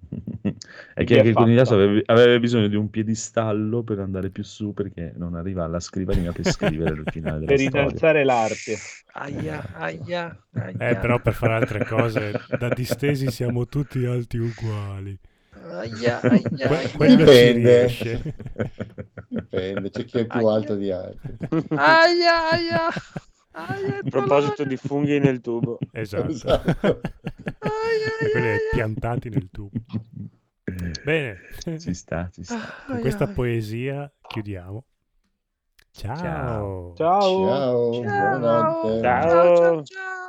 È 0.95 1.05
che 1.05 1.15
anche 1.15 1.29
il 1.29 1.35
fatta? 1.35 1.45
conigliastro 1.45 1.77
aveva, 1.77 2.01
aveva 2.07 2.39
bisogno 2.39 2.69
di 2.69 2.77
un 2.77 2.91
piedistallo 2.91 3.83
per 3.83 3.99
andare 4.01 4.31
più 4.31 4.43
su 4.45 4.73
perché 4.73 5.13
non 5.17 5.35
arriva 5.35 5.65
alla 5.65 5.81
scrivania 5.81 6.33
per 6.33 6.45
scrivere 6.47 6.93
il 6.95 7.07
finale 7.09 7.41
della 7.41 7.51
Per 7.51 7.59
storia. 7.59 7.81
innalzare 7.81 8.25
l'arte. 8.25 8.77
Aia, 9.13 9.69
aia, 9.73 10.37
aia. 10.53 10.77
Eh, 10.77 10.97
però 10.97 11.21
per 11.21 11.35
fare 11.35 11.55
altre 11.55 11.81
cose, 11.83 12.45
da 12.49 12.69
distesi 12.71 13.31
siamo 13.31 13.67
tutti 13.69 14.05
alti 14.05 14.39
uguali. 14.39 15.19
Aia, 15.73 16.21
aia, 16.21 16.69
aia. 16.69 17.17
Dipende. 17.17 17.89
Dipende, 19.29 19.91
c'è 19.91 20.05
chi 20.05 20.19
è 20.19 20.27
più 20.27 20.47
Aia. 20.47 20.55
alto 20.57 20.75
di 20.77 20.91
altri. 20.91 21.37
Aia, 21.71 22.51
aia. 22.51 22.89
Aia, 23.55 23.99
A 23.99 24.09
proposito 24.09 24.65
di 24.65 24.77
funghi 24.77 25.19
nel 25.19 25.41
tubo. 25.41 25.79
Esatto. 25.93 26.29
Esatto. 26.31 27.01
E 28.21 28.31
quelli 28.31 28.57
piantati 28.73 29.29
nel 29.31 29.49
tubo. 29.51 29.71
Bene, 31.05 31.39
Ci 31.79 31.95
sta, 31.95 32.29
ci 32.33 32.45
sta. 32.45 32.61
con 32.87 33.01
questa 33.01 33.27
poesia 33.29 34.11
chiudiamo. 34.27 34.85
Ciao. 35.91 36.95
Ciao. 36.95 36.95
Ciao. 36.97 37.93
Ciao, 37.93 38.01
buonanotte. 38.01 39.01
Ciao. 39.01 39.57
ciao, 39.57 39.83
ciao. 39.85 40.22